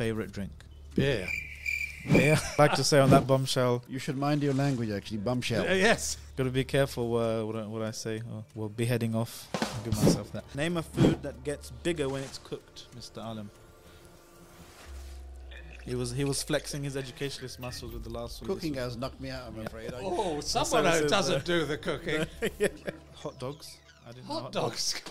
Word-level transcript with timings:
favorite 0.00 0.32
drink? 0.32 0.50
Beer. 0.94 1.28
Yeah, 2.08 2.38
I'd 2.52 2.58
like 2.58 2.74
to 2.76 2.84
say 2.84 2.98
on 3.00 3.10
that 3.10 3.26
bombshell, 3.26 3.82
You 3.86 3.98
should 3.98 4.16
mind 4.16 4.42
your 4.42 4.54
language, 4.54 4.88
actually. 4.88 5.18
Bombshell. 5.18 5.68
Uh, 5.68 5.74
yes. 5.74 6.16
got 6.38 6.44
to 6.44 6.50
be 6.50 6.64
careful 6.64 7.04
uh, 7.18 7.44
what, 7.44 7.56
I, 7.56 7.66
what 7.66 7.82
I 7.82 7.90
say. 7.90 8.22
Or 8.32 8.42
we'll 8.54 8.70
be 8.70 8.86
heading 8.86 9.14
off. 9.14 9.46
I'll 9.52 9.84
give 9.84 10.02
myself 10.02 10.32
that. 10.32 10.44
Name 10.54 10.78
a 10.78 10.82
food 10.82 11.22
that 11.22 11.44
gets 11.44 11.70
bigger 11.82 12.08
when 12.08 12.22
it's 12.22 12.38
cooked, 12.38 12.86
Mr. 12.96 13.18
Alam. 13.18 13.50
He 15.84 15.94
was 15.94 16.12
he 16.12 16.24
was 16.24 16.42
flexing 16.42 16.82
his 16.84 16.96
educationalist 16.96 17.58
muscles 17.60 17.92
with 17.92 18.04
the 18.04 18.10
last 18.10 18.40
one. 18.40 18.48
Cooking 18.48 18.74
has 18.74 18.96
knocked 18.96 19.20
me 19.20 19.28
out, 19.30 19.42
I'm 19.48 19.66
afraid. 19.66 19.92
I- 19.92 19.98
Oh, 20.00 20.40
someone 20.40 20.66
someone 20.84 21.02
who 21.02 21.08
doesn't 21.08 21.44
do 21.44 21.66
the 21.66 21.76
cooking. 21.76 22.24
Hot 23.16 23.38
dogs. 23.38 23.76
I 24.06 24.12
didn't 24.12 24.28
know 24.28 24.40
Hot 24.40 24.52
dogs. 24.52 25.02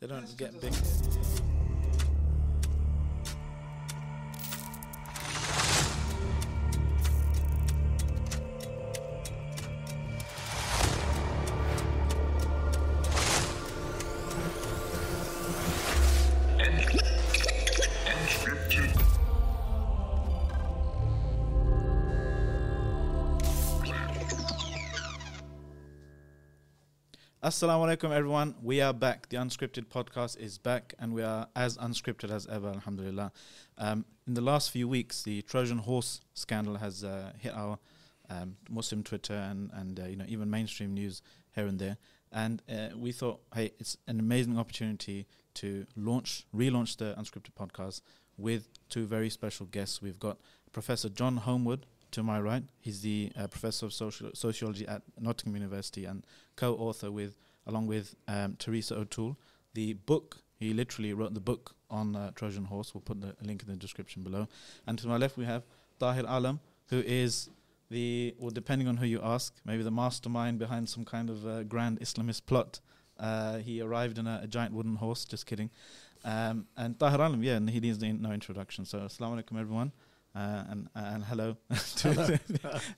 They 0.00 0.06
don't 0.06 0.36
get 0.38 0.58
big. 0.60 0.72
Assalamu 27.58 27.88
alaikum, 27.88 28.12
everyone. 28.12 28.54
We 28.62 28.80
are 28.80 28.92
back. 28.92 29.30
The 29.30 29.36
Unscripted 29.36 29.86
podcast 29.86 30.38
is 30.38 30.58
back, 30.58 30.94
and 31.00 31.12
we 31.12 31.24
are 31.24 31.48
as 31.56 31.76
unscripted 31.76 32.30
as 32.30 32.46
ever, 32.46 32.68
alhamdulillah. 32.68 33.32
Um, 33.76 34.04
in 34.28 34.34
the 34.34 34.40
last 34.40 34.70
few 34.70 34.86
weeks, 34.86 35.24
the 35.24 35.42
Trojan 35.42 35.78
horse 35.78 36.20
scandal 36.34 36.76
has 36.76 37.02
uh, 37.02 37.32
hit 37.36 37.52
our 37.52 37.80
um, 38.30 38.58
Muslim 38.70 39.02
Twitter 39.02 39.34
and, 39.34 39.72
and 39.74 39.98
uh, 39.98 40.04
you 40.04 40.14
know 40.14 40.24
even 40.28 40.48
mainstream 40.48 40.94
news 40.94 41.20
here 41.52 41.66
and 41.66 41.80
there. 41.80 41.96
And 42.30 42.62
uh, 42.70 42.96
we 42.96 43.10
thought, 43.10 43.40
hey, 43.52 43.72
it's 43.80 43.96
an 44.06 44.20
amazing 44.20 44.56
opportunity 44.56 45.26
to 45.54 45.84
launch, 45.96 46.46
relaunch 46.54 46.98
the 46.98 47.16
Unscripted 47.18 47.54
podcast 47.58 48.02
with 48.36 48.68
two 48.88 49.04
very 49.04 49.30
special 49.30 49.66
guests. 49.66 50.00
We've 50.00 50.20
got 50.20 50.38
Professor 50.70 51.08
John 51.08 51.38
Holmwood 51.38 51.86
to 52.12 52.22
my 52.22 52.40
right. 52.40 52.62
He's 52.80 53.02
the 53.02 53.32
uh, 53.36 53.48
professor 53.48 53.86
of 53.86 53.92
social, 53.92 54.30
sociology 54.34 54.86
at 54.86 55.02
Nottingham 55.20 55.56
University 55.56 56.04
and 56.04 56.24
co-author 56.56 57.10
with, 57.10 57.34
along 57.68 57.86
with 57.86 58.14
um, 58.26 58.56
Teresa 58.58 58.96
O'Toole, 58.96 59.36
the 59.74 59.92
book. 59.92 60.38
He 60.58 60.72
literally 60.72 61.12
wrote 61.12 61.34
the 61.34 61.40
book 61.40 61.76
on 61.90 62.16
uh, 62.16 62.32
Trojan 62.34 62.64
Horse. 62.64 62.94
We'll 62.94 63.02
put 63.02 63.20
the 63.20 63.36
link 63.42 63.62
in 63.62 63.68
the 63.68 63.76
description 63.76 64.22
below. 64.22 64.48
And 64.86 64.98
to 64.98 65.06
my 65.06 65.16
left, 65.16 65.36
we 65.36 65.44
have 65.44 65.62
Tahir 66.00 66.24
Alam, 66.26 66.60
who 66.88 67.00
is 67.06 67.50
the, 67.90 68.34
well, 68.38 68.50
depending 68.50 68.88
on 68.88 68.96
who 68.96 69.06
you 69.06 69.20
ask, 69.22 69.54
maybe 69.64 69.82
the 69.82 69.90
mastermind 69.90 70.58
behind 70.58 70.88
some 70.88 71.04
kind 71.04 71.30
of 71.30 71.46
uh, 71.46 71.62
grand 71.62 72.00
Islamist 72.00 72.46
plot. 72.46 72.80
Uh, 73.18 73.58
he 73.58 73.80
arrived 73.80 74.18
in 74.18 74.26
a, 74.26 74.40
a 74.44 74.46
giant 74.46 74.74
wooden 74.74 74.96
horse. 74.96 75.24
Just 75.24 75.46
kidding. 75.46 75.70
Um, 76.24 76.66
and 76.76 76.98
Tahir 76.98 77.20
Alam, 77.20 77.42
yeah, 77.42 77.54
and 77.54 77.70
he 77.70 77.78
needs 77.78 77.98
the, 77.98 78.12
no 78.12 78.32
introduction. 78.32 78.84
So, 78.84 78.98
assalamu 79.00 79.42
alaikum, 79.42 79.60
everyone. 79.60 79.92
Uh, 80.34 80.64
and 80.68 80.88
and 80.94 81.24
hello, 81.24 81.56
to 81.96 82.38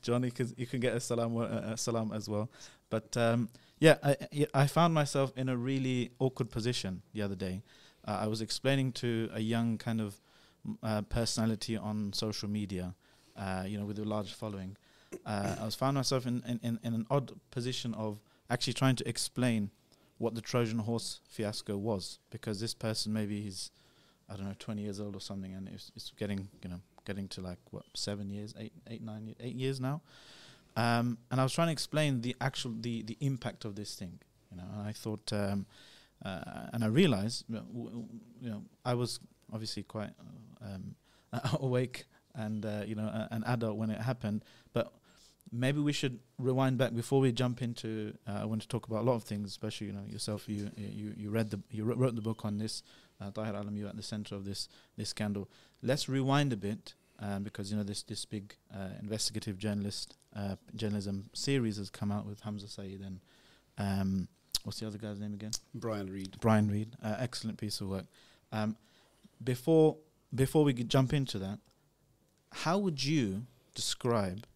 John. 0.02 0.24
You 0.24 0.32
can 0.32 0.52
you 0.56 0.66
can 0.66 0.80
get 0.80 0.94
a 0.94 1.00
salam 1.00 1.36
uh, 1.36 1.44
a 1.72 1.76
salam 1.76 2.12
as 2.12 2.28
well. 2.28 2.50
But 2.90 3.16
um, 3.16 3.48
yeah, 3.80 3.96
I 4.02 4.16
I- 4.54 4.66
found 4.66 4.94
myself 4.94 5.32
in 5.36 5.48
a 5.48 5.56
really 5.56 6.12
awkward 6.18 6.50
position 6.50 7.02
the 7.12 7.22
other 7.22 7.34
day. 7.34 7.62
Uh, 8.06 8.18
I 8.22 8.26
was 8.28 8.40
explaining 8.40 8.92
to 8.92 9.28
a 9.32 9.40
young 9.40 9.78
kind 9.78 10.00
of 10.00 10.20
uh, 10.82 11.02
personality 11.02 11.76
on 11.76 12.12
social 12.12 12.48
media, 12.48 12.94
uh, 13.36 13.64
you 13.66 13.78
know, 13.78 13.86
with 13.86 13.98
a 13.98 14.04
large 14.04 14.32
following. 14.32 14.76
Uh, 15.26 15.56
I 15.60 15.64
was 15.64 15.74
found 15.74 15.96
myself 15.96 16.26
in, 16.26 16.42
in, 16.62 16.78
in, 16.82 16.94
an 16.94 17.06
odd 17.10 17.32
position 17.50 17.94
of 17.94 18.20
actually 18.48 18.74
trying 18.74 18.96
to 18.96 19.08
explain 19.08 19.70
what 20.18 20.34
the 20.34 20.40
Trojan 20.40 20.78
horse 20.78 21.20
fiasco 21.28 21.76
was, 21.76 22.20
because 22.30 22.60
this 22.60 22.74
person 22.74 23.12
maybe 23.12 23.40
he's 23.40 23.70
I 24.30 24.36
don't 24.36 24.46
know, 24.46 24.54
20 24.58 24.82
years 24.82 25.00
old 25.00 25.16
or 25.16 25.20
something, 25.20 25.52
and 25.54 25.68
it's, 25.68 25.90
it's 25.96 26.12
getting, 26.16 26.48
you 26.62 26.70
know, 26.70 26.80
getting 27.04 27.26
to 27.28 27.40
like 27.40 27.58
what 27.72 27.82
seven 27.94 28.30
years, 28.30 28.54
eight, 28.58 28.72
eight, 28.88 29.02
nine, 29.02 29.34
eight 29.40 29.56
years 29.56 29.80
now. 29.80 30.02
Um, 30.76 31.18
and 31.30 31.40
I 31.40 31.42
was 31.42 31.52
trying 31.52 31.68
to 31.68 31.72
explain 31.72 32.20
the 32.20 32.36
actual 32.40 32.74
the 32.78 33.02
the 33.02 33.16
impact 33.20 33.64
of 33.64 33.74
this 33.74 33.94
thing, 33.94 34.18
you 34.50 34.56
know. 34.56 34.64
And 34.72 34.86
I 34.86 34.92
thought, 34.92 35.32
um, 35.32 35.66
uh, 36.24 36.68
and 36.72 36.84
I 36.84 36.86
realized, 36.86 37.44
you 37.48 37.56
know, 37.56 38.08
you 38.40 38.62
I 38.84 38.94
was 38.94 39.20
obviously 39.52 39.82
quite 39.82 40.10
um, 40.62 40.94
awake 41.60 42.04
and 42.34 42.64
uh, 42.64 42.82
you 42.86 42.94
know 42.94 43.26
an 43.30 43.42
adult 43.44 43.76
when 43.76 43.90
it 43.90 44.00
happened, 44.00 44.44
but 44.72 44.92
maybe 45.52 45.80
we 45.80 45.92
should 45.92 46.20
rewind 46.38 46.78
back 46.78 46.94
before 46.94 47.20
we 47.20 47.32
jump 47.32 47.62
into. 47.62 48.14
Uh, 48.26 48.40
I 48.42 48.44
want 48.44 48.62
to 48.62 48.68
talk 48.68 48.86
about 48.86 49.00
a 49.00 49.06
lot 49.06 49.14
of 49.14 49.24
things, 49.24 49.48
especially 49.50 49.88
you 49.88 49.92
know 49.92 50.04
yourself. 50.06 50.48
You 50.48 50.70
you 50.76 51.14
you 51.16 51.30
read 51.30 51.50
the 51.50 51.60
you 51.70 51.84
wrote- 51.84 52.14
the 52.14 52.22
book 52.22 52.44
on 52.44 52.58
this. 52.58 52.82
Uh, 53.20 53.30
Tahir 53.30 53.54
Alam, 53.54 53.76
you're 53.76 53.88
at 53.88 53.96
the 53.96 54.02
center 54.02 54.34
of 54.34 54.44
this 54.44 54.68
this 54.96 55.10
scandal. 55.10 55.48
Let's 55.82 56.08
rewind 56.08 56.52
a 56.52 56.56
bit 56.56 56.94
um, 57.20 57.42
because 57.42 57.70
you 57.70 57.76
know 57.76 57.82
this 57.82 58.02
this 58.02 58.24
big 58.24 58.54
uh, 58.74 58.88
investigative 59.00 59.58
journalist 59.58 60.16
uh, 60.34 60.56
journalism 60.74 61.30
series 61.32 61.76
has 61.76 61.90
come 61.90 62.10
out 62.10 62.26
with 62.26 62.40
Hamza 62.40 62.68
Syed 62.68 63.00
and 63.04 63.20
um, 63.78 64.28
what's 64.64 64.80
the 64.80 64.86
other 64.86 64.98
guy's 64.98 65.20
name 65.20 65.34
again? 65.34 65.52
Brian 65.74 66.10
Reed. 66.10 66.36
Brian 66.40 66.68
Reed. 66.68 66.96
Uh, 67.02 67.16
excellent 67.18 67.58
piece 67.58 67.80
of 67.80 67.88
work. 67.88 68.06
Um, 68.52 68.76
before 69.42 69.96
before 70.34 70.64
we 70.64 70.72
jump 70.72 71.12
into 71.12 71.38
that, 71.38 71.58
how 72.52 72.78
would 72.78 73.04
you 73.04 73.46
describe 73.74 74.46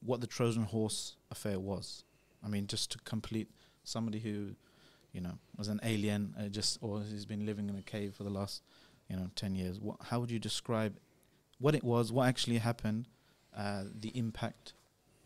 what 0.00 0.20
the 0.20 0.26
Trojan 0.26 0.64
horse 0.64 1.16
affair 1.30 1.58
was? 1.58 2.04
I 2.44 2.48
mean, 2.48 2.66
just 2.66 2.92
to 2.92 2.98
complete 2.98 3.50
somebody 3.84 4.18
who, 4.20 4.54
you 5.12 5.20
know, 5.20 5.38
was 5.56 5.68
an 5.68 5.80
alien, 5.82 6.34
uh, 6.38 6.48
just 6.48 6.78
or 6.80 7.00
has 7.00 7.26
been 7.26 7.46
living 7.46 7.68
in 7.68 7.76
a 7.76 7.82
cave 7.82 8.14
for 8.14 8.24
the 8.24 8.30
last, 8.30 8.62
you 9.08 9.16
know, 9.16 9.30
ten 9.34 9.54
years. 9.54 9.80
What, 9.80 9.96
how 10.04 10.20
would 10.20 10.30
you 10.30 10.38
describe 10.38 10.98
what 11.58 11.74
it 11.74 11.84
was? 11.84 12.12
What 12.12 12.28
actually 12.28 12.58
happened? 12.58 13.06
Uh, 13.56 13.84
the 13.98 14.10
impact. 14.16 14.74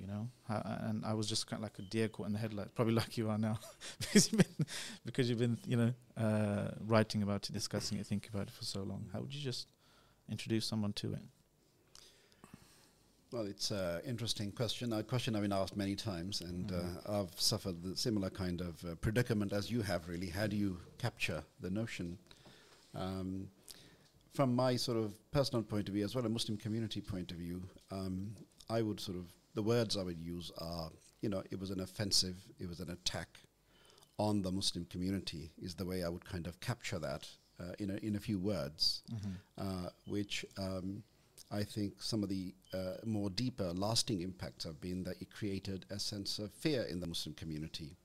You 0.00 0.08
know, 0.08 0.28
how, 0.48 0.60
and 0.88 1.04
I 1.04 1.14
was 1.14 1.28
just 1.28 1.46
kind 1.46 1.60
of 1.60 1.62
like 1.62 1.78
a 1.78 1.82
deer 1.82 2.08
caught 2.08 2.26
in 2.26 2.32
the 2.32 2.38
headlights, 2.40 2.72
probably 2.74 2.94
like 3.02 3.16
you 3.16 3.30
are 3.30 3.38
now, 3.38 3.60
because 4.00 4.32
you've 4.32 4.40
been, 4.42 4.66
because 5.06 5.30
you've 5.30 5.38
been, 5.38 5.58
you 5.64 5.76
know, 5.76 5.94
uh, 6.16 6.72
writing 6.88 7.22
about 7.22 7.48
it, 7.48 7.52
discussing 7.52 7.98
it, 7.98 8.06
thinking 8.06 8.30
about 8.34 8.48
it 8.48 8.52
for 8.52 8.64
so 8.64 8.82
long. 8.82 9.04
How 9.12 9.20
would 9.20 9.32
you 9.32 9.40
just 9.40 9.68
introduce 10.28 10.66
someone 10.66 10.92
to 10.94 11.12
it? 11.12 11.20
Well, 13.30 13.46
it's 13.46 13.70
an 13.70 14.00
interesting 14.04 14.50
question. 14.52 14.92
A 14.92 15.02
question 15.02 15.34
I've 15.36 15.42
been 15.42 15.52
asked 15.52 15.76
many 15.76 15.94
times, 15.94 16.40
and 16.40 16.68
Mhm. 16.70 17.08
uh, 17.08 17.20
I've 17.22 17.40
suffered 17.40 17.82
the 17.82 17.96
similar 17.96 18.28
kind 18.28 18.60
of 18.60 18.84
uh, 18.84 18.94
predicament 18.96 19.52
as 19.52 19.70
you 19.70 19.82
have. 19.82 20.08
Really, 20.08 20.28
how 20.30 20.46
do 20.46 20.56
you 20.56 20.80
capture 20.98 21.44
the 21.60 21.70
notion? 21.70 22.18
Um, 22.94 23.50
from 24.32 24.54
my 24.54 24.76
sort 24.76 24.98
of 24.98 25.12
personal 25.30 25.62
point 25.62 25.88
of 25.88 25.94
view, 25.94 26.04
as 26.04 26.14
well 26.14 26.24
a 26.24 26.28
Muslim 26.28 26.56
community 26.56 27.00
point 27.00 27.30
of 27.30 27.38
view, 27.38 27.62
um, 27.90 28.34
I 28.70 28.82
would 28.82 29.00
sort 29.00 29.18
of 29.18 29.26
the 29.54 29.62
words 29.62 29.96
I 29.96 30.02
would 30.02 30.18
use 30.20 30.50
are, 30.58 30.90
you 31.20 31.28
know, 31.28 31.42
it 31.50 31.60
was 31.60 31.70
an 31.70 31.80
offensive, 31.80 32.36
it 32.58 32.68
was 32.68 32.80
an 32.80 32.90
attack 32.90 33.28
on 34.18 34.42
the 34.42 34.50
Muslim 34.50 34.86
community. 34.86 35.52
Is 35.60 35.74
the 35.74 35.84
way 35.84 36.02
I 36.02 36.08
would 36.08 36.24
kind 36.24 36.46
of 36.46 36.58
capture 36.60 36.98
that 36.98 37.28
uh, 37.60 37.72
in 37.78 37.90
a, 37.90 37.96
in 37.96 38.16
a 38.16 38.20
few 38.20 38.38
words 38.38 39.02
uh, 39.58 39.88
which 40.06 40.44
um, 40.58 41.02
I 41.50 41.62
think 41.64 42.00
some 42.02 42.22
of 42.22 42.28
the 42.30 42.54
uh, 42.72 42.94
more 43.04 43.28
deeper, 43.28 43.72
lasting 43.74 44.22
impacts 44.22 44.64
have 44.64 44.80
been 44.80 45.02
that 45.04 45.20
it 45.20 45.30
created 45.30 45.84
a 45.90 45.98
sense 45.98 46.38
of 46.38 46.50
fear 46.52 46.82
in 46.84 47.00
the 47.00 47.06
Muslim 47.06 47.34
community, 47.34 47.96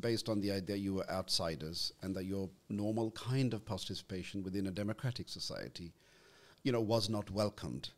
based 0.00 0.28
on 0.28 0.40
the 0.40 0.52
idea 0.52 0.76
you 0.76 0.94
were 0.94 1.10
outsiders 1.10 1.92
and 2.02 2.14
that 2.14 2.24
your 2.24 2.48
normal 2.68 3.10
kind 3.12 3.52
of 3.54 3.64
participation 3.64 4.42
within 4.42 4.66
a 4.66 4.70
democratic 4.70 5.28
society, 5.28 5.92
you 6.62 6.72
know, 6.72 6.80
was 6.80 7.08
not 7.08 7.30
welcomed. 7.30 7.90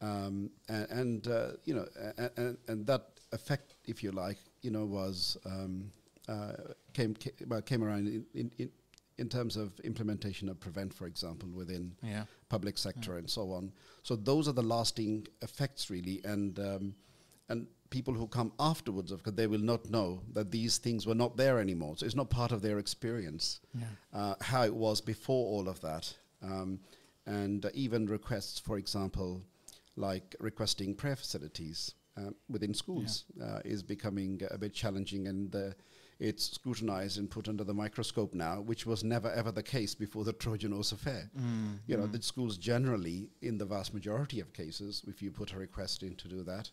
Um, 0.00 0.50
and, 0.68 0.90
and 0.90 1.28
uh, 1.28 1.48
you 1.64 1.74
know, 1.74 1.86
and, 2.18 2.30
and, 2.36 2.58
and 2.66 2.86
that 2.88 3.04
effect, 3.30 3.74
if 3.84 4.02
you 4.02 4.10
like, 4.10 4.38
you 4.62 4.72
know, 4.72 4.84
was 4.84 5.36
um, 5.46 5.92
uh, 6.28 6.52
came 6.94 7.14
ca- 7.14 7.30
well, 7.46 7.62
came 7.62 7.84
around 7.84 8.08
in, 8.08 8.26
in, 8.34 8.50
in, 8.58 8.70
in 9.18 9.28
terms 9.28 9.56
of 9.56 9.78
implementation 9.84 10.48
of 10.48 10.58
prevent, 10.58 10.92
for 10.92 11.06
example, 11.06 11.48
within 11.54 11.94
Yeah. 12.02 12.24
public 12.48 12.76
sector 12.76 13.18
and 13.18 13.30
so 13.30 13.52
on. 13.52 13.72
So 14.02 14.16
those 14.16 14.48
are 14.48 14.52
the 14.52 14.64
lasting 14.64 15.28
effects, 15.42 15.90
really, 15.90 16.20
and 16.24 16.58
um, 16.58 16.94
and 17.48 17.68
people 17.96 18.14
who 18.14 18.26
come 18.38 18.50
afterwards, 18.58 19.12
of 19.12 19.22
course, 19.22 19.36
they 19.36 19.46
will 19.46 19.66
not 19.72 19.82
know 19.96 20.08
that 20.36 20.50
these 20.50 20.78
things 20.78 21.06
were 21.06 21.14
not 21.24 21.36
there 21.36 21.56
anymore. 21.66 21.94
So 21.96 22.06
it's 22.06 22.16
not 22.22 22.30
part 22.30 22.52
of 22.52 22.60
their 22.62 22.78
experience 22.78 23.60
Yeah. 23.82 23.84
uh, 24.20 24.34
how 24.52 24.62
it 24.70 24.74
was 24.74 25.00
before 25.02 25.44
all 25.54 25.68
of 25.68 25.78
that. 25.88 26.04
Um, 26.42 26.80
and 27.26 27.64
uh, 27.66 27.70
even 27.84 28.06
requests, 28.06 28.58
for 28.58 28.76
example, 28.78 29.30
like 29.96 30.34
requesting 30.40 30.94
prayer 30.94 31.16
facilities 31.16 31.94
uh, 32.16 32.30
within 32.48 32.74
schools 32.74 33.24
uh, 33.46 33.60
is 33.74 33.82
becoming 33.82 34.40
a 34.50 34.58
bit 34.58 34.72
challenging. 34.74 35.28
And 35.28 35.54
uh, 35.54 35.70
it's 36.18 36.44
scrutinized 36.58 37.18
and 37.18 37.28
put 37.30 37.48
under 37.48 37.64
the 37.64 37.74
microscope 37.74 38.32
now, 38.34 38.60
which 38.70 38.86
was 38.86 39.02
never 39.02 39.30
ever 39.40 39.52
the 39.52 39.62
case 39.76 39.94
before 40.04 40.24
the 40.24 40.32
Trojan 40.32 40.72
horse 40.72 40.92
affair. 40.92 41.30
Mm, 41.36 41.78
You 41.88 41.96
know, 41.98 42.06
mm. 42.08 42.12
the 42.12 42.22
schools 42.22 42.58
generally, 42.58 43.18
in 43.40 43.58
the 43.58 43.66
vast 43.66 43.92
majority 43.94 44.40
of 44.40 44.52
cases, 44.52 45.02
if 45.06 45.22
you 45.22 45.30
put 45.30 45.52
a 45.52 45.58
request 45.58 46.02
in 46.02 46.14
to 46.16 46.28
do 46.28 46.42
that, 46.44 46.70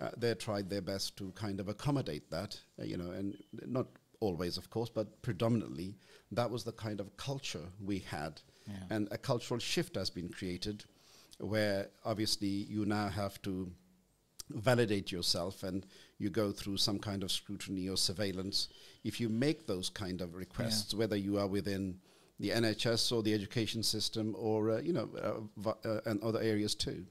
uh, 0.00 0.10
they 0.16 0.34
tried 0.34 0.68
their 0.70 0.80
best 0.82 1.16
to 1.18 1.30
kind 1.32 1.60
of 1.60 1.68
accommodate 1.68 2.30
that, 2.30 2.58
uh, 2.80 2.84
you 2.84 2.96
know, 2.96 3.10
and 3.12 3.36
not 3.66 3.86
always, 4.20 4.56
of 4.56 4.70
course, 4.70 4.90
but 4.90 5.20
predominantly, 5.22 5.96
that 6.32 6.50
was 6.50 6.64
the 6.64 6.72
kind 6.72 7.00
of 7.00 7.16
culture 7.16 7.66
we 7.84 7.98
had. 8.00 8.40
Yeah. 8.66 8.74
And 8.90 9.08
a 9.10 9.18
cultural 9.18 9.60
shift 9.60 9.94
has 9.96 10.10
been 10.10 10.28
created 10.28 10.84
where 11.38 11.88
obviously 12.04 12.48
you 12.48 12.86
now 12.86 13.08
have 13.08 13.40
to 13.42 13.70
validate 14.50 15.10
yourself 15.10 15.62
and 15.62 15.86
you 16.18 16.30
go 16.30 16.52
through 16.52 16.76
some 16.76 16.98
kind 16.98 17.22
of 17.22 17.30
scrutiny 17.32 17.88
or 17.88 17.96
surveillance. 17.96 18.68
If 19.04 19.20
you 19.20 19.28
make 19.28 19.66
those 19.66 19.88
kind 19.88 20.20
of 20.20 20.34
requests, 20.34 20.94
whether 20.94 21.16
you 21.16 21.38
are 21.38 21.46
within 21.46 21.98
the 22.40 22.50
NHS 22.50 23.12
or 23.12 23.22
the 23.22 23.32
education 23.34 23.82
system 23.82 24.34
or, 24.38 24.70
uh, 24.72 24.80
you 24.80 24.92
know, 24.92 25.08
uh, 25.22 25.40
v- 25.56 25.88
uh, 25.88 26.00
and 26.06 26.22
other 26.22 26.40
areas 26.40 26.74
too. 26.74 27.04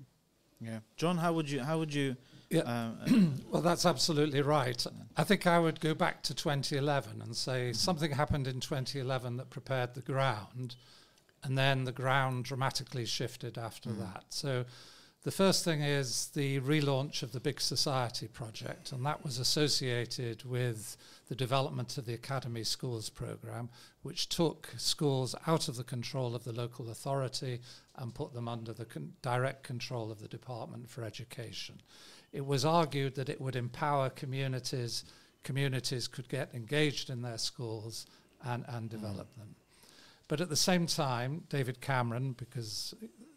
yeah. 0.60 0.80
John, 0.96 1.18
how 1.18 1.34
would 1.34 1.50
you 1.50 1.62
how 1.62 1.80
would 1.80 1.94
you 1.94 2.16
Yeah. 2.54 2.62
uh, 2.62 2.92
Well, 3.50 3.62
that's 3.62 3.86
absolutely 3.86 4.42
right. 4.42 4.86
I 5.18 5.24
think 5.24 5.48
I 5.48 5.60
would 5.60 5.80
go 5.80 5.94
back 5.94 6.22
to 6.24 6.34
2011 6.34 7.22
and 7.22 7.36
say 7.36 7.70
Mm-hmm. 7.70 7.74
something 7.74 8.12
happened 8.12 8.48
in 8.48 8.60
2011 8.60 9.38
that 9.38 9.50
prepared 9.50 9.94
the 9.96 10.02
ground, 10.02 10.76
and 11.44 11.58
then 11.58 11.84
the 11.84 11.92
ground 11.92 12.46
dramatically 12.46 13.06
shifted 13.06 13.58
after 13.58 13.90
Mm. 13.90 14.00
that. 14.00 14.26
So, 14.30 14.66
the 15.24 15.32
first 15.32 15.64
thing 15.64 15.82
is 15.82 16.28
the 16.34 16.60
relaunch 16.60 17.24
of 17.24 17.32
the 17.32 17.40
Big 17.40 17.62
Society 17.62 18.28
project, 18.28 18.92
and 18.92 19.06
that 19.06 19.24
was 19.24 19.40
associated 19.40 20.44
with 20.44 20.98
the 21.30 21.36
development 21.36 21.98
of 21.98 22.06
the 22.06 22.14
Academy 22.14 22.66
Schools 22.66 23.10
program, 23.10 23.70
which 24.02 24.28
took 24.28 24.74
schools 24.78 25.34
out 25.48 25.70
of 25.70 25.78
the 25.78 25.84
control 25.86 26.36
of 26.36 26.44
the 26.44 26.52
local 26.52 26.90
authority 26.90 27.62
and 27.96 28.14
put 28.14 28.34
them 28.34 28.50
under 28.50 28.74
the 28.74 28.84
con- 28.86 29.14
direct 29.22 29.64
control 29.64 30.12
of 30.12 30.20
the 30.20 30.28
Department 30.28 30.90
for 30.90 31.04
Education 31.06 31.82
it 32.34 32.46
was 32.46 32.66
argued 32.66 33.16
that 33.16 33.30
it 33.30 33.40
would 33.40 33.56
empower 33.56 34.10
communities, 34.10 35.06
communities 35.44 36.08
could 36.08 36.28
get 36.28 36.54
engaged 36.54 37.10
in 37.10 37.22
their 37.22 37.38
schools 37.38 38.08
and, 38.44 38.66
and 38.68 38.92
hmm. 38.92 38.98
develop 38.98 39.34
them. 39.38 39.56
But 40.28 40.42
at 40.42 40.50
the 40.50 40.56
same 40.56 40.88
time, 40.88 41.44
David 41.50 41.80
Cameron, 41.80 42.34
because 42.34 42.94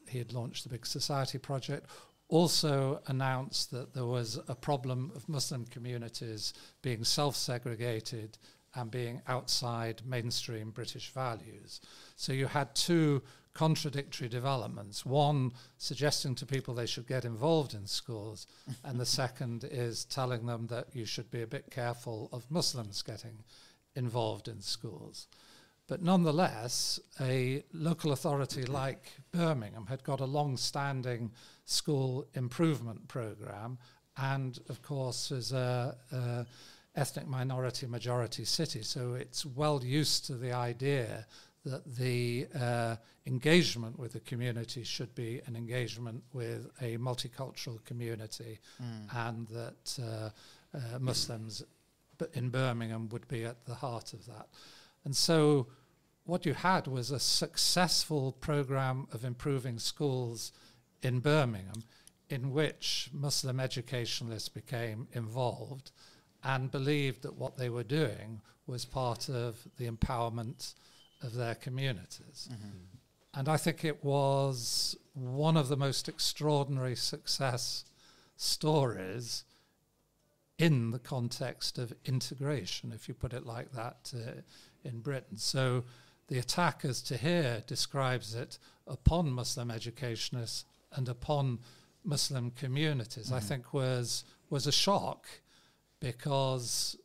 he 0.08 0.18
had 0.18 0.32
launched 0.32 0.64
the 0.64 0.70
Big 0.70 0.86
Society 0.86 1.38
Project, 1.38 1.90
also 2.28 3.00
announced 3.06 3.70
that 3.70 3.94
there 3.94 4.06
was 4.06 4.40
a 4.48 4.54
problem 4.54 5.12
of 5.14 5.28
Muslim 5.28 5.64
communities 5.66 6.54
being 6.82 7.04
self 7.04 7.36
segregated 7.36 8.38
and 8.74 8.90
being 8.90 9.22
outside 9.26 10.02
mainstream 10.04 10.70
British 10.70 11.10
values. 11.10 11.80
So 12.16 12.32
you 12.32 12.46
had 12.46 12.74
two 12.74 13.22
contradictory 13.56 14.28
developments 14.28 15.06
one 15.06 15.50
suggesting 15.78 16.34
to 16.34 16.44
people 16.44 16.74
they 16.74 16.84
should 16.84 17.06
get 17.06 17.24
involved 17.24 17.72
in 17.72 17.86
schools, 17.86 18.46
and 18.84 19.00
the 19.00 19.06
second 19.06 19.64
is 19.64 20.04
telling 20.04 20.44
them 20.44 20.66
that 20.66 20.88
you 20.92 21.06
should 21.06 21.30
be 21.30 21.40
a 21.40 21.46
bit 21.46 21.70
careful 21.70 22.28
of 22.32 22.50
Muslims 22.50 23.00
getting 23.00 23.42
involved 23.94 24.46
in 24.46 24.60
schools. 24.60 25.26
But 25.88 26.02
nonetheless, 26.02 27.00
a 27.18 27.64
local 27.72 28.12
authority 28.12 28.64
like 28.64 29.10
Birmingham 29.32 29.86
had 29.86 30.04
got 30.04 30.20
a 30.20 30.26
long 30.26 30.58
standing 30.58 31.32
school 31.64 32.26
improvement 32.34 33.08
program, 33.08 33.78
and 34.18 34.58
of 34.68 34.82
course, 34.82 35.30
is 35.30 35.52
a, 35.52 35.96
a 36.12 36.46
ethnic 36.94 37.26
minority 37.26 37.86
majority 37.86 38.44
city, 38.44 38.82
so 38.82 39.14
it's 39.14 39.46
well 39.46 39.82
used 39.82 40.26
to 40.26 40.34
the 40.34 40.52
idea 40.52 41.26
that 41.66 41.96
the 41.96 42.46
uh, 42.58 42.96
engagement 43.26 43.98
with 43.98 44.12
the 44.12 44.20
community 44.20 44.84
should 44.84 45.14
be 45.14 45.40
an 45.46 45.56
engagement 45.56 46.22
with 46.32 46.70
a 46.80 46.96
multicultural 46.96 47.84
community, 47.84 48.60
mm. 48.82 49.28
and 49.28 49.48
that 49.48 49.98
uh, 50.02 50.30
uh, 50.76 50.98
Muslims 51.00 51.62
in 52.34 52.48
Birmingham 52.50 53.08
would 53.10 53.26
be 53.28 53.44
at 53.44 53.66
the 53.66 53.74
heart 53.74 54.12
of 54.12 54.24
that. 54.26 54.46
And 55.04 55.14
so, 55.14 55.66
what 56.24 56.46
you 56.46 56.54
had 56.54 56.86
was 56.86 57.10
a 57.10 57.20
successful 57.20 58.32
program 58.32 59.08
of 59.12 59.24
improving 59.24 59.78
schools 59.78 60.52
in 61.02 61.20
Birmingham, 61.20 61.82
in 62.30 62.52
which 62.52 63.10
Muslim 63.12 63.60
educationalists 63.60 64.48
became 64.48 65.08
involved 65.12 65.90
and 66.44 66.70
believed 66.70 67.22
that 67.22 67.36
what 67.36 67.56
they 67.56 67.68
were 67.68 67.84
doing 67.84 68.40
was 68.66 68.84
part 68.84 69.28
of 69.28 69.56
the 69.78 69.88
empowerment 69.88 70.74
of 71.22 71.34
their 71.34 71.54
communities. 71.54 72.48
Mm-hmm. 72.52 72.68
And 73.34 73.48
I 73.48 73.56
think 73.56 73.84
it 73.84 74.04
was 74.04 74.96
one 75.14 75.56
of 75.56 75.68
the 75.68 75.76
most 75.76 76.08
extraordinary 76.08 76.96
success 76.96 77.84
stories 78.36 79.44
in 80.58 80.90
the 80.90 80.98
context 80.98 81.78
of 81.78 81.92
integration, 82.06 82.92
if 82.92 83.08
you 83.08 83.14
put 83.14 83.32
it 83.34 83.44
like 83.44 83.72
that, 83.72 84.12
uh, 84.16 84.40
in 84.84 85.00
Britain. 85.00 85.36
So 85.36 85.84
the 86.28 86.38
attack, 86.38 86.84
as 86.84 87.02
Tahir 87.02 87.62
describes 87.66 88.34
it, 88.34 88.58
upon 88.86 89.30
Muslim 89.32 89.70
educationists 89.70 90.64
and 90.92 91.08
upon 91.08 91.58
Muslim 92.04 92.50
communities, 92.52 93.32
I 93.32 93.40
Mhm. 93.40 93.44
think 93.48 93.74
was 93.74 94.24
was 94.48 94.66
a 94.68 94.72
shock 94.72 95.26
because 95.98 96.96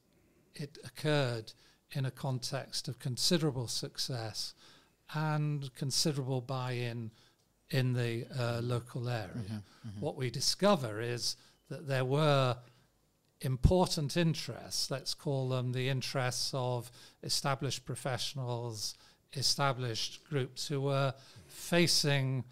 it 0.53 0.77
occurred 0.83 1.53
in 1.91 2.05
a 2.05 2.11
context 2.11 2.87
of 2.87 2.99
considerable 2.99 3.67
success 3.67 4.53
and 5.13 5.73
considerable 5.75 6.41
buy-in 6.41 7.11
in 7.69 7.93
the 7.93 8.25
uh, 8.37 8.59
local 8.61 9.09
area. 9.09 9.63
Mhm. 9.85 9.99
What 9.99 10.15
we 10.15 10.29
discover 10.29 11.01
is 11.01 11.35
that 11.69 11.87
there 11.87 12.05
were 12.05 12.57
important 13.41 14.15
interests, 14.17 14.91
let's 14.91 15.13
call 15.13 15.49
them 15.49 15.71
the 15.71 15.89
interests 15.89 16.51
of 16.53 16.91
established 17.23 17.85
professionals, 17.85 18.95
established 19.33 20.23
groups 20.29 20.67
who 20.67 20.81
were 20.81 21.13
facing, 21.47 22.43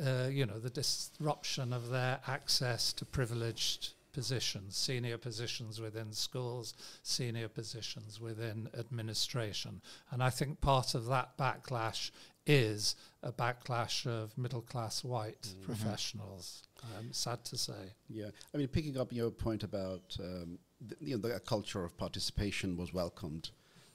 uh, 0.00 0.28
you 0.30 0.46
know, 0.46 0.58
the 0.58 0.70
disruption 0.70 1.72
of 1.72 1.88
their 1.88 2.20
access 2.26 2.92
to 2.92 3.04
privileged 3.04 3.94
positions, 4.12 4.76
senior 4.76 5.18
positions 5.18 5.80
within 5.80 6.12
schools, 6.12 6.74
senior 7.02 7.48
positions 7.48 8.20
within 8.20 8.68
administration. 8.78 9.80
And 10.10 10.22
I 10.22 10.30
think 10.30 10.60
part 10.60 10.94
of 10.94 11.06
that 11.06 11.36
backlash 11.36 12.10
is 12.46 12.96
a 13.22 13.30
backlash 13.32 14.06
of 14.06 14.36
middle 14.38 14.62
class 14.62 15.04
white 15.04 15.42
Mhm. 15.42 15.62
professionals. 15.62 16.62
Sad 17.10 17.44
to 17.44 17.58
say. 17.58 17.92
Yeah, 18.08 18.30
I 18.54 18.56
mean, 18.56 18.68
picking 18.68 18.96
up 18.96 19.12
your 19.12 19.30
point 19.30 19.62
about 19.62 20.16
um, 20.20 20.58
the, 20.80 20.96
you 21.00 21.16
know, 21.16 21.28
the 21.28 21.40
culture 21.40 21.84
of 21.84 21.96
participation 21.96 22.76
was 22.76 22.92
welcomed 22.92 23.50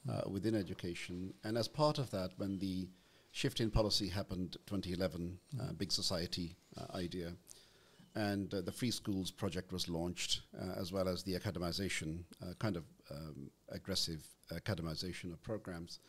uh, 0.08 0.24
within 0.30 0.54
education, 0.54 1.34
and 1.46 1.58
as 1.58 1.68
part 1.70 1.98
of 1.98 2.12
that, 2.12 2.38
when 2.38 2.60
the 2.60 2.90
shift 3.32 3.62
in 3.62 3.72
policy 3.72 4.10
happened, 4.10 4.58
2011, 4.68 5.40
uh, 5.60 5.64
Mhm. 5.64 5.78
big 5.78 5.92
society 5.92 6.58
uh, 6.76 6.86
idea, 6.94 7.36
and 8.16 8.54
uh, 8.54 8.62
the 8.62 8.72
free 8.72 8.92
schools 8.92 9.32
project 9.32 9.72
was 9.72 9.90
launched, 9.90 10.42
uh, 10.60 10.80
as 10.80 10.92
well 10.92 11.08
as 11.08 11.24
the 11.24 11.34
academization, 11.34 12.24
uh, 12.42 12.54
kind 12.60 12.78
of 12.78 12.84
um, 13.12 13.50
aggressive 13.70 14.24
academization 14.52 15.32
of 15.32 15.42
programs. 15.42 16.00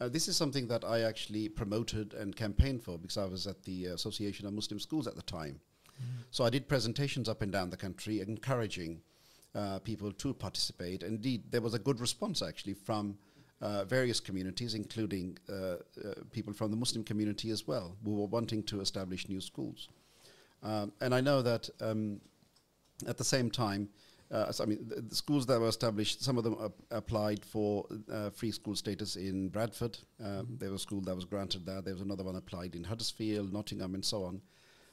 Uh, 0.00 0.08
this 0.08 0.28
is 0.28 0.36
something 0.36 0.66
that 0.66 0.84
I 0.84 1.02
actually 1.02 1.48
promoted 1.48 2.14
and 2.14 2.34
campaigned 2.34 2.82
for 2.82 2.98
because 2.98 3.18
I 3.18 3.26
was 3.26 3.46
at 3.46 3.62
the 3.64 3.86
Association 3.86 4.46
of 4.46 4.54
Muslim 4.54 4.80
Schools 4.80 5.06
at 5.06 5.16
the 5.16 5.22
time. 5.22 5.60
So 6.30 6.44
I 6.44 6.50
did 6.50 6.68
presentations 6.68 7.28
up 7.28 7.42
and 7.42 7.52
down 7.52 7.70
the 7.70 7.76
country 7.76 8.20
encouraging 8.20 9.02
uh, 9.54 9.80
people 9.80 10.12
to 10.12 10.32
participate. 10.32 11.02
Indeed, 11.02 11.50
there 11.50 11.60
was 11.60 11.74
a 11.74 11.78
good 11.78 12.00
response 12.00 12.40
actually 12.42 12.74
from 12.74 13.18
uh, 13.60 13.84
various 13.84 14.20
communities, 14.20 14.74
including 14.74 15.36
uh, 15.48 15.52
uh, 15.52 15.76
people 16.32 16.52
from 16.52 16.70
the 16.70 16.76
Muslim 16.76 17.04
community 17.04 17.50
as 17.50 17.66
well, 17.66 17.96
who 18.04 18.14
were 18.14 18.26
wanting 18.26 18.62
to 18.62 18.80
establish 18.80 19.28
new 19.28 19.40
schools. 19.40 19.88
Um, 20.62 20.92
and 21.00 21.14
I 21.14 21.20
know 21.20 21.42
that 21.42 21.68
um, 21.80 22.20
at 23.06 23.16
the 23.16 23.24
same 23.24 23.50
time, 23.50 23.88
uh, 24.30 24.52
so 24.52 24.62
I 24.62 24.66
mean, 24.66 24.86
the, 24.86 25.00
the 25.00 25.14
schools 25.14 25.46
that 25.46 25.60
were 25.60 25.68
established, 25.68 26.22
some 26.22 26.38
of 26.38 26.44
them 26.44 26.56
ap- 26.62 26.72
applied 26.90 27.44
for 27.44 27.86
uh, 28.12 28.30
free 28.30 28.52
school 28.52 28.76
status 28.76 29.16
in 29.16 29.48
Bradford. 29.48 29.98
Um, 30.24 30.56
There 30.58 30.70
was 30.70 30.82
a 30.82 30.82
school 30.82 31.00
that 31.02 31.16
was 31.16 31.24
granted 31.24 31.66
that. 31.66 31.84
There 31.84 31.94
was 31.94 32.02
another 32.02 32.22
one 32.22 32.36
applied 32.36 32.76
in 32.76 32.84
Huddersfield, 32.84 33.52
Nottingham, 33.52 33.94
and 33.94 34.04
so 34.04 34.24
on. 34.24 34.40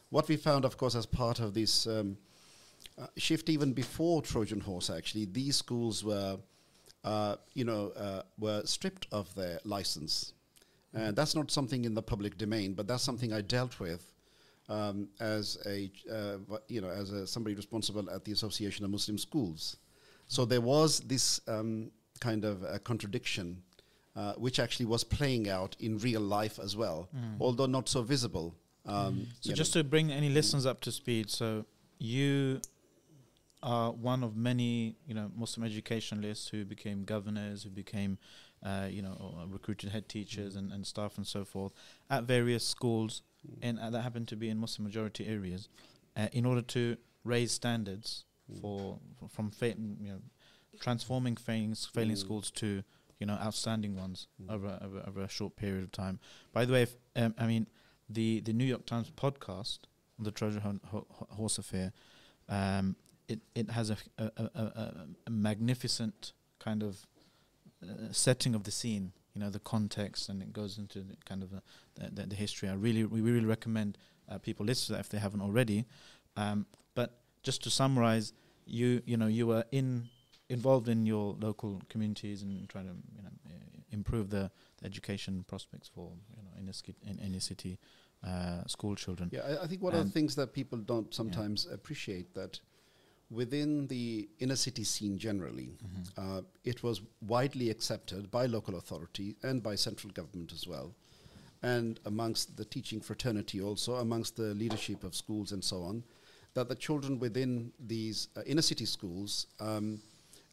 What 0.10 0.28
we 0.28 0.38
found, 0.38 0.66
of 0.66 0.78
course, 0.78 0.96
as 0.96 1.06
part 1.06 1.40
of 1.40 1.54
this 1.54 1.86
um, 1.86 2.18
uh, 2.98 3.08
shift, 3.18 3.50
even 3.50 3.74
before 3.74 4.22
Trojan 4.22 4.62
Horse, 4.62 4.90
actually, 4.90 5.26
these 5.26 5.56
schools 5.58 6.04
were, 6.04 6.38
uh, 7.04 7.36
you 7.54 7.66
know, 7.66 7.90
uh, 7.90 8.24
were 8.40 8.66
stripped 8.66 9.06
of 9.12 9.36
their 9.36 9.60
license, 9.66 10.34
and 10.94 11.16
that's 11.16 11.36
not 11.36 11.52
something 11.52 11.86
in 11.86 11.94
the 11.94 12.02
public 12.02 12.38
domain, 12.38 12.74
but 12.74 12.88
that's 12.88 13.04
something 13.04 13.34
I 13.34 13.42
dealt 13.42 13.80
with 13.80 14.14
um, 14.70 15.10
as 15.20 15.58
a, 15.66 15.92
uh, 16.12 16.58
you 16.68 16.82
know, 16.82 16.90
as 16.90 17.12
a, 17.12 17.26
somebody 17.26 17.56
responsible 17.56 18.10
at 18.10 18.26
the 18.26 18.32
Association 18.32 18.86
of 18.86 18.92
Muslim 18.92 19.18
Schools. 19.18 19.78
So 20.28 20.46
there 20.46 20.62
was 20.62 21.00
this 21.02 21.40
um, 21.48 21.92
kind 22.20 22.44
of 22.44 22.64
a 22.64 22.80
contradiction, 22.80 23.64
uh, 24.16 24.34
which 24.34 24.60
actually 24.60 24.88
was 24.88 25.04
playing 25.04 25.50
out 25.50 25.76
in 25.80 25.98
real 26.00 26.22
life 26.22 26.60
as 26.60 26.76
well, 26.76 27.10
although 27.40 27.66
not 27.66 27.88
so 27.88 28.02
visible. 28.02 28.56
Um, 28.86 29.28
So 29.42 29.54
just 29.54 29.76
know. 29.76 29.82
to 29.82 29.88
bring 29.88 30.12
any 30.12 30.30
listeners 30.30 30.66
up 30.66 30.82
to 30.82 30.92
speed, 30.92 31.30
so 31.30 31.66
you 32.00 32.62
are 33.64 33.92
one 33.92 34.24
of 34.24 34.36
many, 34.36 34.96
you 35.08 35.14
know, 35.14 35.32
Muslim 35.36 35.66
educationalists 35.66 36.50
who 36.50 36.64
became 36.66 37.04
governors, 37.04 37.64
who 37.64 37.70
became, 37.70 38.18
uh, 38.64 38.88
you 38.90 39.02
know, 39.02 39.46
recruited 39.50 39.90
head 39.92 40.08
teachers 40.08 40.56
and, 40.56 40.72
and 40.72 40.86
staff 40.86 41.18
and 41.18 41.26
so 41.26 41.44
forth 41.44 41.74
at 42.10 42.24
various 42.24 42.68
schools, 42.68 43.22
and 43.62 43.80
uh, 43.80 43.90
that 43.90 44.02
happened 44.02 44.28
to 44.30 44.36
be 44.36 44.50
in 44.50 44.58
Muslim 44.58 44.84
majority 44.86 45.28
areas, 45.28 45.70
uh, 46.16 46.28
in 46.32 46.46
order 46.46 46.62
to 46.62 46.98
raise 47.24 47.52
standards 47.52 48.26
for, 48.62 49.00
for 49.20 49.28
from 49.30 49.52
fa- 49.52 49.76
you 49.78 50.12
know, 50.12 50.22
transforming 50.80 51.36
failing 51.36 51.76
failing 51.76 52.16
Mm. 52.16 52.20
schools 52.20 52.52
to 52.52 52.84
you 53.20 53.26
know 53.26 53.34
outstanding 53.34 53.96
ones 53.96 54.28
Mm. 54.42 54.52
over, 54.54 54.80
over 54.82 55.04
over 55.08 55.22
a 55.22 55.30
short 55.30 55.56
period 55.56 55.84
of 55.84 55.92
time. 55.92 56.20
By 56.54 56.66
the 56.66 56.74
way, 56.74 56.84
if, 56.84 56.96
um, 57.16 57.34
I 57.38 57.48
mean 57.48 57.68
the 58.10 58.40
the 58.42 58.54
New 58.54 58.66
York 58.66 58.86
Times 58.86 59.12
podcast, 59.12 59.80
the 60.20 60.32
Trojan 60.32 60.62
Ho- 60.62 60.80
Ho- 60.92 61.08
Ho- 61.10 61.28
Horse 61.32 61.58
Affair, 61.58 61.92
um, 62.48 62.96
it 63.28 63.42
it 63.56 63.72
has 63.72 63.90
a, 63.90 63.98
a, 64.18 64.32
a, 64.38 64.44
a, 64.56 65.08
a 65.28 65.30
magnificent 65.30 66.34
kind 66.60 66.84
of 66.84 67.06
uh, 67.84 68.12
setting 68.12 68.56
of 68.56 68.64
the 68.64 68.72
scene. 68.72 69.12
You 69.38 69.44
know 69.44 69.52
the 69.52 69.60
context, 69.60 70.30
and 70.30 70.42
it 70.42 70.52
goes 70.52 70.80
into 70.80 71.02
the 71.02 71.16
kind 71.26 71.44
of 71.44 71.52
the, 71.52 71.62
the, 71.96 72.26
the, 72.26 72.36
history. 72.36 72.70
I 72.70 72.74
really 72.74 73.06
we 73.06 73.22
really 73.22 73.46
recommend 73.46 74.00
uh, 74.28 74.40
people 74.40 74.66
listen 74.66 74.88
to 74.88 74.92
that 74.94 75.02
if 75.02 75.10
they 75.10 75.20
haven't 75.20 75.42
already. 75.42 75.86
Um, 76.36 76.66
but 76.96 77.20
just 77.44 77.62
to 77.66 77.70
summarize, 77.70 78.34
you 78.66 79.04
you 79.06 79.16
know 79.16 79.28
you 79.28 79.46
were 79.46 79.64
in 79.72 80.10
involved 80.50 80.90
in 80.90 81.06
your 81.06 81.36
local 81.40 81.80
communities 81.88 82.42
and 82.42 82.68
trying 82.68 82.86
to 82.86 82.96
you 83.16 83.22
know 83.22 83.30
improve 83.92 84.32
the, 84.32 84.50
the 84.80 84.86
education 84.88 85.46
prospects 85.48 85.88
for 85.88 86.10
you 86.36 86.42
know 86.42 86.50
inner, 86.60 86.74
ski- 86.74 86.96
in 87.06 87.20
inner 87.20 87.40
city 87.40 87.78
uh, 88.26 88.66
school 88.66 88.96
children. 88.96 89.30
Yeah, 89.32 89.42
I, 89.42 89.66
I 89.66 89.68
think 89.68 89.84
one 89.84 89.94
of 89.94 90.04
the 90.04 90.12
things 90.12 90.34
that 90.36 90.52
people 90.52 90.80
don't 90.80 91.14
sometimes 91.14 91.68
appreciate 91.72 92.34
that 92.34 92.60
within 93.30 93.88
the 93.88 94.28
inner 94.40 94.56
city 94.56 94.84
scene 94.84 95.18
generally, 95.18 95.70
uh, 96.18 96.42
it 96.64 96.82
was 96.84 97.02
widely 97.22 97.70
accepted 97.70 98.32
by 98.32 98.46
local 98.46 98.76
authority 98.76 99.36
and 99.44 99.62
by 99.62 99.76
central 99.76 100.12
government 100.14 100.52
as 100.54 100.66
well, 100.68 100.94
and 101.62 102.00
amongst 102.06 102.56
the 102.58 102.66
teaching 102.66 103.02
fraternity 103.02 103.62
also, 103.62 103.96
amongst 103.96 104.36
the 104.38 104.54
leadership 104.54 105.04
of 105.04 105.16
schools 105.16 105.52
and 105.52 105.64
so 105.64 105.82
on, 105.84 106.04
that 106.54 106.70
the 106.70 106.76
children 106.76 107.20
within 107.20 107.72
these 107.80 108.30
uh, 108.38 108.42
inner 108.46 108.62
city 108.62 108.86
schools, 108.86 109.48
um, 109.60 110.00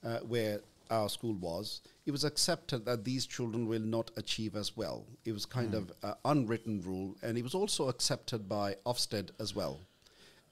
uh, 0.04 0.18
where 0.20 0.60
our 0.90 1.08
school 1.08 1.34
was, 1.34 1.80
it 2.04 2.10
was 2.10 2.24
accepted 2.24 2.84
that 2.84 3.04
these 3.04 3.24
children 3.24 3.66
will 3.66 3.80
not 3.80 4.10
achieve 4.16 4.54
as 4.54 4.76
well. 4.76 5.06
It 5.24 5.32
was 5.32 5.46
kind 5.46 5.72
Mm. 5.72 5.76
of 5.78 5.92
uh, 6.02 6.14
unwritten 6.26 6.82
rule, 6.82 7.16
and 7.22 7.38
it 7.38 7.42
was 7.42 7.54
also 7.54 7.88
accepted 7.88 8.48
by 8.48 8.76
Ofsted 8.84 9.30
as 9.38 9.54
well. 9.54 9.80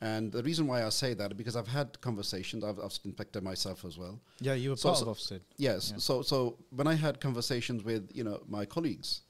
And 0.03 0.33
the 0.33 0.43
reason 0.43 0.67
why 0.67 0.85
I 0.85 0.89
say 0.89 1.15
that 1.15 1.37
because 1.37 1.55
I've 1.55 1.69
had 1.69 2.01
conversations, 2.01 2.65
I've, 2.65 2.81
I've 2.81 2.99
inspected 3.05 3.45
myself 3.45 3.85
as 3.85 3.97
well. 3.97 4.19
Yeah, 4.41 4.55
you 4.55 4.71
were 4.71 4.77
So- 4.77 4.89
part 4.89 4.99
so- 4.99 5.09
of 5.09 5.17
Ofsted. 5.17 5.41
Yes. 5.57 5.93
Yeah. 5.93 5.99
So 5.99 6.23
so 6.23 6.59
when 6.71 6.89
I 6.89 6.95
had 6.95 7.21
conversations 7.21 7.85
with 7.85 8.11
you 8.13 8.25
know 8.25 8.43
my 8.49 8.65
colleagues, 8.67 9.23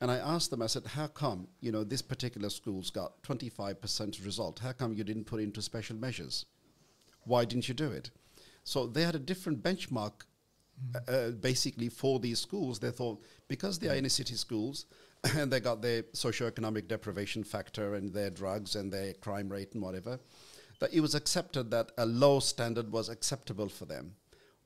and 0.00 0.10
I 0.10 0.16
asked 0.16 0.50
them, 0.50 0.62
I 0.62 0.66
said, 0.66 0.84
how 0.84 1.06
come 1.06 1.46
you 1.60 1.70
know 1.70 1.84
this 1.84 2.02
particular 2.02 2.50
school's 2.50 2.90
got 2.90 3.22
twenty 3.22 3.48
five 3.48 3.80
percent 3.80 4.18
result? 4.24 4.58
How 4.58 4.72
come 4.72 4.92
you 4.94 5.04
didn't 5.04 5.26
put 5.26 5.40
into 5.40 5.62
special 5.62 5.96
measures? 5.96 6.44
Why 7.24 7.44
didn't 7.44 7.68
you 7.68 7.74
do 7.74 7.92
it? 7.92 8.10
So 8.64 8.86
they 8.88 9.02
had 9.04 9.14
a 9.14 9.20
different 9.20 9.62
benchmark. 9.62 10.26
Uh, 10.94 11.10
uh, 11.10 11.30
basically, 11.30 11.88
for 11.88 12.18
these 12.20 12.38
schools, 12.38 12.78
they 12.80 12.90
thought 12.90 13.22
because 13.48 13.78
they 13.78 13.88
are 13.88 13.94
inner 13.94 14.10
city 14.10 14.34
schools 14.34 14.84
and 15.34 15.52
they 15.52 15.60
got 15.60 15.82
their 15.82 16.02
socioeconomic 16.02 16.88
deprivation 16.88 17.44
factor 17.44 17.94
and 17.94 18.12
their 18.12 18.30
drugs 18.30 18.76
and 18.76 18.92
their 18.92 19.12
crime 19.14 19.48
rate 19.48 19.72
and 19.74 19.82
whatever, 19.82 20.18
that 20.80 20.92
it 20.92 21.00
was 21.00 21.14
accepted 21.14 21.70
that 21.70 21.92
a 21.98 22.06
low 22.06 22.40
standard 22.40 22.92
was 22.92 23.08
acceptable 23.08 23.68
for 23.68 23.86
them. 23.86 24.14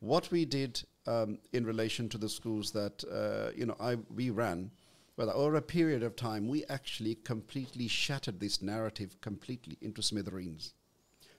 What 0.01 0.31
we 0.31 0.45
did 0.45 0.83
um, 1.07 1.39
in 1.53 1.65
relation 1.65 2.09
to 2.11 2.19
the 2.19 2.29
schools 2.29 2.73
that 2.73 3.05
uh, 3.05 3.53
you 3.57 3.67
know 3.67 3.77
I 3.79 3.97
we 4.15 4.31
ran, 4.31 4.71
well, 5.17 5.31
over 5.31 5.57
a 5.57 5.63
period 5.63 6.03
of 6.03 6.17
time, 6.17 6.49
we 6.49 6.65
actually 6.67 7.17
completely 7.17 7.89
shattered 7.89 8.41
this 8.41 8.63
narrative 8.63 9.21
completely 9.21 9.77
into 9.83 10.03
smithereens. 10.03 10.73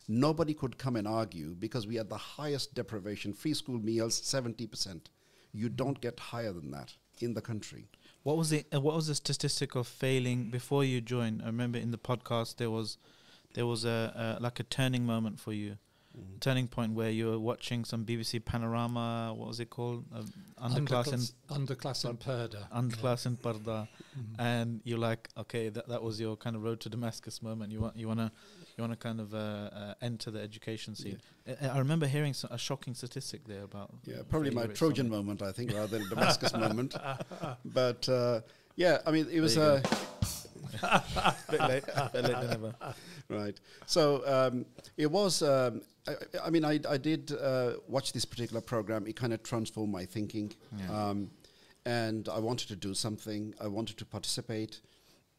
Nobody 0.07 0.53
could 0.53 0.77
come 0.77 0.95
and 0.95 1.07
argue 1.07 1.55
because 1.55 1.87
we 1.87 1.95
had 1.95 2.09
the 2.09 2.17
highest 2.17 2.75
deprivation, 2.75 3.33
free 3.33 3.53
school 3.53 3.79
meals, 3.79 4.15
seventy 4.15 4.67
percent. 4.67 5.09
You 5.53 5.69
don't 5.69 5.99
get 5.99 6.19
higher 6.19 6.53
than 6.53 6.71
that 6.71 6.93
in 7.19 7.33
the 7.33 7.41
country. 7.41 7.89
What 8.23 8.37
was 8.37 8.49
the 8.51 8.65
uh, 8.73 8.79
what 8.79 8.95
was 8.95 9.07
the 9.07 9.15
statistic 9.15 9.75
of 9.75 9.87
failing 9.87 10.49
before 10.49 10.83
you 10.83 11.01
joined? 11.01 11.41
I 11.41 11.47
remember 11.47 11.79
in 11.79 11.91
the 11.91 11.97
podcast 11.97 12.57
there 12.57 12.69
was 12.69 12.97
there 13.53 13.65
was 13.65 13.83
a, 13.85 14.37
a 14.39 14.43
like 14.43 14.59
a 14.59 14.63
turning 14.63 15.05
moment 15.05 15.39
for 15.39 15.53
you, 15.53 15.77
turning 16.39 16.67
point 16.67 16.93
where 16.93 17.09
you 17.09 17.27
were 17.31 17.39
watching 17.39 17.83
some 17.83 18.05
BBC 18.05 18.45
Panorama. 18.45 19.33
What 19.35 19.47
was 19.47 19.59
it 19.59 19.71
called? 19.71 20.05
Um, 20.13 20.31
underclass 20.61 21.11
in 21.13 21.19
underclass 21.57 22.07
in 22.07 22.17
Purdah. 22.17 22.69
underclass 22.71 23.25
in 23.25 23.37
Purdah, 23.37 23.87
and 24.37 24.81
you're 24.83 24.99
like, 24.99 25.29
okay, 25.37 25.69
that 25.69 25.87
that 25.87 26.03
was 26.03 26.19
your 26.21 26.35
kind 26.37 26.55
of 26.55 26.63
road 26.63 26.79
to 26.81 26.89
Damascus 26.89 27.41
moment. 27.41 27.71
You 27.71 27.81
want 27.81 27.97
you 27.97 28.07
wanna 28.07 28.31
you 28.81 28.87
wanna 28.87 28.95
kind 28.95 29.19
of 29.19 29.33
uh, 29.33 29.37
uh, 29.37 29.93
enter 30.01 30.31
the 30.31 30.41
education 30.41 30.95
scene. 30.95 31.19
I, 31.61 31.67
I 31.67 31.77
remember 31.79 32.07
hearing 32.07 32.33
so, 32.33 32.47
a 32.49 32.57
shocking 32.57 32.95
statistic 32.95 33.45
there 33.45 33.63
about 33.63 33.91
Yeah, 34.05 34.17
probably 34.27 34.49
my 34.51 34.65
Trojan 34.67 35.05
something. 35.05 35.09
moment, 35.11 35.41
I 35.43 35.51
think, 35.51 35.71
rather 35.75 35.99
than 35.99 36.09
Damascus 36.09 36.53
moment. 36.53 36.95
But 37.65 38.09
uh, 38.09 38.41
yeah, 38.75 38.97
I 39.05 39.11
mean, 39.11 39.27
it 39.31 39.39
was 39.41 39.57
a. 39.57 39.83
uh, 40.81 41.01
bit 41.51 41.59
late, 41.61 41.83
bit 42.13 42.23
late 42.23 42.41
than 42.41 42.49
ever. 42.51 42.75
right. 43.29 43.59
So 43.85 44.23
um, 44.25 44.65
it 44.97 45.09
was. 45.11 45.41
Um, 45.41 45.81
I, 46.07 46.13
I 46.45 46.49
mean, 46.49 46.65
I, 46.65 46.79
I 46.89 46.97
did 46.97 47.31
uh, 47.31 47.73
watch 47.87 48.13
this 48.13 48.25
particular 48.25 48.61
program. 48.61 49.05
It 49.05 49.15
kind 49.15 49.33
of 49.33 49.43
transformed 49.43 49.91
my 49.93 50.05
thinking, 50.05 50.53
Yeah. 50.79 51.09
um, 51.09 51.29
and 51.85 52.27
I 52.29 52.39
wanted 52.39 52.69
to 52.69 52.75
do 52.75 52.93
something. 52.95 53.53
I 53.61 53.67
wanted 53.67 53.97
to 53.97 54.05
participate, 54.05 54.81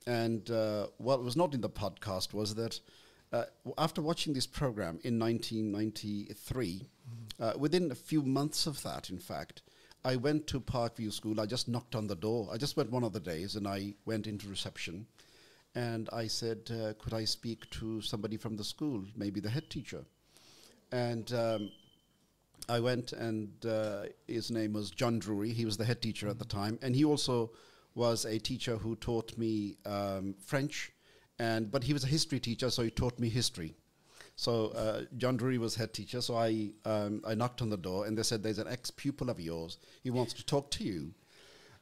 and 0.07 0.49
uh, 0.51 0.87
what 0.99 1.25
was 1.25 1.35
not 1.37 1.55
in 1.55 1.61
the 1.61 1.71
podcast 1.71 2.33
was 2.35 2.55
that. 2.55 2.79
Uh, 3.33 3.45
after 3.79 4.03
watching 4.03 4.35
this 4.35 4.47
program 4.47 4.99
in 5.05 5.19
1993, 5.19 6.87
uh, 7.41 7.53
within 7.57 7.91
a 7.91 7.95
few 7.95 8.23
months 8.23 8.67
of 8.67 8.83
that, 8.83 9.09
in 9.09 9.19
fact, 9.19 9.63
I 10.05 10.17
went 10.17 10.47
to 10.49 10.61
Parkview 10.61 11.13
School. 11.13 11.41
I 11.41 11.47
just 11.47 11.69
knocked 11.69 11.95
on 11.95 12.09
the 12.09 12.17
door. 12.17 12.49
I 12.53 12.59
just 12.59 12.77
went 12.77 12.91
one 12.91 13.05
of 13.05 13.13
the 13.13 13.21
days 13.21 13.57
and 13.57 13.67
I 13.67 13.95
went 14.05 14.27
into 14.27 14.49
reception 14.49 15.07
and 15.75 16.09
I 16.13 16.27
said, 16.27 16.71
uh, 16.71 16.93
Could 17.03 17.15
I 17.15 17.25
speak 17.25 17.71
to 17.71 18.03
somebody 18.03 18.37
from 18.37 18.57
the 18.57 18.65
school, 18.65 19.05
maybe 19.17 19.41
the 19.41 19.51
head 19.51 19.71
teacher? 19.71 20.05
And 20.91 21.33
um, 21.33 21.71
I 22.69 22.81
went, 22.81 23.13
and 23.13 23.51
uh, 23.65 24.05
his 24.29 24.51
name 24.51 24.75
was 24.75 24.91
John 24.91 25.19
Drury. 25.19 25.53
He 25.53 25.65
was 25.65 25.77
the 25.77 25.85
head 25.85 26.03
teacher 26.03 26.29
at 26.29 26.39
the 26.39 26.45
time, 26.45 26.79
and 26.83 26.95
he 26.95 27.05
also 27.05 27.53
was 27.95 28.25
a 28.25 28.39
teacher 28.39 28.77
who 28.77 28.97
taught 28.97 29.37
me 29.39 29.77
um, 29.87 30.35
French. 30.45 30.92
And 31.43 31.71
but 31.73 31.83
he 31.83 31.93
was 31.93 32.05
a 32.05 32.07
history 32.07 32.39
teacher, 32.39 32.71
so 32.71 32.83
he 32.83 32.91
taught 32.91 33.19
me 33.19 33.29
history. 33.29 33.75
So 34.37 34.69
uh, 34.69 35.03
John 35.17 35.37
Drury 35.37 35.59
was 35.59 35.75
head 35.75 35.93
teacher. 35.93 36.21
So 36.21 36.37
I 36.37 36.71
um, 36.85 37.21
I 37.27 37.35
knocked 37.35 37.63
on 37.63 37.71
the 37.71 37.77
door, 37.77 38.07
and 38.07 38.17
they 38.17 38.23
said, 38.23 38.43
"There's 38.43 38.61
an 38.61 38.69
ex 38.69 38.93
pupil 38.93 39.29
of 39.29 39.41
yours. 39.41 39.79
He 40.05 40.11
wants 40.11 40.33
to 40.35 40.47
talk 40.47 40.71
to 40.73 40.85
you." 40.85 41.13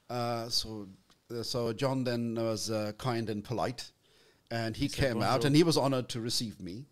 Uh, 0.08 0.48
so 0.48 0.88
uh, 1.30 1.42
so 1.42 1.74
John 1.74 2.04
then 2.04 2.36
was 2.36 2.70
uh, 2.70 2.92
kind 2.96 3.28
and 3.28 3.44
polite, 3.44 3.92
and 4.50 4.74
he, 4.74 4.84
He 4.84 4.88
said 4.88 5.12
came 5.12 5.22
out, 5.22 5.44
and 5.44 5.54
he 5.54 5.62
was 5.62 5.76
honored 5.76 6.08
to 6.10 6.20
receive 6.20 6.58
me. 6.60 6.86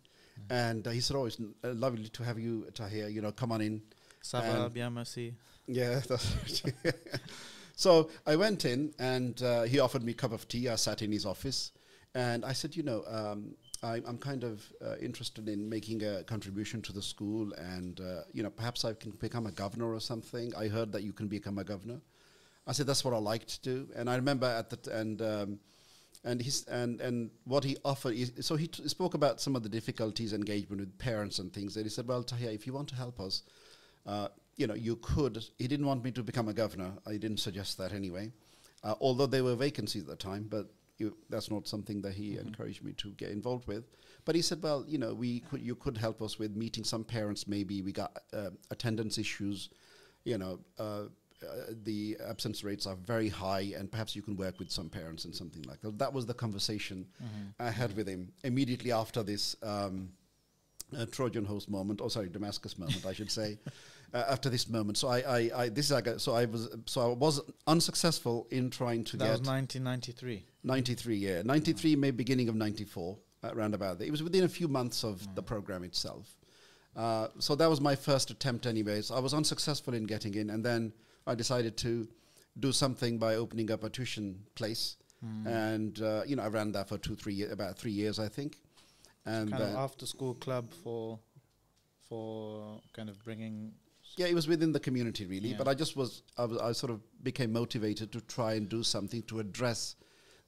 And 0.51 0.87
uh, 0.87 0.91
he 0.91 1.01
said, 1.01 1.17
"Oh, 1.17 1.25
it's 1.25 1.41
uh, 1.41 1.73
lovely 1.73 2.09
to 2.09 2.23
have 2.23 2.39
you, 2.39 2.67
Tahir. 2.75 3.09
You 3.09 3.23
know, 3.23 3.33
come 3.33 3.53
on 3.53 3.63
in." 3.63 3.83
Ça 4.23 4.43
va, 4.43 4.65
And- 4.65 4.75
bien, 4.75 4.93
merci. 4.93 5.33
Yeah, 5.67 6.01
that's 6.09 6.65
right. 6.85 6.95
so 7.77 8.11
I 8.27 8.37
went 8.37 8.65
in 8.65 8.93
and 8.99 9.41
uh, 9.43 9.63
he 9.63 9.79
offered 9.81 10.03
me 10.03 10.13
a 10.13 10.15
cup 10.15 10.33
of 10.33 10.47
tea. 10.49 10.69
I 10.69 10.77
sat 10.77 11.03
in 11.03 11.13
his 11.13 11.25
office 11.25 11.73
and 12.15 12.45
I 12.45 12.53
said, 12.53 12.75
you 12.75 12.83
know, 12.83 13.05
um, 13.07 13.55
I, 13.83 14.03
I'm 14.07 14.19
kind 14.19 14.45
of 14.45 14.65
uh, 14.85 14.97
interested 15.01 15.49
in 15.49 15.69
making 15.69 16.03
a 16.03 16.25
contribution 16.25 16.83
to 16.83 16.93
the 16.93 17.03
school 17.03 17.53
and, 17.55 18.01
uh, 18.01 18.23
you 18.33 18.43
know, 18.43 18.51
perhaps 18.51 18.85
I 18.85 18.95
can 18.95 19.13
become 19.13 19.47
a 19.47 19.53
governor 19.53 19.93
or 19.93 20.01
something. 20.01 20.53
I 20.57 20.69
heard 20.69 20.91
that 20.93 21.03
you 21.03 21.13
can 21.13 21.29
become 21.29 21.59
a 21.59 21.65
governor. 21.65 22.01
I 22.67 22.73
said, 22.73 22.87
that's 22.87 23.05
what 23.05 23.15
I 23.15 23.19
like 23.19 23.47
to 23.47 23.61
do. 23.61 23.89
And 23.95 24.11
I 24.11 24.17
remember 24.17 24.47
at 24.47 24.71
the, 24.71 24.77
t- 24.77 24.91
and, 24.91 25.23
um, 25.23 25.61
and 26.25 26.43
he's 26.43 26.67
and 26.67 27.01
and 27.01 27.31
what 27.45 27.65
he 27.65 27.77
offered 27.85 28.15
is 28.15 28.33
so 28.41 28.57
he 28.57 28.67
t- 28.67 28.89
spoke 28.89 29.15
about 29.15 29.41
some 29.41 29.55
of 29.55 29.63
the 29.63 29.69
difficulties 29.69 30.33
engagement 30.33 30.81
with 30.81 30.99
parents 30.99 31.39
and 31.39 31.53
things 31.53 31.77
and 31.77 31.87
he 31.87 31.91
said 31.91 32.09
well 32.09 32.23
Tahir 32.25 32.51
if 32.51 32.67
you 32.67 32.73
want 32.73 32.89
to 32.89 32.97
help 32.97 33.21
us 33.21 33.43
uh, 34.07 34.29
you 34.57 34.67
know 34.67 34.75
you 34.75 34.97
could 34.97 35.45
he 35.59 35.69
didn't 35.69 35.87
want 35.87 36.03
me 36.03 36.11
to 36.11 36.23
become 36.23 36.49
a 36.49 36.53
governor 36.53 36.93
I 37.07 37.13
didn't 37.13 37.39
suggest 37.39 37.79
that 37.79 37.93
anyway 37.93 38.33
uh, 38.83 38.95
although 39.01 39.27
there 39.27 39.45
were 39.45 39.55
vacancies 39.55 40.03
at 40.03 40.09
the 40.09 40.17
time 40.17 40.49
but 40.51 40.67
you, 40.99 41.17
that's 41.31 41.51
not 41.51 41.67
something 41.67 42.03
that 42.03 42.15
he 42.15 42.37
encouraged 42.37 42.83
me 42.85 42.93
to 42.93 43.11
get 43.13 43.31
involved 43.31 43.67
with 43.67 43.85
but 44.25 44.35
he 44.35 44.43
said 44.43 44.63
well 44.63 44.85
you 44.89 44.99
know 44.99 45.15
we 45.15 45.41
could 45.41 45.61
you 45.61 45.75
could 45.75 45.97
help 45.97 46.21
us 46.21 46.39
with 46.39 46.57
meeting 46.57 46.85
some 46.85 47.05
parents 47.05 47.47
maybe 47.47 47.83
we 47.83 47.93
got 47.93 48.17
uh, 48.33 48.51
attendance 48.71 49.19
issues 49.19 49.71
you 50.29 50.39
know, 50.39 50.59
uh, 50.79 50.83
uh, 50.83 51.47
the 51.85 52.17
absence 52.29 52.65
rates 52.65 52.87
are 52.87 52.97
very 52.97 53.29
high, 53.29 53.73
and 53.77 53.91
perhaps 53.91 54.15
you 54.15 54.23
can 54.23 54.37
work 54.37 54.59
with 54.59 54.71
some 54.71 54.89
parents 54.89 55.25
and 55.25 55.35
something 55.35 55.63
like 55.63 55.81
that. 55.81 55.99
That 55.99 56.13
was 56.13 56.27
the 56.27 56.35
conversation 56.35 57.07
I 57.59 57.71
had 57.71 57.97
with 57.97 58.09
him 58.09 58.33
immediately 58.45 58.93
after 58.93 59.23
this 59.23 59.57
um, 59.63 60.11
uh, 60.97 61.07
Trojan 61.07 61.45
horse 61.45 61.69
moment, 61.69 62.01
or 62.01 62.11
sorry, 62.11 62.29
Damascus 62.29 62.77
moment, 62.79 63.07
I 63.07 63.13
should 63.13 63.31
say. 63.31 63.59
Uh, 64.15 64.25
after 64.31 64.49
this 64.49 64.69
moment, 64.71 64.97
so 64.97 65.09
I, 65.09 65.19
I, 65.19 65.51
I, 65.55 65.69
this 65.69 65.85
is 65.87 65.93
like 65.93 66.07
a, 66.07 66.19
so 66.19 66.35
I 66.35 66.47
was, 66.47 66.75
so 66.87 67.11
I 67.11 67.15
was 67.15 67.43
unsuccessful 67.67 68.47
in 68.51 68.71
trying 68.71 69.05
to 69.05 69.19
That 69.19 69.25
get 69.25 69.31
was 69.33 69.41
1993. 69.47 70.47
93, 70.65 71.17
yeah. 71.17 71.43
93, 71.43 71.95
maybe 71.97 72.17
beginning 72.17 72.49
of 72.49 72.55
94, 72.55 73.19
uh, 73.45 73.51
around 73.53 73.75
about 73.75 73.99
there. 73.99 74.09
It 74.09 74.11
was 74.11 74.23
within 74.23 74.45
a 74.45 74.49
few 74.49 74.67
months 74.67 75.05
of 75.05 75.35
the 75.35 75.43
program 75.43 75.85
itself. 75.85 76.39
Uh, 76.97 77.29
so 77.39 77.55
that 77.55 77.69
was 77.69 77.83
my 77.83 77.95
first 77.95 78.31
attempt, 78.31 78.65
anyways. 78.67 79.11
I 79.11 79.19
was 79.19 79.35
unsuccessful 79.35 79.93
in 79.93 80.05
getting 80.05 80.35
in, 80.35 80.49
and 80.49 80.65
then 80.65 80.95
I 81.27 81.35
decided 81.35 81.77
to 81.79 82.09
do 82.59 82.73
something 82.73 83.19
by 83.19 83.35
opening 83.35 83.71
up 83.71 83.85
a 83.85 83.91
tuition 83.91 84.43
place. 84.55 84.97
And, 85.45 86.01
uh, 86.01 86.23
you 86.27 86.37
know, 86.37 86.45
I 86.45 86.49
ran 86.49 86.73
that 86.73 86.89
for 86.89 86.97
two, 86.97 87.15
three 87.15 87.35
years, 87.35 87.53
about 87.53 87.77
three 87.77 87.93
years, 87.93 88.19
I 88.19 88.29
think. 88.29 88.57
And 89.27 89.51
kind 89.51 89.63
of 89.65 89.75
after 89.75 90.07
school 90.07 90.33
club 90.35 90.73
for 90.83 91.19
for 92.09 92.81
kind 92.95 93.11
of 93.11 93.23
bringing 93.23 93.73
Yeah, 94.19 94.27
it 94.27 94.35
was 94.35 94.49
within 94.49 94.73
the 94.73 94.81
community 94.81 95.27
really, 95.27 95.51
Yeah. 95.51 95.59
but 95.59 95.69
I 95.69 95.75
just 95.75 95.97
was 95.97 96.23
I, 96.37 96.45
was 96.45 96.59
I 96.59 96.73
sort 96.73 96.91
of 96.91 97.01
became 97.23 97.53
motivated 97.53 98.11
to 98.13 98.21
try 98.23 98.55
and 98.55 98.69
do 98.69 98.83
something 98.83 99.23
to 99.25 99.39
address 99.41 99.95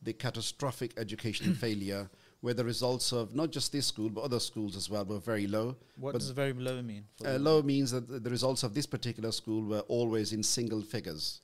the 0.02 0.12
catastrophic 0.12 0.92
educational 0.96 1.54
failure 1.66 2.10
where 2.40 2.54
the 2.54 2.64
results 2.64 3.12
of 3.12 3.34
not 3.34 3.52
just 3.52 3.70
this 3.70 3.86
school 3.86 4.08
but 4.10 4.22
other 4.22 4.40
schools 4.40 4.74
as 4.76 4.88
well 4.90 5.04
were 5.04 5.20
very 5.20 5.46
low. 5.46 5.76
what 5.96 6.14
does 6.14 6.30
very 6.30 6.52
low 6.52 6.82
mean? 6.82 7.04
for 7.16 7.28
Uh, 7.28 7.38
low 7.38 7.62
means 7.62 7.90
that 7.92 8.08
the 8.08 8.18
the 8.18 8.30
results 8.30 8.62
of 8.64 8.72
this 8.74 8.86
particular 8.86 9.30
school 9.30 9.62
were 9.72 9.84
always 9.98 10.32
in 10.32 10.42
single 10.42 10.82
figures. 10.82 11.40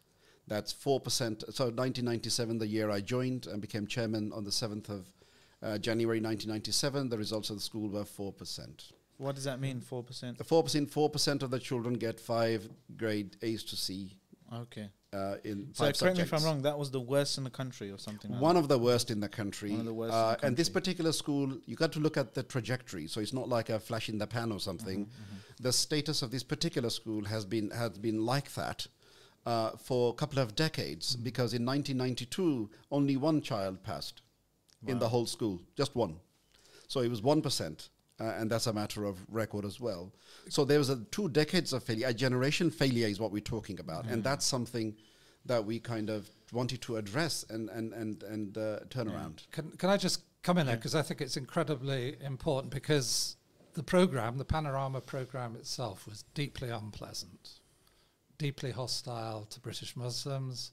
That's 0.49 0.73
4%. 0.73 1.43
So 1.59 1.65
1997, 1.65 2.59
the 2.59 2.67
year 2.69 2.89
I 2.99 3.01
joined 3.01 3.47
and 3.49 3.61
became 3.61 3.87
chairman 3.87 4.33
on 4.33 4.45
the 4.45 4.51
7th 4.63 4.89
of 4.89 5.03
uh, 5.63 5.79
January 5.79 6.21
1997, 6.21 7.09
the 7.09 7.19
results 7.19 7.51
of 7.51 7.57
the 7.57 7.63
school 7.63 7.89
were 7.89 8.05
4%. 8.05 8.93
What 9.19 9.35
does 9.35 9.45
that 9.45 9.61
mean? 9.61 9.81
Four 9.81 10.03
percent. 10.03 10.39
The 10.39 10.45
4%, 10.45 10.91
4% 10.91 11.43
of 11.43 11.51
the 11.51 11.59
children 11.59 11.95
get 11.95 12.21
five 12.21 12.69
grade 12.97 13.37
A's 13.43 13.65
to 13.65 13.77
C 13.77 14.19
Okay. 14.53 14.89
uh, 15.13 15.37
in 15.45 15.69
So 15.73 15.91
correct 15.93 16.17
me 16.17 16.23
if 16.23 16.33
I'm 16.33 16.45
wrong. 16.45 16.63
That 16.63 16.79
was 16.79 16.91
the 16.91 17.01
worst 17.01 17.39
in 17.39 17.45
the 17.45 17.51
country, 17.51 17.91
or 17.91 17.99
something. 17.99 18.31
Like 18.31 18.41
One 18.41 18.57
of 18.57 18.69
the 18.69 18.79
worst 18.79 19.11
in 19.11 19.21
the 19.21 19.29
country. 19.29 19.71
One 19.71 19.81
of 19.81 19.87
the 19.87 19.95
worst 19.95 20.15
uh, 20.15 20.37
the 20.37 20.47
And 20.47 20.57
this 20.57 20.69
particular 20.69 21.13
school, 21.13 21.59
you 21.67 21.77
got 21.77 21.93
to 21.93 22.01
look 22.01 22.17
at 22.17 22.35
the 22.35 22.43
trajectory. 22.43 23.07
So 23.07 23.21
it's 23.21 23.33
not 23.33 23.49
like 23.49 23.71
a 23.71 23.81
flash 23.81 24.09
in 24.09 24.19
the 24.19 24.27
pan 24.27 24.53
or 24.53 24.61
something. 24.61 25.07
Mm-hmm, 25.07 25.63
The 25.63 25.73
status 25.73 26.23
of 26.23 26.31
this 26.31 26.43
particular 26.43 26.91
school 26.91 27.25
has 27.25 27.45
been 27.45 27.71
has 27.71 27.99
been 27.99 28.25
like 28.25 28.55
that 28.55 28.87
uh, 29.45 29.71
for 29.71 30.11
a 30.11 30.15
couple 30.15 30.39
of 30.39 30.55
decades. 30.55 31.15
Mm-hmm. 31.15 31.25
Because 31.25 31.55
in 31.55 31.65
1992, 31.65 32.71
only 32.91 33.17
one 33.17 33.41
child 33.41 33.83
passed 33.83 34.23
in 34.87 35.01
the 35.01 35.09
whole 35.09 35.27
school, 35.27 35.61
just 35.77 35.97
one. 35.97 36.21
So 36.87 37.01
it 37.01 37.09
was 37.09 37.21
one 37.21 37.43
percent. 37.43 37.89
Uh, 38.19 38.25
and 38.39 38.51
that's 38.51 38.67
a 38.67 38.73
matter 38.73 39.05
of 39.05 39.19
record 39.31 39.65
as 39.67 39.79
well. 39.79 40.11
So 40.49 40.65
there 40.65 40.79
was 40.79 40.89
a 40.89 40.97
two 41.11 41.29
decades 41.29 41.73
of 41.75 41.83
failure. 41.83 42.09
A 42.09 42.15
generation 42.15 42.71
failure 42.71 43.07
is 43.07 43.21
what 43.21 43.31
we're 43.31 43.41
talking 43.41 43.79
about, 43.79 44.05
Mm-hmm. 44.05 44.15
and 44.15 44.25
that's 44.25 44.47
something 44.47 44.97
that 45.45 45.65
we 45.65 45.79
kind 45.79 46.09
of 46.11 46.29
wanted 46.53 46.81
to 46.83 46.97
address 46.97 47.45
and 47.51 47.69
and 47.71 47.93
and 47.93 48.23
and 48.23 48.57
uh, 48.59 48.81
turn 48.91 49.09
around. 49.09 49.43
Can, 49.53 49.71
can 49.73 49.91
I 49.91 49.97
just 49.99 50.23
come 50.43 50.57
in 50.59 50.67
there? 50.67 50.77
Because 50.77 50.95
I 50.95 51.03
think 51.03 51.21
it's 51.21 51.37
incredibly 51.37 52.17
important 52.25 52.73
because 52.73 53.37
the 53.75 53.83
program, 53.83 54.39
the 54.39 54.45
Panorama 54.47 55.03
program 55.03 55.55
itself, 55.57 56.07
was 56.07 56.23
deeply 56.35 56.71
unpleasant, 56.71 57.61
deeply 58.39 58.71
hostile 58.71 59.45
to 59.51 59.61
British 59.61 59.95
Muslims, 59.95 60.73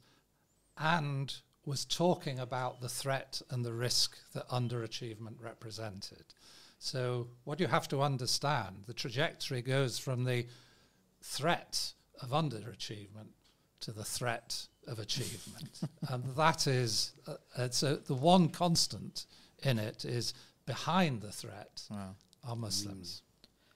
and 0.78 1.36
was 1.66 1.86
talking 1.86 2.40
about 2.40 2.82
the 2.82 2.90
threat 2.90 3.42
and 3.50 3.64
the 3.66 3.74
risk 3.74 4.18
that 4.34 4.48
underachievement 4.50 5.42
represented. 5.42 6.24
So, 6.84 7.28
what 7.46 7.62
you 7.62 7.68
have 7.68 7.88
to 7.88 8.02
understand, 8.02 8.84
the 8.88 8.94
trajectory 8.94 9.62
goes 9.62 9.98
from 9.98 10.26
the 10.26 10.48
threat 11.22 11.94
of 12.22 12.32
underachievement 12.32 13.30
to 13.80 13.94
the 13.94 14.04
threat 14.04 14.68
of 14.86 15.00
achievement. 15.00 15.80
and 16.10 16.26
that 16.36 16.68
is, 16.68 17.14
uh, 17.26 17.36
uh, 17.56 17.70
so 17.70 17.96
the 17.96 18.14
one 18.14 18.50
constant 18.50 19.28
in 19.64 19.80
it 19.80 20.04
is 20.04 20.34
behind 20.66 21.22
the 21.22 21.32
threat 21.32 21.84
Wow. 21.90 22.16
are 22.46 22.56
Muslims. 22.58 23.22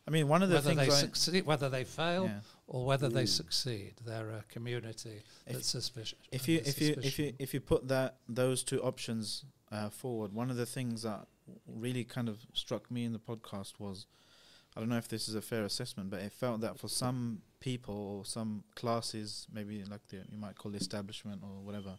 I 0.05 0.11
mean, 0.11 0.27
one 0.27 0.43
of 0.43 0.49
the 0.49 0.55
Whether 0.55 0.75
things 0.75 0.87
they 0.87 1.07
succeed, 1.07 1.45
whether 1.45 1.69
they 1.69 1.85
fail, 1.85 2.25
Yeah. 2.25 2.41
or 2.67 2.85
whether 2.85 3.07
they 3.07 3.25
succeed, 3.25 3.93
they're 4.05 4.31
a 4.31 4.43
community 4.49 5.23
If- 5.45 5.53
that's 5.53 5.67
suspicious. 5.69 6.19
if 6.33 6.49
you 6.49 6.61
if 6.65 6.81
you 6.81 6.95
if 7.01 7.17
you 7.19 7.33
if 7.39 7.53
you 7.53 7.61
put 7.61 7.87
that 7.87 8.17
those 8.27 8.63
two 8.65 8.81
options 8.83 9.45
uh, 9.71 9.89
forward, 9.89 10.33
one 10.33 10.49
of 10.49 10.57
the 10.57 10.65
things 10.65 11.03
that 11.03 11.25
really 11.67 12.03
kind 12.03 12.29
of 12.29 12.39
struck 12.53 12.89
me 12.91 13.05
in 13.05 13.13
the 13.13 13.19
podcast 13.19 13.73
was, 13.79 14.05
I 14.75 14.79
don't 14.79 14.89
know 14.89 14.97
if 14.97 15.07
this 15.07 15.27
is 15.27 15.35
a 15.35 15.41
fair 15.41 15.63
assessment, 15.63 16.09
but 16.09 16.21
it 16.21 16.31
felt 16.31 16.61
that 16.61 16.79
for 16.79 16.87
some 16.87 17.41
people 17.59 17.95
or 17.95 18.25
some 18.25 18.63
classes, 18.75 19.47
maybe 19.51 19.83
like 19.83 20.07
the 20.09 20.17
you 20.29 20.37
might 20.37 20.55
call 20.55 20.71
the 20.71 20.77
establishment 20.77 21.41
or 21.43 21.63
whatever, 21.63 21.97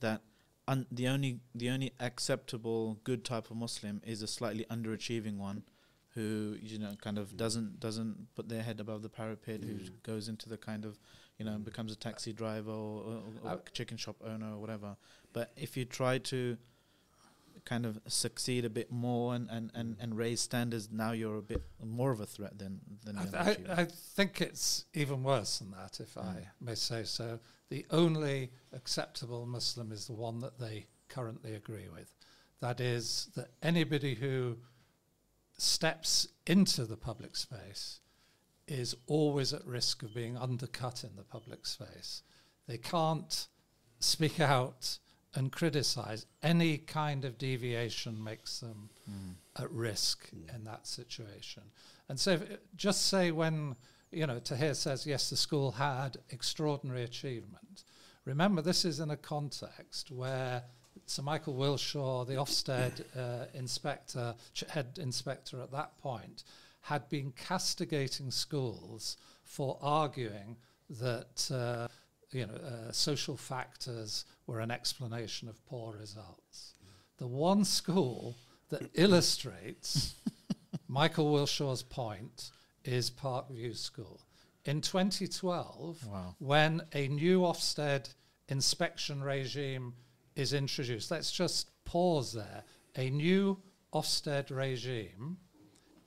that 0.00 0.22
un- 0.66 0.86
the 0.90 1.08
only 1.08 1.40
the 1.54 1.70
only 1.70 1.92
acceptable 2.00 2.98
good 3.04 3.24
type 3.24 3.50
of 3.50 3.56
Muslim 3.56 4.00
is 4.04 4.22
a 4.22 4.26
slightly 4.26 4.64
underachieving 4.70 5.36
one. 5.36 5.62
Who 6.14 6.56
you 6.60 6.80
know 6.80 6.94
kind 7.00 7.18
of 7.18 7.36
doesn't 7.36 7.78
doesn't 7.78 8.34
put 8.34 8.48
their 8.48 8.62
head 8.62 8.80
above 8.80 9.02
the 9.02 9.08
parapet, 9.08 9.62
who 9.62 9.74
mm. 9.74 10.02
goes 10.02 10.28
into 10.28 10.48
the 10.48 10.56
kind 10.56 10.84
of 10.84 10.98
you 11.38 11.44
know 11.44 11.52
mm. 11.52 11.64
becomes 11.64 11.92
a 11.92 11.96
taxi 11.96 12.32
driver 12.32 12.72
or, 12.72 13.22
or, 13.44 13.50
or 13.50 13.62
chicken 13.72 13.96
shop 13.96 14.16
owner 14.26 14.54
or 14.54 14.58
whatever. 14.58 14.96
But 15.32 15.52
if 15.56 15.76
you 15.76 15.84
try 15.84 16.18
to 16.18 16.56
kind 17.70 17.86
of 17.86 18.00
succeed 18.08 18.64
a 18.64 18.70
bit 18.70 18.90
more 18.90 19.34
and, 19.36 19.48
and, 19.48 19.70
and, 19.74 19.96
mm. 19.96 20.02
and 20.02 20.18
raise 20.18 20.40
standards, 20.40 20.88
now 20.90 21.12
you're 21.12 21.38
a 21.38 21.42
bit 21.42 21.62
more 21.82 22.10
of 22.10 22.20
a 22.20 22.26
threat 22.26 22.58
than 22.58 22.80
than 23.04 23.16
I, 23.16 23.24
the 23.24 23.38
I. 23.38 23.82
I 23.82 23.84
think 23.84 24.40
it's 24.40 24.86
even 24.92 25.22
worse 25.22 25.60
than 25.60 25.70
that, 25.70 26.00
if 26.00 26.18
I 26.18 26.20
mm. 26.20 26.46
may 26.60 26.74
say 26.74 27.04
so. 27.04 27.38
The 27.68 27.86
only 27.90 28.50
acceptable 28.72 29.46
Muslim 29.46 29.92
is 29.92 30.06
the 30.06 30.14
one 30.14 30.40
that 30.40 30.58
they 30.58 30.86
currently 31.08 31.54
agree 31.54 31.88
with. 31.88 32.12
That 32.60 32.80
is, 32.80 33.28
that 33.36 33.50
anybody 33.62 34.16
who 34.16 34.58
steps 35.56 36.26
into 36.46 36.84
the 36.86 36.96
public 36.96 37.36
space 37.36 38.00
is 38.66 38.96
always 39.06 39.52
at 39.54 39.64
risk 39.64 40.02
of 40.02 40.12
being 40.12 40.36
undercut 40.36 41.04
in 41.04 41.14
the 41.16 41.22
public 41.22 41.66
space. 41.66 42.22
They 42.66 42.78
can't 42.78 43.46
speak 44.00 44.40
out 44.40 44.98
and 45.34 45.52
criticize. 45.52 46.26
Any 46.42 46.78
kind 46.78 47.24
of 47.24 47.38
deviation 47.38 48.22
makes 48.22 48.60
them 48.60 48.90
at 49.56 49.70
risk 49.70 50.28
in 50.54 50.64
that 50.64 50.86
situation. 50.86 51.62
And 52.08 52.18
so, 52.18 52.32
if, 52.32 52.42
just 52.76 53.06
say 53.06 53.30
when, 53.30 53.76
you 54.10 54.26
know, 54.26 54.38
Tahir 54.38 54.74
says, 54.74 55.06
yes, 55.06 55.30
the 55.30 55.36
school 55.36 55.72
had 55.72 56.16
extraordinary 56.30 57.04
achievement. 57.04 57.84
Remember, 58.24 58.62
this 58.62 58.84
is 58.84 59.00
in 59.00 59.10
a 59.10 59.16
context 59.16 60.10
where 60.10 60.62
Sir 61.06 61.22
Michael 61.22 61.54
Wilshaw, 61.54 62.26
the 62.26 62.34
Ofsted 62.34 63.04
uh, 63.16 63.46
inspector, 63.54 64.34
head 64.68 64.98
inspector 65.00 65.60
at 65.60 65.72
that 65.72 65.96
point, 65.98 66.44
had 66.82 67.08
been 67.08 67.32
castigating 67.32 68.30
schools 68.30 69.16
for 69.44 69.78
arguing 69.82 70.56
that 70.88 71.50
uh, 71.52 71.88
you 72.32 72.46
know 72.46 72.54
uh, 72.54 72.92
social 72.92 73.36
factors 73.36 74.24
were 74.46 74.60
an 74.60 74.70
explanation 74.70 75.48
of 75.48 75.64
poor 75.66 75.96
results. 75.98 76.74
The 77.18 77.26
one 77.26 77.64
school 77.64 78.36
that 78.70 78.90
illustrates 78.94 80.14
Michael 80.88 81.32
Wilshaw's 81.32 81.82
point 81.82 82.50
is 82.84 83.10
Parkview 83.10 83.76
School. 83.76 84.20
In 84.64 84.80
2012, 84.80 86.06
Wow. 86.06 86.34
when 86.38 86.82
a 86.94 87.08
new 87.08 87.40
Ofsted 87.40 88.12
inspection 88.48 89.22
regime 89.22 89.94
is 90.36 90.52
introduced, 90.52 91.10
let's 91.10 91.30
just 91.32 91.70
pause 91.84 92.32
there. 92.32 92.64
A 92.96 93.10
new 93.10 93.58
Ofsted 93.92 94.50
regime 94.50 95.38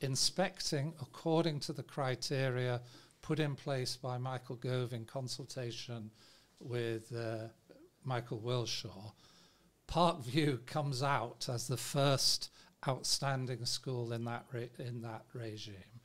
inspecting 0.01 0.93
according 1.01 1.59
to 1.61 1.73
the 1.73 1.83
criteria 1.83 2.81
put 3.23 3.39
in 3.39 3.55
place 3.55 3.95
by 3.95 4.19
Michael 4.19 4.57
Gove 4.57 4.93
in 4.93 5.05
consultation 5.05 6.11
with 6.59 7.11
uh, 7.15 7.47
Michael 8.03 8.39
Wilshaw, 8.39 9.13
Parkview 9.87 10.63
comes 10.67 11.01
out 11.01 11.47
as 11.51 11.67
the 11.67 11.77
first 11.77 12.51
outstanding 12.87 13.65
school 13.65 14.11
in 14.13 14.25
that 14.25 14.45
re- 14.51 14.69
in 14.77 15.01
that 15.01 15.23
regime. 15.33 16.01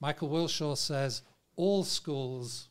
Michael 0.00 0.28
Wilshaw 0.30 0.76
says 0.76 1.22
all 1.56 1.84
schools 1.84 2.68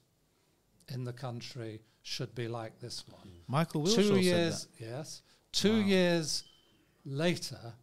in 0.90 1.04
the 1.04 1.14
country 1.14 1.82
should 2.02 2.34
be 2.36 2.48
like 2.48 2.80
this 2.80 3.04
one. 3.08 3.28
Michael 3.48 3.84
Wilshaw 3.84 3.96
Two 4.10 4.20
years, 4.20 4.68
yes. 4.80 5.22
Two 5.52 5.80
Wow. 5.82 5.88
years 5.88 6.44
later, 7.06 7.74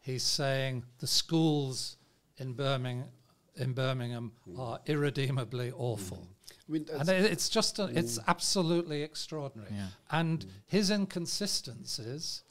he's 0.00 0.22
saying 0.24 0.84
the 0.98 1.06
schools 1.06 1.96
in 2.38 2.54
Birmingham 2.54 3.08
in 3.56 3.72
Birmingham 3.72 4.32
are 4.58 4.80
irredeemably 4.86 5.72
awful. 5.76 6.26
I 6.68 6.72
mean, 6.72 6.86
And 6.98 7.08
it's 7.08 7.48
just, 7.48 7.78
a, 7.78 7.84
it's 7.86 8.18
absolutely 8.26 9.02
extraordinary. 9.02 9.70
Yeah. 9.74 9.86
And 10.10 10.46
his 10.66 10.90
inconsistencies, 10.90 12.44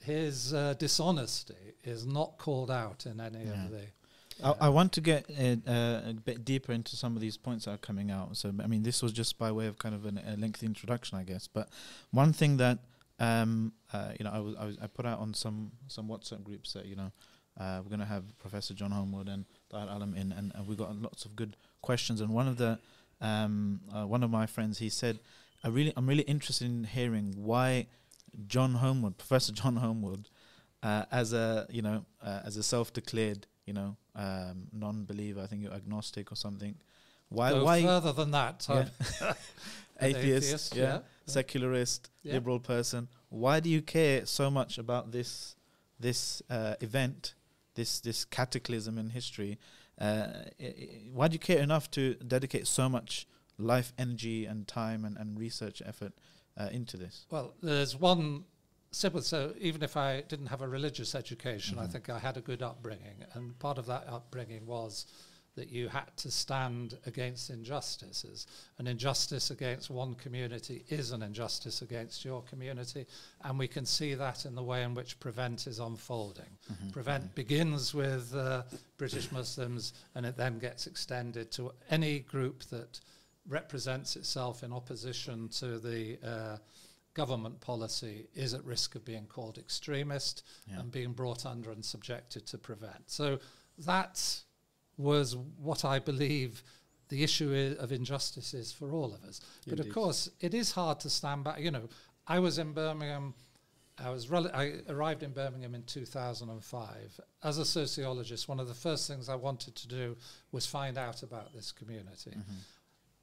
his 0.00 0.52
uh, 0.54 0.74
dishonesty 0.78 1.74
is 1.84 2.06
not 2.06 2.38
called 2.38 2.70
out 2.70 3.06
in 3.06 3.20
any 3.20 3.44
Yeah. 3.44 3.64
of 3.64 3.70
the. 3.70 3.80
I, 4.44 4.66
I 4.66 4.68
want 4.68 4.92
to 4.92 5.00
get 5.00 5.30
uh, 5.30 5.70
uh, 5.70 6.02
a 6.10 6.12
bit 6.12 6.44
deeper 6.44 6.72
into 6.72 6.94
some 6.96 7.14
of 7.16 7.22
these 7.22 7.38
points 7.38 7.64
that 7.64 7.70
are 7.72 7.78
coming 7.78 8.10
out. 8.10 8.36
So, 8.36 8.52
I 8.62 8.66
mean, 8.66 8.82
this 8.82 9.02
was 9.02 9.12
just 9.12 9.38
by 9.38 9.50
way 9.50 9.66
of 9.66 9.78
kind 9.78 9.94
of 9.94 10.04
an, 10.04 10.20
a 10.26 10.36
lengthy 10.36 10.66
introduction, 10.66 11.16
I 11.16 11.22
guess. 11.24 11.48
But 11.48 11.70
one 12.10 12.32
thing 12.34 12.58
that 12.58 12.80
um, 13.18 13.72
uh, 13.94 14.12
you 14.18 14.24
know, 14.24 14.30
I 14.30 14.38
was, 14.40 14.54
I 14.56 14.64
was 14.66 14.78
I 14.82 14.86
put 14.88 15.06
out 15.06 15.20
on 15.20 15.32
some 15.32 15.72
some 15.88 16.06
WhatsApp 16.08 16.42
groups 16.44 16.74
that 16.74 16.84
you 16.84 16.96
know 16.96 17.10
uh, 17.58 17.80
we're 17.82 17.88
going 17.88 18.00
to 18.00 18.04
have 18.06 18.24
Professor 18.38 18.74
John 18.74 18.90
Holmwood 18.90 19.28
and 19.28 19.46
Tahir 19.70 19.88
Alam 19.90 20.14
in, 20.14 20.32
and, 20.32 20.52
and 20.54 20.66
we 20.66 20.76
got 20.76 20.94
lots 21.00 21.24
of 21.24 21.36
good 21.36 21.56
questions. 21.82 22.20
And 22.20 22.30
one 22.30 22.48
of 22.48 22.56
the 22.56 22.78
um, 23.20 23.80
uh, 23.94 24.06
one 24.06 24.22
of 24.22 24.30
my 24.30 24.46
friends, 24.46 24.78
he 24.78 24.88
said, 24.88 25.18
I 25.64 25.68
really 25.68 25.92
I'm 25.96 26.06
really 26.06 26.22
interested 26.24 26.66
in 26.66 26.84
hearing 26.84 27.34
why 27.36 27.86
John 28.46 28.74
Holmwood, 28.74 29.18
Professor 29.18 29.52
John 29.52 29.76
Holmwood, 29.76 30.28
uh, 30.82 31.04
as 31.10 31.32
a 31.32 31.66
you 31.70 31.82
know 31.82 32.04
uh, 32.22 32.40
as 32.44 32.56
a 32.56 32.62
self-declared 32.62 33.46
you 33.66 33.72
know 33.72 33.96
um, 34.14 34.68
non-believer, 34.72 35.40
I 35.40 35.46
think 35.46 35.62
you're 35.62 35.72
agnostic 35.72 36.30
or 36.30 36.36
something. 36.36 36.74
Why 37.28 37.50
Go 37.50 37.64
why 37.64 37.82
further 37.82 38.12
than 38.12 38.30
that? 38.32 38.66
Yeah. 38.68 38.84
an 39.98 40.14
atheist, 40.14 40.76
yeah, 40.76 41.00
secularist, 41.26 42.10
Yeah. 42.22 42.34
liberal 42.34 42.60
person. 42.60 43.08
Why 43.28 43.60
do 43.60 43.68
you 43.68 43.82
care 43.82 44.26
so 44.26 44.50
much 44.50 44.78
about 44.78 45.10
this 45.12 45.56
this 45.98 46.42
uh, 46.50 46.74
event, 46.80 47.34
this 47.76 48.00
this 48.00 48.24
cataclysm 48.24 48.98
in 48.98 49.10
history? 49.10 49.58
Uh, 49.98 50.28
i- 50.60 50.64
i- 50.64 51.10
why 51.12 51.28
do 51.28 51.32
you 51.34 51.38
care 51.38 51.60
enough 51.62 51.90
to 51.92 52.14
dedicate 52.14 52.66
so 52.66 52.88
much 52.88 53.26
life, 53.58 53.92
energy, 53.98 54.44
and 54.44 54.66
time 54.68 55.04
and, 55.06 55.16
and 55.16 55.38
research 55.38 55.80
effort 55.86 56.12
uh, 56.58 56.68
into 56.72 56.96
this? 56.98 57.24
Well, 57.30 57.54
there's 57.62 57.96
one 57.96 58.44
simple. 58.90 59.22
So 59.22 59.54
even 59.58 59.82
if 59.82 59.96
I 59.96 60.22
didn't 60.28 60.46
have 60.46 60.60
a 60.62 60.68
religious 60.68 61.14
education, 61.14 61.78
I 61.78 61.86
Mhm. 61.86 61.92
think 61.92 62.10
I 62.10 62.18
had 62.18 62.36
a 62.36 62.40
good 62.42 62.62
upbringing, 62.62 63.24
and 63.34 63.58
part 63.58 63.78
of 63.78 63.86
that 63.86 64.06
upbringing 64.08 64.66
was 64.66 65.06
that 65.56 65.70
you 65.70 65.88
had 65.88 66.14
to 66.18 66.30
stand 66.30 66.96
against 67.06 67.50
injustices. 67.50 68.46
An 68.78 68.86
injustice 68.86 69.50
against 69.50 69.90
one 69.90 70.14
community 70.14 70.84
is 70.88 71.10
an 71.12 71.22
injustice 71.22 71.82
against 71.82 72.24
your 72.24 72.42
community, 72.42 73.06
and 73.42 73.58
we 73.58 73.66
can 73.66 73.84
see 73.86 74.14
that 74.14 74.44
in 74.44 74.54
the 74.54 74.62
way 74.62 74.82
in 74.84 74.94
which 74.94 75.18
Prevent 75.18 75.66
is 75.66 75.78
unfolding. 75.78 76.58
Prevent 76.92 77.34
begins 77.34 77.94
with 77.94 78.34
uh, 78.34 78.62
British 78.98 79.32
Muslims, 79.32 79.94
and 80.14 80.24
it 80.26 80.36
then 80.36 80.58
gets 80.58 80.86
extended 80.86 81.50
to 81.52 81.72
any 81.90 82.20
group 82.20 82.62
that 82.64 83.00
represents 83.48 84.16
itself 84.16 84.62
in 84.62 84.72
opposition 84.72 85.48
to 85.48 85.78
the 85.78 86.18
uh, 86.24 86.56
government 87.14 87.58
policy 87.60 88.26
is 88.34 88.52
at 88.52 88.62
risk 88.64 88.94
of 88.94 89.04
being 89.04 89.24
called 89.26 89.56
extremist 89.56 90.42
Yeah. 90.68 90.80
and 90.80 90.92
being 90.92 91.12
brought 91.12 91.46
under 91.46 91.70
and 91.70 91.82
subjected 91.82 92.46
to 92.48 92.58
prevent. 92.58 93.10
So 93.10 93.38
that 93.78 94.42
was 94.96 95.36
what 95.36 95.84
I 95.84 95.98
believe 95.98 96.62
the 97.08 97.22
issue 97.22 97.76
of 97.78 97.92
injustice 97.92 98.54
is 98.54 98.72
for 98.72 98.92
all 98.92 99.14
of 99.14 99.22
us. 99.24 99.40
But 99.66 99.80
of 99.80 99.92
course, 99.92 100.28
it 100.40 100.54
is 100.54 100.72
hard 100.72 101.00
to 101.00 101.10
stand 101.10 101.44
back. 101.44 101.60
You 101.60 101.70
know, 101.70 101.88
I 102.26 102.38
was 102.40 102.58
in 102.58 102.72
Birmingham. 102.72 103.34
I 103.98 104.10
was 104.10 104.28
rel- 104.28 104.50
I 104.52 104.80
arrived 104.88 105.22
in 105.22 105.32
Birmingham 105.32 105.74
in 105.74 105.84
2005. 105.84 107.20
As 107.44 107.58
a 107.58 107.64
sociologist, 107.64 108.48
one 108.48 108.60
of 108.60 108.68
the 108.68 108.74
first 108.74 109.08
things 109.08 109.28
I 109.28 109.36
wanted 109.36 109.74
to 109.76 109.88
do 109.88 110.16
was 110.52 110.66
find 110.66 110.98
out 110.98 111.22
about 111.22 111.54
this 111.54 111.72
community. 111.72 112.30
Mm-hmm. 112.30 112.56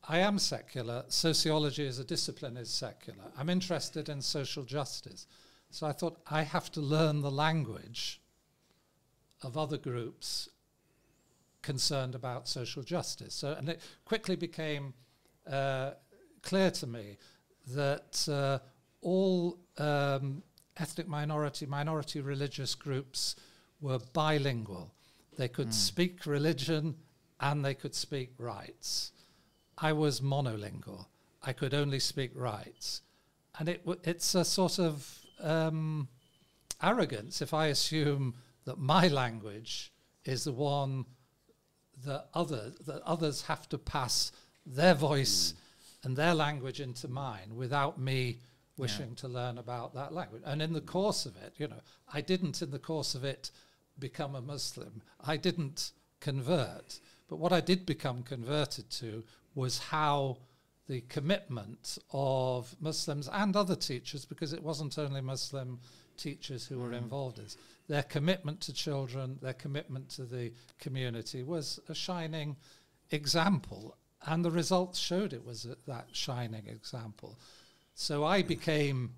I 0.08 0.20
am 0.20 0.40
secular. 0.40 1.06
Sociology 1.10 1.88
as 1.88 2.00
a 2.00 2.04
discipline 2.04 2.58
is 2.58 2.70
secular. 2.70 3.24
I'm 3.38 3.50
interested 3.50 4.10
in 4.10 4.22
social 4.22 4.64
justice. 4.64 5.28
So 5.70 5.88
I 5.88 5.92
thought 5.92 6.20
I 6.30 6.42
have 6.44 6.72
to 6.74 6.82
learn 6.82 7.22
the 7.22 7.32
language 7.32 8.22
of 9.42 9.58
other 9.58 9.78
groups 9.78 10.50
concerned 11.64 12.14
about 12.14 12.48
social 12.48 12.84
justice. 12.84 13.34
So, 13.34 13.54
and 13.58 13.70
it 13.70 13.82
quickly 14.06 14.36
became 14.36 14.94
uh, 15.50 15.92
clear 16.44 16.70
to 16.72 16.88
me 16.88 17.18
that 17.74 18.28
uh, 18.30 18.60
all 19.02 19.58
um, 19.78 20.44
ethnic 20.78 21.08
minority, 21.08 21.66
minority 21.66 22.22
religious 22.22 22.76
groups 22.76 23.36
were 23.82 24.00
bilingual. 24.14 24.94
They 25.38 25.48
could 25.48 25.74
speak 25.74 26.26
religion 26.26 26.96
and 27.40 27.66
they 27.66 27.74
could 27.74 27.96
speak 27.96 28.34
rights. 28.38 29.12
I 29.78 29.94
was 29.94 30.22
monolingual. 30.22 31.08
I 31.42 31.54
could 31.54 31.74
only 31.74 32.00
speak 32.00 32.32
rights. 32.36 33.02
And 33.58 33.68
it 33.68 33.80
w- 33.86 34.00
it's 34.04 34.36
a 34.36 34.46
sort 34.46 34.80
of 34.80 35.20
um, 35.40 36.08
arrogance 36.82 37.42
if 37.42 37.54
I 37.54 37.68
assume 37.68 38.36
that 38.66 38.78
my 38.78 39.08
language 39.08 39.92
is 40.26 40.44
the 40.44 40.54
one 40.54 41.06
that 42.06 42.28
other 42.34 42.72
that 42.86 43.02
others 43.04 43.44
have 43.44 43.68
to 43.70 43.78
pass 43.78 44.32
their 44.66 44.94
voice 44.94 45.54
hmm. 45.54 46.08
and 46.08 46.18
their 46.18 46.34
language 46.34 46.80
into 46.80 47.08
mine 47.08 47.56
without 47.56 48.00
me 48.00 48.40
wishing 48.78 49.16
to 49.16 49.28
learn 49.28 49.58
about 49.58 49.94
that 49.94 50.14
language. 50.14 50.42
And 50.46 50.62
in 50.62 50.74
the 50.74 50.82
course 50.82 51.26
of 51.26 51.36
it, 51.38 51.54
you 51.58 51.68
know, 51.68 51.82
I 52.12 52.22
didn't 52.22 52.62
in 52.62 52.72
the 52.72 52.80
course 52.80 53.16
of 53.16 53.24
it 53.24 53.52
become 54.00 54.36
a 54.36 54.42
Muslim. 54.42 55.02
I 55.24 55.38
didn't 55.38 55.92
convert. 56.20 57.00
But 57.28 57.38
what 57.38 57.54
I 57.54 57.62
did 57.62 57.86
become 57.86 58.24
converted 58.24 58.90
to 58.92 59.24
was 59.56 59.78
how 59.78 60.38
the 60.88 61.02
commitment 61.02 61.98
of 62.12 62.76
Muslims 62.82 63.30
and 63.32 63.56
other 63.56 63.76
teachers, 63.76 64.26
because 64.26 64.54
it 64.54 64.64
wasn't 64.64 64.98
only 64.98 65.22
Muslim 65.22 65.80
teachers 66.18 66.66
who 66.66 66.80
were 66.80 66.90
hmm. 66.90 67.04
involved 67.04 67.38
in 67.38 67.46
this, 67.46 67.58
their 67.88 68.04
commitment 68.04 68.62
to 68.62 68.74
children, 68.74 69.38
their 69.42 69.54
commitment 69.54 70.10
to 70.10 70.24
the 70.24 70.54
community 70.80 71.44
was 71.44 71.80
a 71.90 71.96
shining 71.96 72.56
example. 73.12 73.98
And 74.26 74.44
the 74.44 74.52
results 74.52 75.00
showed 75.00 75.34
it 75.34 75.46
was 75.46 75.66
a, 75.66 75.76
that 75.88 76.08
shining 76.14 76.68
example. 76.68 77.38
So 77.94 78.24
I 78.24 78.42
became, 78.42 79.12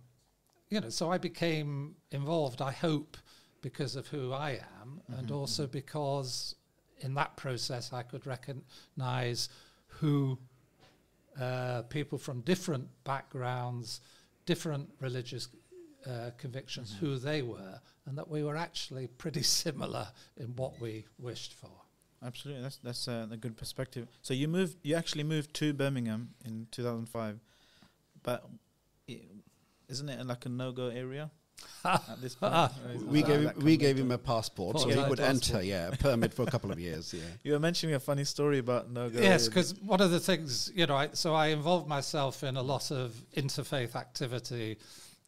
you 0.70 0.82
know, 0.82 0.90
so 0.90 1.12
I 1.12 1.18
became 1.18 1.96
involved, 2.12 2.62
I 2.62 2.72
hope, 2.72 3.18
because 3.62 3.96
of 3.96 4.08
who 4.08 4.34
I 4.34 4.60
am, 4.82 5.02
and 5.18 5.32
also 5.32 5.66
because 5.66 6.56
in 7.00 7.16
that 7.16 7.36
process 7.36 7.94
I 7.94 8.04
could 8.04 8.28
recognize 8.28 9.50
who 9.88 10.38
uh, 11.40 11.82
people 11.84 12.18
from 12.18 12.42
different 12.42 12.88
backgrounds, 13.04 14.02
different 14.46 14.90
religious 15.00 15.50
uh, 16.06 16.32
convictions, 16.38 16.96
who 17.00 17.18
they 17.18 17.42
were, 17.42 17.80
and 18.06 18.18
that 18.18 18.28
we 18.30 18.44
were 18.44 18.56
actually 18.58 19.08
pretty 19.08 19.44
similar 19.62 20.08
in 20.38 20.56
what 20.56 20.80
we 20.80 21.06
wished 21.20 21.54
for. 21.54 21.72
Absolutely, 22.24 22.64
that's 22.64 22.78
that's 22.78 23.08
uh, 23.08 23.28
a 23.32 23.38
good 23.38 23.56
perspective. 23.58 24.08
So 24.22 24.34
you 24.34 24.48
moved, 24.48 24.78
you 24.84 24.96
actually 24.96 25.24
moved 25.24 25.54
to 25.56 25.74
Birmingham 25.74 26.30
in 26.46 26.68
2005, 26.72 27.40
but 28.24 28.48
i- 29.10 29.22
isn't 29.90 30.10
it 30.10 30.26
like 30.26 30.46
a 30.46 30.50
no-go 30.50 30.88
area 30.88 31.30
at 31.86 32.20
this 32.22 32.34
point? 32.34 32.54
Or 32.54 32.70
we 33.06 33.22
gave 33.22 33.42
him, 33.42 33.52
we 33.62 33.78
gave 33.78 33.98
him 33.98 34.12
a 34.12 34.18
passport, 34.18 34.80
so 34.80 34.88
he 34.88 34.96
could 34.96 35.20
Passport. 35.20 35.20
enter. 35.20 35.62
Yeah, 35.64 35.90
a 35.90 35.96
permit 35.98 36.34
for 36.34 36.42
a 36.44 36.48
couple 36.48 36.72
of 36.72 36.80
years. 36.80 37.14
Yeah. 37.14 37.22
You 37.44 37.52
were 37.54 37.60
mentioning 37.60 37.94
a 37.96 38.00
funny 38.00 38.24
story 38.24 38.58
about 38.58 38.90
no-go. 38.90 39.20
Yes, 39.22 39.48
because 39.48 39.76
one 39.82 40.02
of 40.02 40.10
the 40.10 40.20
things, 40.20 40.72
you 40.74 40.88
know, 40.88 40.96
I, 40.96 41.10
so 41.14 41.36
I 41.36 41.48
involved 41.48 41.88
myself 41.88 42.44
in 42.44 42.58
a 42.58 42.62
lot 42.64 42.90
of 42.92 43.14
interfaith 43.38 43.96
activity 43.96 44.78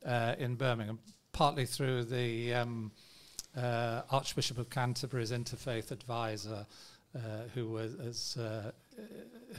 uh, 0.03 0.35
in 0.39 0.55
Birmingham, 0.55 0.97
partly 1.37 1.67
through 1.67 2.03
the 2.03 2.51
um, 2.51 2.91
uh, 3.55 4.01
Archbishop 4.09 4.57
of 4.57 4.71
Canterbury's 4.71 5.31
interfaith 5.31 5.91
advisor, 5.91 6.65
uh, 7.15 7.19
who 7.53 7.67
was 7.67 7.93
as, 7.99 8.37
uh, 8.37 8.71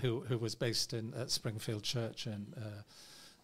who 0.03 0.21
who 0.23 0.39
was 0.39 0.57
based 0.57 0.93
in 0.93 1.15
at 1.15 1.31
Springfield 1.31 1.85
Church 1.85 2.27
in. 2.27 2.47
Uh, 2.57 2.83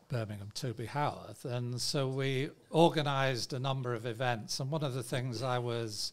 Birmingham, 0.08 0.50
Toby 0.52 0.84
Howarth. 0.84 1.46
And 1.46 1.80
so 1.80 2.06
we 2.06 2.50
organised 2.70 3.54
a 3.54 3.58
number 3.58 3.94
of 3.94 4.04
events. 4.04 4.60
And 4.60 4.70
one 4.70 4.84
of 4.84 4.92
the 4.92 5.02
things 5.02 5.42
I 5.42 5.58
was 5.58 6.12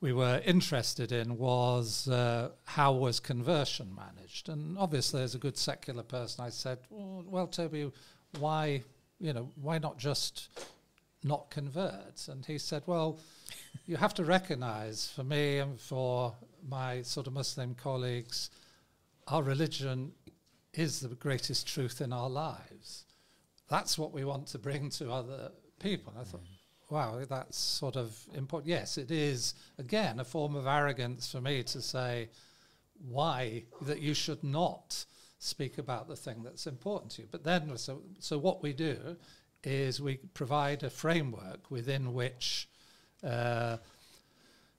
we 0.00 0.12
were 0.12 0.40
interested 0.46 1.10
in 1.10 1.36
was 1.36 2.06
uh, 2.06 2.50
how 2.64 2.92
was 2.92 3.18
conversion 3.18 3.92
managed. 3.92 4.48
And 4.48 4.78
obviously, 4.78 5.20
as 5.22 5.34
a 5.34 5.38
good 5.38 5.58
secular 5.58 6.04
person, 6.04 6.44
I 6.44 6.50
said, 6.50 6.78
well, 6.90 7.24
well, 7.26 7.46
Toby, 7.48 7.90
why, 8.38 8.84
you 9.18 9.32
know, 9.32 9.50
why 9.60 9.78
not 9.78 9.98
just 9.98 10.48
not 11.24 11.50
convert? 11.50 12.28
And 12.28 12.44
he 12.44 12.58
said, 12.58 12.82
well, 12.86 13.18
you 13.86 13.96
have 13.96 14.14
to 14.14 14.24
recognise 14.24 15.10
for 15.14 15.24
me 15.24 15.58
and 15.58 15.78
for 15.78 16.34
my 16.68 17.02
sort 17.02 17.26
of 17.26 17.32
Muslim 17.32 17.74
colleagues, 17.74 18.50
our 19.26 19.42
religion 19.42 20.12
is 20.74 21.00
the 21.00 21.08
greatest 21.14 21.66
truth 21.66 22.00
in 22.00 22.12
our 22.12 22.30
lives. 22.30 23.04
That's 23.68 23.98
what 23.98 24.12
we 24.12 24.24
want 24.24 24.46
to 24.48 24.58
bring 24.58 24.90
to 24.90 25.12
other 25.12 25.50
people. 25.80 26.12
And 26.12 26.22
I 26.22 26.24
thought, 26.24 26.44
mm. 26.44 26.90
wow, 26.90 27.24
that's 27.28 27.58
sort 27.58 27.96
of 27.96 28.16
important. 28.34 28.68
Yes, 28.68 28.96
it 28.98 29.10
is, 29.10 29.54
again, 29.78 30.20
a 30.20 30.24
form 30.24 30.54
of 30.54 30.66
arrogance 30.66 31.30
for 31.30 31.40
me 31.40 31.62
to 31.64 31.82
say, 31.82 32.28
why 33.06 33.64
that 33.82 34.00
you 34.00 34.14
should 34.14 34.42
not 34.42 35.04
speak 35.38 35.78
about 35.78 36.08
the 36.08 36.16
thing 36.16 36.42
that's 36.42 36.66
important 36.66 37.12
to 37.12 37.22
you. 37.22 37.28
But 37.30 37.44
then, 37.44 37.76
so, 37.78 38.02
so 38.18 38.38
what 38.38 38.62
we 38.62 38.72
do 38.72 39.16
is 39.68 40.00
we 40.00 40.16
provide 40.34 40.82
a 40.82 40.90
framework 40.90 41.70
within 41.70 42.14
which 42.14 42.68
uh, 43.22 43.76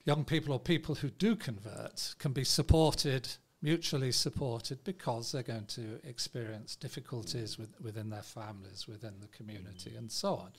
young 0.05 0.25
people 0.25 0.53
or 0.53 0.59
people 0.59 0.95
who 0.95 1.09
do 1.09 1.35
convert 1.35 2.15
can 2.17 2.33
be 2.33 2.43
supported, 2.43 3.27
mutually 3.61 4.11
supported, 4.11 4.83
because 4.83 5.31
they're 5.31 5.43
going 5.43 5.65
to 5.67 5.99
experience 6.03 6.75
difficulties 6.75 7.57
with, 7.59 7.69
within 7.81 8.09
their 8.09 8.23
families, 8.23 8.87
within 8.87 9.13
the 9.21 9.27
community, 9.27 9.95
and 9.95 10.11
so 10.11 10.35
on. 10.35 10.51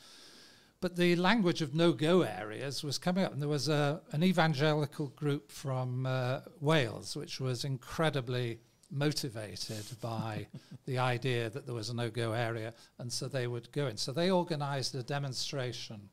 But 0.81 0.97
the 0.97 1.17
language 1.17 1.61
of 1.61 1.75
no-go 1.75 2.23
areas 2.23 2.85
was 2.85 2.97
coming 2.97 3.25
up, 3.25 3.33
and 3.33 3.43
there 3.43 3.49
was 3.49 3.69
a, 3.69 4.01
an 4.13 4.23
evangelical 4.23 5.09
group 5.09 5.51
from 5.51 6.07
uh, 6.07 6.41
Wales, 6.61 7.17
which 7.17 7.41
was 7.41 7.65
incredibly 7.65 8.61
motivated 8.91 9.85
by 10.01 10.47
the 10.87 10.99
idea 10.99 11.51
that 11.51 11.67
there 11.67 11.75
was 11.75 11.89
a 11.91 11.95
no-go 11.95 12.33
area, 12.33 12.75
and 12.99 13.13
so 13.13 13.29
they 13.29 13.47
would 13.47 13.71
go 13.73 13.87
in. 13.87 13.97
So 13.97 14.13
they 14.13 14.31
organised 14.31 14.95
a 14.95 15.03
demonstration 15.03 16.09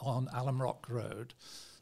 on 0.00 0.28
Alum 0.34 0.60
Rock 0.60 0.86
Road 0.88 1.34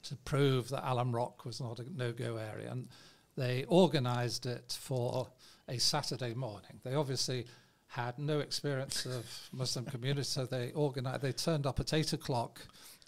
to 0.04 0.16
prove 0.16 0.68
that 0.68 0.88
Alum 0.88 1.14
Rock 1.14 1.44
was 1.44 1.60
not 1.60 1.78
a 1.78 1.84
no-go 1.96 2.36
area, 2.36 2.70
and 2.70 2.88
they 3.36 3.64
organised 3.68 4.46
it 4.46 4.76
for 4.80 5.28
a 5.68 5.78
Saturday 5.78 6.34
morning. 6.34 6.80
They 6.84 6.94
obviously 6.94 7.46
had 7.86 8.18
no 8.18 8.40
experience 8.40 9.06
of 9.06 9.24
Muslim 9.52 9.84
community, 9.84 10.24
so 10.24 10.46
they 10.46 10.72
organized. 10.72 11.22
They 11.22 11.32
turned 11.32 11.66
up 11.66 11.80
at 11.80 11.92
eight 11.94 12.12
o'clock 12.12 12.60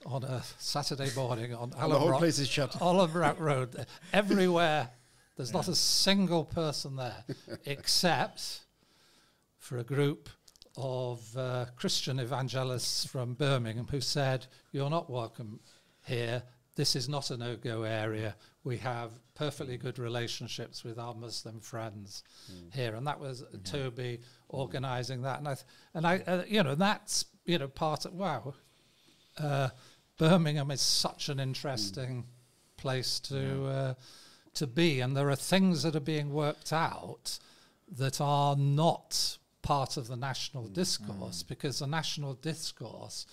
on 0.04 0.24
a 0.24 0.42
Saturday 0.58 1.10
morning 1.16 1.54
on 1.54 1.72
And 1.76 1.92
the 1.92 1.98
whole 1.98 2.10
Rock, 2.10 2.20
place 2.20 2.38
is 2.38 2.48
shut. 2.48 2.76
Alum 2.80 3.12
Rock 3.12 3.40
Road. 3.40 3.86
Everywhere, 4.12 4.90
there's 5.36 5.52
not 5.52 5.68
a 5.68 5.74
single 5.74 6.44
person 6.44 6.96
there, 6.96 7.24
except 7.66 8.60
for 9.58 9.78
a 9.78 9.84
group 9.84 10.28
of 10.76 11.36
uh, 11.36 11.66
Christian 11.76 12.18
evangelists 12.18 13.04
from 13.06 13.34
Birmingham 13.34 13.86
who 13.90 14.00
said, 14.00 14.46
"You're 14.72 14.90
not 14.90 15.10
welcome 15.10 15.60
here. 16.06 16.42
This 16.74 16.96
is 16.96 17.08
not 17.08 17.30
a 17.30 17.36
no-go 17.36 17.82
area. 17.82 18.36
We 18.64 18.78
have 18.78 19.12
perfectly 19.34 19.76
good 19.78 19.98
relationships 19.98 20.84
with 20.84 20.98
our 20.98 21.14
Muslim 21.14 21.60
friends 21.60 22.24
here." 22.72 22.94
And 22.94 23.06
that 23.06 23.20
was 23.20 23.44
Toby 23.64 24.20
organising 24.48 25.22
that, 25.22 25.38
and 25.38 25.48
I, 25.48 25.54
th- 25.54 25.66
and 25.94 26.06
I, 26.06 26.18
uh, 26.26 26.42
you 26.48 26.62
know, 26.62 26.74
that's 26.74 27.26
you 27.44 27.58
know 27.58 27.68
part 27.68 28.06
of 28.06 28.14
wow. 28.14 28.54
Uh, 29.38 29.68
Birmingham 30.18 30.70
is 30.70 30.80
such 30.80 31.28
an 31.28 31.38
interesting 31.38 32.24
place 32.78 33.20
to 33.20 33.66
uh, 33.66 33.94
to 34.56 34.66
be, 34.66 35.00
and 35.00 35.16
there 35.16 35.30
are 35.30 35.36
things 35.36 35.82
that 35.82 35.96
are 35.96 36.00
being 36.00 36.32
worked 36.32 36.72
out 36.72 37.38
that 37.88 38.20
are 38.20 38.56
not 38.56 39.38
part 39.62 39.96
of 39.96 40.08
the 40.08 40.16
national 40.16 40.64
mm, 40.64 40.72
discourse 40.72 41.42
mm. 41.42 41.48
because 41.48 41.78
the 41.78 41.86
national 41.86 42.34
discourse 42.34 43.26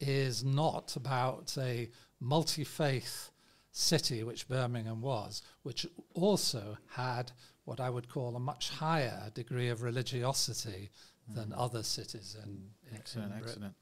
is 0.00 0.44
not 0.44 0.96
about 0.96 1.56
a 1.58 1.88
multi 2.20 2.64
faith 2.64 3.30
city, 3.70 4.22
which 4.24 4.48
Birmingham 4.48 5.00
was, 5.00 5.42
which 5.62 5.86
also 6.14 6.76
had 6.90 7.32
what 7.64 7.80
I 7.80 7.90
would 7.90 8.08
call 8.08 8.34
a 8.34 8.40
much 8.40 8.70
higher 8.70 9.30
degree 9.34 9.68
of 9.68 9.82
religiosity 9.82 10.90
mm. 11.30 11.34
than 11.34 11.52
other 11.52 11.82
cities 11.82 12.36
in, 12.42 12.50
in, 12.90 12.96
Excellent, 12.96 13.32
in 13.32 13.38
Britain. 13.38 13.48
excellent. 13.50 13.74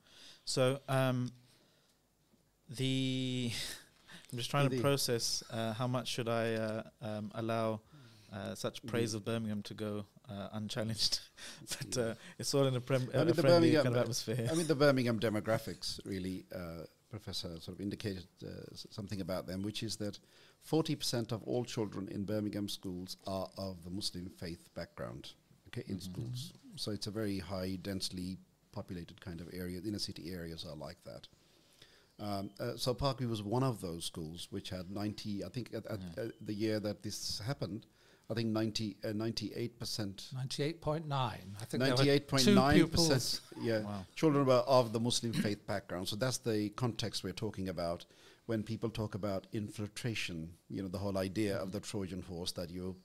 So 0.44 0.80
um, 0.88 1.32
the 2.68 3.52
I'm 4.32 4.38
just 4.38 4.50
trying 4.50 4.68
to 4.68 4.80
process 4.80 5.42
uh, 5.52 5.72
how 5.74 5.86
much 5.86 6.08
should 6.08 6.28
I 6.28 6.54
uh, 6.54 6.82
um, 7.00 7.30
allow 7.34 7.80
uh, 8.32 8.54
such 8.54 8.84
praise 8.86 9.14
of 9.14 9.24
Birmingham 9.24 9.62
to 9.62 9.74
go 9.74 10.04
uh, 10.28 10.48
unchallenged, 10.52 11.20
but 11.78 11.98
uh, 11.98 12.14
it's 12.38 12.52
all 12.54 12.66
in 12.66 12.74
a, 12.74 12.80
prem- 12.80 13.08
I 13.14 13.18
a 13.18 13.24
mean, 13.24 13.34
the 13.34 13.42
friendly 13.42 13.50
Birmingham- 13.70 13.84
kind 13.84 13.96
of 13.96 14.00
atmosphere. 14.02 14.48
I 14.50 14.54
mean, 14.54 14.66
the 14.66 14.74
Birmingham 14.74 15.20
demographics 15.20 16.00
really, 16.04 16.44
uh, 16.54 16.84
Professor 17.08 17.48
sort 17.60 17.76
of 17.76 17.80
indicated 17.80 18.26
uh, 18.44 18.48
something 18.90 19.20
about 19.20 19.46
them, 19.46 19.62
which 19.62 19.82
is 19.84 19.96
that 19.96 20.18
40% 20.68 21.30
of 21.30 21.42
all 21.44 21.64
children 21.64 22.08
in 22.08 22.24
Birmingham 22.24 22.68
schools 22.68 23.16
are 23.26 23.48
of 23.56 23.84
the 23.84 23.90
Muslim 23.90 24.28
faith 24.28 24.68
background, 24.74 25.32
okay, 25.68 25.84
in 25.86 26.00
schools. 26.00 26.52
So 26.74 26.90
it's 26.90 27.06
a 27.06 27.12
very 27.12 27.38
high, 27.38 27.78
densely 27.80 28.38
populated 28.72 29.20
kind 29.20 29.40
of 29.40 29.48
area. 29.52 29.80
Inner 29.86 30.00
city 30.00 30.32
areas 30.32 30.66
are 30.68 30.74
like 30.76 30.98
that. 31.04 31.28
Um, 32.18 32.50
uh, 32.58 32.76
so 32.76 32.94
Parkview 32.94 33.28
was 33.28 33.42
one 33.42 33.62
of 33.62 33.80
those 33.80 34.04
schools 34.04 34.48
which 34.50 34.70
had 34.70 34.90
90, 34.90 35.44
I 35.44 35.48
think 35.48 35.70
at, 35.74 35.84
at 35.86 36.00
uh, 36.18 36.28
the 36.40 36.54
year 36.54 36.80
that 36.80 37.02
this 37.02 37.40
happened, 37.46 37.86
I 38.30 38.34
think 38.34 38.48
90, 38.48 38.96
uh, 39.04 39.08
98%. 39.08 40.34
98.9. 40.34 41.12
I 41.12 41.64
think 41.66 41.82
there 41.82 41.92
were 41.92 41.96
two 41.96 42.54
98.9 42.54 42.72
pupils. 42.74 43.08
percent. 43.08 43.40
Yeah, 43.60 43.80
Wow. 43.80 44.06
children 44.14 44.46
were 44.46 44.64
of 44.66 44.92
the 44.92 45.00
Muslim 45.00 45.32
faith 45.32 45.66
background. 45.66 46.08
So 46.08 46.16
that's 46.16 46.38
the 46.38 46.70
context 46.70 47.22
we're 47.22 47.32
talking 47.32 47.68
about 47.68 48.04
when 48.46 48.62
people 48.62 48.88
talk 48.90 49.14
about 49.14 49.46
infiltration. 49.52 50.50
You 50.70 50.82
know, 50.82 50.88
the 50.88 50.98
whole 50.98 51.18
idea 51.18 51.56
of 51.56 51.70
the 51.72 51.80
Trojan 51.80 52.22
horse 52.22 52.52
that 52.52 52.70
you 52.70 52.96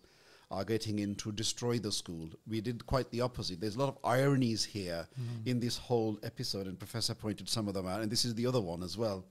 are 0.52 0.66
getting 0.66 1.00
in 1.00 1.16
to 1.16 1.32
destroy 1.32 1.80
the 1.80 1.92
school. 1.92 2.30
We 2.46 2.60
did 2.62 2.86
quite 2.86 3.10
the 3.10 3.22
opposite. 3.22 3.62
There's 3.62 3.76
a 3.76 3.80
lot 3.80 3.90
of 3.90 3.98
ironies 4.04 4.64
here 4.66 5.08
in 5.46 5.60
this 5.60 5.78
whole 5.78 6.20
episode, 6.24 6.68
and 6.68 6.78
Professor 6.78 7.16
pointed 7.16 7.48
some 7.48 7.68
of 7.68 7.74
them 7.74 7.88
out, 7.88 8.02
and 8.02 8.12
this 8.12 8.26
is 8.26 8.36
the 8.36 8.46
other 8.46 8.62
one 8.62 8.84
as 8.84 8.98
well. 8.98 9.26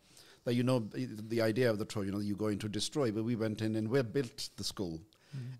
That 0.45 0.55
you 0.55 0.63
know 0.63 0.89
the 0.91 1.43
idea 1.43 1.71
of 1.71 1.79
the 1.79 1.85
that 1.85 2.25
you 2.25 2.35
go 2.35 2.47
in 2.47 2.59
to 2.61 2.69
destroy, 2.69 3.13
but 3.13 3.25
we 3.25 3.37
went 3.37 3.61
in 3.61 3.77
and 3.77 3.89
we 3.89 4.03
built 4.03 4.49
the 4.57 4.65
school. 4.65 5.01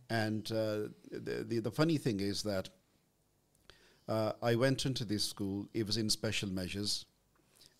And 0.09 0.51
uh, 0.51 0.89
the, 1.13 1.45
the 1.47 1.59
the 1.61 1.71
funny 1.71 1.99
thing 1.99 2.21
is 2.21 2.43
that 2.43 2.71
uh, 4.09 4.33
I 4.43 4.55
went 4.55 4.87
into 4.87 5.05
this 5.05 5.23
school. 5.23 5.69
It 5.75 5.87
was 5.87 5.99
in 5.99 6.09
special 6.09 6.49
measures, 6.49 7.05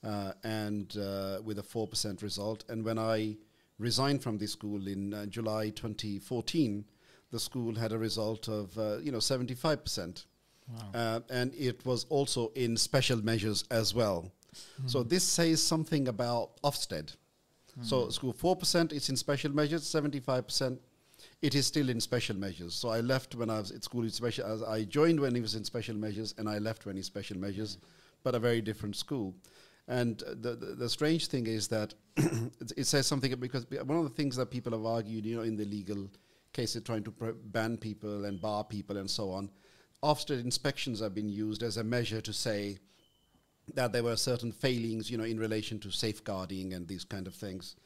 uh, 0.05 0.33
and 0.45 0.95
uh, 0.97 1.41
with 1.43 1.59
a 1.59 1.63
four 1.63 1.89
percent 1.89 2.23
result. 2.23 2.65
And 2.69 2.85
when 2.85 2.99
I 2.99 3.39
resigned 3.79 4.23
from 4.23 4.37
this 4.39 4.53
school 4.53 4.87
in 4.87 5.15
uh, 5.15 5.27
July 5.27 5.71
2014, 5.71 6.85
the 7.31 7.41
school 7.41 7.75
had 7.75 7.93
a 7.93 7.99
result 7.99 8.49
of 8.49 8.77
uh, 8.79 8.99
you 8.99 9.13
know 9.13 9.21
75 9.21 9.83
percent, 9.85 10.27
uh, 10.95 11.21
and 11.31 11.53
it 11.55 11.85
was 11.85 12.05
also 12.09 12.53
in 12.55 12.77
special 12.77 13.23
measures 13.25 13.65
as 13.71 13.95
well. 13.95 14.31
So 14.87 15.03
this 15.05 15.23
says 15.25 15.63
something 15.63 16.09
about 16.09 16.61
Ofsted. 16.63 17.17
So 17.83 18.09
school 18.11 18.33
four 18.33 18.57
percent, 18.57 18.93
it's 18.93 19.09
in 19.09 19.17
special 19.17 19.53
measures. 19.53 19.87
Seventy-five 19.87 20.47
percent, 20.47 20.81
it 21.41 21.55
is 21.55 21.67
still 21.67 21.89
in 21.89 22.01
special 22.01 22.37
measures. 22.37 22.75
So 22.75 22.89
I 22.91 23.01
left 23.01 23.35
when 23.37 23.49
I 23.49 23.59
was 23.59 23.71
at 23.71 23.85
school 23.85 24.03
in 24.03 24.11
special. 24.11 24.65
I 24.67 24.85
joined 24.85 25.21
when 25.21 25.35
he 25.35 25.41
was 25.41 25.55
in 25.55 25.65
special 25.65 25.95
measures, 25.95 26.35
and 26.37 26.49
I 26.49 26.59
left 26.59 26.85
when 26.85 26.97
he's 26.97 27.07
special 27.07 27.39
measures, 27.39 27.79
but 28.25 28.35
a 28.35 28.39
very 28.39 28.61
different 28.61 28.97
school. 28.97 29.35
And 29.89 30.19
the, 30.19 30.57
the 30.57 30.75
the 30.83 30.89
strange 30.89 31.29
thing 31.29 31.47
is 31.47 31.69
that 31.69 31.95
it, 32.17 32.73
it 32.77 32.87
says 32.87 33.07
something 33.07 33.35
because 33.37 33.67
one 33.71 33.99
of 33.99 34.05
the 34.05 34.15
things 34.15 34.37
that 34.37 34.51
people 34.51 34.73
have 34.73 34.85
argued, 34.85 35.25
you 35.25 35.37
know, 35.37 35.43
in 35.43 35.57
the 35.57 35.65
legal 35.65 36.09
cases 36.53 36.83
trying 36.83 37.05
to 37.05 37.13
ban 37.45 37.77
people 37.77 38.25
and 38.25 38.41
bar 38.41 38.65
people 38.65 38.97
and 38.97 39.11
so 39.11 39.31
on, 39.31 39.51
Ofsted 40.03 40.43
inspections 40.43 41.01
have 41.01 41.15
been 41.15 41.29
used 41.29 41.63
as 41.63 41.77
a 41.77 41.85
measure 41.85 42.21
to 42.23 42.33
say 42.33 42.79
that 43.75 43.93
there 43.93 44.03
were 44.03 44.17
certain 44.17 44.51
failings, 44.51 45.11
you 45.11 45.19
know, 45.19 45.25
in 45.25 45.39
relation 45.39 45.79
to 45.81 45.91
safeguarding 45.91 46.73
and 46.73 46.89
these 46.89 47.05
kind 47.05 47.27
of 47.27 47.35
things. 47.35 47.77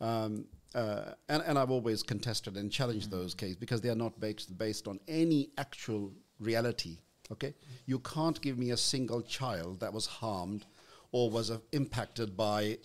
Um, 0.00 0.46
uh, 0.74 1.12
and, 1.28 1.42
and 1.46 1.58
I've 1.58 1.70
always 1.70 2.02
contested 2.02 2.56
and 2.56 2.70
challenged 2.70 3.10
those 3.10 3.34
cases 3.34 3.56
because 3.56 3.80
they 3.80 3.88
are 3.88 3.96
not 3.96 4.20
based, 4.20 4.56
based 4.56 4.86
on 4.86 5.00
any 5.08 5.50
actual 5.58 6.12
reality. 6.38 6.98
Okay, 7.30 7.54
you 7.84 7.98
can't 7.98 8.40
give 8.40 8.56
me 8.56 8.70
a 8.70 8.76
single 8.76 9.20
child 9.20 9.80
that 9.80 9.92
was 9.92 10.06
harmed 10.06 10.64
or 11.12 11.28
was 11.30 11.50
uh, 11.50 11.58
impacted 11.72 12.36
by 12.36 12.78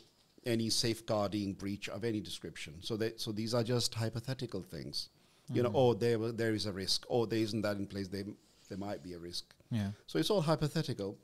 any 0.46 0.70
safeguarding 0.70 1.54
breach 1.54 1.88
of 1.88 2.04
any 2.04 2.20
description. 2.20 2.74
So, 2.82 2.98
they, 2.98 3.14
so 3.16 3.32
these 3.32 3.54
are 3.54 3.64
just 3.64 3.94
hypothetical 3.94 4.62
things. 4.62 5.10
You 5.54 5.64
know, 5.64 5.72
oh, 5.74 5.94
there 5.94 6.18
there 6.32 6.54
is 6.54 6.66
a 6.66 6.72
risk. 6.72 7.06
Oh, 7.10 7.26
there 7.26 7.40
isn't 7.40 7.62
that 7.62 7.78
in 7.78 7.86
place. 7.88 8.08
There, 8.08 8.24
there 8.70 8.78
might 8.78 9.04
be 9.04 9.14
a 9.14 9.20
risk. 9.20 9.46
yeah. 9.72 9.90
So 10.08 10.20
it's 10.20 10.30
all 10.30 10.42
hypothetical. 10.42 11.18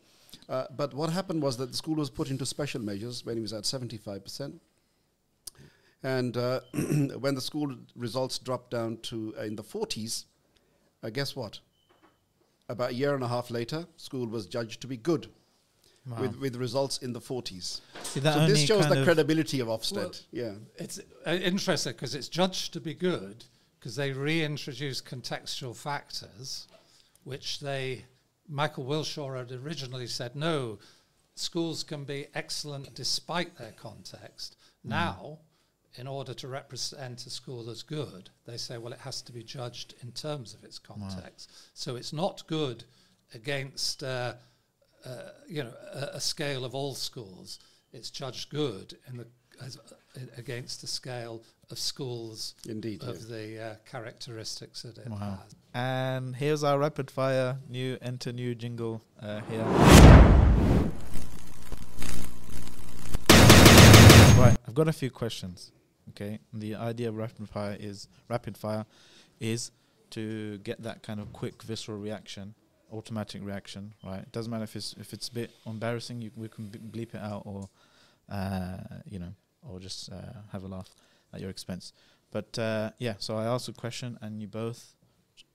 Uh, 0.47 0.65
but 0.75 0.93
what 0.93 1.09
happened 1.09 1.41
was 1.41 1.57
that 1.57 1.71
the 1.71 1.77
school 1.77 1.95
was 1.95 2.09
put 2.09 2.29
into 2.29 2.45
special 2.45 2.81
measures 2.81 3.25
when 3.25 3.37
it 3.37 3.41
was 3.41 3.53
at 3.53 3.63
75%. 3.63 4.59
And 6.03 6.37
uh, 6.37 6.61
when 7.19 7.35
the 7.35 7.41
school 7.41 7.75
results 7.95 8.39
dropped 8.39 8.71
down 8.71 8.97
to 9.03 9.33
uh, 9.37 9.43
in 9.43 9.55
the 9.55 9.63
40s, 9.63 10.25
uh, 11.03 11.09
guess 11.09 11.35
what? 11.35 11.59
About 12.69 12.91
a 12.91 12.93
year 12.93 13.15
and 13.15 13.23
a 13.23 13.27
half 13.27 13.49
later, 13.51 13.85
school 13.97 14.27
was 14.27 14.45
judged 14.45 14.81
to 14.81 14.87
be 14.87 14.97
good 14.97 15.27
Wow. 16.07 16.21
with, 16.21 16.37
with 16.39 16.55
results 16.55 16.99
in 16.99 17.11
the 17.13 17.19
40s. 17.19 17.81
Did 18.13 18.23
that 18.23 18.33
so 18.35 18.47
this 18.47 18.63
shows 18.65 18.87
the 18.87 18.99
of- 18.99 19.03
credibility 19.05 19.59
of 19.59 19.67
Ofsted. 19.67 19.95
Well, 19.95 20.13
yeah. 20.31 20.53
It's 20.77 20.99
uh, 21.27 21.31
interesting 21.31 21.91
because 21.93 22.15
it's 22.15 22.29
judged 22.29 22.73
to 22.73 22.79
be 22.79 22.93
good 22.93 23.43
because 23.79 23.95
they 23.95 24.11
reintroduce 24.11 25.01
contextual 25.01 25.75
factors, 25.75 26.67
which 27.23 27.59
they, 27.59 28.05
Michael 28.47 28.85
Wilshaw 28.85 29.37
had 29.37 29.51
originally 29.51 30.07
said, 30.07 30.35
no, 30.35 30.79
schools 31.35 31.83
can 31.83 32.03
be 32.03 32.27
excellent 32.35 32.93
despite 32.93 33.57
their 33.57 33.71
context. 33.71 34.57
Now, 34.83 35.39
in 35.95 36.07
order 36.07 36.33
to 36.33 36.47
represent 36.47 37.25
a 37.25 37.29
school 37.29 37.69
as 37.69 37.83
good, 37.83 38.29
they 38.45 38.57
say, 38.57 38.77
well, 38.77 38.93
it 38.93 38.99
has 38.99 39.21
to 39.23 39.31
be 39.31 39.43
judged 39.43 39.95
in 40.01 40.11
terms 40.11 40.53
of 40.53 40.63
its 40.63 40.77
context. 40.77 41.51
So 41.73 41.95
it's 41.95 42.13
not 42.13 42.45
good 42.47 42.83
against, 43.33 44.03
uh, 44.03 44.33
uh, 45.05 45.09
you 45.47 45.63
know, 45.63 45.73
a, 45.93 46.15
a, 46.15 46.19
scale 46.19 46.65
of 46.65 46.75
all 46.75 46.93
schools. 46.95 47.59
It's 47.93 48.09
judged 48.09 48.49
good 48.49 48.97
in 49.07 49.17
the 49.17 49.27
as, 49.61 49.77
uh, 49.77 50.19
against 50.37 50.83
a 50.83 50.87
scale 50.87 51.43
of 51.71 51.79
schools 51.79 52.55
Indeed, 52.67 53.03
of 53.03 53.19
yeah. 53.21 53.35
the 53.35 53.63
uh, 53.63 53.75
characteristics 53.89 54.81
that 54.83 54.97
it 54.97 55.07
Wow. 55.07 55.17
has. 55.43 55.55
And 55.73 56.35
here's 56.35 56.63
our 56.63 56.79
rapid 56.79 57.11
fire 57.11 57.57
new 57.69 57.97
enter 58.01 58.33
new 58.33 58.55
jingle 58.55 59.01
uh, 59.21 59.41
here. 59.49 59.65
Right, 64.37 64.55
I've 64.67 64.73
got 64.73 64.87
a 64.87 64.93
few 64.93 65.11
questions. 65.11 65.71
Okay, 66.11 66.39
the 66.53 66.75
idea 66.75 67.09
of 67.09 67.17
rapid 67.17 67.47
fire 67.49 67.77
is 67.79 68.07
rapid 68.29 68.57
fire 68.57 68.85
is 69.39 69.71
to 70.11 70.57
get 70.59 70.81
that 70.83 71.03
kind 71.03 71.19
of 71.19 71.31
quick 71.33 71.61
visceral 71.61 71.99
reaction, 71.99 72.55
automatic 72.91 73.43
reaction. 73.43 73.93
Right, 74.03 74.21
it 74.21 74.31
doesn't 74.31 74.49
matter 74.49 74.63
if 74.63 74.75
it's 74.75 74.95
if 74.99 75.13
it's 75.13 75.27
a 75.27 75.33
bit 75.33 75.51
embarrassing, 75.67 76.21
you, 76.21 76.31
we 76.35 76.47
can 76.47 76.67
bleep 76.69 77.13
it 77.13 77.21
out, 77.21 77.43
or 77.45 77.69
uh, 78.29 78.77
you 79.05 79.19
know, 79.19 79.33
or 79.61 79.79
just 79.79 80.11
uh, 80.11 80.39
have 80.51 80.63
a 80.63 80.67
laugh 80.67 80.89
at 81.33 81.41
your 81.41 81.49
expense. 81.49 81.93
But 82.31 82.57
uh, 82.59 82.91
yeah, 82.99 83.15
so 83.17 83.37
I 83.37 83.45
asked 83.45 83.67
a 83.69 83.73
question, 83.73 84.17
and 84.21 84.41
you 84.41 84.47
both 84.47 84.95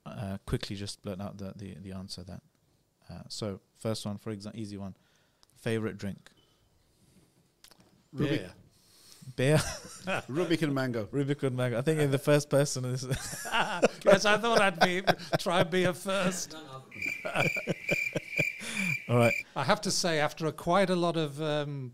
uh, 0.07 0.39
quickly 0.47 0.77
just 0.77 1.03
blurt 1.03 1.21
out 1.21 1.39
the, 1.39 1.53
the, 1.57 1.77
the 1.81 1.93
answer 1.93 2.23
that. 2.25 2.43
Uh, 3.11 3.23
so 3.29 3.61
first 3.79 4.07
one, 4.07 4.19
for 4.19 4.31
example, 4.31 4.61
easy 4.61 4.77
one. 4.77 4.95
Favorite 5.57 5.99
drink? 5.99 6.31
Rubik, 8.15 8.29
Beer. 8.29 8.51
Beer, 9.37 9.61
Rubicon 10.29 10.75
mango. 10.75 11.09
Rubicon 11.11 11.57
mango. 11.57 11.79
I 11.79 11.83
think 11.83 11.99
you're 11.99 12.09
the 12.09 12.19
first 12.19 12.51
person. 12.51 12.85
Is 12.85 13.05
yes, 14.05 14.25
I 14.25 14.37
thought 14.37 14.61
I'd 14.61 14.79
be 14.81 15.03
try 15.39 15.61
and 15.61 15.71
be 15.71 15.85
a 15.85 15.95
first. 15.95 16.55
all 19.09 19.17
right. 19.17 19.33
I 19.57 19.65
have 19.65 19.81
to 19.83 19.91
say, 19.91 20.21
after 20.21 20.47
a, 20.47 20.53
quite 20.53 20.91
a 20.91 20.97
lot 20.97 21.17
of 21.17 21.41
um, 21.41 21.93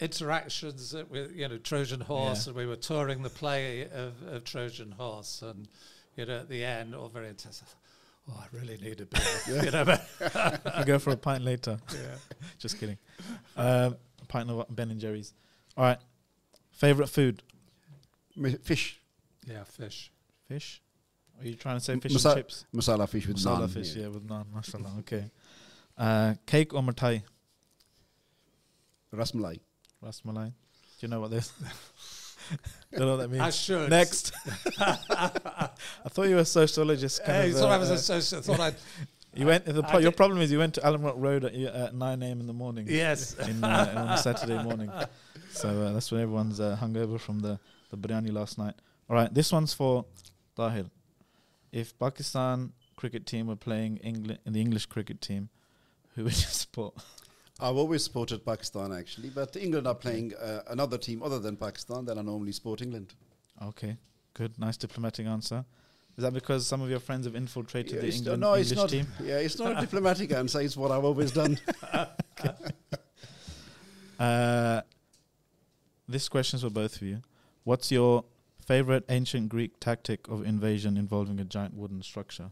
interactions 0.00 0.94
with 1.10 1.32
you 1.34 1.48
know 1.48 1.58
Trojan 1.58 2.00
Horse, 2.00 2.46
Yeah. 2.46 2.50
and 2.50 2.56
we 2.56 2.66
were 2.66 2.76
touring 2.76 3.22
the 3.22 3.30
play 3.30 3.82
of, 3.88 4.14
of 4.26 4.44
Trojan 4.44 4.92
Horse, 4.92 5.42
and 5.42 5.68
you 6.16 6.26
know 6.26 6.38
at 6.38 6.48
the 6.48 6.64
end, 6.64 6.94
all 6.94 7.08
very 7.08 7.28
intense. 7.28 7.62
Oh, 8.30 8.38
I 8.44 8.56
really 8.56 8.76
need 8.76 9.00
a 9.00 9.06
beer. 9.06 9.22
you 9.64 9.70
know, 9.70 9.84
but, 9.86 10.04
We'll 10.76 10.84
go 10.84 10.98
for 10.98 11.10
a 11.10 11.16
pint 11.16 11.44
later. 11.44 11.78
yeah. 11.94 12.16
Just 12.58 12.78
kidding. 12.78 12.98
Um, 13.56 13.96
a 14.20 14.26
pint 14.28 14.50
of 14.50 14.66
Ben 14.68 14.90
and 14.90 15.00
Jerry's. 15.00 15.32
All 15.76 15.84
right. 15.84 15.98
Favorite 16.72 17.08
food? 17.08 17.42
Fish, 18.62 19.00
yeah, 19.46 19.64
fish. 19.64 20.12
Fish. 20.46 20.82
Are 21.40 21.46
you 21.46 21.54
trying 21.54 21.78
to 21.78 21.84
say 21.84 21.98
fish 21.98 22.12
masa- 22.12 22.26
and 22.32 22.36
chips? 22.40 22.66
masala 22.74 23.08
fish 23.08 23.26
with 23.26 23.38
naan. 23.38 23.42
Masala 23.42 23.60
naan. 23.62 23.70
fish, 23.70 23.94
yeah. 23.96 24.02
yeah, 24.02 24.08
with 24.08 24.28
naan. 24.28 24.44
Mashallah. 24.54 24.92
Okay. 25.00 25.24
Uh, 25.96 26.34
cake 26.46 26.74
or 26.74 26.82
mitai? 26.82 27.22
Rasmalai. 29.14 29.58
Rasmalai. 30.04 30.46
Do 30.46 30.52
you 31.00 31.08
know 31.08 31.20
what 31.20 31.30
this? 31.30 31.52
Don't 32.92 33.00
know 33.00 33.10
what 33.16 33.16
that 33.22 33.28
means. 33.30 33.42
I 33.42 33.50
should. 33.50 33.90
Next. 33.90 34.32
I 34.80 35.70
thought 36.08 36.28
you 36.28 36.36
were 36.36 36.40
a 36.42 36.44
sociologist. 36.44 37.22
Kind 37.24 37.36
Hey, 37.42 37.50
of, 37.50 37.56
thought 37.58 37.70
I 37.72 37.76
uh, 37.76 37.80
was 37.80 37.90
uh, 37.90 37.94
a 37.94 37.98
social. 37.98 38.40
Thought 38.42 38.60
I'd. 38.60 38.74
you 39.34 39.46
went. 39.46 39.64
The 39.66 39.82
pro- 39.82 39.98
your 39.98 40.12
problem 40.12 40.40
is 40.40 40.50
you 40.50 40.58
went 40.58 40.74
to 40.74 40.88
Alum 40.88 41.02
Rock 41.02 41.16
Road 41.18 41.44
at, 41.44 41.54
at 41.54 41.94
9 41.94 42.22
a.m. 42.22 42.40
in 42.40 42.46
the 42.46 42.52
morning. 42.52 42.86
Yes. 42.88 43.34
In, 43.34 43.62
uh, 43.62 43.92
on 43.96 44.08
a 44.08 44.16
Saturday 44.18 44.62
morning. 44.62 44.90
So 45.50 45.68
uh, 45.68 45.92
that's 45.92 46.10
when 46.10 46.20
everyone's 46.22 46.60
uh, 46.60 46.78
hungover 46.80 47.20
from 47.20 47.40
the, 47.40 47.58
the 47.90 47.96
biryani 47.96 48.32
last 48.32 48.58
night. 48.58 48.74
All 49.10 49.16
right, 49.16 49.32
this 49.32 49.52
one's 49.52 49.74
for 49.74 50.04
Tahir. 50.56 50.86
If 51.72 51.98
Pakistan 51.98 52.72
cricket 52.96 53.26
team 53.26 53.46
were 53.46 53.56
playing 53.56 53.98
England 53.98 54.38
in 54.46 54.52
the 54.52 54.60
English 54.60 54.86
cricket 54.86 55.20
team, 55.20 55.48
who 56.14 56.24
would 56.24 56.32
you 56.36 56.38
support? 56.48 56.94
I've 57.60 57.76
always 57.76 58.04
supported 58.04 58.44
Pakistan 58.44 58.92
actually, 58.92 59.30
but 59.30 59.56
England 59.56 59.86
are 59.86 59.94
playing 59.94 60.32
uh, 60.34 60.60
another 60.68 60.96
team 60.98 61.22
other 61.22 61.38
than 61.40 61.56
Pakistan. 61.56 62.04
Then 62.04 62.18
I 62.18 62.22
normally 62.22 62.52
support 62.52 62.82
England. 62.82 63.14
Okay, 63.62 63.96
good, 64.34 64.56
nice 64.58 64.76
diplomatic 64.76 65.26
answer. 65.26 65.64
Is 66.16 66.22
that 66.22 66.32
because 66.32 66.66
some 66.66 66.80
of 66.82 66.90
your 66.90 66.98
friends 67.00 67.26
have 67.26 67.34
infiltrated 67.36 67.94
Yeah, 67.94 68.00
the 68.00 68.12
England 68.14 68.40
no, 68.40 68.54
English 68.54 68.72
it's 68.72 68.80
not. 68.80 68.88
team? 68.90 69.06
Yeah, 69.22 69.38
it's 69.38 69.58
not 69.58 69.76
a 69.76 69.80
diplomatic 69.86 70.32
answer. 70.32 70.60
It's 70.60 70.76
what 70.76 70.90
I've 70.90 71.04
always 71.04 71.32
done. 71.32 71.58
Uh, 74.18 74.80
this 76.08 76.28
question's 76.28 76.62
for 76.62 76.70
both 76.70 76.96
of 76.96 77.02
you. 77.02 77.22
What's 77.62 77.92
your 77.92 78.24
favorite 78.60 79.04
ancient 79.08 79.48
Greek 79.48 79.78
tactic 79.78 80.26
of 80.26 80.44
invasion 80.44 80.96
involving 80.96 81.38
a 81.38 81.44
giant 81.44 81.74
wooden 81.74 82.02
structure? 82.02 82.50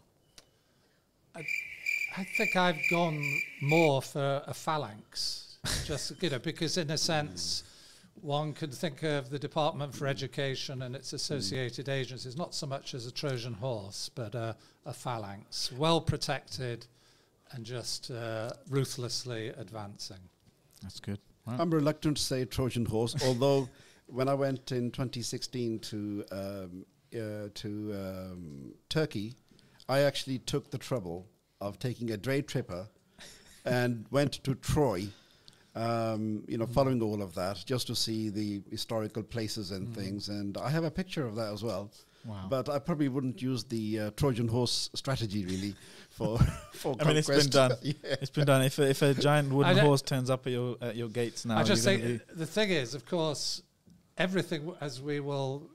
I 2.18 2.24
think 2.24 2.56
I've 2.56 2.80
gone 2.90 3.22
more 3.60 4.00
for 4.00 4.42
a 4.46 4.54
phalanx, 4.54 5.58
just 5.84 6.12
you 6.22 6.30
know, 6.30 6.38
because 6.38 6.78
in 6.78 6.90
a 6.90 6.96
sense, 6.96 7.62
one 8.22 8.54
could 8.54 8.72
think 8.72 9.02
of 9.02 9.28
the 9.28 9.38
Department 9.38 9.94
for 9.94 10.06
Education 10.06 10.80
and 10.80 10.96
its 10.96 11.12
associated 11.12 11.90
agencies 11.90 12.34
not 12.34 12.54
so 12.54 12.66
much 12.66 12.94
as 12.94 13.06
a 13.06 13.10
Trojan 13.10 13.52
horse, 13.52 14.10
but 14.14 14.34
a, 14.34 14.56
a 14.86 14.94
phalanx, 14.94 15.70
well 15.72 16.00
protected, 16.00 16.86
and 17.52 17.66
just 17.66 18.10
uh, 18.10 18.50
ruthlessly 18.70 19.48
advancing. 19.48 20.20
That's 20.82 21.00
good. 21.00 21.18
Right. 21.46 21.60
I'm 21.60 21.70
reluctant 21.70 22.16
to 22.16 22.22
say 22.22 22.46
Trojan 22.46 22.86
horse, 22.86 23.14
although 23.26 23.68
when 24.06 24.28
I 24.28 24.34
went 24.34 24.72
in 24.72 24.90
2016 24.90 25.80
to 25.80 26.24
um, 26.32 26.86
uh, 27.14 27.48
to 27.52 27.92
um, 27.94 28.74
Turkey, 28.88 29.34
I 29.86 30.00
actually 30.00 30.38
took 30.38 30.70
the 30.70 30.78
trouble 30.78 31.26
of 31.60 31.78
taking 31.78 32.10
a 32.10 32.16
day 32.16 32.42
tripper 32.42 32.88
and 33.64 34.06
went 34.10 34.32
to 34.44 34.54
Troy. 34.54 35.08
Um, 35.74 36.42
you 36.48 36.56
know, 36.56 36.64
following 36.64 37.02
all 37.02 37.20
of 37.20 37.34
that, 37.34 37.62
just 37.66 37.86
to 37.88 37.94
see 37.94 38.30
the 38.30 38.62
historical 38.70 39.22
places 39.22 39.72
and 39.72 39.94
things, 39.94 40.30
and 40.30 40.56
I 40.56 40.70
have 40.70 40.84
a 40.84 40.90
picture 40.90 41.26
of 41.26 41.34
that 41.36 41.52
as 41.52 41.62
well. 41.62 41.90
Wow. 42.24 42.46
But 42.48 42.70
I 42.70 42.78
probably 42.78 43.08
wouldn't 43.08 43.42
use 43.42 43.62
the 43.64 44.00
uh, 44.00 44.10
Trojan 44.16 44.48
horse 44.48 44.88
strategy 44.94 45.44
really 45.44 45.74
for 46.08 46.38
for 46.72 46.96
I 46.98 47.04
mean, 47.04 47.18
it's 47.18 47.28
been 47.28 47.40
conquest. 47.50 47.52
done. 47.52 47.72
yeah. 47.82 48.16
It's 48.22 48.30
been 48.30 48.46
done. 48.46 48.62
If 48.62 48.78
a, 48.78 48.88
if 48.88 49.02
a 49.02 49.12
giant 49.12 49.52
wooden 49.52 49.76
horse 49.76 50.00
turns 50.00 50.30
up 50.30 50.46
at 50.46 50.52
your 50.52 50.76
at 50.80 50.96
your 50.96 51.08
gates 51.10 51.44
now, 51.44 51.58
I 51.58 51.62
just 51.62 51.84
you're 51.84 51.98
think 51.98 52.02
gonna 52.02 52.32
be- 52.34 52.38
the 52.38 52.46
thing 52.46 52.70
is, 52.70 52.94
of 52.94 53.04
course, 53.04 53.62
everything, 54.16 54.60
w- 54.62 54.78
as 54.80 55.02
we 55.02 55.20
will 55.20 55.68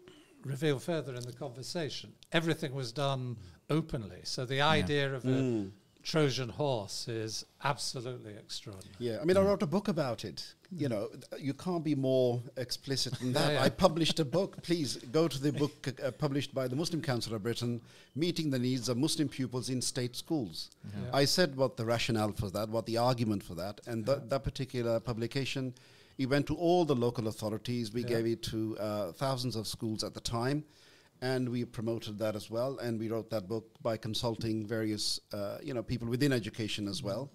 reveal 0.44 0.80
further 0.80 1.14
in 1.14 1.22
the 1.22 1.34
conversation, 1.34 2.12
everything 2.32 2.74
was 2.74 2.92
done 2.92 3.38
openly. 3.78 4.20
So 4.24 4.46
the 4.46 4.62
idea 4.62 5.14
of 5.16 5.26
a 5.26 5.28
Mm. 5.28 5.72
Trojan 6.04 6.50
horse 6.50 7.08
is 7.08 7.46
absolutely 7.64 8.34
extraordinary. 8.34 8.96
Yeah, 8.98 9.20
I 9.22 9.24
mean, 9.26 9.38
I 9.38 9.42
wrote 9.42 9.62
a 9.62 9.68
book 9.68 9.88
about 9.88 10.26
it. 10.26 10.56
You 10.72 10.90
know, 10.90 11.10
you 11.38 11.54
can't 11.54 11.84
be 11.84 11.94
more 11.94 12.42
explicit 12.58 13.14
than 13.20 13.34
that. 13.38 13.48
Yeah, 13.48 13.60
yeah. 13.60 13.64
I 13.66 13.70
published 13.70 14.20
a 14.20 14.26
book. 14.26 14.64
Please 14.64 14.98
go 15.12 15.28
to 15.28 15.40
the 15.40 15.52
book 15.52 15.76
uh, 15.88 16.10
published 16.26 16.56
by 16.56 16.68
the 16.68 16.76
Muslim 16.76 17.02
Council 17.04 17.36
of 17.36 17.44
Britain, 17.44 17.82
Meeting 18.16 18.50
the 18.50 18.58
Needs 18.58 18.90
of 18.90 18.98
Muslim 18.98 19.30
Pupils 19.30 19.70
in 19.70 19.80
State 19.82 20.16
Schools. 20.16 20.72
Yeah. 20.84 21.18
I 21.22 21.26
said 21.26 21.56
what 21.56 21.78
the 21.78 21.86
rationale 21.86 22.32
for 22.32 22.50
that, 22.50 22.70
what 22.70 22.86
the 22.88 22.98
argument 22.98 23.44
for 23.44 23.54
that, 23.56 23.80
and 23.86 24.04
that 24.08 24.28
that 24.32 24.44
particular 24.44 25.00
publication, 25.00 25.74
it 26.18 26.28
went 26.28 26.48
to 26.48 26.56
all 26.56 26.84
the 26.84 26.96
local 26.96 27.28
authorities. 27.28 27.94
We 27.94 28.02
Yeah. 28.02 28.08
gave 28.16 28.26
it 28.26 28.42
to 28.54 28.60
uh, 28.80 29.12
thousands 29.12 29.56
of 29.56 29.68
schools 29.68 30.04
at 30.04 30.14
the 30.16 30.22
time, 30.22 30.64
and 31.22 31.48
we 31.50 31.64
promoted 31.66 32.18
that 32.20 32.36
as 32.36 32.50
well. 32.50 32.78
And 32.80 33.00
we 33.00 33.10
wrote 33.10 33.30
that 33.30 33.48
book 33.48 33.66
by 33.82 33.98
consulting 33.98 34.66
various, 34.66 35.20
uh, 35.34 35.58
you 35.62 35.74
know, 35.74 35.84
people 35.84 36.08
within 36.08 36.34
education 36.34 36.88
as 36.88 37.04
well. 37.04 37.32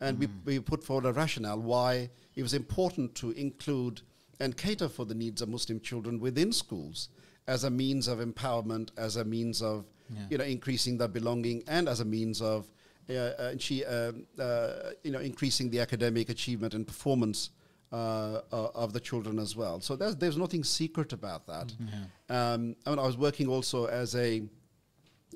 And 0.00 0.18
we, 0.18 0.28
we 0.44 0.58
put 0.60 0.82
forward 0.84 1.06
a 1.06 1.12
rationale 1.12 1.58
why 1.60 2.10
it 2.34 2.42
was 2.42 2.54
important 2.54 3.14
to 3.16 3.30
include 3.32 4.02
and 4.40 4.54
cater 4.56 4.88
for 4.88 5.06
the 5.06 5.14
needs 5.14 5.40
of 5.40 5.48
Muslim 5.48 5.80
children 5.80 6.20
within 6.20 6.52
schools 6.52 7.08
as 7.46 7.64
a 7.64 7.70
means 7.70 8.06
of 8.08 8.18
empowerment, 8.18 8.90
as 8.98 9.16
a 9.16 9.24
means 9.24 9.62
of 9.62 9.84
Yeah. 10.14 10.26
you 10.30 10.38
know 10.38 10.44
increasing 10.44 10.98
their 10.98 11.08
belonging, 11.08 11.62
and 11.66 11.88
as 11.88 12.00
a 12.00 12.04
means 12.04 12.40
of 12.40 12.70
uh, 13.08 13.12
uh, 13.12 13.54
um, 13.88 14.26
uh, 14.38 14.90
you 15.02 15.10
know 15.10 15.20
increasing 15.20 15.70
the 15.70 15.80
academic 15.80 16.28
achievement 16.28 16.74
and 16.74 16.86
performance 16.86 17.50
uh, 17.92 18.40
uh, 18.52 18.68
of 18.74 18.92
the 18.92 19.00
children 19.00 19.38
as 19.38 19.54
well. 19.56 19.80
So 19.80 19.96
there's 19.96 20.16
there's 20.16 20.36
nothing 20.36 20.64
secret 20.64 21.12
about 21.12 21.46
that. 21.46 21.72
Yeah. 21.78 22.52
Um, 22.52 22.76
I 22.84 22.90
mean, 22.90 22.98
I 22.98 23.06
was 23.06 23.16
working 23.16 23.46
also 23.48 23.86
as 23.86 24.14
a, 24.14 24.42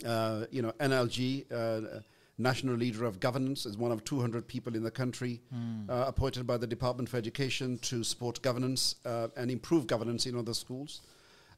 uh, 0.05 0.47
you 0.51 0.63
know, 0.63 0.73
NLG, 0.81 1.45
uh, 1.53 2.01
National 2.39 2.75
Leader 2.75 3.05
of 3.05 3.21
Governance, 3.21 3.67
as 3.67 3.77
one 3.77 3.93
of 3.93 4.03
200 4.05 4.47
people 4.49 4.75
in 4.75 4.83
the 4.83 4.91
country 4.91 5.41
Hmm. 5.51 5.91
uh, 5.91 6.05
appointed 6.07 6.47
by 6.47 6.57
the 6.57 6.67
Department 6.67 7.09
for 7.09 7.19
Education 7.19 7.79
to 7.83 8.03
support 8.03 8.41
governance 8.43 8.95
uh, 9.05 9.29
and 9.37 9.51
improve 9.51 9.87
governance 9.87 10.27
in 10.27 10.37
other 10.37 10.55
schools. 10.55 11.03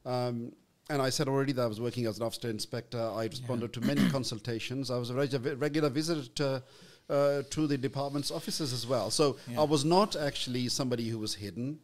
Um, 0.05 0.51
and 0.89 1.01
I 1.01 1.09
said 1.09 1.29
already 1.29 1.53
that 1.53 1.61
I 1.61 1.67
was 1.67 1.79
working 1.79 2.05
as 2.07 2.19
an 2.19 2.25
Ofsted 2.27 2.49
inspector. 2.49 2.99
I 2.99 3.23
responded 3.25 3.71
to 3.73 3.81
many 3.81 4.09
consultations. 4.17 4.91
I 4.91 4.97
was 4.97 5.09
a 5.09 5.13
regu- 5.13 5.59
regular 5.59 5.89
visitor 5.89 6.61
uh, 7.09 7.41
to 7.49 7.67
the 7.67 7.77
department's 7.77 8.31
offices 8.31 8.73
as 8.73 8.85
well. 8.87 9.11
So 9.11 9.37
Yeah. 9.47 9.61
I 9.61 9.63
was 9.63 9.83
not 9.85 10.15
actually 10.15 10.69
somebody 10.69 11.09
who 11.09 11.19
was 11.19 11.35
hidden. 11.35 11.79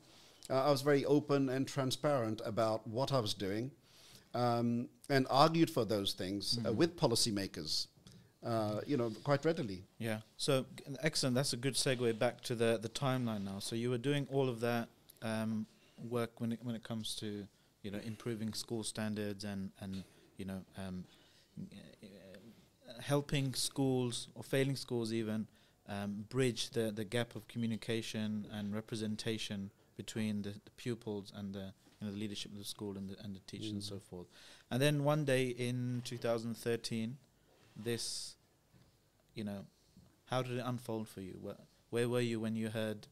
Uh, 0.50 0.64
I 0.68 0.72
was 0.72 0.82
very 0.82 1.06
open 1.06 1.50
and 1.50 1.68
transparent 1.68 2.42
about 2.46 2.88
what 2.88 3.12
I 3.12 3.20
was 3.20 3.34
doing 3.34 3.72
um, 4.34 4.90
and 5.10 5.26
argued 5.30 5.70
for 5.70 5.86
those 5.86 6.14
things 6.14 6.58
uh, 6.58 6.70
Mhm. 6.70 6.76
with 6.76 6.96
policymakers, 6.96 7.88
uh, 8.44 8.82
you 8.88 8.96
know, 8.98 9.10
quite 9.24 9.44
readily. 9.46 9.84
Yeah. 9.98 10.22
So 10.38 10.66
excellent. 11.02 11.36
That's 11.36 11.54
a 11.54 11.58
good 11.58 11.76
segue 11.76 12.18
back 12.18 12.42
to 12.44 12.56
the 12.56 12.78
the 12.82 12.90
timeline 12.90 13.44
now. 13.44 13.60
So 13.60 13.76
you 13.76 13.90
were 13.90 13.98
doing 13.98 14.28
all 14.32 14.48
of 14.50 14.60
that 14.62 14.88
um, 15.22 15.66
work 16.10 16.40
when 16.40 16.52
it 16.54 16.60
when 16.64 16.76
it 16.76 16.84
comes 16.84 17.16
to 17.16 17.48
you 17.84 17.92
know 17.92 18.00
improving 18.00 18.54
school 18.54 18.84
standards 18.84 19.44
and 19.44 19.72
and 19.82 20.04
you 20.38 20.46
know 20.46 20.64
um, 20.78 21.04
uh, 21.60 22.08
helping 23.02 23.54
schools 23.54 24.28
or 24.36 24.44
failing 24.44 24.76
schools 24.76 25.14
even 25.14 25.48
um, 25.88 26.26
bridge 26.30 26.70
the 26.72 26.92
the 26.92 27.04
gap 27.06 27.36
of 27.36 27.48
communication 27.48 28.46
and 28.52 28.74
representation 28.76 29.72
between 29.98 30.42
the, 30.44 30.50
the 30.50 30.72
pupils 30.78 31.32
and 31.36 31.54
the 31.54 31.74
you 32.00 32.08
know 32.08 32.12
the 32.14 32.20
leadership 32.20 32.52
of 32.52 32.58
the 32.58 32.64
school 32.66 32.98
and 32.98 33.10
the 33.10 33.16
and 33.24 33.36
the 33.36 33.40
teachers 33.48 33.72
and 33.72 33.82
Mm. 33.82 33.90
so 33.90 34.00
forth. 34.00 34.28
And 34.72 34.82
then 34.82 35.04
one 35.04 35.26
day 35.26 35.48
in 35.48 36.02
2013, 36.06 37.18
this 37.76 38.36
you 39.36 39.44
know, 39.44 39.66
how 40.26 40.42
did 40.42 40.58
it 40.58 40.64
unfold 40.66 41.08
for 41.08 41.22
you? 41.22 41.38
Where, 41.42 41.56
where 41.90 42.10
were 42.10 42.22
you 42.22 42.40
when 42.40 42.56
you 42.56 42.70
heard 42.70 43.08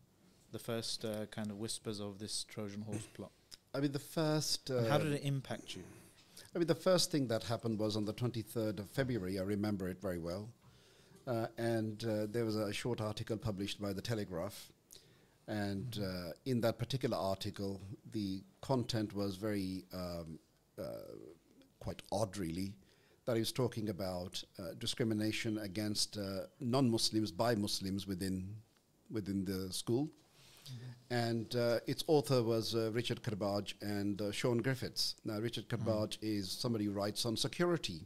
the 0.52 0.60
first 0.60 1.06
uh, 1.06 1.26
kind 1.32 1.50
of 1.52 1.58
whispers 1.58 2.00
of 2.00 2.20
this 2.20 2.44
Trojan 2.44 2.82
horse 2.82 3.08
plot? 3.14 3.32
I 3.74 3.80
mean, 3.80 3.92
the 3.92 4.00
first. 4.00 4.70
Uh, 4.72 4.84
how 4.90 4.98
did 4.98 5.14
it 5.14 5.22
impact 5.24 5.76
you? 5.76 5.84
I 6.56 6.60
mean, 6.60 6.68
the 6.68 6.76
first 6.76 7.12
thing 7.12 7.28
that 7.28 7.44
happened 7.44 7.78
was 7.78 7.96
on 7.96 8.06
the 8.06 8.14
23rd 8.14 8.80
of 8.80 8.90
February. 8.90 9.40
I 9.40 9.44
remember 9.44 9.88
it 9.90 10.02
very 10.02 10.18
well. 10.18 10.50
Uh, 11.28 11.48
and 11.58 12.04
uh, 12.06 12.26
there 12.30 12.46
was 12.46 12.56
a 12.56 12.72
short 12.72 13.02
article 13.02 13.38
published 13.38 13.82
by 13.82 13.92
the 13.92 14.02
Telegraph. 14.02 14.72
And 15.48 16.00
uh, 16.02 16.32
in 16.46 16.62
that 16.62 16.78
particular 16.78 17.18
article, 17.18 17.82
the 18.12 18.42
content 18.62 19.14
was 19.14 19.36
very 19.36 19.84
um, 19.94 20.40
uh, 20.80 20.84
quite 21.80 22.02
odd, 22.12 22.38
really. 22.38 22.74
That 23.26 23.36
he 23.36 23.40
was 23.40 23.52
talking 23.52 23.90
about 23.90 24.42
uh, 24.58 24.74
discrimination 24.80 25.58
against 25.58 26.18
uh, 26.18 26.48
non-Muslims 26.62 27.32
by 27.32 27.56
Muslims 27.56 28.08
within 28.08 28.56
within 29.10 29.46
the 29.46 29.72
school. 29.72 30.10
And 31.10 31.56
uh, 31.56 31.80
its 31.88 32.04
author 32.08 32.44
was 32.44 32.76
uh, 32.76 32.92
Richard 32.92 33.24
Kerbaj 33.24 33.74
and 33.82 34.22
uh, 34.22 34.32
Sean 34.32 34.58
Griffiths. 34.58 35.16
Now, 35.24 35.40
Richard 35.40 35.70
Kerbaj 35.70 36.18
is 36.22 36.52
somebody 36.52 36.86
who 36.86 36.92
writes 36.92 37.26
on 37.26 37.38
security 37.38 38.02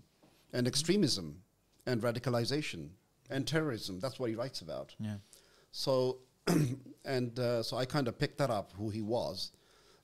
and 0.53 0.67
extremism 0.67 1.41
and 1.85 2.01
radicalization 2.01 2.89
and 3.29 3.47
terrorism. 3.47 3.99
That's 3.99 4.19
what 4.19 4.29
he 4.29 4.35
writes 4.35 4.61
about. 4.61 4.93
Yeah. 4.99 5.15
So, 5.71 6.19
and 7.05 7.37
uh, 7.39 7.63
so 7.63 7.77
I 7.77 7.85
kind 7.85 8.07
of 8.07 8.19
picked 8.19 8.37
that 8.37 8.49
up 8.49 8.73
who 8.77 8.89
he 8.89 9.01
was. 9.01 9.51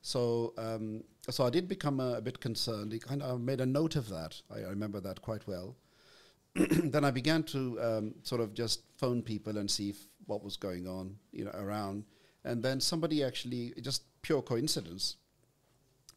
So, 0.01 0.53
um, 0.57 1.03
so 1.29 1.45
I 1.45 1.49
did 1.49 1.67
become 1.67 1.99
a, 1.99 2.15
a 2.15 2.21
bit 2.21 2.39
concerned. 2.39 2.93
He 2.93 2.99
kind 2.99 3.21
of 3.21 3.41
made 3.41 3.61
a 3.61 3.65
note 3.65 3.95
of 3.95 4.09
that. 4.09 4.41
I, 4.49 4.59
I 4.59 4.69
remember 4.69 4.99
that 5.01 5.21
quite 5.21 5.45
well. 5.47 5.75
then 6.55 7.03
I 7.03 7.11
began 7.11 7.43
to 7.43 7.79
um, 7.81 8.15
sort 8.23 8.41
of 8.41 8.53
just 8.53 8.81
phone 8.97 9.21
people 9.21 9.57
and 9.57 9.69
see 9.69 9.89
if, 9.89 9.97
what 10.25 10.43
was 10.43 10.57
going 10.57 10.87
on, 10.87 11.15
you 11.31 11.45
know, 11.45 11.51
around. 11.51 12.03
And 12.47 12.63
then 12.63 12.79
somebody 12.79 13.23
actually, 13.25 13.73
just 13.81 14.03
pure 14.21 14.41
coincidence, 14.41 15.17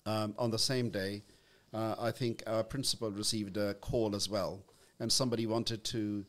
um, 0.07 0.33
on 0.39 0.51
the 0.53 0.59
same 0.59 0.89
day, 0.89 1.25
uh, 1.75 1.97
I 1.99 2.13
think 2.13 2.45
our 2.47 2.63
principal 2.63 3.11
received 3.11 3.57
a 3.57 3.75
call 3.75 4.15
as 4.15 4.29
well, 4.29 4.63
and 5.01 5.11
somebody 5.11 5.47
wanted 5.47 5.83
to 5.85 6.25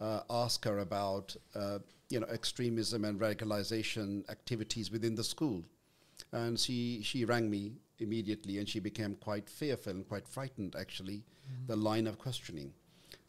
uh, 0.00 0.20
ask 0.28 0.64
her 0.64 0.78
about, 0.80 1.36
uh, 1.54 1.78
you 2.10 2.18
know, 2.18 2.26
extremism 2.26 3.04
and 3.04 3.20
radicalization 3.20 4.28
activities 4.28 4.90
within 4.90 5.14
the 5.14 5.24
school, 5.24 5.64
and 6.32 6.58
she 6.58 7.00
she 7.02 7.24
rang 7.24 7.48
me 7.48 7.72
immediately, 8.00 8.58
and 8.58 8.68
she 8.68 8.80
became 8.80 9.14
quite 9.14 9.48
fearful 9.48 9.92
and 9.92 10.08
quite 10.08 10.26
frightened. 10.26 10.74
Actually, 10.74 11.22
the 11.68 11.76
line 11.76 12.08
of 12.08 12.18
questioning 12.18 12.72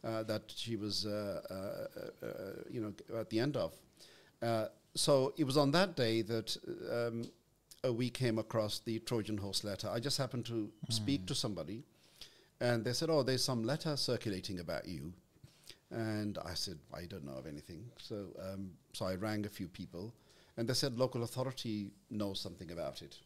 uh, 0.02 0.24
that 0.24 0.52
she 0.56 0.74
was, 0.76 1.06
uh, 1.06 1.40
uh, 1.50 1.54
uh, 1.54 2.26
uh, 2.26 2.52
you 2.68 2.80
know, 2.80 2.92
at 3.20 3.30
the 3.30 3.38
end 3.38 3.56
of. 3.56 3.72
So 4.96 5.34
it 5.36 5.44
was 5.44 5.56
on 5.56 5.70
that 5.72 5.94
day 5.94 6.22
that 6.22 6.56
um, 6.90 7.24
uh, 7.84 7.92
we 7.92 8.10
came 8.10 8.38
across 8.38 8.78
the 8.80 8.98
Trojan 9.00 9.36
horse 9.38 9.62
letter. 9.62 9.88
I 9.88 10.00
just 10.00 10.18
happened 10.18 10.46
to 10.46 10.70
speak 10.88 11.26
to 11.26 11.34
somebody, 11.34 11.84
and 12.60 12.84
they 12.84 12.92
said, 12.94 13.10
"Oh, 13.10 13.22
there's 13.22 13.44
some 13.44 13.62
letter 13.62 13.96
circulating 13.96 14.58
about 14.60 14.88
you." 14.88 15.12
And 15.90 16.38
I 16.38 16.54
said, 16.54 16.78
"I 16.94 17.04
don't 17.04 17.24
know 17.24 17.34
of 17.38 17.46
anything." 17.46 17.90
So, 17.98 18.26
um, 18.40 18.70
so 18.92 19.04
I 19.06 19.14
rang 19.16 19.44
a 19.46 19.50
few 19.50 19.68
people, 19.68 20.14
and 20.56 20.66
they 20.68 20.74
said 20.74 20.98
local 20.98 21.22
authority 21.22 21.90
knows 22.10 22.40
something 22.40 22.70
about 22.72 23.02
it. 23.02 23.18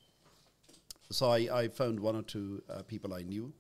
So 1.11 1.31
I, 1.31 1.63
I 1.63 1.69
phoned 1.69 2.01
one 2.01 2.17
or 2.17 2.23
two 2.23 2.63
uh, 2.69 2.83
people 2.83 3.15
I 3.15 3.23
knew, 3.23 3.53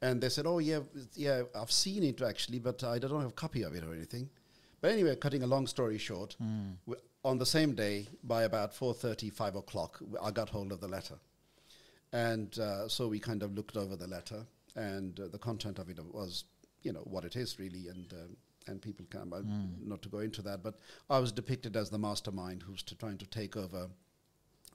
and 0.00 0.20
they 0.22 0.30
said, 0.30 0.46
"Oh 0.46 0.58
yeah, 0.58 0.80
yeah, 1.14 1.42
I've 1.54 1.70
seen 1.72 2.02
it 2.02 2.22
actually, 2.22 2.60
but 2.60 2.82
I 2.82 2.98
don't 2.98 3.20
have 3.20 3.30
a 3.30 3.34
copy 3.34 3.62
of 3.62 3.74
it 3.74 3.84
or 3.84 3.92
anything." 3.92 4.30
But 4.80 4.90
anyway, 4.90 5.14
cutting 5.16 5.42
a 5.42 5.46
long 5.46 5.66
story 5.68 5.98
short, 5.98 6.36
Mm. 6.42 6.76
On 7.24 7.38
the 7.38 7.46
same 7.46 7.74
day, 7.74 8.06
by 8.24 8.42
about 8.44 8.74
4.30, 8.74 9.32
5 9.32 9.56
o'clock, 9.56 10.00
I 10.22 10.30
got 10.30 10.48
hold 10.48 10.72
of 10.72 10.80
the 10.80 10.88
letter. 10.88 11.14
And 12.12 12.58
uh, 12.58 12.88
so 12.88 13.08
we 13.08 13.18
kind 13.18 13.42
of 13.42 13.54
looked 13.54 13.76
over 13.76 13.96
the 13.96 14.06
letter, 14.08 14.44
and 14.76 15.18
uh, 15.18 15.28
the 15.28 15.38
content 15.38 15.78
of 15.78 15.88
it 15.88 15.98
was, 16.12 16.44
you 16.82 16.92
know, 16.92 17.00
what 17.00 17.24
it 17.24 17.36
is 17.36 17.58
really, 17.58 17.88
and 17.88 18.12
um, 18.12 18.36
and 18.68 18.80
people 18.80 19.04
can, 19.10 19.32
uh, 19.32 19.36
Mm. 19.38 19.88
not 19.88 20.02
to 20.02 20.08
go 20.08 20.18
into 20.20 20.40
that, 20.42 20.62
but 20.62 20.78
I 21.10 21.18
was 21.18 21.32
depicted 21.32 21.76
as 21.76 21.90
the 21.90 21.98
mastermind 21.98 22.62
who's 22.62 22.82
to 22.84 22.94
trying 22.94 23.18
to 23.18 23.26
take 23.26 23.56
over, 23.56 23.88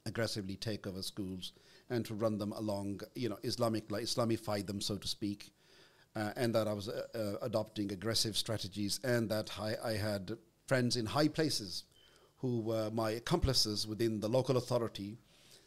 aggressively 0.05 0.57
take 0.57 0.85
over 0.87 1.01
schools 1.01 1.53
and 1.89 2.03
to 2.05 2.13
run 2.13 2.37
them 2.37 2.51
along, 2.53 2.99
you 3.15 3.29
know, 3.29 3.37
Islamic, 3.43 3.89
like 3.89 4.03
Islamify 4.03 4.65
them, 4.65 4.81
so 4.81 4.97
to 4.97 5.07
speak, 5.07 5.51
uh, 6.17 6.33
and 6.35 6.53
that 6.53 6.67
I 6.67 6.73
was 6.73 6.89
uh, 6.89 7.03
uh, 7.15 7.45
adopting 7.45 7.91
aggressive 7.93 8.35
strategies, 8.35 8.99
and 9.05 9.29
that 9.29 9.57
I, 9.57 9.75
I 9.81 9.93
had 9.93 10.37
friends 10.65 10.97
in 10.97 11.05
high 11.05 11.29
places 11.29 11.83
who 12.37 12.61
were 12.61 12.89
my 12.91 13.11
accomplices 13.11 13.87
within 13.87 14.19
the 14.19 14.29
local 14.29 14.57
authority, 14.57 15.17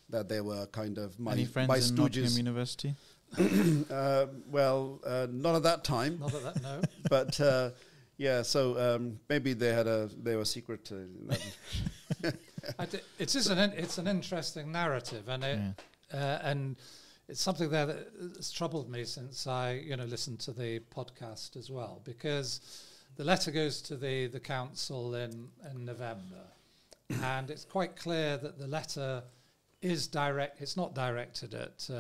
that 0.09 0.29
they 0.29 0.41
were 0.41 0.67
kind 0.67 0.99
of 0.99 1.19
my, 1.19 1.33
Any 1.33 1.45
friends 1.45 1.69
my 1.69 1.79
in 1.79 1.95
Nottingham. 1.95 2.37
University? 2.37 2.95
uh, 3.91 4.27
well, 4.51 5.01
uh, 5.07 5.27
not 5.31 5.55
at 5.57 5.63
that 5.63 5.85
time, 5.85 6.19
Not 6.19 6.33
that, 6.33 6.55
that 6.55 6.63
no. 6.63 6.81
but 7.11 7.41
uh, 7.41 7.71
yeah. 8.17 8.43
So 8.43 8.77
um, 8.97 9.21
maybe 9.29 9.53
they 9.53 9.73
had 9.73 9.87
a 9.87 10.09
they 10.21 10.35
were 10.37 10.45
secret. 10.45 10.91
Uh, 10.93 12.31
I 12.79 12.87
d- 12.87 12.99
it 13.19 13.35
is 13.35 13.47
an 13.49 13.59
in- 13.59 13.73
it's 13.73 13.99
an 13.99 14.07
interesting 14.07 14.73
narrative, 14.73 15.29
and 15.29 15.45
it, 15.45 15.59
Yeah. 16.13 16.19
uh, 16.21 16.41
and 16.43 16.77
it's 17.29 17.41
something 17.41 17.71
there 17.71 17.87
that 17.87 18.09
has 18.37 18.51
troubled 18.51 18.91
me 18.91 19.05
since 19.05 19.47
I 19.47 19.75
you 19.75 19.97
know 19.97 20.05
listened 20.05 20.41
to 20.41 20.53
the 20.53 20.81
podcast 20.95 21.57
as 21.57 21.71
well 21.71 22.01
because 22.05 22.61
the 23.17 23.25
letter 23.25 23.51
goes 23.53 23.81
to 23.83 23.97
the 23.97 24.27
the 24.27 24.41
council 24.41 25.15
in 25.15 25.49
in 25.71 25.85
November, 25.85 26.43
and 27.23 27.51
it's 27.51 27.65
quite 27.65 27.97
clear 27.97 28.37
that 28.39 28.59
the 28.59 28.67
letter 28.67 29.23
is 29.83 30.07
direct. 30.07 30.61
It's 30.61 30.77
not 30.77 30.95
directed 30.95 31.55
at 31.55 31.87
uh, 31.91 31.95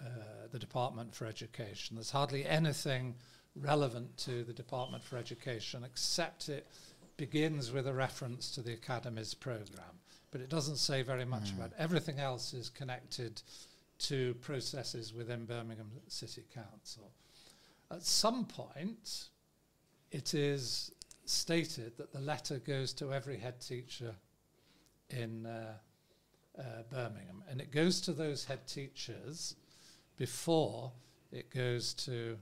uh, 0.00 0.04
the 0.50 0.58
Department 0.58 1.14
for 1.14 1.26
Education. 1.26 1.96
There's 1.96 2.10
hardly 2.10 2.44
anything 2.46 3.14
relevant 3.56 4.16
to 4.18 4.44
the 4.44 4.52
Department 4.52 5.02
for 5.02 5.16
Education 5.16 5.84
except 5.84 6.48
it 6.48 6.66
begins 7.16 7.70
with 7.72 7.86
a 7.86 7.92
reference 7.92 8.50
to 8.52 8.62
the 8.62 8.72
Academy's 8.72 9.34
program, 9.34 9.98
but 10.30 10.40
it 10.40 10.48
doesn't 10.48 10.76
say 10.76 11.02
very 11.02 11.24
much 11.24 11.50
Mm. 11.50 11.56
about 11.56 11.70
it. 11.72 11.76
everything 11.78 12.18
else 12.18 12.54
is 12.54 12.68
connected 12.70 13.42
to 13.98 14.34
processes 14.40 15.12
within 15.12 15.44
Birmingham 15.44 15.90
City 16.08 16.44
Council. 16.52 17.12
At 17.90 18.02
some 18.02 18.46
point, 18.46 19.28
it 20.10 20.34
is 20.34 20.90
stated 21.24 21.96
that 21.98 22.12
the 22.12 22.18
letter 22.20 22.58
goes 22.58 22.92
to 22.94 23.12
every 23.12 23.36
head 23.38 23.60
teacher 23.60 24.16
in 25.12 25.46
uh, 25.46 25.74
uh, 26.58 26.62
Birmingham, 26.90 27.42
and 27.48 27.60
it 27.60 27.70
goes 27.70 28.00
to 28.02 28.12
those 28.12 28.44
head 28.44 28.66
teachers 28.66 29.56
before 30.16 30.92
it 31.30 31.50
goes 31.50 31.94
to 31.94 32.38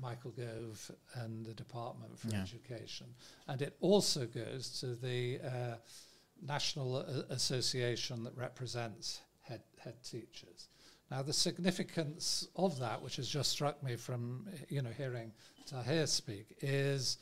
Michael 0.00 0.30
Gove 0.32 0.90
and 1.14 1.44
the 1.44 1.54
Department 1.54 2.18
for 2.18 2.28
Yeah. 2.28 2.42
Education, 2.42 3.06
and 3.46 3.62
it 3.62 3.76
also 3.80 4.26
goes 4.26 4.78
to 4.80 4.94
the 4.94 5.40
uh, 5.40 5.76
National 6.42 6.96
uh, 6.96 7.22
Association 7.30 8.22
that 8.24 8.36
represents 8.36 9.22
head 9.40 9.62
head 9.78 10.02
teachers. 10.02 10.68
Now, 11.10 11.22
the 11.22 11.32
significance 11.32 12.46
of 12.54 12.78
that, 12.80 13.00
which 13.00 13.16
has 13.16 13.28
just 13.28 13.50
struck 13.50 13.82
me 13.82 13.96
from 13.96 14.46
you 14.68 14.82
know 14.82 14.90
hearing 14.90 15.32
Tahir 15.66 16.06
speak, 16.06 16.56
is 16.60 17.18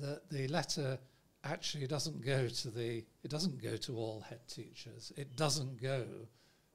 that 0.00 0.28
the 0.30 0.46
letter 0.48 0.98
actually 1.46 1.86
doesn't 1.86 2.20
go 2.24 2.48
to 2.48 2.70
the 2.70 3.04
it 3.22 3.30
doesn't 3.30 3.62
go 3.62 3.76
to 3.76 3.96
all 3.96 4.20
head 4.20 4.46
teachers. 4.48 5.12
It 5.16 5.36
doesn't 5.36 5.80
go 5.80 6.04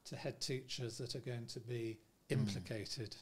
to 0.05 0.15
head 0.15 0.39
teachers 0.41 0.97
that 0.97 1.15
are 1.15 1.19
going 1.21 1.45
to 1.47 1.59
be 1.59 1.97
Mm. 2.29 2.37
implicated 2.37 3.15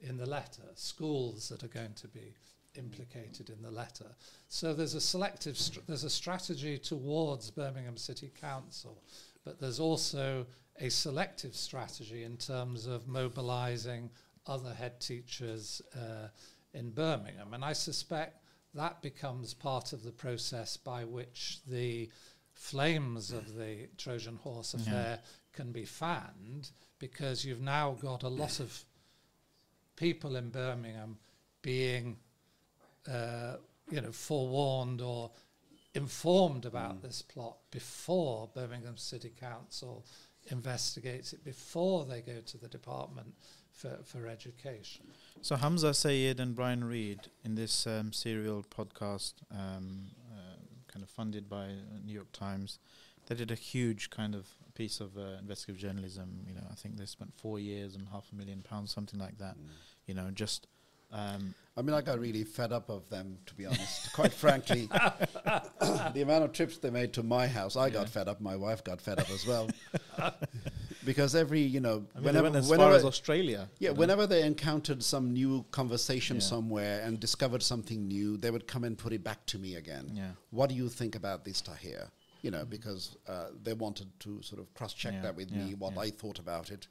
in 0.00 0.16
the 0.16 0.26
letter, 0.26 0.64
schools 0.74 1.48
that 1.48 1.62
are 1.62 1.68
going 1.68 1.94
to 1.94 2.08
be 2.08 2.34
implicated 2.74 3.50
in 3.50 3.62
the 3.62 3.70
letter. 3.70 4.14
So 4.48 4.74
there's 4.74 4.94
a 4.94 5.00
selective 5.00 5.56
str- 5.56 5.80
there's 5.86 6.04
a 6.04 6.10
strategy 6.10 6.76
towards 6.78 7.50
Birmingham 7.50 7.96
City 7.96 8.32
Council, 8.40 9.02
but 9.44 9.60
there's 9.60 9.80
also 9.80 10.46
a 10.80 10.88
selective 10.90 11.54
strategy 11.54 12.24
in 12.24 12.36
terms 12.36 12.86
of 12.86 13.06
mobilizing 13.08 14.10
other 14.46 14.74
head 14.74 15.00
teachers 15.00 15.80
uh, 15.94 16.28
in 16.74 16.90
Birmingham. 16.90 17.54
And 17.54 17.64
I 17.64 17.72
suspect 17.72 18.42
that 18.76 19.02
becomes 19.02 19.54
part 19.54 19.92
of 19.92 20.02
the 20.04 20.12
process 20.12 20.76
by 20.76 21.04
which 21.04 21.58
the 21.66 22.10
flames 22.54 23.32
of 23.32 23.54
the 23.54 23.88
Trojan 23.98 24.36
horse 24.36 24.74
Yeah. 24.74 24.80
affair 24.82 25.22
can 25.52 25.72
be 25.72 25.84
fanned 25.84 26.70
because 26.98 27.44
you've 27.44 27.60
now 27.60 27.92
got 27.94 28.22
a 28.22 28.28
lot 28.28 28.60
of 28.60 28.84
people 29.96 30.36
in 30.36 30.50
Birmingham 30.50 31.18
being, 31.62 32.18
uh, 33.08 33.56
you 33.90 34.00
know, 34.00 34.12
forewarned 34.12 35.00
or 35.00 35.30
informed 35.94 36.66
about 36.66 36.96
Mm. 36.98 37.02
this 37.02 37.22
plot 37.22 37.58
before 37.70 38.48
Birmingham 38.48 38.96
City 38.98 39.30
Council 39.30 40.04
investigates 40.48 41.32
it, 41.32 41.42
before 41.42 42.04
they 42.04 42.20
go 42.20 42.40
to 42.40 42.58
the 42.58 42.68
Department 42.68 43.34
for, 43.76 43.98
for 44.04 44.26
Education. 44.26 45.06
So 45.42 45.56
Hamza 45.56 45.92
Syed 45.92 46.40
and 46.40 46.56
Brian 46.56 46.82
Reed 46.82 47.20
in 47.44 47.54
this 47.54 47.86
um, 47.86 48.12
serial 48.12 48.64
podcast, 48.64 49.34
um, 49.52 50.08
uh, 50.32 50.56
kind 50.88 51.02
of 51.02 51.10
funded 51.10 51.48
by 51.48 51.68
New 52.04 52.12
York 52.14 52.32
Times, 52.32 52.78
they 53.26 53.34
did 53.34 53.50
a 53.50 53.54
huge 53.54 54.10
kind 54.10 54.34
of 54.34 54.46
piece 54.74 55.00
of 55.00 55.16
uh, 55.16 55.38
investigative 55.40 55.80
journalism. 55.80 56.44
You 56.48 56.54
know, 56.54 56.66
I 56.70 56.74
think 56.74 56.96
they 56.96 57.06
spent 57.06 57.34
four 57.34 57.58
years 57.58 57.94
and 57.94 58.08
half 58.08 58.26
a 58.32 58.34
million 58.34 58.62
pounds, 58.62 58.92
something 58.92 59.20
like 59.20 59.38
that. 59.38 59.56
Mm. 59.56 59.68
You 60.06 60.14
know, 60.14 60.30
just 60.32 60.68
um, 61.12 61.54
I 61.78 61.82
mean, 61.82 61.94
I 61.94 62.00
got 62.00 62.18
really 62.18 62.42
fed 62.44 62.72
up 62.72 62.88
of 62.88 63.08
them, 63.10 63.36
to 63.46 63.54
be 63.54 63.66
honest. 63.66 64.12
Quite 64.14 64.32
frankly, 64.32 64.86
the 64.90 66.22
amount 66.22 66.44
of 66.44 66.52
trips 66.52 66.78
they 66.78 66.90
made 66.90 67.12
to 67.14 67.22
my 67.22 67.46
house, 67.46 67.76
I 67.76 67.90
got 67.90 68.08
fed 68.08 68.28
up. 68.28 68.40
My 68.40 68.56
wife 68.56 68.82
got 68.82 69.00
fed 69.00 69.18
up 69.18 69.28
as 69.30 69.46
well, 69.46 69.68
because 71.04 71.34
every 71.34 71.60
you 71.60 71.80
know, 71.80 72.04
I 72.14 72.18
mean, 72.18 72.24
whenever, 72.24 72.56
as 72.58 72.68
whenever 72.68 72.90
far 72.90 72.96
as 72.98 73.04
Australia. 73.04 73.68
yeah, 73.78 73.90
you 73.90 73.94
know. 73.94 74.00
whenever 74.00 74.26
they 74.26 74.42
encountered 74.42 75.02
some 75.02 75.32
new 75.32 75.64
conversation 75.70 76.36
Yeah. 76.36 76.42
somewhere 76.42 77.02
and 77.04 77.20
discovered 77.20 77.62
something 77.62 78.08
new, 78.08 78.36
they 78.36 78.50
would 78.50 78.66
come 78.66 78.84
and 78.84 78.96
put 78.96 79.12
it 79.12 79.22
back 79.22 79.44
to 79.46 79.58
me 79.58 79.76
again. 79.76 80.10
Yeah. 80.14 80.30
What 80.50 80.68
do 80.70 80.74
you 80.74 80.88
think 80.88 81.14
about 81.14 81.44
this, 81.44 81.60
Tahir? 81.60 82.08
You 82.42 82.50
know, 82.50 82.64
because 82.64 83.16
uh, 83.28 83.48
they 83.62 83.72
wanted 83.74 84.08
to 84.20 84.40
sort 84.42 84.60
of 84.60 84.72
cross-check 84.74 85.14
Yeah, 85.14 85.22
that 85.22 85.36
with 85.36 85.50
yeah, 85.50 85.64
me, 85.64 85.74
what 85.74 85.94
yeah. 85.94 86.00
I 86.02 86.10
thought 86.10 86.38
about 86.38 86.70
it. 86.70 86.86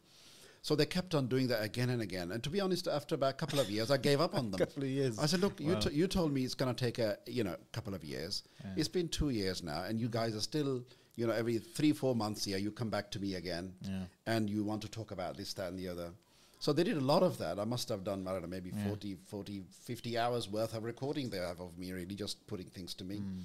So 0.65 0.75
they 0.75 0.87
kept 0.87 1.13
on 1.13 1.27
doing 1.27 1.47
that 1.49 1.61
again 1.61 1.91
and 1.91 2.01
again. 2.01 2.31
And 2.31 2.41
to 2.43 2.49
be 2.49 2.59
honest, 2.59 2.87
after 2.87 3.13
about 3.13 3.29
a 3.29 3.33
couple 3.33 3.59
of 3.59 3.69
years, 3.69 3.91
I 3.91 3.97
gave 3.97 4.19
up 4.19 4.33
on 4.33 4.49
them. 4.51 4.57
couple 4.57 4.81
of 4.81 4.89
years. 4.89 5.19
I 5.19 5.27
said, 5.27 5.41
look, 5.41 5.59
you, 5.59 5.75
t- 5.79 5.91
you 5.93 6.07
told 6.07 6.33
me 6.33 6.43
it's 6.43 6.55
going 6.55 6.73
to 6.73 6.85
take 6.85 6.97
a 6.97 7.17
you 7.27 7.43
know 7.43 7.55
couple 7.71 7.93
of 7.93 8.03
years. 8.03 8.41
Yeah. 8.63 8.71
It's 8.75 8.87
been 8.87 9.07
two 9.07 9.29
years 9.29 9.61
now, 9.61 9.83
and 9.83 9.99
you 9.99 10.09
guys 10.09 10.35
are 10.35 10.39
still 10.41 10.81
you 11.17 11.27
know 11.27 11.33
every 11.33 11.59
three 11.59 11.93
four 11.93 12.15
months 12.15 12.45
here 12.45 12.57
you 12.57 12.71
come 12.71 12.89
back 12.89 13.11
to 13.11 13.19
me 13.19 13.35
again, 13.35 13.73
Yeah. 13.83 14.05
and 14.25 14.49
you 14.49 14.63
want 14.63 14.81
to 14.81 14.89
talk 14.89 15.11
about 15.11 15.37
this 15.37 15.53
that 15.53 15.67
and 15.69 15.77
the 15.77 15.87
other. 15.87 16.09
So 16.57 16.73
they 16.73 16.83
did 16.83 16.97
a 16.97 17.07
lot 17.13 17.21
of 17.21 17.37
that. 17.37 17.59
I 17.59 17.65
must 17.65 17.87
have 17.89 18.03
done 18.03 18.27
I 18.27 18.31
don't 18.31 18.41
know 18.41 18.47
maybe 18.57 18.71
Yeah. 18.75 18.87
40, 18.87 19.17
40, 19.27 19.61
50 19.83 20.17
hours 20.17 20.49
worth 20.49 20.73
of 20.73 20.83
recording 20.83 21.29
they 21.29 21.37
have 21.37 21.59
of 21.59 21.77
me 21.77 21.91
really 21.91 22.15
just 22.15 22.47
putting 22.47 22.69
things 22.71 22.95
to 22.95 23.03
me. 23.03 23.17
Mm. 23.17 23.41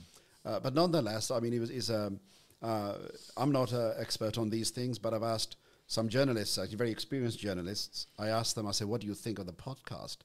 Uh, 0.47 0.59
but 0.61 0.73
nonetheless, 0.75 1.31
I 1.31 1.39
mean, 1.41 1.53
it 1.53 1.61
was 1.61 1.69
is 1.69 1.91
um, 1.91 2.19
uh, 2.63 2.95
I'm 3.37 3.53
not 3.53 3.73
an 3.73 3.93
expert 3.99 4.39
on 4.39 4.49
these 4.49 4.71
things, 4.71 4.99
but 4.99 5.13
I've 5.13 5.23
asked 5.37 5.57
some 5.91 6.09
journalists, 6.09 6.57
actually 6.57 6.77
very 6.77 6.93
experienced 6.93 7.41
journalists. 7.41 8.07
I 8.17 8.29
asked 8.29 8.55
them, 8.55 8.69
I 8.69 8.71
said, 8.71 8.87
"What 8.87 9.01
do 9.01 9.09
you 9.09 9.15
think 9.15 9.41
of 9.41 9.47
the 9.47 9.53
podcast?" 9.53 10.19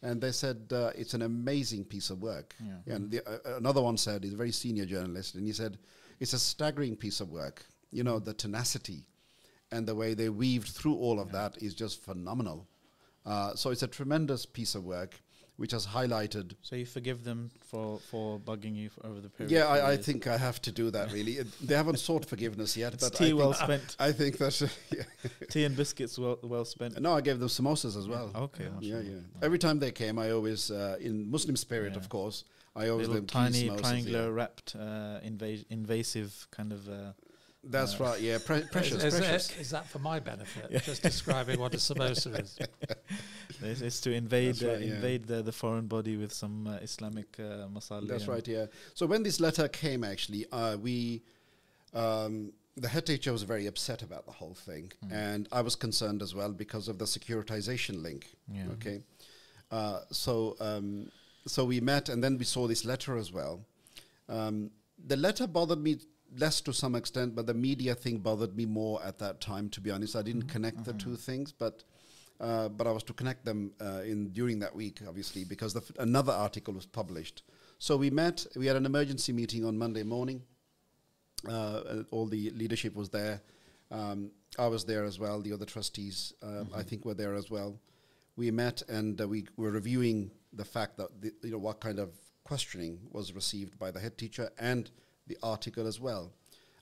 And 0.00 0.18
they 0.18 0.32
said 0.32 0.72
uh, 0.72 0.92
it's 0.96 1.12
an 1.12 1.20
amazing 1.20 1.84
piece 1.84 2.08
of 2.08 2.22
work. 2.22 2.56
Yeah. 2.58 2.94
And 2.94 3.10
the, 3.10 3.20
uh, 3.28 3.58
another 3.58 3.82
one 3.82 3.98
said, 3.98 4.24
he's 4.24 4.32
a 4.32 4.36
very 4.36 4.50
senior 4.50 4.86
journalist, 4.86 5.34
and 5.34 5.46
he 5.46 5.52
said 5.52 5.76
it's 6.20 6.32
a 6.32 6.38
staggering 6.38 6.96
piece 6.96 7.20
of 7.20 7.28
work. 7.30 7.66
You 7.90 8.02
know, 8.02 8.18
the 8.18 8.32
tenacity 8.32 9.04
and 9.70 9.86
the 9.86 9.94
way 9.94 10.14
they 10.14 10.30
weaved 10.30 10.68
through 10.68 10.96
all 10.96 11.20
of 11.20 11.32
that 11.32 11.62
is 11.62 11.74
just 11.74 12.02
phenomenal. 12.02 12.66
Uh, 13.26 13.54
so 13.54 13.68
it's 13.68 13.82
a 13.82 13.88
tremendous 13.88 14.46
piece 14.46 14.74
of 14.74 14.84
work, 14.84 15.20
which 15.60 15.72
has 15.72 15.86
highlighted 15.86 16.54
So 16.62 16.74
you 16.74 16.86
forgive 16.86 17.22
them 17.22 17.50
for, 17.70 17.98
for 18.10 18.38
bugging 18.40 18.74
you 18.74 18.88
for 18.88 19.04
over 19.04 19.20
the 19.20 19.28
period. 19.28 19.50
yeah, 19.52 19.66
I, 19.66 19.90
I 19.92 19.96
think 19.98 20.26
I 20.26 20.38
have 20.38 20.58
to 20.62 20.72
do 20.72 20.90
that. 20.90 21.12
Really, 21.12 21.36
they 21.60 21.74
haven't 21.74 21.98
sought 21.98 22.24
forgiveness 22.24 22.78
yet, 22.78 22.94
it's 22.94 23.04
but 23.10 23.18
tea 23.18 23.32
I 23.32 23.34
well 23.34 23.52
think, 23.52 23.64
spent. 23.64 23.96
I 23.98 24.10
think 24.12 24.38
that. 24.38 24.54
yeah. 24.96 25.02
tea 25.50 25.64
and 25.64 25.76
biscuits 25.76 26.18
well 26.18 26.38
well 26.42 26.64
spent. 26.64 26.98
No, 26.98 27.12
I 27.12 27.20
gave 27.20 27.38
them 27.40 27.50
samosas 27.50 27.94
as 27.94 28.08
well. 28.08 28.30
Okay. 28.34 28.64
Yeah, 28.80 28.94
mashallah. 28.94 29.04
yeah. 29.04 29.46
Every 29.46 29.58
time 29.58 29.78
they 29.80 29.90
came, 29.92 30.18
I 30.18 30.30
always, 30.30 30.70
uh, 30.70 30.96
in 30.98 31.30
Muslim 31.30 31.56
spirit, 31.56 31.92
Yeah. 31.92 31.98
of 31.98 32.08
course, 32.08 32.44
I 32.74 32.88
always 32.88 33.08
Little 33.08 33.26
tiny 33.26 33.68
samosas, 33.68 33.80
triangular 33.82 34.32
wrapped 34.32 34.74
uh, 34.76 35.20
inva- 35.30 35.66
invasive 35.68 36.32
kind 36.50 36.72
of. 36.72 36.88
Uh, 36.88 37.12
That's 37.62 38.00
uh, 38.00 38.04
right. 38.04 38.20
Yeah, 38.20 38.38
pre- 38.44 38.62
precious, 38.62 39.04
is, 39.04 39.14
is 39.14 39.20
precious. 39.20 39.50
it- 39.50 39.60
is 39.60 39.70
that 39.70 39.86
for 39.86 39.98
my 39.98 40.18
benefit? 40.20 40.82
Just 40.84 41.02
describing 41.02 41.60
what 41.60 41.74
a 41.74 41.76
samosa 41.76 42.40
is. 42.40 42.58
it's, 43.62 43.80
it's 43.82 44.00
to 44.02 44.12
invade 44.12 44.54
That's 44.54 44.62
uh, 44.62 44.68
right, 44.68 44.80
yeah. 44.80 44.94
invade 44.94 45.26
the, 45.26 45.42
the 45.42 45.52
foreign 45.52 45.86
body 45.86 46.16
with 46.16 46.32
some 46.32 46.66
uh, 46.66 46.76
Islamic 46.76 47.36
uh, 47.38 47.68
masala. 47.68 48.08
That's 48.08 48.26
right. 48.28 48.46
Yeah. 48.46 48.66
So 48.94 49.06
when 49.06 49.22
this 49.22 49.40
letter 49.40 49.68
came, 49.68 50.04
actually, 50.04 50.46
uh, 50.52 50.76
we, 50.78 51.22
um, 51.92 52.52
the 52.76 52.88
head 52.88 53.04
teacher 53.06 53.32
was 53.32 53.42
very 53.42 53.66
upset 53.66 54.00
about 54.02 54.24
the 54.24 54.32
whole 54.32 54.54
thing, 54.54 54.92
Mm. 55.04 55.12
and 55.12 55.48
I 55.52 55.60
was 55.60 55.76
concerned 55.76 56.22
as 56.22 56.34
well 56.34 56.52
because 56.52 56.88
of 56.88 56.98
the 56.98 57.04
securitization 57.04 58.02
link. 58.02 58.26
Yeah. 58.50 58.68
Okay. 58.74 59.00
Uh, 59.70 60.00
so 60.10 60.56
um, 60.60 61.10
so 61.46 61.64
we 61.64 61.80
met, 61.80 62.08
and 62.08 62.24
then 62.24 62.38
we 62.38 62.44
saw 62.44 62.66
this 62.66 62.84
letter 62.84 63.16
as 63.18 63.32
well. 63.32 63.60
Um, 64.28 64.70
the 65.06 65.16
letter 65.16 65.46
bothered 65.46 65.78
me 65.80 65.98
less 66.38 66.60
to 66.62 66.72
some 66.72 66.94
extent, 66.94 67.34
but 67.34 67.46
the 67.46 67.54
media 67.54 67.94
thing 67.94 68.18
bothered 68.18 68.56
me 68.56 68.66
more 68.66 69.02
at 69.02 69.18
that 69.18 69.40
time. 69.40 69.68
To 69.70 69.80
be 69.80 69.90
honest, 69.90 70.16
I 70.16 70.22
didn't 70.22 70.48
connect 70.48 70.84
the 70.84 70.92
two 70.94 71.16
things, 71.16 71.52
but. 71.52 71.84
Uh, 72.40 72.70
but 72.70 72.86
I 72.86 72.90
was 72.90 73.02
to 73.02 73.12
connect 73.12 73.44
them 73.44 73.72
uh, 73.82 74.00
in 74.00 74.30
during 74.30 74.60
that 74.60 74.74
week, 74.74 75.00
obviously, 75.06 75.44
because 75.44 75.74
the 75.74 75.82
f- 75.82 75.92
another 75.98 76.32
article 76.32 76.72
was 76.72 76.86
published. 76.86 77.42
So 77.78 77.98
we 77.98 78.08
met. 78.08 78.46
We 78.56 78.64
had 78.64 78.76
an 78.76 78.86
emergency 78.86 79.34
meeting 79.34 79.62
on 79.66 79.76
Monday 79.76 80.04
morning. 80.04 80.42
Uh, 81.46 81.52
uh, 81.52 82.02
all 82.10 82.26
the 82.26 82.50
leadership 82.50 82.94
was 82.94 83.10
there. 83.10 83.42
Um, 83.90 84.30
I 84.58 84.66
was 84.68 84.84
there 84.84 85.04
as 85.04 85.18
well. 85.18 85.40
The 85.40 85.52
other 85.52 85.64
trustees, 85.64 86.34
uh, 86.42 86.64
I 86.74 86.82
think, 86.82 87.04
were 87.04 87.14
there 87.14 87.34
as 87.34 87.50
well. 87.50 87.78
We 88.36 88.50
met 88.50 88.82
and 88.88 89.20
uh, 89.20 89.28
we 89.28 89.46
were 89.56 89.70
reviewing 89.70 90.30
the 90.52 90.64
fact 90.64 90.96
that 90.98 91.20
the, 91.20 91.32
you 91.42 91.52
know 91.52 91.58
what 91.58 91.80
kind 91.80 91.98
of 91.98 92.10
questioning 92.44 93.00
was 93.10 93.32
received 93.32 93.78
by 93.78 93.90
the 93.90 94.00
head 94.00 94.18
teacher 94.18 94.50
and 94.58 94.90
the 95.30 95.38
article 95.42 95.86
as 95.86 96.00
well. 96.00 96.32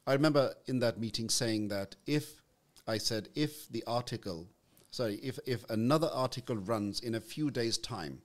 I 0.06 0.14
remember 0.14 0.54
in 0.66 0.78
that 0.80 0.98
meeting 0.98 1.28
saying 1.28 1.68
that 1.68 1.94
if 2.06 2.42
I 2.86 2.96
said 2.96 3.28
if 3.34 3.68
the 3.68 3.84
article, 3.86 4.48
sorry, 4.90 5.16
if 5.16 5.38
if 5.46 5.68
another 5.68 6.08
article 6.12 6.56
runs 6.56 7.00
in 7.00 7.14
a 7.14 7.20
few 7.20 7.50
days' 7.50 7.76
time, 7.76 8.22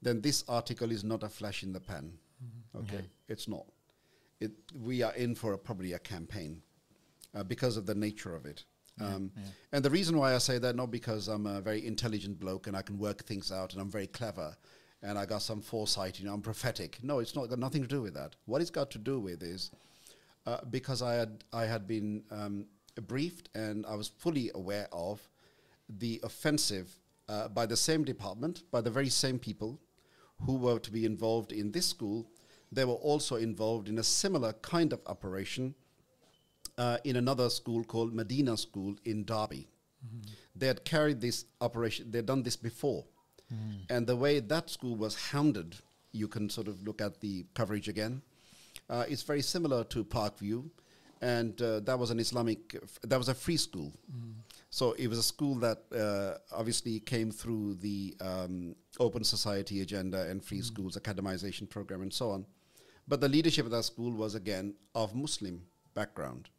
then 0.00 0.20
this 0.20 0.44
article 0.48 0.92
is 0.92 1.02
not 1.02 1.24
a 1.24 1.28
flash 1.28 1.64
in 1.64 1.72
the 1.72 1.80
pan. 1.80 2.12
Okay, 2.76 3.04
it's 3.28 3.48
not. 3.48 3.66
It, 4.38 4.52
we 4.80 5.02
are 5.02 5.14
in 5.14 5.34
for 5.34 5.54
a, 5.54 5.58
probably 5.58 5.94
a 5.94 5.98
campaign 5.98 6.62
uh, 7.34 7.42
because 7.42 7.76
of 7.76 7.86
the 7.86 7.94
nature 7.94 8.36
of 8.36 8.46
it. 8.46 8.64
Um, 9.00 9.30
yeah. 9.34 9.42
And 9.72 9.84
the 9.84 9.90
reason 9.90 10.16
why 10.16 10.34
I 10.34 10.38
say 10.38 10.58
that, 10.58 10.76
not 10.76 10.90
because 10.90 11.28
I'm 11.28 11.46
a 11.46 11.60
very 11.60 11.86
intelligent 11.86 12.38
bloke 12.38 12.66
and 12.66 12.76
I 12.76 12.82
can 12.82 12.98
work 12.98 13.24
things 13.24 13.50
out 13.50 13.72
and 13.72 13.82
I'm 13.82 13.90
very 13.90 14.06
clever 14.06 14.56
and 15.02 15.18
I 15.18 15.26
got 15.26 15.42
some 15.42 15.60
foresight, 15.60 16.18
you 16.18 16.26
know, 16.26 16.34
I'm 16.34 16.42
prophetic. 16.42 16.98
No, 17.02 17.18
it's 17.18 17.34
not 17.34 17.48
got 17.48 17.58
nothing 17.58 17.82
to 17.82 17.88
do 17.88 18.02
with 18.02 18.14
that. 18.14 18.36
What 18.46 18.60
it's 18.60 18.70
got 18.70 18.90
to 18.92 18.98
do 18.98 19.20
with 19.20 19.42
is 19.42 19.70
uh, 20.46 20.58
because 20.70 21.02
I 21.02 21.14
had 21.14 21.44
I 21.52 21.64
had 21.66 21.86
been 21.86 22.24
um, 22.30 22.66
briefed 23.02 23.50
and 23.54 23.84
I 23.86 23.94
was 23.94 24.08
fully 24.08 24.50
aware 24.54 24.88
of 24.92 25.28
the 25.88 26.20
offensive 26.22 26.98
uh, 27.28 27.48
by 27.48 27.66
the 27.66 27.76
same 27.76 28.04
department, 28.04 28.62
by 28.70 28.80
the 28.80 28.90
very 28.90 29.08
same 29.08 29.38
people 29.38 29.80
who 30.44 30.56
were 30.56 30.78
to 30.78 30.90
be 30.90 31.04
involved 31.04 31.52
in 31.52 31.72
this 31.72 31.86
school. 31.86 32.26
They 32.72 32.84
were 32.84 32.94
also 32.94 33.36
involved 33.36 33.88
in 33.88 33.98
a 33.98 34.02
similar 34.02 34.52
kind 34.54 34.92
of 34.92 35.00
operation 35.06 35.74
uh, 36.78 36.98
in 37.04 37.16
another 37.16 37.48
school 37.48 37.84
called 37.84 38.14
Medina 38.14 38.56
School 38.56 38.96
in 39.04 39.24
Derby. 39.24 39.68
They 40.54 40.66
had 40.66 40.84
carried 40.84 41.20
this 41.20 41.46
operation, 41.60 42.10
they'd 42.10 42.26
done 42.26 42.42
this 42.42 42.56
before. 42.56 43.04
And 43.90 44.06
the 44.06 44.16
way 44.16 44.40
that 44.40 44.70
school 44.70 44.96
was 44.96 45.14
hounded, 45.30 45.76
you 46.12 46.28
can 46.28 46.50
sort 46.50 46.68
of 46.68 46.82
look 46.82 47.00
at 47.00 47.20
the 47.20 47.46
coverage 47.54 47.88
again. 47.88 48.22
Uh, 48.90 49.04
it's 49.08 49.22
very 49.22 49.42
similar 49.42 49.84
to 49.84 50.04
Parkview, 50.04 50.68
and 51.20 51.60
uh, 51.62 51.80
that 51.80 51.98
was 51.98 52.10
an 52.10 52.18
Islamic, 52.20 52.74
f- 52.74 52.98
that 53.02 53.18
was 53.18 53.28
a 53.28 53.34
free 53.34 53.56
school. 53.56 53.92
So 54.70 54.92
it 54.92 55.08
was 55.08 55.18
a 55.18 55.22
school 55.22 55.54
that 55.56 55.78
uh, 55.94 56.38
obviously 56.54 57.00
came 57.00 57.30
through 57.30 57.74
the 57.76 58.14
um, 58.20 58.76
Open 58.98 59.24
Society 59.24 59.80
agenda 59.80 60.22
and 60.28 60.44
free 60.44 60.60
schools 60.60 60.96
academization 60.96 61.68
program 61.68 62.02
and 62.02 62.12
so 62.12 62.30
on. 62.30 62.44
But 63.08 63.20
the 63.20 63.28
leadership 63.28 63.64
of 63.64 63.70
that 63.70 63.84
school 63.84 64.12
was 64.12 64.34
again 64.34 64.74
of 64.94 65.14
Muslim 65.14 65.62
background, 65.94 66.50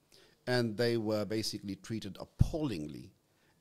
and 0.47 0.77
they 0.77 0.97
were 0.97 1.25
basically 1.25 1.75
treated 1.75 2.17
appallingly, 2.19 3.11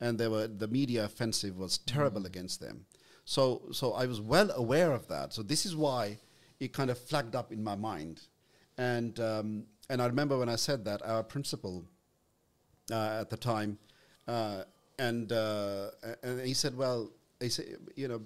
and 0.00 0.18
they 0.18 0.28
were 0.28 0.46
the 0.46 0.68
media 0.68 1.04
offensive 1.04 1.58
was 1.58 1.78
terrible 1.78 2.26
against 2.26 2.60
them. 2.60 2.86
So, 3.26 3.62
so 3.72 3.92
I 3.92 4.06
was 4.06 4.20
well 4.20 4.52
aware 4.52 4.92
of 4.92 5.08
that. 5.08 5.32
So 5.32 5.42
this 5.42 5.66
is 5.66 5.74
why 5.74 6.18
it 6.60 6.72
kind 6.72 6.90
of 6.90 6.96
flagged 6.96 7.34
up 7.34 7.52
in 7.52 7.62
my 7.62 7.74
mind, 7.74 8.22
and 8.78 9.18
um, 9.18 9.64
and 9.90 10.00
I 10.00 10.06
remember 10.06 10.38
when 10.38 10.48
I 10.48 10.54
said 10.56 10.84
that 10.84 11.04
our 11.04 11.24
principal 11.24 11.84
uh, 12.90 13.18
at 13.20 13.28
the 13.28 13.36
time, 13.36 13.78
uh, 14.28 14.62
and 15.00 15.32
uh, 15.32 15.90
and 16.22 16.40
he 16.40 16.54
said, 16.54 16.76
well, 16.76 17.10
he 17.40 17.48
said, 17.48 17.66
you 17.96 18.06
know, 18.06 18.22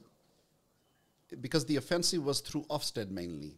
because 1.41 1.65
the 1.65 1.77
offensive 1.77 2.23
was 2.23 2.41
through 2.41 2.65
Ofsted 2.65 3.11
mainly. 3.11 3.57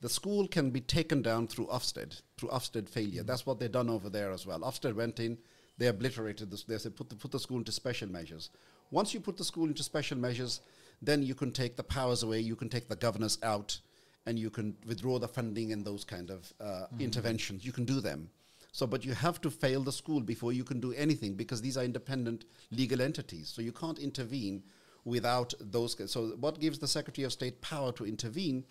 The 0.00 0.08
school 0.08 0.48
can 0.48 0.70
be 0.70 0.80
taken 0.80 1.20
down 1.20 1.46
through 1.46 1.66
Ofsted, 1.66 2.22
through 2.38 2.48
Ofsted 2.48 2.88
failure. 2.88 3.22
That's 3.22 3.44
what 3.44 3.60
they've 3.60 3.70
done 3.70 3.90
over 3.90 4.08
there 4.08 4.30
as 4.30 4.46
well. 4.46 4.60
Ofsted 4.60 4.94
went 4.94 5.20
in, 5.20 5.36
they 5.76 5.88
obliterated 5.88 6.50
this. 6.50 6.64
They 6.64 6.78
said 6.78 6.96
put 6.96 7.10
the, 7.10 7.16
put 7.16 7.32
the 7.32 7.38
school 7.38 7.58
into 7.58 7.70
special 7.70 8.08
measures. 8.08 8.48
Once 8.90 9.14
you 9.14 9.20
put 9.20 9.36
the 9.36 9.44
school 9.44 9.66
into 9.66 9.82
special 9.82 10.18
measures, 10.18 10.60
then 11.02 11.22
you 11.22 11.34
can 11.34 11.52
take 11.52 11.76
the 11.76 11.82
powers 11.82 12.22
away, 12.22 12.40
you 12.40 12.56
can 12.56 12.68
take 12.68 12.88
the 12.88 12.96
governors 12.96 13.38
out, 13.42 13.78
and 14.26 14.38
you 14.38 14.50
can 14.50 14.76
withdraw 14.86 15.18
the 15.18 15.28
funding 15.28 15.72
and 15.72 15.84
those 15.84 16.04
kind 16.04 16.30
of 16.30 16.52
uh, 16.60 16.86
interventions. 16.98 17.64
You 17.64 17.72
can 17.72 17.84
do 17.84 18.00
them. 18.00 18.28
So, 18.72 18.86
but 18.86 19.04
you 19.04 19.14
have 19.14 19.40
to 19.40 19.50
fail 19.50 19.82
the 19.82 19.92
school 19.92 20.20
before 20.20 20.52
you 20.52 20.62
can 20.62 20.80
do 20.80 20.92
anything 20.92 21.34
because 21.34 21.60
these 21.60 21.76
are 21.76 21.84
independent 21.84 22.44
legal 22.70 23.00
entities. 23.00 23.48
So 23.48 23.62
you 23.62 23.72
can't 23.72 23.98
intervene 23.98 24.62
without 25.04 25.54
those. 25.60 25.96
So, 26.10 26.36
what 26.38 26.60
gives 26.60 26.78
the 26.78 26.86
Secretary 26.86 27.24
of 27.24 27.32
State 27.32 27.60
power 27.60 27.92
to 27.92 28.06
intervene 28.06 28.64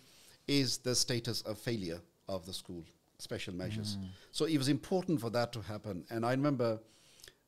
is 0.47 0.77
the 0.77 0.95
status 0.95 1.41
of 1.41 1.57
failure 1.57 1.99
of 2.27 2.45
the 2.45 2.53
school, 2.53 2.85
special 3.17 3.53
measures. 3.53 3.97
So, 4.31 4.45
it 4.45 4.57
was 4.57 4.69
important 4.69 5.19
for 5.19 5.29
that 5.31 5.51
to 5.53 5.61
happen. 5.61 6.05
And 6.09 6.25
I 6.25 6.31
remember 6.31 6.79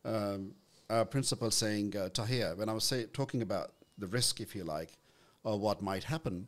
um, 0.04 0.54
our 0.92 1.06
principal 1.06 1.50
saying, 1.50 1.96
uh, 1.96 2.10
Tahir, 2.10 2.54
when 2.56 2.68
I 2.68 2.74
was 2.74 2.84
say, 2.84 3.06
talking 3.06 3.42
about 3.42 3.72
the 3.98 4.08
risk, 4.08 4.42
if 4.42 4.56
you 4.56 4.66
like, 4.66 4.98
of 5.46 5.62
what 5.62 5.82
might 5.82 6.04
happen, 6.04 6.48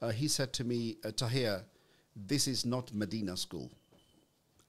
uh, 0.00 0.10
he 0.10 0.28
said 0.28 0.52
to 0.54 0.64
me, 0.64 0.96
uh, 1.04 1.10
Tahir, 1.10 1.64
this 2.14 2.46
is 2.46 2.64
not 2.64 2.94
Medina 2.94 3.36
School. 3.36 3.70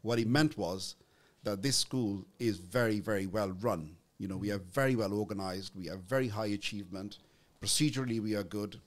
What 0.02 0.18
he 0.18 0.26
meant 0.26 0.58
was 0.58 0.96
that 1.44 1.62
this 1.62 1.78
school 1.78 2.26
is 2.40 2.58
very, 2.58 3.00
very 3.00 3.28
well 3.28 3.52
run. 3.62 3.96
You 4.18 4.28
know, 4.28 4.38
we 4.38 4.52
are 4.52 4.58
very 4.58 4.96
well 4.96 5.14
organized, 5.14 5.76
we 5.76 5.88
have 5.88 6.00
very 6.00 6.28
high 6.28 6.48
achievement, 6.48 7.20
procedurally 7.62 8.20
we 8.20 8.36
are 8.36 8.44
good, 8.44 8.80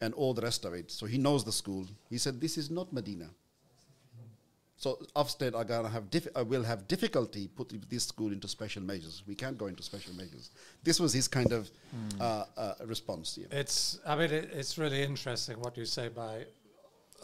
and 0.00 0.12
all 0.14 0.34
the 0.34 0.42
rest 0.42 0.64
of 0.64 0.74
it. 0.74 0.90
So 0.90 1.06
he 1.06 1.16
knows 1.16 1.44
the 1.44 1.52
school. 1.52 1.86
He 2.10 2.18
said, 2.18 2.40
This 2.40 2.58
is 2.58 2.70
not 2.70 2.92
Medina. 2.92 3.30
So 4.84 4.98
Ofsted 5.16 5.54
are 5.54 5.64
gonna 5.64 5.88
have 5.88 6.10
diffi- 6.10 6.38
uh, 6.38 6.44
will 6.44 6.62
have 6.62 6.86
difficulty 6.86 7.48
putting 7.48 7.82
this 7.88 8.04
school 8.04 8.32
into 8.32 8.46
special 8.48 8.82
measures. 8.82 9.22
We 9.26 9.34
can't 9.34 9.56
go 9.56 9.66
into 9.66 9.82
special 9.82 10.12
measures. 10.12 10.50
This 10.82 11.00
was 11.00 11.14
his 11.14 11.26
kind 11.26 11.52
of 11.52 11.70
uh, 12.20 12.44
uh, 12.54 12.74
response. 12.84 13.38
Yeah. 13.40 13.46
It's, 13.60 13.98
I 14.06 14.14
mean, 14.14 14.30
it, 14.30 14.50
it's 14.52 14.76
really 14.76 15.02
interesting 15.02 15.58
what 15.58 15.78
you 15.78 15.86
say 15.86 16.08
by, 16.08 16.44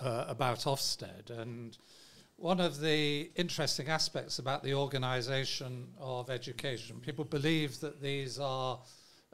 uh, 0.00 0.24
about 0.28 0.60
Ofsted. 0.60 1.28
And 1.28 1.76
one 2.36 2.60
of 2.60 2.80
the 2.80 3.30
interesting 3.36 3.88
aspects 3.88 4.38
about 4.38 4.62
the 4.62 4.72
organisation 4.72 5.88
of 5.98 6.30
education, 6.30 6.98
people 7.00 7.26
believe 7.26 7.78
that 7.80 8.00
these 8.00 8.38
are, 8.38 8.80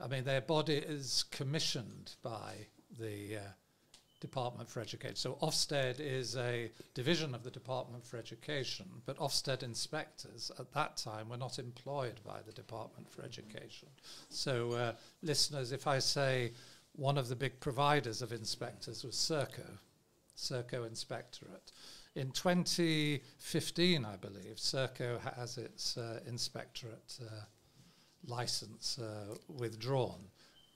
I 0.02 0.08
mean, 0.08 0.24
their 0.24 0.40
body 0.40 0.78
is 0.78 1.24
commissioned 1.30 2.16
by 2.24 2.66
the 2.98 3.36
uh, 3.36 3.40
Department 4.20 4.68
for 4.68 4.80
Education. 4.80 5.16
So 5.16 5.38
Ofsted 5.42 6.00
is 6.00 6.36
a 6.36 6.70
division 6.94 7.34
of 7.34 7.42
the 7.42 7.50
Department 7.50 8.04
for 8.04 8.16
Education, 8.16 8.86
but 9.04 9.18
Ofsted 9.18 9.62
inspectors 9.62 10.50
at 10.58 10.72
that 10.72 10.96
time 10.96 11.28
were 11.28 11.36
not 11.36 11.58
employed 11.58 12.20
by 12.24 12.40
the 12.46 12.52
Department 12.52 13.10
for 13.10 13.22
Education. 13.22 13.88
So, 14.30 14.72
uh, 14.72 14.92
listeners, 15.22 15.72
if 15.72 15.86
I 15.86 15.98
say 15.98 16.52
one 16.92 17.18
of 17.18 17.28
the 17.28 17.36
big 17.36 17.60
providers 17.60 18.22
of 18.22 18.32
inspectors 18.32 19.04
was 19.04 19.16
Serco, 19.16 19.78
Serco 20.36 20.86
Inspectorate. 20.86 21.72
In 22.14 22.30
2015, 22.30 24.04
I 24.04 24.16
believe, 24.16 24.56
Serco 24.56 25.20
has 25.36 25.58
its 25.58 25.98
uh, 25.98 26.20
inspectorate 26.26 27.18
uh, 27.20 27.44
license 28.26 28.98
uh, 28.98 29.34
withdrawn, 29.48 30.20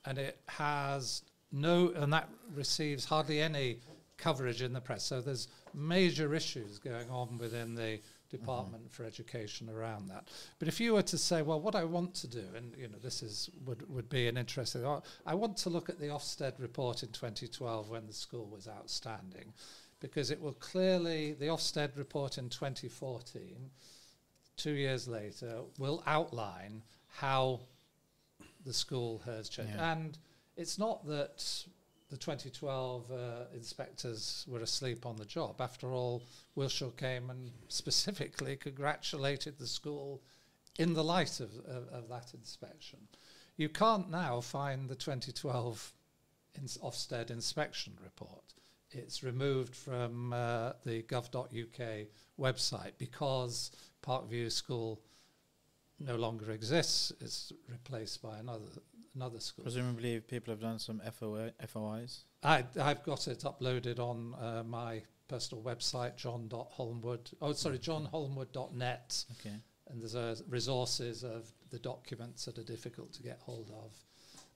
and 0.04 0.18
it 0.18 0.40
has 0.48 1.22
no, 1.52 1.92
and 1.94 2.12
that 2.12 2.28
receives 2.54 3.04
hardly 3.04 3.40
any 3.40 3.78
coverage 4.16 4.62
in 4.62 4.72
the 4.72 4.80
press. 4.80 5.04
So 5.04 5.20
there's 5.20 5.48
major 5.74 6.34
issues 6.34 6.78
going 6.78 7.10
on 7.10 7.38
within 7.38 7.74
the 7.74 8.00
Department 8.30 8.84
mm-hmm. 8.84 8.92
for 8.92 9.04
Education 9.04 9.68
around 9.68 10.08
that. 10.08 10.28
But 10.58 10.68
if 10.68 10.78
you 10.78 10.94
were 10.94 11.02
to 11.02 11.18
say, 11.18 11.42
well, 11.42 11.60
what 11.60 11.74
I 11.74 11.84
want 11.84 12.14
to 12.16 12.28
do, 12.28 12.44
and 12.56 12.74
you 12.76 12.88
know, 12.88 12.98
this 13.02 13.22
is 13.22 13.50
would 13.64 13.88
would 13.90 14.08
be 14.08 14.28
an 14.28 14.36
interesting. 14.36 14.86
I- 14.86 15.00
I 15.26 15.34
want 15.34 15.56
to 15.58 15.70
look 15.70 15.88
at 15.88 15.98
the 15.98 16.06
Ofsted 16.06 16.60
report 16.60 17.02
in 17.02 17.10
2012 17.10 17.90
when 17.90 18.06
the 18.06 18.12
school 18.12 18.46
was 18.46 18.68
outstanding, 18.68 19.52
because 19.98 20.30
it 20.30 20.40
will 20.40 20.54
clearly 20.54 21.32
the 21.32 21.46
Ofsted 21.46 21.96
report 21.96 22.38
in 22.38 22.48
2014, 22.48 23.70
two 24.56 24.72
years 24.72 25.08
later, 25.08 25.62
will 25.78 26.02
outline 26.06 26.82
how 27.08 27.60
the 28.64 28.72
school 28.72 29.22
has 29.24 29.48
changed. 29.48 29.72
Yeah. 29.74 29.92
And 29.92 30.18
it's 30.60 30.78
not 30.78 31.06
that 31.06 31.64
the 32.10 32.18
2012 32.18 33.10
uh, 33.10 33.16
inspectors 33.54 34.44
were 34.46 34.60
asleep 34.60 35.06
on 35.06 35.16
the 35.16 35.24
job. 35.24 35.58
After 35.58 35.90
all, 35.92 36.22
Wilshaw 36.56 36.94
came 36.98 37.30
and 37.30 37.50
specifically 37.68 38.56
congratulated 38.56 39.58
the 39.58 39.66
school 39.66 40.20
in 40.78 40.92
the 40.92 41.02
light 41.02 41.40
of, 41.40 41.50
of, 41.66 41.88
of 41.90 42.08
that 42.10 42.34
inspection. 42.34 42.98
You 43.56 43.70
can't 43.70 44.10
now 44.10 44.40
find 44.42 44.88
the 44.88 44.94
2012 44.94 45.92
ins- 46.58 46.78
Ofsted 46.78 47.30
inspection 47.30 47.94
report. 48.02 48.54
It's 48.90 49.22
removed 49.22 49.74
from 49.74 50.34
uh, 50.34 50.72
the 50.84 51.02
gov.uk 51.04 52.06
website 52.38 52.92
because 52.98 53.70
Parkview 54.04 54.52
School 54.52 55.00
no 55.98 56.16
longer 56.16 56.50
exists. 56.50 57.12
It's 57.20 57.52
replaced 57.68 58.20
by 58.20 58.38
another 58.38 58.66
another 59.14 59.40
school. 59.40 59.64
Presumably, 59.64 60.20
people 60.20 60.52
have 60.52 60.60
done 60.60 60.78
some 60.78 61.00
FOI, 61.18 61.52
FOIs. 61.66 62.24
I, 62.42 62.64
I've 62.80 63.02
got 63.02 63.28
it 63.28 63.40
uploaded 63.40 63.98
on 63.98 64.34
uh, 64.40 64.62
my 64.64 65.02
personal 65.28 65.62
website, 65.62 66.16
john.holmwood. 66.16 67.30
Oh, 67.40 67.52
sorry, 67.52 67.78
johnholmwood.net. 67.78 69.24
Okay. 69.40 69.56
And 69.88 70.00
there's 70.00 70.14
uh, 70.14 70.36
resources 70.48 71.24
of 71.24 71.50
the 71.70 71.78
documents 71.78 72.44
that 72.44 72.58
are 72.58 72.64
difficult 72.64 73.12
to 73.14 73.22
get 73.22 73.40
hold 73.40 73.70
of 73.70 73.96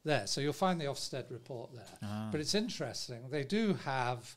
there. 0.05 0.27
So 0.27 0.41
you'll 0.41 0.53
find 0.53 0.81
the 0.81 0.87
Ofsted 0.87 1.31
report 1.31 1.75
there. 1.75 1.99
Ah. 2.03 2.29
But 2.31 2.41
it's 2.41 2.55
interesting. 2.55 3.23
They 3.31 3.45
do 3.45 3.75
have 3.85 4.35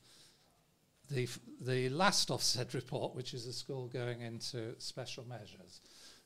the 1.10 1.24
f- 1.24 1.38
the 1.60 1.88
last 1.90 2.28
Ofsted 2.28 2.74
report, 2.82 3.14
which 3.14 3.34
is 3.34 3.46
a 3.46 3.52
school 3.52 3.86
going 3.88 4.22
into 4.22 4.74
special 4.78 5.24
measures. 5.28 5.80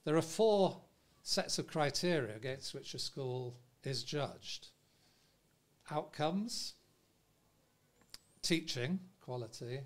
There 0.05 0.17
are 0.17 0.23
four 0.23 0.81
sets 1.23 1.59
of 1.59 1.67
criteria 1.67 2.35
against 2.35 2.75
which 2.75 2.95
a 2.95 2.99
school 2.99 3.57
is 3.85 4.03
judged: 4.05 4.69
outcomes, 5.91 6.75
teaching 8.43 9.01
quality, 9.21 9.81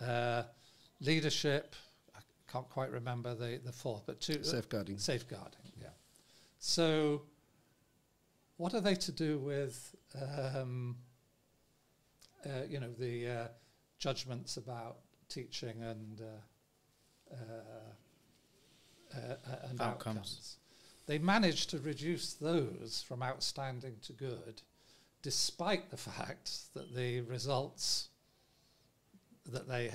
uh, 0.00 0.44
leadership. 1.00 1.74
I 2.16 2.20
can't 2.50 2.68
quite 2.68 2.90
remember 2.90 3.34
the 3.34 3.60
the 3.64 3.72
fourth, 3.72 4.02
but 4.06 4.20
two 4.20 4.42
Safeguarding. 4.42 4.98
Safeguarding, 4.98 5.72
yeah. 5.80 5.88
So, 6.58 7.22
what 8.56 8.74
are 8.74 8.80
they 8.80 8.94
to 8.94 9.12
do 9.12 9.38
with, 9.38 9.94
um, 10.54 10.96
uh, 12.44 12.64
you 12.68 12.78
know, 12.80 12.92
the 12.92 13.28
uh, 13.28 13.48
judgments 13.98 14.56
about 14.56 14.98
teaching 15.28 15.82
and 15.82 16.20
uh, 16.20 17.34
uh, 17.34 19.18
uh, 19.18 19.36
and 19.68 19.80
Outcomes. 19.80 20.16
outcomes? 20.16 20.56
They 21.10 21.18
managed 21.18 21.70
to 21.70 21.80
reduce 21.80 22.34
those 22.34 23.04
from 23.04 23.20
outstanding 23.20 23.96
to 24.02 24.12
good, 24.12 24.62
despite 25.22 25.90
the 25.90 25.96
fact 25.96 26.72
that 26.74 26.94
the 26.94 27.22
results 27.22 28.10
that 29.46 29.66
they 29.66 29.90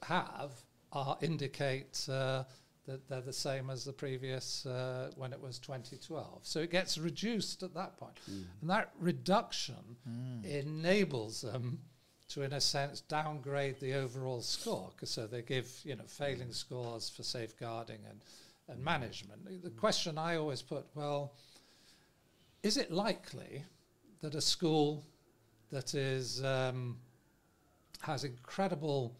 have 0.00 0.52
are 0.92 1.18
indicate 1.20 2.08
uh, 2.08 2.44
that 2.86 3.06
they're 3.06 3.20
the 3.20 3.34
same 3.34 3.68
as 3.68 3.84
the 3.84 3.92
previous 3.92 4.64
uh, 4.64 5.10
when 5.16 5.34
it 5.34 5.42
was 5.42 5.58
2012. 5.58 6.38
So 6.44 6.60
it 6.60 6.70
gets 6.70 6.96
reduced 6.96 7.62
at 7.62 7.74
that 7.74 7.98
point. 7.98 8.18
And 8.62 8.70
that 8.70 8.92
reduction 8.98 9.98
enables 10.42 11.42
them 11.42 11.80
to, 12.28 12.44
in 12.44 12.54
a 12.54 12.62
sense, 12.62 13.02
downgrade 13.02 13.78
the 13.78 13.92
overall 13.92 14.40
score. 14.40 14.90
so 15.04 15.26
they 15.26 15.42
give, 15.42 15.70
you 15.84 15.96
know, 15.96 16.06
failing 16.06 16.52
scores 16.52 17.10
for 17.10 17.24
safeguarding 17.24 18.00
and, 18.08 18.22
and 18.68 18.82
management. 18.82 19.62
The 19.62 19.70
question 19.70 20.18
I 20.18 20.36
always 20.36 20.62
put, 20.62 20.86
well, 20.94 21.32
is 22.62 22.76
it 22.76 22.90
likely 22.90 23.64
that 24.22 24.34
a 24.34 24.40
school 24.40 25.04
that 25.70 25.94
is 25.94 26.42
um, 26.44 26.98
has 28.00 28.24
incredible 28.24 29.14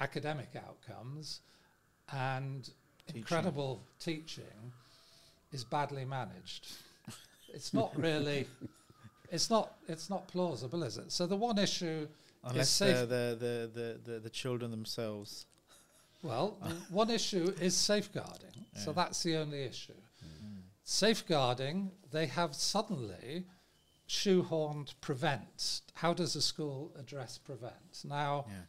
academic 0.00 0.50
outcomes 0.56 1.40
and 2.12 2.64
Teaching. 3.06 3.18
incredible 3.20 3.82
teaching 3.98 4.72
is 5.52 5.64
badly 5.64 6.04
managed. 6.04 6.68
It's 7.52 7.74
not 7.74 7.96
really. 7.98 8.46
It's 9.30 9.50
not. 9.50 9.74
It's 9.88 10.08
not 10.08 10.28
plausible, 10.28 10.82
is 10.84 10.98
it? 10.98 11.10
So 11.12 11.26
the 11.26 11.36
one 11.36 11.58
issue 11.58 12.06
Unless 12.44 12.70
safe- 12.70 12.96
the, 12.96 13.06
the, 13.06 13.70
the, 13.74 13.80
the, 14.06 14.12
the, 14.12 14.20
the 14.20 14.30
children 14.30 14.70
themselves 14.70 15.46
Well, 16.22 16.58
one 16.90 17.10
issue 17.10 17.52
is 17.60 17.76
safeguarding. 17.76 18.66
So 18.76 18.92
that's 18.92 19.22
the 19.22 19.36
only 19.36 19.64
issue. 19.64 19.92
Mm-hmm. 19.92 20.60
Safeguarding, 20.82 21.90
they 22.10 22.26
have 22.26 22.54
suddenly 22.54 23.44
shoehorned 24.08 24.94
prevent. 25.00 25.82
How 25.94 26.14
does 26.14 26.36
a 26.36 26.42
school 26.42 26.92
address 26.98 27.38
prevent? 27.38 28.04
Now, 28.04 28.46
Yeah. 28.48 28.62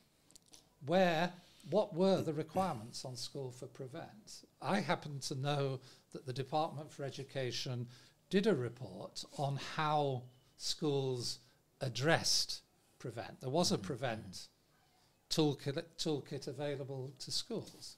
where 0.85 1.33
what 1.69 1.93
were 1.93 2.21
the 2.21 2.33
requirements 2.33 3.05
on 3.05 3.15
school 3.15 3.51
for 3.51 3.67
prevent 3.67 4.43
i 4.61 4.79
happen 4.79 5.19
to 5.19 5.35
know 5.35 5.79
that 6.11 6.25
the 6.25 6.33
department 6.33 6.91
for 6.91 7.03
education 7.03 7.87
did 8.29 8.47
a 8.47 8.55
report 8.55 9.23
on 9.37 9.57
how 9.75 10.23
schools 10.57 11.39
addressed 11.81 12.61
prevent 12.99 13.39
there 13.39 13.49
was 13.49 13.71
a 13.71 13.75
mm-hmm. 13.75 13.85
prevent 13.85 14.47
toolkit, 15.35 15.83
toolkit 15.97 16.47
available 16.47 17.11
to 17.19 17.31
schools 17.31 17.97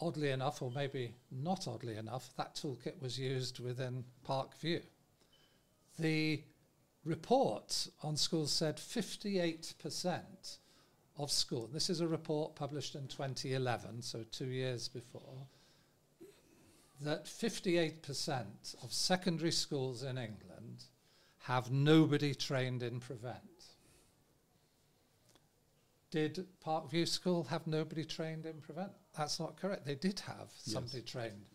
oddly 0.00 0.30
enough 0.30 0.62
or 0.62 0.70
maybe 0.70 1.14
not 1.30 1.68
oddly 1.68 1.96
enough 1.96 2.30
that 2.36 2.54
toolkit 2.54 3.00
was 3.00 3.18
used 3.18 3.60
within 3.60 4.04
park 4.24 4.56
view 4.58 4.80
the 5.98 6.42
report 7.04 7.88
on 8.02 8.16
schools 8.16 8.52
said 8.52 8.76
58% 8.76 10.56
of 11.18 11.30
school. 11.30 11.68
This 11.72 11.90
is 11.90 12.00
a 12.00 12.08
report 12.08 12.54
published 12.54 12.94
in 12.94 13.06
2011, 13.08 14.02
so 14.02 14.24
two 14.30 14.46
years 14.46 14.88
before. 14.88 15.46
That 17.00 17.26
58% 17.26 18.82
of 18.82 18.92
secondary 18.92 19.50
schools 19.50 20.02
in 20.02 20.18
England 20.18 20.84
have 21.40 21.70
nobody 21.72 22.34
trained 22.34 22.82
in 22.82 23.00
prevent. 23.00 23.51
Did 26.12 26.46
Parkview 26.64 27.08
School 27.08 27.42
have 27.44 27.66
nobody 27.66 28.04
trained 28.04 28.44
in 28.44 28.60
prevent? 28.60 28.92
That's 29.16 29.40
not 29.40 29.56
correct. 29.56 29.86
They 29.86 29.94
did 29.94 30.20
have 30.20 30.50
somebody 30.54 31.00
trained 31.00 31.46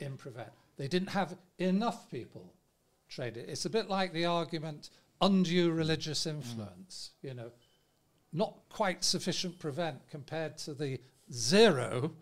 in 0.00 0.16
prevent. 0.16 0.48
They 0.78 0.88
didn't 0.88 1.10
have 1.10 1.36
enough 1.58 2.10
people 2.10 2.54
trained. 3.08 3.36
in- 3.36 3.48
It's 3.50 3.66
a 3.66 3.70
bit 3.70 3.90
like 3.90 4.14
the 4.14 4.24
argument 4.24 4.88
undue 5.20 5.70
religious 5.72 6.24
influence. 6.26 7.10
You 7.20 7.34
know, 7.34 7.52
not 8.32 8.56
quite 8.70 9.04
sufficient 9.04 9.58
prevent 9.58 10.08
compared 10.08 10.56
to 10.58 10.72
the 10.72 10.98
zero 11.30 12.16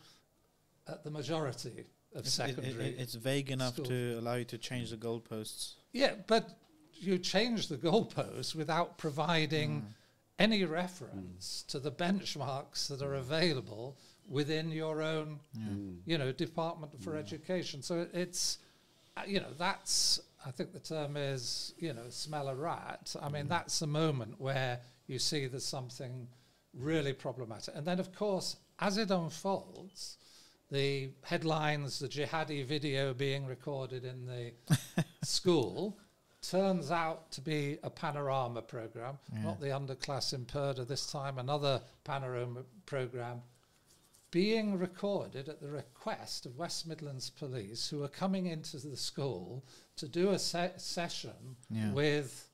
at 0.89 1.05
the 1.05 1.11
majority 1.13 1.87
of 2.17 2.27
It's, 2.27 2.37
it- 2.41 2.43
it- 2.51 2.57
secondary. 2.57 2.85
it- 2.89 2.99
it's 2.99 3.15
vague 3.15 3.53
enough 3.53 3.75
schools. 3.75 3.89
to 3.91 4.19
allow 4.19 4.35
you 4.35 4.45
to 4.47 4.59
change 4.59 4.91
the 4.91 4.97
goalposts. 4.97 5.75
yeah, 5.93 6.17
but 6.27 6.59
you 6.95 7.17
change 7.17 7.69
the 7.69 7.79
goalposts 7.79 8.57
without 8.57 8.99
providing 8.99 9.83
Mm. 9.83 9.95
Any 10.41 10.65
reference 10.65 11.63
to 11.69 11.79
the 11.79 11.93
benchmarks 11.93 12.89
that 12.89 13.03
are 13.03 13.15
available 13.15 13.97
within 14.27 14.71
your 14.71 15.03
own 15.03 15.41
Mm. 15.59 16.01
you 16.07 16.17
know, 16.19 16.33
Department 16.33 17.01
for 17.03 17.17
Education. 17.17 17.83
So 17.83 18.01
it- 18.01 18.11
it's, 18.15 18.59
uh, 19.17 19.23
you 19.27 19.41
know, 19.41 19.53
that's, 19.59 20.21
I 20.47 20.51
think 20.51 20.73
the 20.73 20.81
term 20.81 21.17
is, 21.17 21.75
you 21.79 21.93
know, 21.93 22.09
smell 22.11 22.49
a 22.49 22.55
rat. 22.55 23.15
I 23.21 23.29
mean, 23.29 23.49
that's 23.49 23.79
the 23.81 23.87
moment 23.87 24.41
where 24.41 24.81
you 25.07 25.19
see 25.19 25.47
there's 25.47 25.67
something 25.67 26.29
really 26.73 27.13
problematic. 27.13 27.75
And 27.75 27.87
then, 27.87 28.01
of 28.01 28.13
course, 28.15 28.57
as 28.79 28.97
it 28.97 29.11
unfolds, 29.11 30.17
the 30.71 31.11
headlines, 31.23 31.99
the 31.99 32.09
jihadi 32.09 32.65
video 32.65 33.13
being 33.13 33.45
recorded 33.45 34.05
in 34.05 34.25
the 34.27 34.55
school 35.25 35.99
turns 36.43 36.91
out 36.91 37.31
to 37.33 37.41
be 37.41 37.79
a 37.83 37.91
panorama 37.91 38.63
program, 38.63 39.19
Yeah. 39.33 39.43
not 39.43 39.61
the 39.61 39.69
underclass 39.69 40.33
in 40.33 40.47
Purdah 40.47 40.87
this 40.87 41.11
time, 41.11 41.39
another 41.39 41.83
panorama 42.05 42.65
program 42.87 43.43
being 44.31 44.79
recorded 44.79 45.49
at 45.49 45.61
the 45.61 45.69
request 45.69 46.47
of 46.47 46.57
West 46.57 46.87
Midlands 46.87 47.31
Police, 47.31 47.89
who 47.89 48.03
are 48.05 48.09
coming 48.09 48.47
into 48.47 48.79
the 48.79 48.97
school 48.97 49.65
to 49.97 50.09
do 50.09 50.31
a 50.31 50.39
se- 50.39 50.75
session 50.77 51.57
Yeah. 51.69 51.93
with 51.93 52.49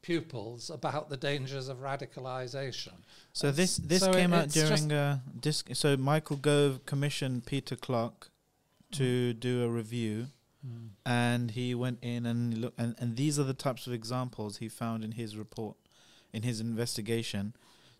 pupils 0.00 0.70
about 0.70 1.08
the 1.08 1.16
dangers 1.16 1.68
of 1.68 1.78
radicalisation. 1.78 2.94
So 3.32 3.50
this 3.52 3.76
this 3.76 4.00
So 4.00 4.12
came 4.12 4.32
out 4.32 4.48
during 4.48 4.90
a 4.92 5.22
this. 5.40 5.62
So 5.74 5.96
Michael 5.96 6.36
Gove 6.36 6.84
commissioned 6.86 7.46
Peter 7.46 7.76
Clarke 7.76 8.30
to 8.92 9.32
mm. 9.34 9.40
do 9.40 9.62
a 9.64 9.68
review, 9.68 10.28
and 11.04 11.50
he 11.52 11.74
went 11.74 11.98
in 12.02 12.26
and 12.26 12.58
look, 12.58 12.74
and, 12.78 12.94
and 12.98 13.16
these 13.16 13.38
are 13.38 13.44
the 13.44 13.54
types 13.54 13.86
of 13.86 13.92
examples 13.92 14.58
he 14.58 14.68
found 14.68 15.02
in 15.04 15.12
his 15.12 15.36
report, 15.36 15.76
in 16.32 16.42
his 16.42 16.60
investigation, 16.60 17.54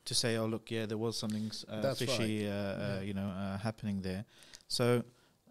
to 0.04 0.14
say, 0.14 0.36
oh 0.36 0.46
look, 0.46 0.70
yeah, 0.70 0.86
there 0.86 0.98
was 0.98 1.16
something 1.18 1.50
uh, 1.68 1.94
fishy, 1.94 2.48
uh, 2.48 2.52
uh, 2.52 3.00
you 3.02 3.14
know, 3.14 3.28
uh, 3.28 3.58
happening 3.58 4.02
there. 4.02 4.24
So. 4.68 5.02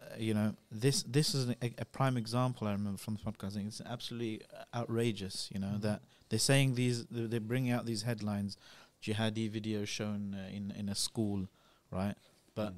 Uh, 0.02 0.16
you 0.18 0.34
know 0.34 0.56
this. 0.72 1.04
This 1.04 1.36
is 1.36 1.50
a, 1.62 1.74
a 1.78 1.86
prime 1.86 2.18
example. 2.18 2.66
I 2.68 2.72
remember 2.72 2.98
from 2.98 3.18
the 3.18 3.32
podcast. 3.32 3.56
It's 3.56 3.82
absolutely 3.86 4.42
outrageous. 4.74 5.48
You 5.54 5.60
know 5.60 5.74
Mhm. 5.78 5.82
that 5.82 6.02
they're 6.30 6.40
saying 6.40 6.74
these. 6.74 7.06
They're 7.06 7.28
they're 7.28 7.40
bringing 7.40 7.72
out 7.72 7.86
these 7.86 8.02
headlines 8.02 8.58
jihadi 9.04 9.48
video 9.48 9.86
shown 9.86 10.34
uh, 10.34 10.50
in 10.58 10.72
in 10.72 10.90
a 10.90 10.96
school, 10.96 11.48
right? 11.92 12.16
But 12.56 12.74
Mm. 12.74 12.78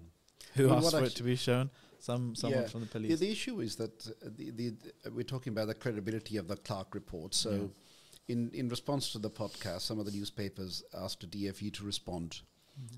who 0.55 0.67
Well, 0.67 0.77
asked 0.85 0.91
for 0.97 1.05
it 1.05 1.15
to 1.15 1.23
be 1.23 1.37
shown? 1.37 1.69
Some 2.03 2.35
someone 2.35 2.63
Yeah. 2.63 2.67
from 2.67 2.81
the 2.81 2.87
Yeah, 2.87 2.91
police. 2.91 3.19
the 3.19 3.31
issue 3.31 3.61
is 3.61 3.77
that 3.77 4.07
uh, 4.07 4.29
the, 4.37 4.49
the, 4.51 4.67
uh, 5.05 5.11
we're 5.11 5.23
talking 5.23 5.53
about 5.53 5.67
the 5.67 5.73
credibility 5.73 6.35
of 6.35 6.49
the 6.49 6.57
Clarke 6.57 6.93
report. 6.95 7.33
So, 7.33 7.51
Yeah. 7.51 8.33
in, 8.33 8.51
in 8.53 8.67
response 8.67 9.13
to 9.13 9.19
the 9.19 9.29
podcast, 9.29 9.81
some 9.81 9.99
of 9.99 10.05
the 10.05 10.11
newspapers 10.11 10.83
asked 10.93 11.21
the 11.21 11.27
DFE 11.27 11.71
to 11.75 11.85
respond 11.85 12.41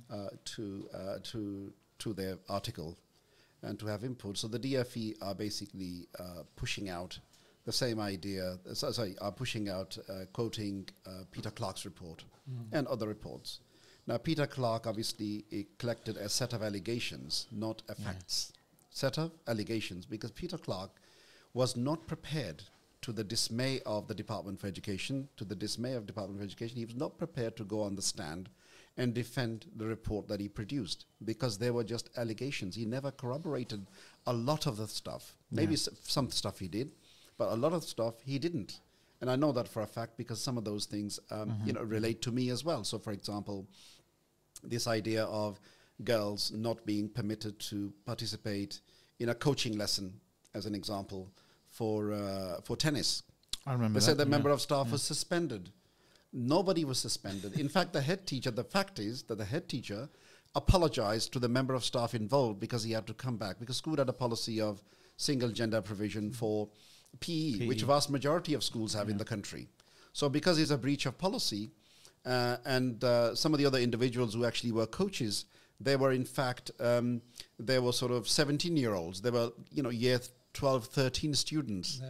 uh, 0.10 0.30
to 0.56 0.90
uh, 0.92 1.18
to 1.32 1.72
to 2.00 2.14
their 2.14 2.40
article 2.50 2.98
and 3.62 3.78
to 3.80 3.86
have 3.86 4.04
input. 4.04 4.38
So 4.40 4.48
the 4.48 4.60
DFE 4.60 5.18
are 5.22 5.36
basically 5.36 6.08
uh, 6.20 6.44
pushing 6.56 6.90
out 6.90 7.20
the 7.66 7.72
same 7.72 8.00
idea. 8.00 8.58
uh, 8.68 8.74
so- 8.74 8.92
sorry, 8.92 9.16
are 9.20 9.32
pushing 9.32 9.70
out 9.70 9.98
uh, 10.10 10.26
quoting 10.34 10.90
uh, 11.06 11.26
Peter 11.32 11.52
Clarke's 11.52 11.86
report 11.86 12.24
and 12.72 12.88
other 12.88 13.08
reports. 13.08 13.60
Now, 14.08 14.18
Peter 14.18 14.48
Clarke 14.48 14.88
obviously 14.88 15.46
uh, 15.54 15.58
collected 15.78 16.18
a 16.18 16.30
set 16.30 16.54
of 16.54 16.62
allegations, 16.64 17.48
not 17.52 17.82
a 17.88 17.96
Yeah. 18.00 18.06
facts. 18.06 18.52
Set 18.96 19.18
of 19.18 19.32
allegations, 19.46 20.06
because 20.06 20.32
Peter 20.32 20.58
Clarke 20.58 21.02
was 21.54 21.76
not 21.76 22.08
prepared 22.08 22.64
to 23.02 23.12
the 23.12 23.26
dismay 23.26 23.82
of 23.86 24.08
the 24.08 24.16
Department 24.16 24.58
for 24.58 24.68
Education, 24.68 25.28
to 25.36 25.44
the 25.44 25.54
dismay 25.54 25.94
of 25.96 26.06
Department 26.06 26.40
of 26.40 26.46
Education. 26.46 26.78
He 26.78 26.86
was 26.86 26.96
not 26.96 27.18
prepared 27.18 27.58
to 27.58 27.66
go 27.66 27.82
on 27.82 27.96
the 27.98 28.02
stand 28.02 28.48
and 28.96 29.14
defend 29.14 29.66
the 29.76 29.86
report 29.86 30.30
that 30.30 30.40
he 30.40 30.48
produced 30.48 31.08
because 31.26 31.58
they 31.58 31.72
were 31.72 31.84
just 31.84 32.10
allegations. 32.16 32.74
He 32.74 32.86
never 32.86 33.12
corroborated 33.12 33.86
a 34.26 34.32
lot 34.32 34.66
of 34.66 34.78
the 34.78 34.88
stuff. 34.88 35.36
Maybe 35.52 35.74
s- 35.74 35.90
some 36.02 36.30
stuff 36.30 36.60
he 36.60 36.70
did, 36.70 36.94
but 37.38 37.52
a 37.52 37.56
lot 37.58 37.74
of 37.74 37.84
stuff 37.84 38.22
he 38.24 38.40
didn't. 38.40 38.80
And 39.20 39.30
I 39.30 39.36
know 39.36 39.52
that 39.52 39.68
for 39.68 39.82
a 39.82 39.88
fact 39.88 40.16
because 40.16 40.40
some 40.42 40.58
of 40.58 40.64
those 40.64 40.86
things, 40.86 41.20
um, 41.32 41.50
you 41.66 41.74
know, 41.74 41.84
relate 41.84 42.22
to 42.22 42.32
me 42.32 42.50
as 42.50 42.64
well. 42.64 42.86
So, 42.86 42.98
for 42.98 43.12
example, 43.12 43.68
this 44.64 44.88
idea 44.88 45.26
of 45.26 45.60
girls 46.04 46.52
not 46.52 46.86
being 46.86 47.10
permitted 47.10 47.60
to 47.60 47.94
participate 48.06 48.82
in 49.20 49.30
a 49.30 49.36
coaching 49.36 49.78
lesson, 49.78 50.20
as 50.54 50.66
an 50.66 50.76
example, 50.76 51.32
for 51.68 52.12
uh, 52.14 52.62
for 52.64 52.76
tennis. 52.76 53.24
I 53.66 53.74
remember. 53.74 54.00
They 54.00 54.06
said 54.06 54.18
that, 54.18 54.26
the 54.26 54.30
member 54.30 54.50
of 54.50 54.62
staff 54.62 54.88
Yeah. 54.88 54.94
was 54.94 55.04
suspended. 55.04 55.72
Nobody 56.34 56.84
was 56.84 57.00
suspended. 57.00 57.58
In 57.60 57.70
fact, 57.70 57.94
the 57.94 58.02
head 58.02 58.28
teacher, 58.28 58.52
the 58.52 58.64
fact 58.64 59.00
is 59.00 59.24
that 59.24 59.38
the 59.38 59.46
head 59.46 59.70
teacher 59.70 60.10
apologized 60.54 61.32
to 61.34 61.40
the 61.40 61.50
member 61.50 61.74
of 61.74 61.84
staff 61.84 62.14
involved 62.14 62.60
because 62.60 62.84
he 62.84 62.92
had 62.92 63.08
to 63.08 63.14
come 63.14 63.38
back 63.38 63.60
because 63.60 63.78
school 63.78 63.98
had 63.98 64.08
a 64.10 64.14
policy 64.14 64.62
of 64.62 64.82
single 65.18 65.50
gender 65.50 65.82
provision 65.82 66.32
for 66.32 66.70
PE, 67.20 67.68
which 67.68 67.82
PE. 67.82 67.86
vast 67.88 68.10
majority 68.10 68.54
of 68.54 68.64
schools 68.64 68.94
have 68.94 69.10
in 69.10 69.18
the 69.18 69.26
country. 69.26 69.68
So 70.14 70.30
because 70.30 70.60
it's 70.60 70.72
a 70.72 70.78
breach 70.78 71.06
of 71.06 71.18
policy, 71.18 71.72
uh, 72.26 72.58
and 72.66 73.04
uh, 73.04 73.36
some 73.36 73.54
of 73.54 73.60
the 73.60 73.66
other 73.66 73.80
individuals 73.80 74.34
who 74.34 74.46
actually 74.46 74.72
were 74.72 74.88
coaches, 74.88 75.46
they 75.80 75.96
were 75.96 76.12
in 76.12 76.26
fact, 76.26 76.72
um, 76.80 77.22
they 77.60 77.80
were 77.80 77.92
sort 77.94 78.12
of 78.12 78.28
17 78.28 78.78
year 78.78 78.94
olds. 78.94 79.22
They 79.22 79.30
were, 79.32 79.52
you 79.72 79.84
know, 79.84 79.90
year 79.90 80.20
12, 80.54 80.86
13 80.86 81.34
students. 81.34 82.02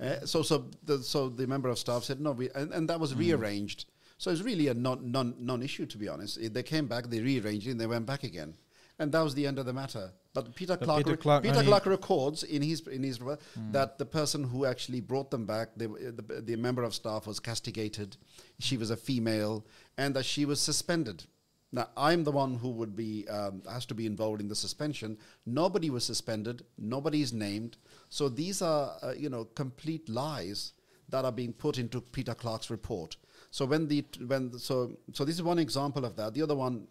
Yeah. 0.00 0.06
Uh, 0.22 0.26
so, 0.26 0.42
so 0.42 0.66
the 0.84 1.02
so 1.02 1.28
the 1.28 1.46
member 1.46 1.68
of 1.68 1.78
staff 1.78 2.04
said 2.04 2.20
no, 2.20 2.32
we, 2.32 2.48
and, 2.54 2.72
and 2.72 2.88
that 2.88 2.98
was 2.98 3.14
rearranged. 3.14 3.84
So 4.16 4.30
it's 4.30 4.42
really 4.42 4.68
a 4.68 4.74
non 4.74 5.10
non 5.10 5.34
non 5.38 5.62
issue 5.62 5.86
to 5.86 5.98
be 5.98 6.08
honest. 6.08 6.38
It- 6.38 6.54
they 6.54 6.62
came 6.62 6.86
back, 6.86 7.06
they 7.08 7.20
rearranged 7.20 7.66
it, 7.66 7.72
and 7.72 7.80
they 7.80 7.86
went 7.86 8.06
back 8.06 8.24
again, 8.24 8.54
and 8.98 9.12
that 9.12 9.20
was 9.20 9.34
the 9.34 9.46
end 9.46 9.58
of 9.58 9.66
the 9.66 9.72
matter. 9.74 10.12
But 10.32 10.54
Peter 10.54 10.76
But 10.76 10.84
Clarke, 10.84 11.04
Peter 11.04 11.16
Clarke 11.16 11.42
Peter 11.42 11.62
Clarke 11.64 11.86
records 11.86 12.42
in 12.44 12.62
his 12.62 12.86
in 12.86 13.02
his 13.02 13.20
report 13.20 13.40
that 13.72 13.98
the 13.98 14.06
person 14.06 14.44
who 14.44 14.64
actually 14.64 15.00
brought 15.00 15.30
them 15.30 15.44
back, 15.44 15.70
they, 15.76 15.86
the, 15.86 16.42
the 16.46 16.56
member 16.56 16.82
of 16.84 16.94
staff 16.94 17.26
was 17.26 17.40
castigated. 17.40 18.16
She 18.60 18.76
was 18.78 18.90
a 18.90 18.96
female, 18.96 19.66
and 19.98 20.14
that 20.16 20.24
she 20.24 20.44
was 20.46 20.60
suspended. 20.60 21.24
Now 21.72 21.88
I'm 21.96 22.24
the 22.24 22.32
one 22.32 22.54
who 22.56 22.70
would 22.70 22.96
be 22.96 23.28
um, 23.28 23.62
has 23.70 23.86
to 23.86 23.94
be 23.94 24.06
involved 24.06 24.40
in 24.40 24.48
the 24.48 24.56
suspension. 24.56 25.18
Nobody 25.46 25.88
was 25.90 26.04
suspended. 26.04 26.64
Nobody 26.78 27.22
is 27.22 27.32
named. 27.32 27.76
So 28.08 28.28
these 28.28 28.60
are 28.60 28.96
uh, 29.02 29.12
you 29.16 29.28
know 29.28 29.44
complete 29.44 30.08
lies 30.08 30.72
that 31.08 31.24
are 31.24 31.32
being 31.32 31.52
put 31.52 31.78
into 31.78 32.00
Peter 32.00 32.34
Clarke's 32.34 32.70
report. 32.70 33.16
So 33.50 33.64
when 33.64 33.88
the 33.88 34.04
when 34.26 34.50
the- 34.50 34.58
so 34.58 34.96
so 35.12 35.24
this 35.24 35.36
is 35.36 35.42
one 35.42 35.58
example 35.58 36.04
of 36.04 36.16
that. 36.16 36.34
The 36.34 36.42
other 36.42 36.56
one, 36.56 36.88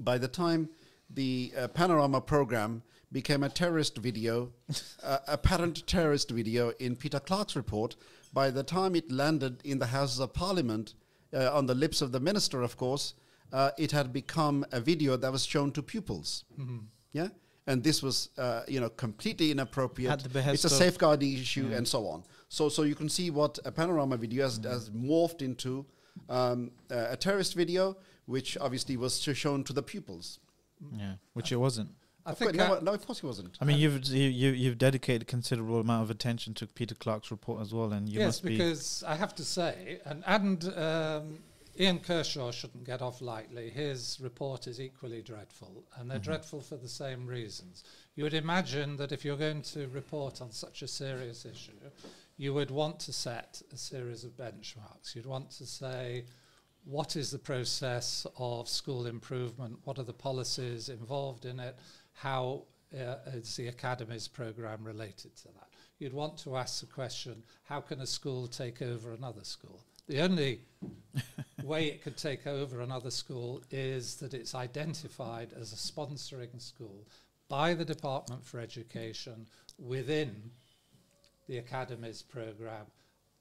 by 0.00 0.18
the 0.18 0.28
time 0.28 0.68
the 1.10 1.52
uh, 1.56 1.68
panorama 1.68 2.20
program 2.20 2.82
became 3.12 3.44
a 3.44 3.48
terrorist 3.48 3.98
video, 3.98 4.50
uh, 5.04 5.18
apparent 5.28 5.86
terrorist 5.86 6.30
video 6.30 6.70
in 6.80 6.96
Peter 6.96 7.20
Clarke's 7.20 7.54
report. 7.54 7.94
By 8.32 8.50
the 8.50 8.64
time 8.64 8.96
it 8.96 9.12
landed 9.12 9.60
in 9.64 9.78
the 9.78 9.86
Houses 9.86 10.18
of 10.18 10.32
Parliament, 10.32 10.94
uh, 11.32 11.56
on 11.56 11.66
the 11.66 11.74
lips 11.74 12.02
of 12.02 12.10
the 12.10 12.18
minister, 12.18 12.62
of 12.62 12.76
course, 12.76 13.14
uh, 13.52 13.70
it 13.78 13.92
had 13.92 14.12
become 14.12 14.64
a 14.72 14.80
video 14.80 15.16
that 15.16 15.30
was 15.32 15.44
shown 15.44 15.72
to 15.72 15.82
pupils. 15.82 16.44
Yeah, 17.12 17.28
and 17.66 17.82
this 17.82 18.02
was, 18.02 18.30
uh, 18.38 18.62
you 18.68 18.80
know, 18.80 18.88
completely 18.90 19.50
inappropriate. 19.50 20.10
At 20.10 20.32
the 20.32 20.50
it's 20.52 20.64
a 20.64 20.66
of- 20.66 20.72
safeguarding 20.72 21.32
issue 21.34 21.70
and 21.72 21.86
so 21.86 22.06
on. 22.08 22.24
So, 22.48 22.68
so 22.68 22.82
you 22.82 22.94
can 22.94 23.08
see 23.08 23.30
what 23.30 23.58
a 23.64 23.72
panorama 23.72 24.16
video 24.16 24.44
has, 24.44 24.58
has 24.64 24.90
morphed 24.90 25.42
into 25.42 25.86
um, 26.28 26.70
uh, 26.90 27.06
a 27.10 27.16
terrorist 27.16 27.54
video, 27.54 27.96
which 28.26 28.56
obviously 28.60 28.96
was 28.96 29.20
sh- 29.20 29.34
shown 29.36 29.64
to 29.64 29.72
the 29.72 29.82
pupils. 29.82 30.38
Yeah, 30.96 31.14
which 31.32 31.50
it 31.52 31.56
wasn't. 31.56 31.90
I 32.26 32.30
Of 32.32 32.38
course, 32.38 32.50
think 32.52 32.56
no, 32.58 32.78
no, 32.80 32.92
of 32.94 33.04
course 33.06 33.20
he 33.20 33.26
wasn't. 33.26 33.58
I 33.60 33.64
mean, 33.64 33.78
you've 33.78 34.04
you, 34.06 34.28
you 34.28 34.50
you've 34.52 34.78
dedicated 34.78 35.26
considerable 35.28 35.78
amount 35.80 36.04
of 36.04 36.10
attention 36.10 36.54
to 36.54 36.66
Peter 36.66 36.94
Clarke's 36.94 37.30
report 37.30 37.60
as 37.60 37.72
well, 37.74 37.92
and 37.92 38.08
you 38.08 38.18
yes, 38.20 38.26
must 38.26 38.42
be. 38.44 38.50
because 38.56 39.02
I 39.06 39.14
have 39.16 39.34
to 39.36 39.44
say, 39.44 40.00
and, 40.06 40.22
and 40.26 40.64
um, 40.76 41.38
Ian 41.78 41.98
Kershaw 41.98 42.52
shouldn't 42.52 42.84
get 42.84 43.02
off 43.02 43.20
lightly. 43.20 43.68
His 43.68 44.18
report 44.20 44.68
is 44.68 44.80
equally 44.80 45.22
dreadful, 45.22 45.84
and 45.96 46.08
they're 46.08 46.20
dreadful 46.20 46.60
for 46.60 46.76
the 46.76 46.88
same 46.88 47.26
reasons. 47.26 47.82
You 48.14 48.22
would 48.24 48.34
imagine 48.34 48.96
that 48.98 49.10
if 49.10 49.24
you're 49.24 49.36
going 49.36 49.62
to 49.62 49.88
report 49.88 50.40
on 50.40 50.52
such 50.52 50.82
a 50.82 50.88
serious 50.88 51.44
issue, 51.44 51.72
you 52.36 52.54
would 52.54 52.70
want 52.70 53.00
to 53.00 53.12
set 53.12 53.60
a 53.72 53.76
series 53.76 54.22
of 54.22 54.36
benchmarks. 54.36 55.16
You'd 55.16 55.26
want 55.26 55.50
to 55.52 55.66
say, 55.66 56.24
what 56.84 57.16
is 57.16 57.30
the 57.30 57.38
process 57.38 58.24
of 58.38 58.68
school 58.68 59.06
improvement? 59.06 59.78
What 59.84 59.98
are 59.98 60.04
the 60.04 60.12
policies 60.12 60.88
involved 60.88 61.44
in 61.44 61.58
it? 61.58 61.76
How 62.12 62.62
uh, 62.94 63.16
is 63.32 63.56
the 63.56 63.68
academies 63.68 64.28
program 64.28 64.84
related 64.84 65.34
to 65.38 65.48
that? 65.48 65.70
You'd 65.98 66.12
want 66.12 66.38
to 66.38 66.56
ask 66.56 66.80
the 66.80 66.86
question, 66.86 67.42
how 67.64 67.80
can 67.80 68.00
a 68.00 68.06
school 68.06 68.46
take 68.46 68.82
over 68.82 69.12
another 69.12 69.42
school? 69.42 69.80
The 70.06 70.20
only 70.20 70.60
way 71.62 71.86
it 71.86 72.02
could 72.02 72.16
take 72.16 72.46
over 72.46 72.80
another 72.80 73.10
school 73.10 73.62
is 73.70 74.16
that 74.16 74.34
it's 74.34 74.54
identified 74.54 75.52
as 75.58 75.72
a 75.72 75.76
sponsoring 75.76 76.60
school 76.60 77.06
by 77.48 77.74
the 77.74 77.84
Department 77.84 78.44
for 78.44 78.60
Education 78.60 79.46
within 79.78 80.50
the 81.48 81.58
academies 81.58 82.22
program. 82.22 82.86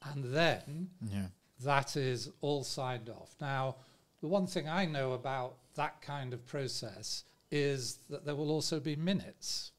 And 0.04 0.24
then 0.34 0.90
yeah. 1.12 1.28
that 1.64 1.96
is 1.96 2.30
all 2.42 2.64
signed 2.64 3.10
off. 3.10 3.36
Now, 3.40 3.76
the 4.22 4.28
one 4.28 4.48
thing 4.48 4.70
I 4.70 4.86
know 4.86 5.14
about 5.14 5.56
that 5.76 6.02
kind 6.02 6.34
of 6.34 6.46
process 6.46 7.24
is 7.52 8.00
that 8.10 8.26
there 8.26 8.36
will 8.36 8.52
also 8.52 8.80
be 8.80 8.96
minutes 8.96 9.72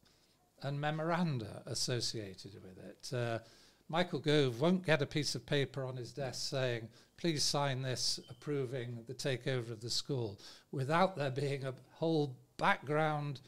and 0.63 0.81
memoranda 0.81 1.63
associated 1.67 2.55
with 2.55 2.79
it. 2.79 3.17
Uh, 3.17 3.39
Michael 3.89 4.21
Gove 4.21 4.61
won't 4.61 4.85
get 4.85 5.03
a 5.03 5.07
piece 5.07 5.35
of 5.35 5.47
paper 5.47 5.85
on 5.85 5.97
his 5.97 6.13
desk 6.13 6.51
saying, 6.51 6.89
please 7.17 7.43
sign 7.43 7.83
this 7.83 8.19
approving 8.31 9.05
the 9.07 9.15
takeover 9.15 9.71
of 9.71 9.81
the 9.81 9.91
school 9.91 10.39
without 10.73 11.17
there 11.17 11.31
being 11.31 11.65
a 11.65 11.75
whole 11.93 12.37
background 12.57 13.41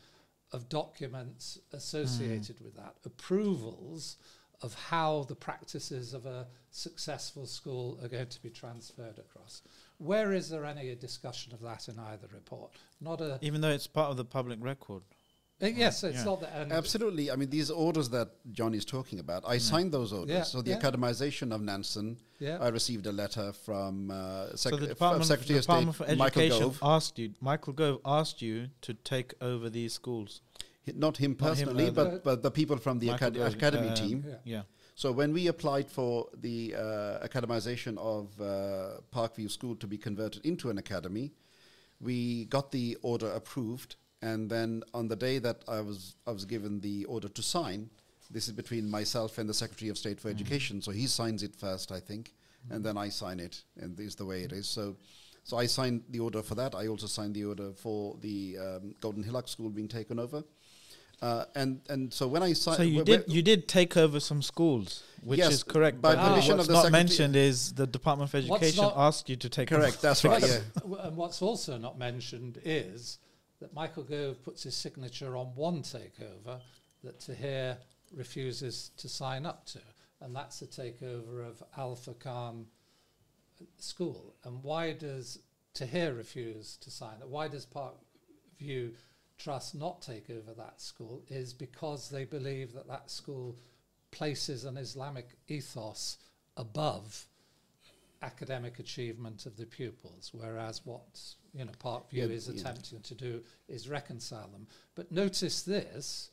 of 0.52 0.68
documents 0.68 1.58
associated 1.72 2.58
hmm. 2.58 2.64
with 2.64 2.76
that, 2.76 2.94
approvals 3.04 4.16
of 4.62 4.74
how 4.74 5.24
the 5.28 5.34
practices 5.34 6.14
of 6.14 6.24
a 6.26 6.46
successful 6.70 7.46
school 7.46 7.98
are 8.02 8.08
going 8.08 8.28
to 8.28 8.42
be 8.42 8.50
transferred 8.50 9.18
across. 9.18 9.62
Where 9.98 10.32
is 10.32 10.48
there 10.48 10.64
any 10.64 10.94
discussion 10.94 11.52
of 11.52 11.60
that 11.62 11.88
in 11.88 11.98
either 11.98 12.28
report? 12.32 12.72
Not 13.00 13.20
a 13.20 13.38
Even 13.42 13.60
though 13.60 13.70
it's 13.70 13.86
part 13.86 14.10
of 14.10 14.16
the 14.16 14.24
public 14.24 14.58
record. 14.62 15.02
Uh, 15.62 15.66
yes, 15.66 16.04
it's 16.04 16.18
Yeah. 16.18 16.24
not 16.24 16.40
the 16.40 16.54
end. 16.54 16.72
Absolutely. 16.72 17.30
I 17.30 17.36
mean, 17.36 17.50
these 17.50 17.70
orders 17.70 18.08
that 18.10 18.28
John 18.52 18.74
is 18.74 18.84
talking 18.84 19.18
about, 19.20 19.42
I 19.46 19.58
signed 19.58 19.92
those 19.92 20.12
orders. 20.12 20.34
Yeah, 20.34 20.42
So 20.42 20.62
the 20.62 20.70
yeah. 20.70 20.80
academization 20.80 21.54
of 21.54 21.60
Nansen, 21.62 22.18
Yeah. 22.38 22.58
I 22.60 22.68
received 22.68 23.06
a 23.06 23.12
letter 23.12 23.52
from 23.52 24.10
uh, 24.10 24.54
Sec- 24.56 24.72
so 24.72 24.76
the 24.76 24.90
f- 24.90 25.24
Secretary 25.24 25.54
the 25.54 25.58
of 25.58 25.64
State 25.64 25.94
for 25.94 26.16
Michael 26.16 26.48
Gove. 26.48 26.78
asked 26.82 27.18
you, 27.18 27.32
Michael 27.40 27.72
Gove 27.72 28.00
asked 28.04 28.42
you 28.42 28.68
to 28.82 28.94
take 28.94 29.34
over 29.40 29.70
these 29.70 29.92
schools. 29.94 30.40
H- 30.86 30.94
Not 30.94 31.16
him 31.16 31.30
Not 31.32 31.56
him, 31.58 31.68
personally, 31.68 31.86
uh, 31.88 31.90
but, 31.90 32.10
the- 32.12 32.20
but 32.20 32.42
the 32.42 32.50
people 32.50 32.76
from 32.76 32.98
the 32.98 33.08
Michael 33.08 33.28
acad- 33.28 33.34
Gove, 33.36 33.54
academy 33.54 33.88
um, 33.88 33.94
team. 33.94 34.24
Yeah. 34.28 34.34
Yeah. 34.44 34.62
So 34.94 35.12
when 35.12 35.32
we 35.32 35.46
applied 35.48 35.90
for 35.90 36.28
the 36.40 36.74
uh, 36.74 37.26
academization 37.26 37.98
of 37.98 38.38
uh, 38.40 39.00
Parkview 39.12 39.50
School 39.50 39.76
to 39.76 39.86
be 39.86 39.98
converted 39.98 40.44
into 40.46 40.70
an 40.70 40.78
academy, 40.78 41.32
we 42.00 42.44
got 42.46 42.72
the 42.72 42.96
order 43.02 43.30
approved, 43.30 43.96
and 44.22 44.48
then 44.50 44.82
on 44.94 45.08
the 45.08 45.16
day 45.16 45.38
that 45.38 45.64
I 45.68 45.80
was 45.80 46.16
I 46.26 46.30
was 46.32 46.44
given 46.44 46.80
the 46.80 47.04
order 47.06 47.28
to 47.28 47.42
sign, 47.42 47.90
this 48.30 48.48
is 48.48 48.52
between 48.54 48.90
myself 48.90 49.38
and 49.38 49.48
the 49.48 49.54
Secretary 49.54 49.90
of 49.90 49.98
State 49.98 50.20
for 50.20 50.28
Education. 50.28 50.82
So 50.82 50.90
he 50.90 51.06
signs 51.06 51.42
it 51.42 51.54
first, 51.56 51.92
I 51.92 52.00
think, 52.00 52.32
and 52.70 52.84
then 52.84 52.96
I 52.96 53.08
sign 53.10 53.40
it, 53.40 53.62
and 53.80 53.96
this 53.96 54.06
is 54.08 54.14
the 54.16 54.26
way 54.26 54.42
it 54.42 54.52
is. 54.52 54.66
So. 54.68 54.96
So 55.48 55.56
I 55.56 55.66
signed 55.66 56.02
the 56.10 56.18
order 56.18 56.42
for 56.42 56.56
that. 56.56 56.74
I 56.74 56.88
also 56.88 57.06
signed 57.06 57.32
the 57.36 57.44
order 57.44 57.70
for 57.72 58.16
the 58.20 58.58
um, 58.58 58.94
Golden 59.00 59.22
Hillock 59.22 59.46
School 59.46 59.70
being 59.70 59.86
taken 59.86 60.18
over, 60.18 60.42
uh, 61.22 61.44
and 61.54 61.80
and 61.88 62.12
so 62.12 62.26
when 62.26 62.42
I 62.42 62.52
signed, 62.52 62.78
So 62.78 62.82
you 62.82 63.04
did 63.04 63.22
you 63.28 63.42
did 63.42 63.68
take 63.68 63.96
over 63.96 64.18
some 64.18 64.42
schools, 64.42 65.04
which 65.22 65.38
Yes, 65.38 65.52
is 65.52 65.62
correct. 65.62 66.02
by 66.02 66.16
but 66.16 66.28
permission 66.30 66.56
what's 66.56 66.62
of 66.62 66.66
the 66.66 66.72
not 66.72 66.82
Secretary- 66.86 67.04
mentioned 67.04 67.36
is 67.36 67.72
the 67.74 67.86
Department 67.86 68.28
of 68.28 68.34
Education 68.34 68.90
asked 68.96 69.28
you 69.28 69.36
to 69.36 69.48
take 69.48 69.68
correct. 69.68 70.02
That's 70.02 70.24
right. 70.24 70.42
Yeah. 70.42 70.58
And 71.06 71.16
what's 71.16 71.40
also 71.40 71.78
not 71.78 71.96
mentioned 71.96 72.58
is 72.64 73.20
that 73.60 73.74
Michael 73.74 74.02
Gove 74.02 74.42
puts 74.42 74.62
his 74.62 74.74
signature 74.74 75.36
on 75.36 75.46
one 75.54 75.82
takeover 75.82 76.60
that 77.02 77.20
Tahir 77.20 77.78
refuses 78.14 78.90
to 78.98 79.08
sign 79.08 79.46
up 79.46 79.66
to, 79.66 79.80
and 80.20 80.34
that's 80.34 80.60
the 80.60 80.66
takeover 80.66 81.46
of 81.46 81.62
Al-Furqan 81.76 82.64
School. 83.78 84.34
And 84.44 84.62
why 84.62 84.92
does 84.92 85.38
Tahir 85.74 86.14
refuse 86.14 86.76
to 86.78 86.90
sign 86.90 87.16
it? 87.20 87.28
Why 87.28 87.48
does 87.48 87.66
Parkview 87.66 88.92
Trust 89.38 89.74
not 89.74 90.00
take 90.00 90.30
over 90.30 90.54
that 90.56 90.80
school? 90.80 91.22
Is 91.28 91.52
because 91.52 92.08
they 92.08 92.24
believe 92.24 92.72
that 92.72 92.88
that 92.88 93.10
school 93.10 93.56
places 94.10 94.64
an 94.64 94.78
Islamic 94.78 95.36
ethos 95.48 96.16
above 96.56 97.26
academic 98.22 98.78
achievement 98.78 99.46
of 99.46 99.56
the 99.56 99.66
pupils, 99.66 100.30
whereas 100.32 100.82
what 100.84 101.04
you 101.54 101.64
know 101.64 101.72
Parkview 101.82 102.12
Yeah, 102.12 102.24
is 102.24 102.48
yeah. 102.48 102.60
attempting 102.60 103.00
to 103.00 103.14
do 103.14 103.42
is 103.68 103.88
reconcile 103.88 104.48
them. 104.48 104.66
But 104.94 105.12
notice 105.12 105.62
this: 105.62 106.30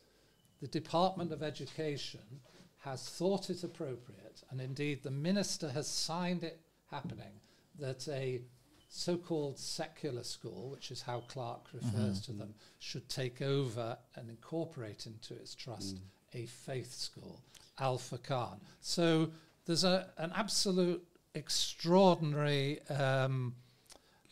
the 0.61 0.67
Department 0.67 1.31
of 1.31 1.43
Education 1.43 2.41
has 2.79 3.07
thought 3.07 3.49
it 3.49 3.63
appropriate, 3.63 4.43
and 4.49 4.59
indeed 4.59 5.03
the 5.03 5.11
minister 5.11 5.69
has 5.69 5.87
signed 5.87 6.43
it 6.43 6.59
happening, 6.91 7.39
that 7.79 8.07
a 8.09 8.41
so-called 8.89 9.57
secular 9.57 10.23
school, 10.23 10.69
which 10.69 10.91
is 10.91 11.01
how 11.01 11.21
Clarke 11.21 11.67
refers 11.73 12.21
mm-hmm. 12.21 12.31
to 12.31 12.37
them, 12.37 12.53
should 12.79 13.09
take 13.09 13.41
over 13.41 13.97
and 14.15 14.29
incorporate 14.29 15.07
into 15.07 15.33
its 15.33 15.55
trust 15.55 15.95
mm. 15.95 16.01
a 16.33 16.45
faith 16.45 16.93
school, 16.93 17.41
Al-Furqan. 17.79 18.59
So 18.81 19.31
there's 19.65 19.83
a, 19.83 20.11
an 20.17 20.31
absolute 20.35 21.03
extraordinary. 21.35 22.81
Um, 22.89 23.55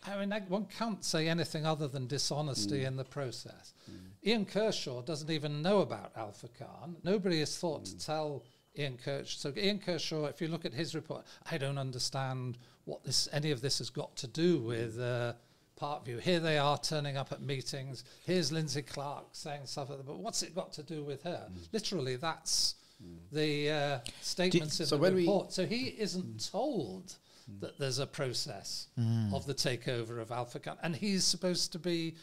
I 0.04 0.18
mean, 0.20 0.34
I- 0.34 0.40
one 0.42 0.66
can't 0.66 1.04
say 1.04 1.28
anything 1.28 1.66
other 1.66 1.88
than 1.88 2.08
dishonesty 2.08 2.86
in 2.86 2.96
the 2.96 3.04
process. 3.04 3.74
Ian 4.26 4.46
Kershaw 4.46 5.02
doesn't 5.02 5.30
even 5.30 5.62
know 5.62 5.82
about 5.82 6.12
Al-Furqan. 6.16 6.96
Nobody 7.04 7.40
has 7.40 7.58
thought 7.58 7.86
to 7.86 7.98
tell 7.98 8.44
Ian 8.78 8.98
Kershaw. 8.98 9.38
So 9.38 9.54
Ian 9.58 9.80
Kershaw, 9.80 10.26
if 10.26 10.42
you 10.42 10.48
look 10.48 10.66
at 10.66 10.74
his 10.74 10.96
report, 10.96 11.26
I 11.50 11.58
don't 11.58 11.78
understand 11.78 12.58
what 12.86 13.04
this 13.04 13.28
any 13.32 13.52
of 13.52 13.62
this 13.62 13.78
has 13.80 13.90
got 13.90 14.16
to 14.18 14.28
do 14.28 14.60
with 14.60 15.00
uh, 15.00 15.34
Parkview. 15.80 16.20
Here 16.20 16.40
they 16.40 16.58
are 16.58 16.78
turning 16.78 17.18
up 17.18 17.32
at 17.32 17.42
meetings. 17.42 18.04
Here's 18.26 18.52
Lindsay 18.52 18.82
Clark 18.82 19.26
saying 19.34 19.66
stuff, 19.66 19.90
but 19.90 20.18
what's 20.20 20.42
it 20.44 20.56
got 20.56 20.72
to 20.74 20.84
do 20.84 21.04
with 21.04 21.24
her? 21.24 21.48
Literally, 21.72 22.16
that's 22.16 22.76
the 23.32 23.70
uh, 23.70 24.00
statements 24.22 24.80
in 24.80 24.86
so 24.86 24.98
the 24.98 25.12
report. 25.12 25.54
So 25.54 25.66
he 25.66 25.96
isn't 25.98 26.50
told 26.52 27.16
that 27.60 27.78
there's 27.78 28.00
a 28.00 28.08
process 28.08 28.88
of 29.34 29.46
the 29.46 29.54
takeover 29.54 30.22
of 30.22 30.32
Al-Furqan, 30.32 30.78
and 30.84 30.96
he's 30.96 31.24
supposed 31.24 31.72
to 31.74 31.80
be 31.80 32.16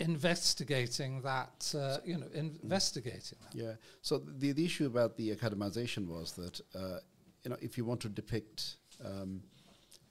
investigating 0.00 1.20
that. 1.22 1.74
Uh, 1.76 1.98
you 2.04 2.16
know, 2.18 2.26
investigating 2.34 3.38
that. 3.42 3.54
Yeah. 3.54 3.72
So 4.02 4.18
the 4.18 4.52
the 4.52 4.64
issue 4.64 4.86
about 4.86 5.16
the 5.16 5.34
academization 5.34 6.06
was 6.06 6.32
that 6.32 6.60
uh, 6.74 6.98
you 7.44 7.50
know 7.50 7.56
if 7.60 7.76
you 7.76 7.84
want 7.84 8.00
to 8.00 8.08
depict 8.08 8.76
um, 9.04 9.42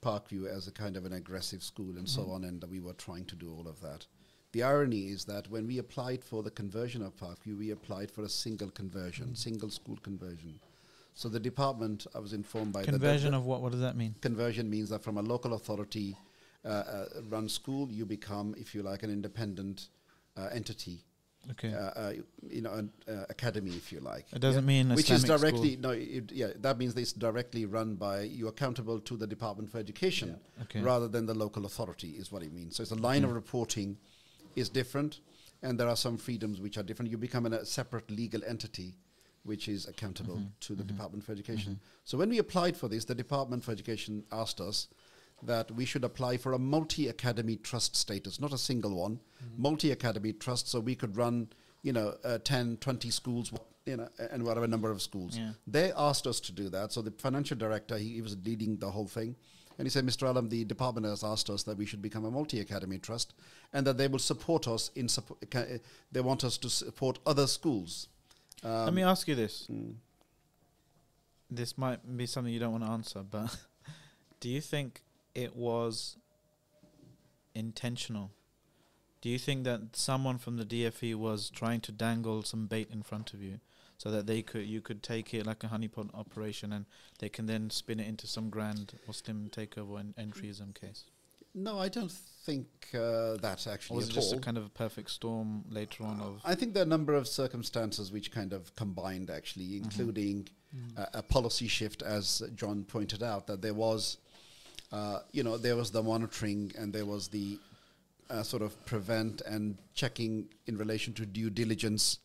Parkview 0.02 0.48
as 0.48 0.68
a 0.68 0.72
kind 0.72 0.96
of 0.98 1.06
an 1.06 1.14
aggressive 1.14 1.64
school 1.64 1.98
and 1.98 2.08
so 2.08 2.30
on, 2.30 2.44
and 2.44 2.64
we 2.70 2.80
were 2.80 2.94
trying 2.94 3.26
to 3.26 3.36
do 3.36 3.52
all 3.52 3.68
of 3.68 3.82
that. 3.82 4.06
The 4.54 4.64
irony 4.64 5.10
is 5.10 5.26
that 5.26 5.50
when 5.50 5.68
we 5.68 5.78
applied 5.78 6.24
for 6.24 6.42
the 6.42 6.52
conversion 6.52 7.02
of 7.02 7.16
Parkview, 7.18 7.58
we 7.58 7.72
applied 7.72 8.10
for 8.10 8.24
a 8.24 8.30
single 8.30 8.70
conversion, 8.70 9.36
single 9.36 9.70
school 9.70 9.98
conversion. 10.04 10.60
So 11.14 11.28
the 11.30 11.40
department, 11.40 12.08
I 12.16 12.20
was 12.20 12.34
informed 12.34 12.74
by 12.74 12.84
Conversion 12.84 13.34
of 13.34 13.46
what? 13.46 13.62
What 13.62 13.72
does 13.72 13.82
that 13.82 13.98
mean? 13.98 14.16
conversion 14.22 14.70
means 14.70 14.90
that 14.90 15.04
from 15.04 15.18
a 15.18 15.22
local 15.22 15.54
authority 15.54 16.16
uh, 16.64 16.68
uh, 16.68 17.06
run 17.30 17.50
school, 17.50 17.92
you 17.92 18.06
become, 18.06 18.56
if 18.58 18.74
you 18.74 18.84
like, 18.84 19.04
an 19.04 19.10
independent 19.10 19.90
uh, 20.38 20.50
entity, 20.54 21.04
Okay. 21.52 21.74
uh, 21.74 21.78
uh, 21.78 22.14
you 22.50 22.62
know, 22.62 22.74
an 22.74 22.92
uh, 23.08 23.26
academy, 23.30 23.72
if 23.72 23.92
you 23.92 24.00
like. 24.00 24.26
it 24.32 24.40
doesn't 24.40 24.64
yeah? 24.64 24.84
mean 24.84 24.96
Which 24.96 25.10
is 25.10 25.24
directly 25.24 25.74
school. 25.74 25.82
no, 25.82 25.90
it, 25.92 26.32
yeah. 26.32 26.50
That 26.60 26.78
means 26.78 26.96
it's 26.96 27.14
directly 27.14 27.66
run 27.66 27.96
by 27.96 28.22
you're 28.22 28.50
accountable 28.50 29.00
to 29.00 29.18
the 29.18 29.28
Department 29.28 29.72
for 29.72 29.78
Education 29.80 30.40
Okay. 30.64 30.82
rather 30.82 31.08
than 31.08 31.26
the 31.26 31.34
local 31.34 31.66
authority, 31.66 32.12
is 32.12 32.32
what 32.32 32.44
it 32.44 32.54
means. 32.54 32.76
So 32.76 32.84
it's 32.84 32.92
a 32.92 32.96
line 32.96 33.24
of 33.24 33.34
reporting 33.34 33.98
is 34.58 34.70
different, 34.70 35.20
and 35.62 35.80
there 35.80 35.88
are 35.88 35.96
some 35.96 36.18
freedoms 36.18 36.60
which 36.60 36.78
are 36.78 36.84
different. 36.84 37.12
You 37.12 37.18
become 37.18 37.46
an, 37.46 37.54
a 37.54 37.66
separate 37.66 38.10
legal 38.12 38.42
entity, 38.46 38.96
which 39.44 39.68
is 39.68 39.88
accountable 39.88 40.36
Mm-hmm. 40.38 40.48
to 40.62 40.76
the 40.76 40.84
Department 40.84 41.24
for 41.24 41.32
Education. 41.32 41.80
So 42.04 42.18
when 42.18 42.30
we 42.30 42.40
applied 42.40 42.76
for 42.76 42.88
this, 42.90 43.06
the 43.06 43.16
Department 43.16 43.64
for 43.64 43.72
Education 43.72 44.24
asked 44.32 44.60
us 44.60 44.88
that 45.44 45.70
we 45.72 45.86
should 45.86 46.04
apply 46.04 46.38
for 46.38 46.54
a 46.54 46.60
multi-academy 46.60 47.58
trust 47.58 47.96
status, 47.96 48.42
not 48.42 48.52
a 48.54 48.58
single 48.58 48.96
one, 48.96 49.20
multi-academy 49.56 50.34
trust, 50.34 50.68
so 50.68 50.80
we 50.80 50.96
could 50.96 51.16
run, 51.16 51.48
you 51.84 51.94
know, 51.94 52.16
uh, 52.26 52.40
10, 52.44 52.78
20 52.78 53.10
schools, 53.12 53.54
you 53.86 53.98
know, 53.98 54.10
and 54.32 54.44
whatever 54.44 54.68
number 54.68 54.90
of 54.92 55.02
schools. 55.02 55.38
Yeah. 55.38 55.52
They 55.68 55.92
asked 55.96 56.26
us 56.28 56.40
to 56.42 56.52
do 56.52 56.70
that. 56.70 56.92
So 56.92 57.02
the 57.04 57.12
financial 57.12 57.56
director, 57.58 57.98
he, 57.98 58.16
he 58.16 58.22
was 58.22 58.36
leading 58.44 58.78
the 58.78 58.90
whole 58.90 59.08
thing. 59.08 59.36
And 59.78 59.86
he 59.86 59.90
said, 59.90 60.06
Mr. 60.06 60.28
Alam, 60.28 60.50
the 60.50 60.66
department 60.66 61.06
has 61.06 61.24
asked 61.24 61.50
us 61.50 61.64
that 61.64 61.78
we 61.78 61.86
should 61.86 62.02
become 62.02 62.26
a 62.26 62.32
multi-academy 62.32 62.98
trust 62.98 63.34
and 63.74 63.86
that 63.86 63.98
they 63.98 64.08
will 64.08 64.20
support 64.20 64.68
us 64.68 64.90
in 64.96 65.08
support. 65.08 65.40
They 66.12 66.22
want 66.22 66.44
us 66.44 66.58
to 66.58 66.70
support 66.70 67.20
other 67.26 67.46
schools. 67.46 68.08
Um, 68.64 68.86
Let 68.86 68.94
me 68.94 69.04
ask 69.04 69.28
you 69.28 69.36
this. 69.36 69.68
mm. 69.72 69.94
This 71.50 71.78
might 71.78 72.18
be 72.18 72.26
something 72.26 72.52
you 72.52 72.60
don't 72.60 72.72
want 72.72 72.84
to 72.84 72.90
answer, 72.90 73.24
but 73.24 73.56
do 74.40 74.50
you 74.50 74.62
think 74.62 75.02
it 75.34 75.56
was 75.56 76.18
intentional? 77.56 78.32
Do 79.22 79.30
you 79.30 79.40
think 79.40 79.64
that 79.64 79.96
someone 79.96 80.40
from 80.40 80.58
the 80.58 80.66
DFE 80.66 81.16
was 81.16 81.50
trying 81.50 81.82
to 81.82 81.92
dangle 81.92 82.44
some 82.44 82.66
bait 82.68 82.90
in 82.92 83.02
front 83.02 83.34
of 83.34 83.42
you 83.42 83.60
so 83.98 84.12
that 84.12 84.28
they 84.28 84.42
could 84.42 84.66
you 84.66 84.82
could 84.82 85.02
take 85.04 85.34
it 85.34 85.46
like 85.46 85.64
a 85.64 85.68
honeypot 85.68 86.14
operation 86.14 86.72
and 86.74 86.86
they 87.20 87.30
can 87.30 87.46
then 87.48 87.70
spin 87.70 88.00
it 88.00 88.08
into 88.08 88.28
some 88.28 88.50
grand 88.50 88.94
Muslim 89.08 89.50
takeover 89.50 90.00
and 90.00 90.16
entryism 90.16 90.74
case? 90.80 91.06
No, 91.56 91.80
I 91.80 91.90
don't 91.90 92.12
think 92.12 92.68
uh, 92.94 93.38
that 93.38 93.66
Or 93.66 93.72
actually 93.74 93.96
was 93.98 94.06
it 94.08 94.12
at 94.12 94.16
just 94.16 94.34
all. 94.34 94.40
a 94.40 94.42
kind 94.42 94.58
of 94.58 94.66
a 94.68 94.70
perfect 94.70 95.10
storm 95.10 95.64
later 95.70 96.04
on 96.04 96.22
of 96.22 96.42
I 96.46 96.54
think 96.54 96.74
there 96.74 96.84
are 96.84 96.86
a 96.86 96.90
number 96.90 97.16
of 97.16 97.28
circumstances 97.28 98.12
which 98.12 98.32
kind 98.32 98.54
of 98.54 98.76
combined, 98.76 99.32
actually, 99.32 99.78
including 99.78 100.48
a, 100.96 101.08
a 101.16 101.24
policy 101.24 101.68
shift, 101.68 102.04
as 102.04 102.44
John 102.56 102.84
pointed 102.84 103.24
out, 103.24 103.48
that 103.48 103.64
there 103.64 103.74
was, 103.74 104.18
uh, 104.92 105.20
you 105.32 105.42
know, 105.42 105.58
there 105.58 105.76
was 105.76 105.90
the 105.90 106.04
monitoring 106.04 106.72
and 106.78 106.94
there 106.94 107.06
was 107.08 107.30
the 107.30 107.58
uh, 108.30 108.44
sort 108.44 108.62
of 108.62 108.86
prevent 108.86 109.42
and 109.42 109.78
checking 109.96 110.50
in 110.68 110.78
relation 110.78 111.12
to 111.16 111.26
due 111.26 111.50
diligence. 111.50 112.20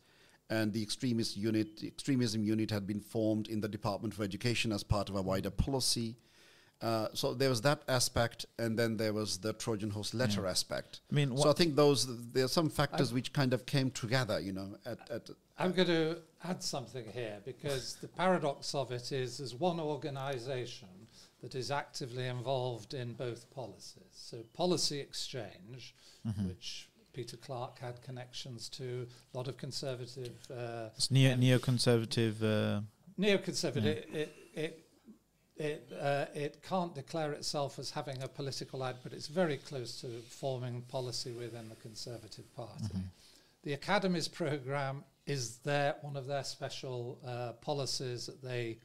And 0.52 0.70
the 0.72 0.82
extremist 0.82 1.34
unit, 1.36 1.78
the 1.78 1.86
extremism 1.86 2.44
unit 2.44 2.70
had 2.70 2.86
been 2.86 3.00
formed 3.00 3.48
in 3.48 3.62
the 3.62 3.68
Department 3.68 4.12
for 4.12 4.22
Education 4.22 4.70
as 4.70 4.82
part 4.82 5.08
of 5.08 5.16
a 5.16 5.22
wider 5.22 5.48
policy. 5.50 6.16
Uh, 6.82 7.08
so 7.14 7.32
there 7.32 7.48
was 7.48 7.62
that 7.62 7.80
aspect, 7.88 8.44
and 8.58 8.78
then 8.78 8.96
there 8.98 9.14
was 9.14 9.38
the 9.38 9.52
Trojan 9.54 9.88
horse 9.90 10.12
letter 10.12 10.42
Yeah. 10.42 10.50
aspect. 10.50 11.00
I 11.10 11.14
mean 11.14 11.36
So 11.38 11.48
I 11.48 11.54
think 11.54 11.74
those 11.74 12.00
there 12.32 12.44
are 12.44 12.48
some 12.60 12.68
factors 12.68 13.14
which 13.14 13.32
kind 13.32 13.54
of 13.54 13.64
came 13.64 13.90
together, 13.92 14.40
you 14.40 14.52
know. 14.52 14.76
At, 14.84 14.98
at 15.10 15.30
I'm 15.58 15.72
going 15.72 15.88
to 15.88 16.18
add 16.44 16.62
something 16.62 17.06
here 17.20 17.40
because 17.46 17.96
the 18.02 18.08
paradox 18.08 18.74
of 18.74 18.90
it 18.92 19.10
is 19.12 19.38
there's 19.38 19.54
one 19.54 19.80
organisation 19.80 20.88
that 21.40 21.54
is 21.54 21.70
actively 21.70 22.26
involved 22.26 22.92
in 22.94 23.14
both 23.14 23.48
policies. 23.50 24.12
So, 24.12 24.42
policy 24.52 24.98
exchange, 25.00 25.94
Mhm. 26.26 26.48
which 26.48 26.88
Peter 27.12 27.36
Clarke 27.36 27.78
had 27.78 28.02
connections 28.02 28.68
to, 28.70 29.06
a 29.32 29.36
lot 29.36 29.48
of 29.48 29.56
conservative, 29.56 30.34
uh, 30.50 30.88
it's 30.96 31.10
neo 31.10 31.34
neoconservative 31.36 32.42
uh, 32.42 32.80
neoconservative. 33.20 33.86
It, 33.86 34.08
it, 34.12 34.36
it, 34.54 34.78
it, 35.56 35.92
uh, 36.00 36.26
it 36.34 36.62
can't 36.66 36.94
declare 36.94 37.32
itself 37.32 37.78
as 37.78 37.90
having 37.90 38.22
a 38.22 38.28
political 38.28 38.82
ad, 38.84 38.96
but 39.02 39.12
it's 39.12 39.28
very 39.28 39.58
close 39.58 40.00
to 40.00 40.06
forming 40.28 40.82
policy 40.82 41.32
within 41.32 41.68
the 41.68 41.76
Conservative 41.76 42.52
Party. 42.56 42.84
Mm-hmm. 42.84 43.00
The 43.62 43.74
Academies 43.74 44.28
programme 44.28 45.04
is 45.26 45.58
their 45.58 45.96
one 46.02 46.16
of 46.16 46.26
their 46.26 46.42
special 46.42 47.18
uh, 47.24 47.52
policies 47.60 48.26
that 48.26 48.42
they 48.42 48.78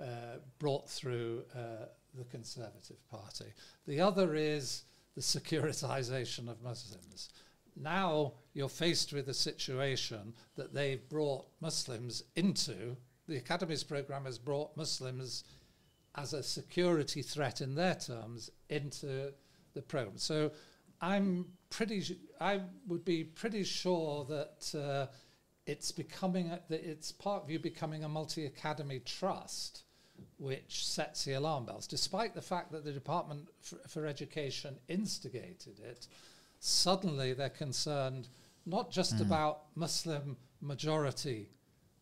uh, 0.00 0.38
brought 0.58 0.88
through 0.88 1.44
uh, 1.54 1.86
the 2.18 2.24
Conservative 2.24 2.96
Party. 3.10 3.52
The 3.86 4.00
other 4.00 4.34
is 4.34 4.84
the 5.14 5.20
securitization 5.20 6.48
of 6.48 6.60
Muslims. 6.62 7.28
Now 7.76 8.34
you're 8.52 8.68
faced 8.68 9.12
with 9.12 9.28
a 9.28 9.34
situation 9.34 10.34
that 10.56 10.72
they've 10.72 11.08
brought 11.08 11.46
Muslims 11.60 12.24
into. 12.36 12.96
The 13.26 13.36
Academies 13.36 13.84
programme 13.84 14.26
has 14.26 14.38
brought 14.38 14.76
Muslims 14.76 15.44
as 16.16 16.32
a 16.32 16.42
security 16.42 17.22
threat 17.22 17.60
in 17.60 17.74
their 17.74 17.94
terms 17.94 18.50
into 18.68 19.32
the 19.74 19.82
program. 19.82 20.18
So 20.18 20.52
I'm 21.00 21.46
pretty. 21.70 22.18
I 22.40 22.60
would 22.86 23.04
be 23.04 23.24
pretty 23.24 23.64
sure 23.64 24.24
that 24.26 24.78
uh, 24.78 25.06
it's 25.66 25.90
becoming 25.90 26.50
a, 26.50 26.60
that 26.68 26.88
it's 26.88 27.12
part 27.12 27.42
of 27.42 27.50
you 27.50 27.58
becoming 27.58 28.04
a 28.04 28.08
multi-academy 28.08 29.00
trust, 29.00 29.82
which 30.38 30.86
sets 30.86 31.24
the 31.24 31.32
alarm 31.32 31.66
bells. 31.66 31.86
Despite 31.86 32.34
the 32.34 32.42
fact 32.42 32.70
that 32.72 32.84
the 32.84 32.92
Department 32.92 33.48
for, 33.60 33.76
for 33.88 34.06
Education 34.06 34.76
instigated 34.88 35.80
it, 35.80 36.06
suddenly 36.64 37.34
they're 37.34 37.50
concerned 37.50 38.28
not 38.66 38.90
just 38.90 39.20
about 39.20 39.64
Muslim 39.74 40.36
majority 40.62 41.50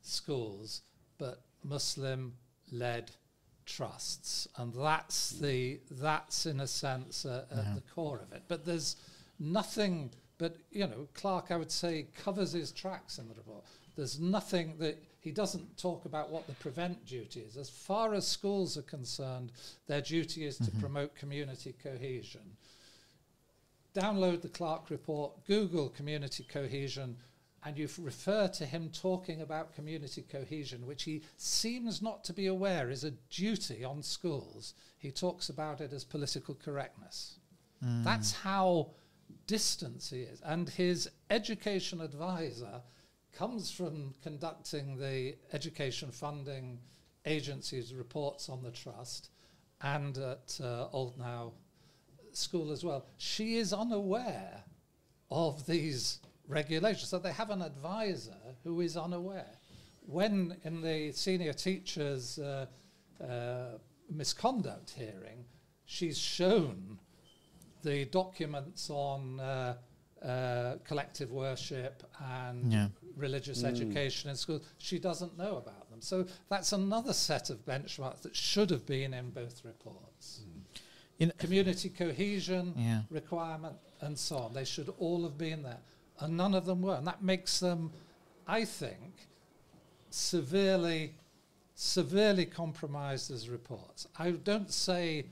schools, 0.02 0.82
but 1.18 1.42
Muslim-led 1.64 3.10
trusts, 3.66 4.46
and 4.56 4.72
that's 4.74 5.30
the 5.30 5.80
that's 5.90 6.46
in 6.46 6.60
a 6.60 6.66
sense 6.66 7.24
uh, 7.24 7.44
at 7.50 7.74
the 7.74 7.82
core 7.92 8.20
of 8.20 8.32
it. 8.32 8.42
But 8.46 8.64
there's 8.64 8.96
nothing. 9.40 10.10
But 10.38 10.56
you 10.70 10.86
know, 10.86 11.08
Clarke, 11.14 11.50
I 11.50 11.56
would 11.56 11.72
say, 11.72 12.06
covers 12.24 12.52
his 12.52 12.70
tracks 12.70 13.18
in 13.18 13.28
the 13.28 13.34
report. 13.34 13.64
There's 13.96 14.20
nothing 14.20 14.74
that 14.78 15.02
he 15.20 15.32
doesn't 15.32 15.76
talk 15.76 16.04
about 16.04 16.30
what 16.30 16.46
the 16.46 16.54
prevent 16.54 17.04
duty 17.04 17.40
is. 17.40 17.56
As 17.56 17.68
far 17.68 18.14
as 18.14 18.26
schools 18.26 18.76
are 18.76 18.82
concerned, 18.82 19.52
their 19.86 20.00
duty 20.00 20.46
is 20.46 20.56
to 20.58 20.70
promote 20.80 21.14
community 21.14 21.74
cohesion. 21.82 22.56
Download 23.94 24.40
the 24.40 24.48
Clarke 24.48 24.90
report, 24.90 25.44
Google 25.46 25.88
community 25.90 26.44
cohesion, 26.44 27.16
and 27.64 27.78
you 27.78 27.88
refer 27.98 28.48
to 28.48 28.66
him 28.66 28.90
talking 28.90 29.42
about 29.42 29.74
community 29.74 30.22
cohesion, 30.22 30.86
which 30.86 31.04
he 31.04 31.22
seems 31.36 32.02
not 32.02 32.24
to 32.24 32.32
be 32.32 32.46
aware 32.46 32.90
is 32.90 33.04
a 33.04 33.12
duty 33.30 33.84
on 33.84 34.02
schools. 34.02 34.74
He 34.98 35.10
talks 35.10 35.48
about 35.48 35.80
it 35.80 35.92
as 35.92 36.04
political 36.04 36.54
correctness. 36.54 37.38
That's 38.04 38.32
how 38.32 38.90
distant 39.46 40.02
he 40.10 40.22
is. 40.22 40.40
And 40.44 40.68
his 40.68 41.10
education 41.30 42.00
advisor 42.00 42.80
comes 43.32 43.70
from 43.70 44.14
conducting 44.22 44.96
the 44.96 45.36
education 45.52 46.10
funding 46.10 46.78
agency's 47.24 47.94
reports 47.94 48.48
on 48.48 48.62
the 48.62 48.70
trust 48.70 49.30
and 49.80 50.16
at 50.18 50.58
uh, 50.62 50.88
Oldknow 50.92 51.52
School 52.36 52.70
as 52.72 52.84
well. 52.84 53.06
She 53.16 53.56
is 53.56 53.72
unaware 53.72 54.64
of 55.30 55.66
these 55.66 56.18
regulations. 56.48 57.08
So 57.08 57.18
they 57.18 57.32
have 57.32 57.50
an 57.50 57.62
advisor 57.62 58.36
who 58.64 58.80
is 58.80 58.96
unaware. 58.96 59.50
When 60.06 60.56
in 60.64 60.80
the 60.82 61.12
senior 61.12 61.52
teacher's 61.52 62.38
uh, 62.38 62.66
uh, 63.22 63.78
misconduct 64.10 64.90
hearing, 64.96 65.44
she's 65.84 66.18
shown 66.18 66.98
the 67.82 68.04
documents 68.06 68.90
on 68.90 69.40
uh, 69.40 69.76
uh, 70.22 70.76
collective 70.84 71.30
worship 71.32 72.02
and 72.20 72.72
Yeah. 72.72 72.88
religious 73.16 73.64
education 73.64 74.30
in 74.30 74.36
schools. 74.36 74.62
She 74.78 74.98
doesn't 74.98 75.36
know 75.36 75.56
about 75.56 75.90
them. 75.90 76.00
So 76.00 76.26
that's 76.48 76.72
another 76.72 77.12
set 77.12 77.50
of 77.50 77.64
benchmarks 77.64 78.22
that 78.22 78.36
should 78.36 78.70
have 78.70 78.86
been 78.86 79.14
in 79.14 79.30
both 79.30 79.64
reports. 79.64 80.42
In- 81.22 81.32
Community 81.38 81.88
cohesion 81.88 82.74
Yeah. 82.76 83.02
requirement 83.10 83.76
and 84.00 84.18
so 84.18 84.38
on. 84.38 84.52
They 84.52 84.64
should 84.64 84.88
all 84.98 85.22
have 85.22 85.38
been 85.38 85.62
there. 85.62 85.80
And 86.18 86.36
none 86.36 86.54
of 86.54 86.66
them 86.66 86.82
were. 86.82 86.96
And 86.96 87.06
that 87.06 87.22
makes 87.22 87.60
them, 87.60 87.92
I 88.46 88.64
think, 88.64 89.28
severely, 90.10 91.14
severely 91.74 92.44
compromised 92.46 93.30
as 93.30 93.48
reports. 93.48 94.06
I 94.18 94.32
don't 94.32 94.72
say 94.72 95.26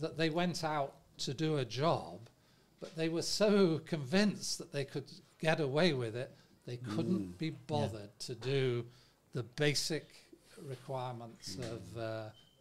that 0.00 0.16
they 0.16 0.30
went 0.30 0.64
out 0.64 0.94
to 1.18 1.34
do 1.34 1.58
a 1.58 1.64
job, 1.64 2.18
but 2.80 2.96
they 2.96 3.08
were 3.08 3.22
so 3.22 3.78
convinced 3.80 4.58
that 4.58 4.72
they 4.72 4.84
could 4.84 5.10
get 5.40 5.60
away 5.60 5.92
with 5.92 6.16
it, 6.16 6.30
they 6.66 6.78
couldn't 6.78 7.38
be 7.38 7.50
bothered 7.50 8.18
to 8.20 8.34
do 8.34 8.84
the 9.34 9.42
basic 9.42 10.06
requirements 10.62 11.56
of, 11.56 11.82
uh, 11.98 12.00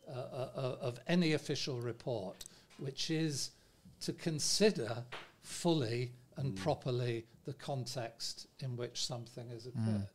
uh, 0.08 0.12
uh, 0.12 0.78
of 0.82 1.00
any 1.08 1.34
official 1.34 1.80
report, 1.80 2.44
which 2.78 3.10
is 3.10 3.52
to 4.02 4.14
consider 4.14 5.04
fully 5.42 6.12
and 6.38 6.54
Mm. 6.54 6.62
properly 6.62 7.26
the 7.46 7.54
context 7.54 8.48
in 8.60 8.76
which 8.76 9.06
something 9.06 9.50
has 9.50 9.66
occurred. 9.66 10.08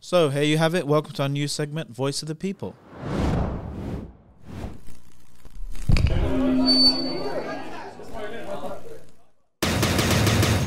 So 0.00 0.30
here 0.30 0.42
you 0.42 0.56
have 0.58 0.74
it. 0.74 0.86
Welcome 0.86 1.12
to 1.14 1.22
our 1.22 1.28
new 1.28 1.46
segment, 1.48 1.90
Voice 1.90 2.22
of 2.22 2.28
the 2.28 2.34
People. 2.34 2.74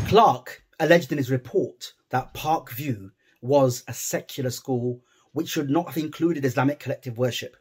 Clarke 0.08 0.64
alleged 0.80 1.12
in 1.12 1.18
his 1.18 1.32
report 1.32 1.94
that 2.10 2.34
Park 2.34 2.72
View 2.72 3.12
was 3.42 3.84
a 3.88 3.94
secular 3.94 4.52
school 4.52 5.02
which 5.32 5.50
should 5.50 5.70
not 5.70 5.88
have 5.88 5.98
included 5.98 6.46
Islamic 6.46 6.80
collective 6.80 7.18
worship. 7.18 7.58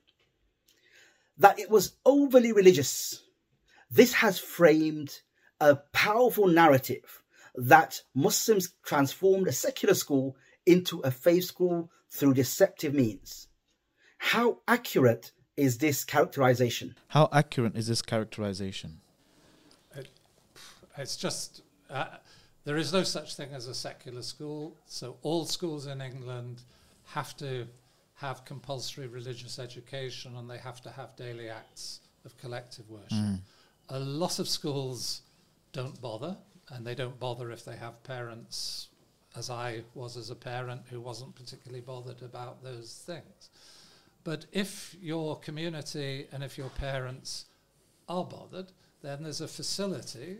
That 1.38 1.58
it 1.58 1.70
was 1.70 1.94
overly 2.04 2.52
religious. 2.52 3.21
This 3.92 4.14
has 4.14 4.38
framed 4.38 5.20
a 5.60 5.76
powerful 5.76 6.48
narrative 6.48 7.22
that 7.54 8.00
Muslims 8.14 8.72
transformed 8.82 9.46
a 9.48 9.52
secular 9.52 9.92
school 9.92 10.34
into 10.64 11.00
a 11.00 11.10
faith 11.10 11.44
school 11.44 11.90
through 12.08 12.32
deceptive 12.32 12.94
means. 12.94 13.48
How 14.16 14.60
accurate 14.66 15.32
is 15.58 15.76
this 15.76 16.04
characterization? 16.04 16.94
How 17.08 17.28
accurate 17.32 17.76
is 17.76 17.86
this 17.86 18.00
characterization? 18.00 19.00
It's 20.96 21.16
just 21.16 21.60
uh, 21.90 22.06
there 22.64 22.78
is 22.78 22.94
no 22.94 23.02
such 23.02 23.34
thing 23.34 23.50
as 23.52 23.66
a 23.66 23.74
secular 23.74 24.22
school. 24.22 24.74
So 24.86 25.18
all 25.20 25.44
schools 25.44 25.86
in 25.86 26.00
England 26.00 26.62
have 27.04 27.36
to 27.38 27.66
have 28.14 28.46
compulsory 28.46 29.06
religious 29.06 29.58
education 29.58 30.36
and 30.36 30.48
they 30.48 30.58
have 30.58 30.80
to 30.82 30.90
have 30.90 31.14
daily 31.16 31.50
acts 31.50 32.00
of 32.24 32.38
collective 32.38 32.88
worship. 32.88 33.10
A 33.88 33.98
lot 33.98 34.38
of 34.38 34.48
schools 34.48 35.22
don't 35.72 36.00
bother, 36.00 36.36
and 36.68 36.86
they 36.86 36.94
don't 36.94 37.18
bother 37.18 37.50
if 37.50 37.64
they 37.64 37.76
have 37.76 38.02
parents, 38.04 38.88
as 39.36 39.50
I 39.50 39.82
was 39.94 40.16
as 40.16 40.30
a 40.30 40.34
parent, 40.34 40.82
who 40.88 41.00
wasn't 41.00 41.34
particularly 41.34 41.80
bothered 41.82 42.22
about 42.22 42.62
those 42.62 43.02
things. 43.06 43.50
But 44.24 44.46
if 44.52 44.96
your 45.00 45.38
community 45.40 46.26
and 46.32 46.44
if 46.44 46.56
your 46.56 46.70
parents 46.70 47.46
are 48.08 48.24
bothered, 48.24 48.72
then 49.02 49.24
there's 49.24 49.40
a 49.40 49.48
facility, 49.48 50.38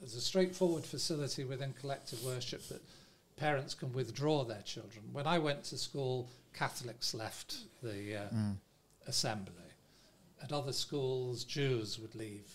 there's 0.00 0.14
a 0.14 0.20
straightforward 0.20 0.84
facility 0.84 1.44
within 1.44 1.72
collective 1.72 2.24
worship 2.24 2.68
that 2.68 2.82
parents 3.36 3.74
can 3.74 3.92
withdraw 3.92 4.44
their 4.44 4.62
children. 4.62 5.04
When 5.12 5.26
I 5.26 5.38
went 5.38 5.64
to 5.64 5.78
school, 5.78 6.28
Catholics 6.52 7.14
left 7.14 7.56
the 7.82 8.16
uh, 8.16 8.28
assembly. 9.06 9.52
At 10.42 10.52
other 10.52 10.72
schools, 10.72 11.42
Jews 11.42 11.98
would 11.98 12.14
leave 12.14 12.52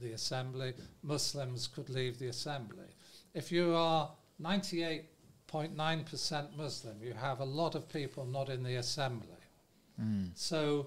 the 0.00 0.12
assembly, 0.12 0.74
Muslims 1.02 1.66
could 1.66 1.90
leave 1.90 2.18
the 2.18 2.28
assembly. 2.28 2.86
If 3.34 3.52
you 3.52 3.74
are 3.74 4.10
98.9% 4.40 6.56
Muslim, 6.56 7.02
you 7.02 7.12
have 7.12 7.40
a 7.40 7.44
lot 7.44 7.74
of 7.74 7.88
people 7.88 8.24
not 8.24 8.48
in 8.48 8.62
the 8.62 8.76
assembly. 8.76 9.28
So, 10.34 10.86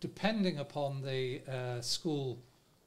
depending 0.00 0.58
upon 0.58 1.02
the 1.02 1.40
uh, 1.48 1.80
school, 1.80 2.38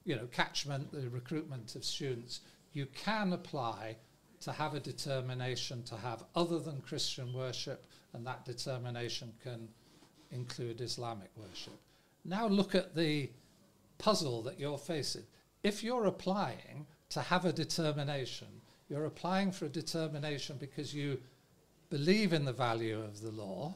you 0.05 0.15
know, 0.15 0.27
catchment, 0.27 0.91
the 0.91 1.09
recruitment 1.09 1.75
of 1.75 1.83
students, 1.83 2.41
you 2.73 2.85
can 2.85 3.33
apply 3.33 3.97
to 4.39 4.51
have 4.51 4.73
a 4.73 4.79
determination 4.79 5.83
to 5.83 5.97
have 5.97 6.23
other 6.35 6.59
than 6.59 6.79
Christian 6.81 7.33
worship, 7.33 7.85
and 8.13 8.25
that 8.25 8.45
determination 8.45 9.33
can 9.43 9.67
include 10.31 10.79
Islamic 10.79 11.29
worship. 11.35 11.77
Now 12.23 12.47
look 12.47 12.75
at 12.75 12.95
the 12.95 13.29
puzzle 13.97 14.41
that 14.43 14.59
you're 14.59 14.77
facing. 14.77 15.23
If 15.63 15.83
you're 15.83 16.05
applying 16.05 16.85
to 17.09 17.21
have 17.21 17.45
a 17.45 17.53
determination, 17.53 18.47
you're 18.89 19.05
applying 19.05 19.51
for 19.51 19.65
a 19.65 19.69
determination 19.69 20.57
because 20.59 20.93
you 20.93 21.19
believe 21.89 22.33
in 22.33 22.45
the 22.45 22.53
value 22.53 22.99
of 22.99 23.21
the 23.21 23.31
law, 23.31 23.75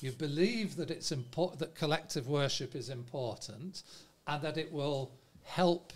you 0.00 0.12
believe 0.12 0.76
that 0.76 0.90
it's 0.90 1.12
important 1.12 1.58
that 1.60 1.74
collective 1.74 2.28
worship 2.28 2.74
is 2.74 2.88
important, 2.88 3.82
and 4.26 4.42
that 4.42 4.56
it 4.56 4.72
will 4.72 5.10
help 5.44 5.92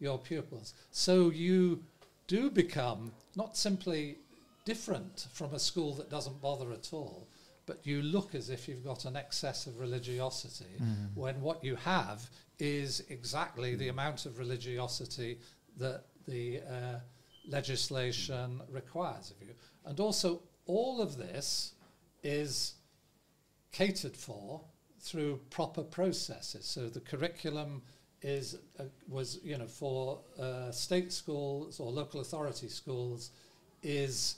your 0.00 0.18
pupils. 0.18 0.74
So 0.90 1.30
you 1.30 1.82
do 2.26 2.50
become 2.50 3.12
not 3.36 3.56
simply 3.56 4.18
different 4.64 5.26
from 5.32 5.54
a 5.54 5.58
school 5.58 5.94
that 5.94 6.10
doesn't 6.10 6.40
bother 6.40 6.72
at 6.72 6.92
all, 6.92 7.26
but 7.66 7.86
you 7.86 8.02
look 8.02 8.34
as 8.34 8.50
if 8.50 8.68
you've 8.68 8.84
got 8.84 9.04
an 9.04 9.16
excess 9.16 9.66
of 9.66 9.78
religiosity 9.78 10.76
when 11.14 11.40
what 11.40 11.64
you 11.64 11.76
have 11.76 12.28
is 12.58 13.02
exactly 13.08 13.74
the 13.74 13.88
amount 13.88 14.26
of 14.26 14.38
religiosity 14.38 15.38
that 15.78 16.04
the 16.28 16.60
uh, 16.60 16.98
legislation 17.48 18.60
requires 18.70 19.30
of 19.30 19.46
you. 19.46 19.54
And 19.84 19.98
also, 20.00 20.42
all 20.66 21.00
of 21.00 21.16
this 21.16 21.72
is 22.22 22.74
catered 23.72 24.16
for 24.16 24.62
through 25.00 25.40
proper 25.50 25.82
processes. 25.82 26.64
So 26.64 26.88
the 26.88 27.00
curriculum 27.00 27.82
is 28.22 28.56
uh, 28.80 28.84
was 29.06 29.38
you 29.44 29.58
know 29.58 29.66
for 29.66 30.20
uh, 30.40 30.70
state 30.70 31.12
schools 31.12 31.78
or 31.78 31.92
local 31.92 32.20
authority 32.20 32.68
schools 32.68 33.30
is 33.82 34.36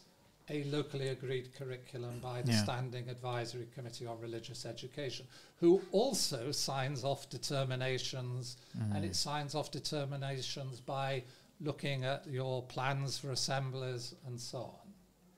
a 0.49 0.63
locally 0.65 1.09
agreed 1.09 1.53
curriculum 1.55 2.21
by 2.21 2.43
the 2.43 2.53
Yeah. 2.53 2.63
Standing 2.63 3.09
Advisory 3.09 3.67
Committee 3.75 4.07
on 4.07 4.21
Religious 4.21 4.65
Education, 4.65 5.27
who 5.57 5.83
also 5.91 6.53
signs 6.53 7.03
off 7.05 7.29
determinations, 7.29 8.57
and 8.95 9.05
it 9.05 9.17
signs 9.17 9.55
off 9.55 9.71
determinations 9.71 10.81
by 10.81 11.25
looking 11.61 12.05
at 12.05 12.27
your 12.27 12.63
plans 12.65 13.19
for 13.19 13.31
assemblies 13.33 14.15
and 14.27 14.41
so 14.41 14.59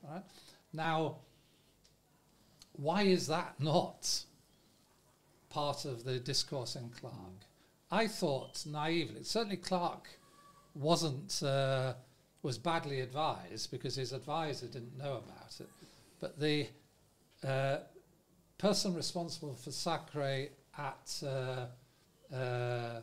on. 0.03 0.11
Right 0.11 0.23
now, 0.73 1.17
why 2.73 3.03
is 3.03 3.27
that 3.27 3.59
not 3.59 4.25
part 5.49 5.85
of 5.85 6.03
the 6.03 6.19
discourse 6.19 6.75
in 6.75 6.89
Clarke? 6.89 7.45
I 7.91 8.07
thought 8.07 8.63
naively, 8.67 9.23
certainly 9.23 9.57
Clarke 9.57 10.07
wasn't 10.75 11.41
uh, 11.41 11.95
was 12.41 12.57
badly 12.57 13.01
advised 13.01 13.71
because 13.71 13.95
his 13.95 14.13
advisor 14.13 14.67
didn't 14.67 14.97
know 14.97 15.21
about 15.25 15.59
it, 15.59 15.69
but 16.19 16.39
the 16.39 16.67
uh, 17.47 17.77
person 18.57 18.93
responsible 18.93 19.53
for 19.55 19.71
Sacre 19.71 20.47
at 20.77 21.23
uh, 21.23 22.35
uh, 22.35 23.01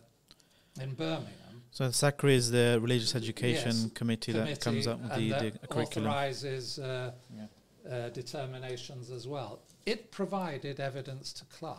in 0.81 0.95
Birmingham 0.95 1.63
So 1.71 1.91
Sacre 1.91 2.29
is 2.29 2.51
the 2.51 2.79
Religious 2.81 3.15
Education 3.15 3.73
Yes, 3.73 3.91
Committee, 3.95 4.33
that 4.33 4.61
comes 4.61 4.87
up 4.87 5.01
with 5.01 5.15
the, 5.15 5.31
the 5.61 5.67
curriculum. 5.69 6.09
authorizes 6.11 6.79
uh, 6.79 7.13
Yeah. 7.35 7.47
uh, 7.91 8.09
determinations 8.11 9.11
as 9.11 9.27
well. 9.27 9.61
It 9.85 10.11
provided 10.11 10.81
evidence 10.81 11.33
to 11.35 11.45
Clarke. 11.47 11.79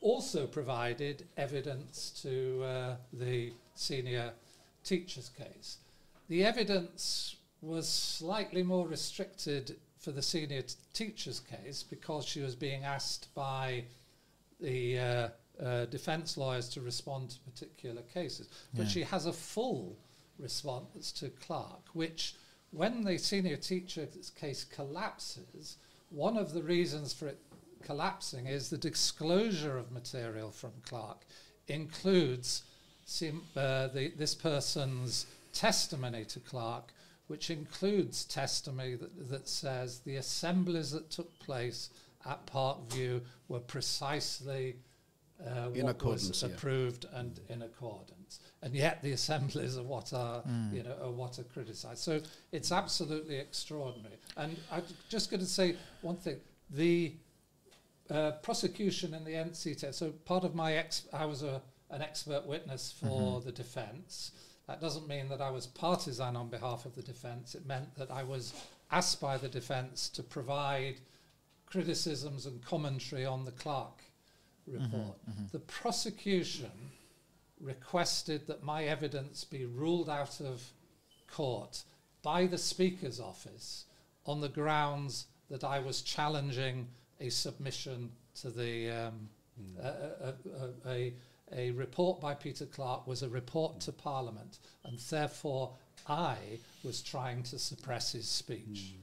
Also 0.00 0.46
provided 0.46 1.26
evidence 1.36 2.10
to 2.22 2.62
uh, 2.64 2.96
the 3.12 3.52
senior 3.74 4.32
teacher's 4.84 5.28
case. 5.30 5.78
The 6.32 6.46
evidence 6.46 7.36
was 7.60 7.86
slightly 7.86 8.62
more 8.62 8.88
restricted 8.88 9.76
for 9.98 10.12
the 10.12 10.22
senior 10.22 10.62
t- 10.62 10.76
teacher's 10.94 11.40
case 11.40 11.82
because 11.82 12.24
she 12.24 12.40
was 12.40 12.54
being 12.54 12.84
asked 12.84 13.28
by 13.34 13.84
the 14.58 14.98
uh, 14.98 15.28
uh, 15.62 15.84
defence 15.84 16.38
lawyers 16.38 16.70
to 16.70 16.80
respond 16.80 17.28
to 17.32 17.40
particular 17.40 18.00
cases. 18.00 18.48
But 18.72 18.84
Yeah. 18.84 18.88
she 18.88 19.02
has 19.02 19.26
a 19.26 19.32
full 19.34 19.98
response 20.38 21.12
to 21.20 21.28
Clarke, 21.28 21.88
which, 21.92 22.34
when 22.70 23.04
the 23.04 23.18
senior 23.18 23.58
teacher's 23.58 24.30
case 24.30 24.64
collapses, 24.64 25.76
one 26.08 26.38
of 26.38 26.54
the 26.54 26.62
reasons 26.62 27.12
for 27.12 27.28
it 27.28 27.40
collapsing 27.82 28.46
is 28.46 28.70
the 28.70 28.78
disclosure 28.78 29.76
of 29.76 29.92
material 29.92 30.50
from 30.50 30.72
Clarke 30.86 31.26
includes 31.68 32.62
sim- 33.04 33.44
uh, 33.54 33.88
the, 33.88 34.12
this 34.16 34.34
person's 34.34 35.26
testimony 35.52 36.24
to 36.26 36.40
Clarke, 36.40 36.92
which 37.26 37.50
includes 37.50 38.24
testimony 38.24 38.94
that, 38.96 39.30
that 39.30 39.48
says 39.48 40.00
the 40.00 40.16
assemblies 40.16 40.90
that 40.90 41.10
took 41.10 41.38
place 41.38 41.90
at 42.26 42.46
Parkview 42.46 43.20
were 43.48 43.60
precisely 43.60 44.76
uh, 45.44 45.70
In 45.74 45.86
what 45.86 46.02
was 46.04 46.42
yeah. 46.42 46.48
approved 46.50 47.06
and 47.14 47.40
in 47.48 47.62
accordance. 47.62 48.38
And 48.62 48.74
yet 48.74 49.02
the 49.02 49.12
assemblies 49.18 49.76
are 49.76 49.82
what 49.82 50.12
are, 50.12 50.42
Mm. 50.42 50.72
you 50.74 50.82
know, 50.84 50.96
are 51.02 51.10
what 51.10 51.38
are 51.38 51.44
criticised. 51.44 51.98
So 51.98 52.20
it's 52.52 52.70
absolutely 52.70 53.36
extraordinary. 53.38 54.18
And 54.36 54.56
I'm 54.70 54.84
just 55.08 55.30
going 55.30 55.40
to 55.40 55.46
say 55.46 55.76
one 56.00 56.16
thing: 56.16 56.38
the 56.70 57.14
uh, 58.10 58.32
prosecution 58.42 59.14
in 59.14 59.24
the 59.24 59.32
NCTL. 59.32 59.94
So 59.94 60.10
part 60.24 60.44
of 60.44 60.54
my 60.54 60.74
ex, 60.74 61.06
I 61.12 61.24
was 61.24 61.42
a, 61.42 61.60
an 61.90 62.02
expert 62.02 62.46
witness 62.46 62.92
for 62.92 63.40
the 63.40 63.52
defence. 63.52 64.32
That 64.72 64.80
doesn't 64.80 65.06
mean 65.06 65.28
that 65.28 65.42
I 65.42 65.50
was 65.50 65.66
partisan 65.66 66.34
on 66.34 66.48
behalf 66.48 66.86
of 66.86 66.94
the 66.94 67.02
defence. 67.02 67.54
It 67.54 67.66
meant 67.66 67.94
that 67.96 68.10
I 68.10 68.22
was 68.22 68.54
asked 68.90 69.20
by 69.20 69.36
the 69.36 69.46
defence 69.50 70.08
to 70.08 70.22
provide 70.22 70.94
criticisms 71.66 72.46
and 72.46 72.64
commentary 72.64 73.26
on 73.26 73.44
the 73.44 73.50
Clarke 73.50 74.02
mm-hmm, 74.66 74.82
report. 74.82 75.18
Mm-hmm. 75.28 75.44
The 75.52 75.58
prosecution 75.58 76.70
requested 77.60 78.46
that 78.46 78.62
my 78.62 78.84
evidence 78.84 79.44
be 79.44 79.66
ruled 79.66 80.08
out 80.08 80.40
of 80.40 80.62
court 81.26 81.82
by 82.22 82.46
the 82.46 82.56
Speaker's 82.56 83.20
office 83.20 83.84
on 84.24 84.40
the 84.40 84.48
grounds 84.48 85.26
that 85.50 85.64
I 85.64 85.80
was 85.80 86.00
challenging 86.00 86.88
a 87.20 87.28
submission 87.28 88.10
to 88.40 88.48
the 88.48 88.88
um, 88.90 89.28
hmm. 89.54 89.84
a, 89.84 89.88
a, 89.88 90.34
a, 90.88 90.90
a, 90.90 91.14
a 91.54 91.70
report 91.72 92.20
by 92.20 92.34
Peter 92.34 92.66
Clarke 92.66 93.06
was 93.06 93.22
a 93.22 93.28
report 93.28 93.80
to 93.80 93.92
Parliament, 93.92 94.58
and 94.84 94.98
therefore 94.98 95.74
I 96.08 96.36
was 96.82 97.02
trying 97.02 97.42
to 97.44 97.58
suppress 97.58 98.12
his 98.12 98.28
speech. 98.28 98.94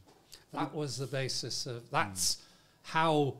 That 0.53 0.73
was 0.73 0.97
the 0.97 1.07
basis 1.07 1.65
of 1.65 1.89
that's 1.91 2.37
how 2.81 3.35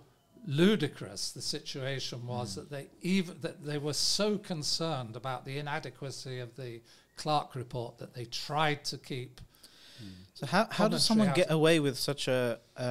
ludicrous 0.48 1.32
the 1.32 1.42
situation 1.42 2.26
was 2.26 2.56
that 2.56 2.70
they 2.70 2.88
even 3.02 3.36
that 3.42 3.64
they 3.64 3.78
were 3.78 3.94
so 3.94 4.38
concerned 4.38 5.16
about 5.16 5.44
the 5.44 5.58
inadequacy 5.58 6.40
of 6.40 6.56
the 6.56 6.80
Clarke 7.18 7.56
report 7.56 7.98
that 7.98 8.14
they 8.14 8.26
tried 8.26 8.86
to 8.86 8.98
keep 8.98 9.42
So 10.34 10.46
how 10.46 10.68
how 10.72 10.88
does 10.88 11.04
someone 11.04 11.34
get 11.34 11.52
away 11.52 11.80
with 11.80 11.98
such 11.98 12.28
a, 12.28 12.60
uh, 12.78 12.82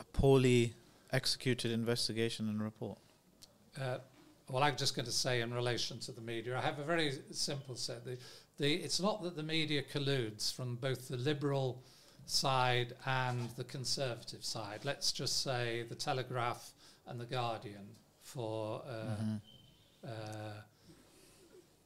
a 0.00 0.04
poorly 0.12 0.74
executed 1.12 1.70
investigation 1.70 2.48
and 2.48 2.62
report? 2.62 2.98
Uh, 3.80 3.98
well, 4.50 4.62
I'm 4.62 4.76
just 4.76 4.94
going 4.96 5.06
to 5.06 5.12
say 5.12 5.40
in 5.40 5.52
relation 5.52 5.98
to 6.00 6.12
the 6.12 6.20
media, 6.20 6.56
I 6.56 6.60
have 6.60 6.78
a 6.78 6.84
very 6.84 7.12
simple 7.30 7.76
set. 7.76 8.04
The, 8.04 8.16
the, 8.58 8.74
it's 8.74 9.00
not 9.00 9.22
that 9.22 9.36
the 9.36 9.42
media 9.42 9.82
colludes 9.82 10.50
from 10.52 10.76
both 10.76 11.08
the 11.08 11.16
liberal 11.16 11.82
side 12.26 12.94
and 13.06 13.48
the 13.56 13.64
conservative 13.64 14.44
side. 14.44 14.80
Let's 14.84 15.12
just 15.12 15.42
say 15.42 15.84
the 15.88 15.94
Telegraph 15.94 16.72
and 17.06 17.18
the 17.20 17.24
Guardian 17.26 17.88
for 18.22 18.82
uh, 18.86 19.16
Mhm. 19.22 19.40
uh, 20.04 20.08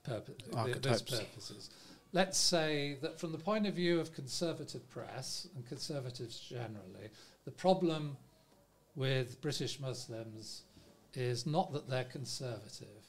purpo- 0.04 0.82
those 0.82 1.02
purposes. 1.02 1.70
Let's 2.12 2.36
say 2.38 2.98
that 3.02 3.18
from 3.18 3.32
the 3.32 3.38
point 3.38 3.66
of 3.66 3.74
view 3.74 3.98
of 4.00 4.12
conservative 4.12 4.88
press 4.90 5.46
and 5.54 5.66
conservatives 5.66 6.38
generally, 6.40 7.08
the 7.44 7.50
problem 7.52 8.16
with 8.94 9.40
British 9.40 9.80
Muslims 9.80 10.62
is 11.16 11.46
not 11.46 11.72
that 11.72 11.88
they're 11.88 12.04
conservative. 12.04 13.04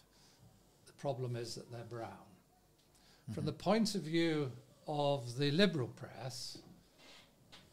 The 0.86 0.94
problem 0.94 1.36
is 1.36 1.56
that 1.56 1.72
they're 1.72 1.84
brown. 1.84 2.10
From 3.34 3.46
the 3.46 3.54
point 3.54 3.96
of 3.96 4.02
view 4.02 4.52
of 4.86 5.38
the 5.38 5.50
liberal 5.52 5.88
press, 5.88 6.58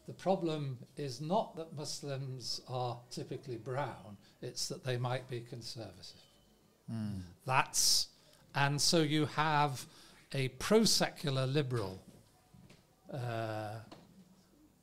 the 0.07 0.13
problem 0.13 0.77
is 0.95 1.19
not 1.19 1.55
that 1.57 1.75
Muslims 1.75 2.61
are 2.69 2.97
typically 3.09 3.57
brown, 3.57 4.17
it's 4.41 4.69
that 4.69 4.83
they 4.83 4.97
might 4.97 5.29
be 5.29 5.41
conservative. 5.41 6.21
Mm. 6.89 7.21
That's 7.45 8.07
and 8.55 8.81
so 8.81 8.99
you 9.01 9.25
have 9.27 9.85
a 10.33 10.49
pro-secular 10.49 11.45
liberal 11.47 12.01
uh, 13.13 13.75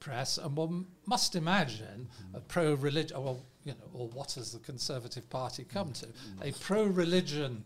press, 0.00 0.38
and 0.38 0.56
one 0.56 0.86
must 1.06 1.34
imagine 1.36 2.08
a 2.34 2.40
pro 2.40 2.74
religious, 2.74 3.16
Well, 3.16 3.44
you 3.69 3.74
know, 3.74 3.90
or 3.93 4.09
what 4.09 4.32
has 4.32 4.53
the 4.53 4.59
Conservative 4.61 5.28
Party 5.28 5.65
come 5.65 5.93
to? 5.93 6.07
A 6.43 6.53
pro-religion 6.53 7.65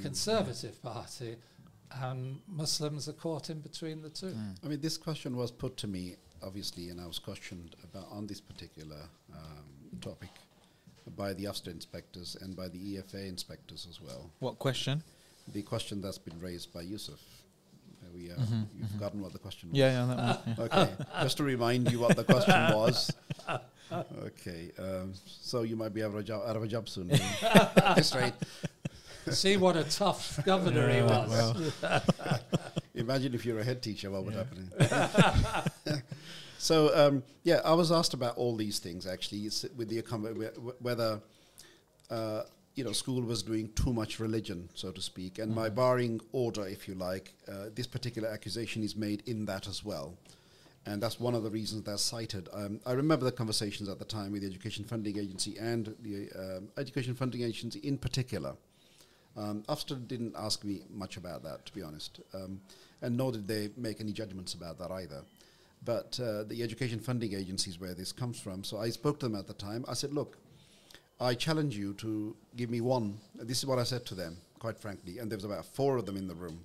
Conservative 0.00 0.80
Party, 0.82 1.36
and 2.02 2.38
Muslims 2.46 3.08
are 3.08 3.12
caught 3.12 3.50
in 3.50 3.58
between 3.58 4.02
the 4.02 4.08
two. 4.08 4.26
Mm. 4.26 4.54
I 4.64 4.68
mean, 4.68 4.80
this 4.80 4.96
question 4.96 5.36
was 5.36 5.50
put 5.50 5.76
to 5.78 5.88
me, 5.88 6.14
obviously, 6.42 6.90
and 6.90 7.00
I 7.00 7.06
was 7.06 7.18
questioned 7.18 7.74
about 7.82 8.06
on 8.10 8.28
this 8.28 8.40
particular 8.40 9.02
um, 9.34 9.98
topic 10.00 10.30
by 11.16 11.32
the 11.32 11.44
Ofsted 11.44 11.72
inspectors 11.72 12.36
and 12.40 12.54
by 12.54 12.68
the 12.68 12.78
EFA 12.78 13.28
inspectors 13.28 13.88
as 13.90 14.00
well. 14.00 14.30
What 14.38 14.60
question? 14.60 15.02
The 15.52 15.62
question 15.62 16.00
that's 16.00 16.18
been 16.18 16.38
raised 16.38 16.72
by 16.72 16.82
Yusuf. 16.82 17.18
We, 18.14 18.30
uh, 18.30 18.34
Mhm, 18.36 18.66
You've 18.76 18.88
mhm. 18.88 18.92
forgotten 18.92 19.20
what 19.22 19.32
the 19.32 19.38
question 19.38 19.70
was. 19.70 19.78
Yeah, 19.78 19.90
yeah, 20.06 20.14
that 20.14 20.46
one. 20.46 20.56
yeah. 20.58 20.64
Okay, 20.84 20.92
just 21.22 21.36
to 21.38 21.44
remind 21.44 21.90
you 21.90 21.98
what 22.00 22.16
the 22.16 22.24
question 22.24 22.54
was. 22.74 23.10
Okay, 23.92 24.70
um, 24.78 25.12
so 25.26 25.62
you 25.62 25.76
might 25.76 25.92
be 25.92 26.02
out 26.02 26.10
of 26.10 26.16
a 26.16 26.22
job, 26.22 26.42
out 26.46 26.56
of 26.56 26.62
a 26.62 26.68
job 26.68 26.88
soon. 26.88 27.08
That's 27.42 28.14
right. 28.14 28.34
See 29.30 29.56
what 29.56 29.76
a 29.76 29.84
tough 29.84 30.40
governor 30.44 30.88
he 30.92 31.02
was. 31.02 31.30
well. 31.82 32.02
Imagine 32.94 33.34
if 33.34 33.44
you're 33.44 33.58
a 33.60 33.64
head 33.64 33.82
teacher, 33.82 34.10
what 34.10 34.24
would 34.24 34.34
Yeah. 34.34 35.06
happen? 35.06 36.02
so 36.58 36.94
um, 36.96 37.22
yeah, 37.42 37.60
I 37.64 37.72
was 37.74 37.90
asked 37.92 38.14
about 38.14 38.36
all 38.36 38.56
these 38.56 38.78
things 38.78 39.06
actually, 39.06 39.48
with 39.76 39.88
the 39.88 40.00
whether 40.80 41.20
uh, 42.10 42.42
you 42.74 42.84
know 42.84 42.92
school 42.92 43.22
was 43.22 43.42
doing 43.42 43.70
too 43.74 43.92
much 43.92 44.20
religion, 44.20 44.68
so 44.74 44.90
to 44.90 45.00
speak, 45.00 45.38
and 45.38 45.54
my 45.54 45.68
barring 45.68 46.20
order, 46.32 46.66
if 46.66 46.88
you 46.88 46.94
like, 46.94 47.34
uh, 47.48 47.66
this 47.74 47.86
particular 47.86 48.28
accusation 48.28 48.82
is 48.82 48.96
made 48.96 49.22
in 49.26 49.44
that 49.46 49.68
as 49.68 49.84
well. 49.84 50.16
And 50.86 51.02
that's 51.02 51.20
one 51.20 51.34
of 51.34 51.42
the 51.42 51.50
reasons 51.50 51.82
that's 51.84 52.02
cited. 52.02 52.48
Um, 52.54 52.80
I 52.86 52.92
remember 52.92 53.26
the 53.26 53.32
conversations 53.32 53.88
at 53.90 53.98
the 53.98 54.04
time 54.04 54.32
with 54.32 54.40
the 54.40 54.48
Education 54.48 54.84
Funding 54.84 55.18
Agency 55.18 55.58
and 55.58 55.94
the 56.00 56.30
um, 56.34 56.68
Education 56.78 57.14
Funding 57.14 57.42
Agency 57.42 57.80
in 57.80 57.98
particular. 57.98 58.54
Um, 59.36 59.62
Ofsted 59.68 60.08
didn't 60.08 60.34
ask 60.36 60.64
me 60.64 60.80
much 60.90 61.16
about 61.16 61.42
that, 61.44 61.66
to 61.66 61.74
be 61.74 61.82
honest, 61.82 62.20
um, 62.34 62.60
and 63.02 63.16
nor 63.16 63.30
did 63.30 63.46
they 63.46 63.70
make 63.76 64.00
any 64.00 64.12
judgments 64.12 64.54
about 64.54 64.78
that 64.78 64.90
either. 64.90 65.22
But 65.84 66.18
uh, 66.20 66.44
the 66.44 66.62
education 66.62 66.98
funding 66.98 67.34
agencies 67.34 67.78
where 67.78 67.94
this 67.94 68.12
comes 68.12 68.40
from, 68.40 68.64
so 68.64 68.78
I 68.78 68.90
spoke 68.90 69.20
to 69.20 69.28
them 69.28 69.38
at 69.38 69.46
the 69.46 69.54
time. 69.54 69.84
I 69.88 69.94
said, 69.94 70.12
"Look, 70.12 70.36
I 71.20 71.34
challenge 71.34 71.76
you 71.76 71.94
to 71.94 72.34
give 72.56 72.70
me 72.70 72.80
one." 72.80 73.18
This 73.34 73.58
is 73.58 73.66
what 73.66 73.78
I 73.78 73.84
said 73.84 74.06
to 74.06 74.14
them, 74.14 74.38
quite 74.58 74.78
frankly, 74.78 75.18
and 75.18 75.30
there 75.30 75.36
was 75.36 75.44
about 75.44 75.66
four 75.66 75.96
of 75.98 76.06
them 76.06 76.16
in 76.16 76.26
the 76.26 76.34
room. 76.34 76.64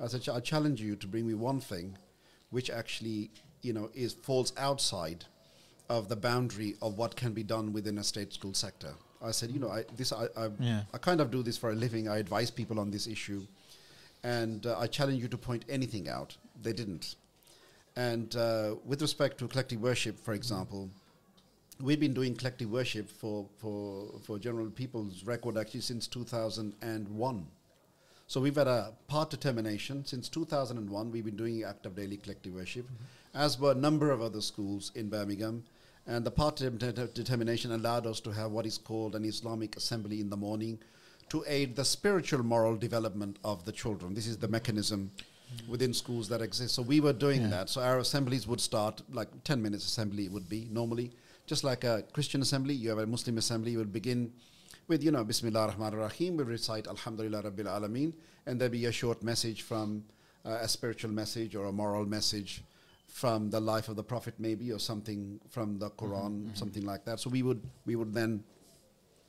I 0.00 0.08
said, 0.08 0.28
"I 0.28 0.40
challenge 0.40 0.80
you 0.80 0.96
to 0.96 1.06
bring 1.06 1.26
me 1.26 1.34
one 1.34 1.60
thing, 1.60 1.96
which 2.50 2.70
actually, 2.70 3.30
you 3.62 3.72
know, 3.72 3.90
is 3.94 4.14
falls 4.14 4.52
outside 4.56 5.24
of 5.88 6.08
the 6.08 6.16
boundary 6.16 6.76
of 6.82 6.98
what 6.98 7.14
can 7.14 7.32
be 7.32 7.44
done 7.44 7.72
within 7.72 7.98
a 7.98 8.04
state 8.04 8.32
school 8.32 8.54
sector." 8.54 8.94
I 9.22 9.30
said, 9.30 9.50
"You 9.50 9.60
know, 9.60 9.70
I, 9.70 9.84
this 9.96 10.12
I, 10.12 10.26
I 10.36 10.50
Yeah. 10.58 10.82
I 10.92 10.98
kind 10.98 11.20
of 11.20 11.30
do 11.30 11.42
this 11.42 11.56
for 11.56 11.70
a 11.70 11.74
living. 11.74 12.08
I 12.08 12.18
advise 12.18 12.50
people 12.50 12.78
on 12.80 12.90
this 12.90 13.06
issue, 13.06 13.46
and 14.22 14.66
uh, 14.66 14.78
I 14.78 14.86
challenge 14.86 15.22
you 15.22 15.28
to 15.28 15.38
point 15.38 15.64
anything 15.68 16.08
out. 16.08 16.36
They 16.62 16.72
didn't. 16.72 17.16
And 17.96 18.34
uh, 18.34 18.74
with 18.84 19.00
respect 19.00 19.38
to 19.38 19.48
collective 19.48 19.80
worship, 19.80 20.18
for 20.18 20.34
example, 20.34 20.90
we've 21.80 22.00
been 22.00 22.14
doing 22.14 22.34
collective 22.34 22.70
worship 22.70 23.10
for, 23.10 23.46
for, 23.58 24.08
for 24.22 24.38
General 24.38 24.70
People's 24.70 25.24
Record 25.24 25.56
actually 25.56 25.80
since 25.80 26.06
2001. 26.06 27.46
So 28.26 28.40
we've 28.40 28.56
had 28.56 28.68
a 28.68 28.92
part 29.06 29.30
determination 29.30 30.04
since 30.04 30.28
2001. 30.28 31.10
We've 31.10 31.24
been 31.24 31.36
doing 31.36 31.62
act 31.62 31.86
of 31.86 31.94
daily 31.94 32.16
collective 32.16 32.54
worship, 32.54 32.86
mm-hmm. 32.86 33.38
as 33.38 33.58
were 33.58 33.72
a 33.72 33.74
number 33.74 34.10
of 34.10 34.22
other 34.22 34.40
schools 34.40 34.92
in 34.94 35.08
Birmingham. 35.08 35.64
And 36.06 36.24
the 36.24 36.30
part 36.30 36.56
de- 36.56 36.70
de- 36.70 37.06
determination 37.08 37.72
allowed 37.72 38.06
us 38.06 38.20
to 38.20 38.30
have 38.30 38.50
what 38.50 38.66
is 38.66 38.78
called 38.78 39.14
an 39.14 39.24
Islamic 39.24 39.76
assembly 39.76 40.20
in 40.20 40.30
the 40.30 40.36
morning 40.36 40.78
to 41.30 41.44
aid 41.46 41.76
the 41.76 41.84
spiritual 41.84 42.42
moral 42.42 42.76
development 42.76 43.38
of 43.44 43.64
the 43.64 43.72
children. 43.72 44.14
This 44.14 44.26
is 44.26 44.36
the 44.38 44.48
mechanism 44.48 45.10
mm-hmm. 45.16 45.70
within 45.70 45.92
schools 45.94 46.28
that 46.28 46.42
exist. 46.42 46.74
So 46.74 46.82
we 46.82 47.00
were 47.00 47.12
doing 47.12 47.42
Yeah. 47.42 47.48
that. 47.48 47.70
So 47.70 47.82
our 47.82 47.98
assemblies 47.98 48.46
would 48.46 48.60
start 48.60 49.02
like 49.12 49.44
10 49.44 49.60
minutes 49.62 49.86
assembly 49.86 50.28
would 50.28 50.48
be 50.48 50.68
normally. 50.70 51.10
Just 51.46 51.62
like 51.64 51.84
a 51.84 52.02
Christian 52.12 52.40
assembly, 52.40 52.74
you 52.74 52.88
have 52.88 52.98
a 52.98 53.06
Muslim 53.06 53.36
assembly, 53.38 53.72
you 53.72 53.78
will 53.78 53.84
begin 53.84 54.32
with, 54.88 55.02
you 55.04 55.10
know, 55.10 55.24
Bismillah 55.24 55.60
ar-Rahman 55.60 55.94
ar-Rahim, 55.94 56.36
we 56.38 56.44
recite 56.44 56.86
Alhamdulillah 56.88 57.42
Rabbil 57.42 57.66
Alameen, 57.66 58.14
and 58.46 58.58
there'd 58.60 58.72
be 58.72 58.86
a 58.86 58.92
short 58.92 59.22
message 59.22 59.62
from 59.62 60.04
uh, 60.46 60.58
a 60.62 60.68
spiritual 60.68 61.10
message 61.10 61.54
or 61.54 61.66
a 61.66 61.72
moral 61.72 62.06
message 62.06 62.62
from 63.08 63.50
the 63.50 63.60
life 63.60 63.88
of 63.88 63.96
the 63.96 64.02
Prophet 64.02 64.34
maybe, 64.38 64.72
or 64.72 64.78
something 64.78 65.38
from 65.50 65.78
the 65.78 65.90
Quran, 65.90 66.56
something 66.56 66.84
like 66.84 67.04
that. 67.04 67.20
So 67.20 67.28
we 67.30 67.42
would, 67.42 67.62
we 67.86 67.94
would 67.96 68.12
then, 68.14 68.42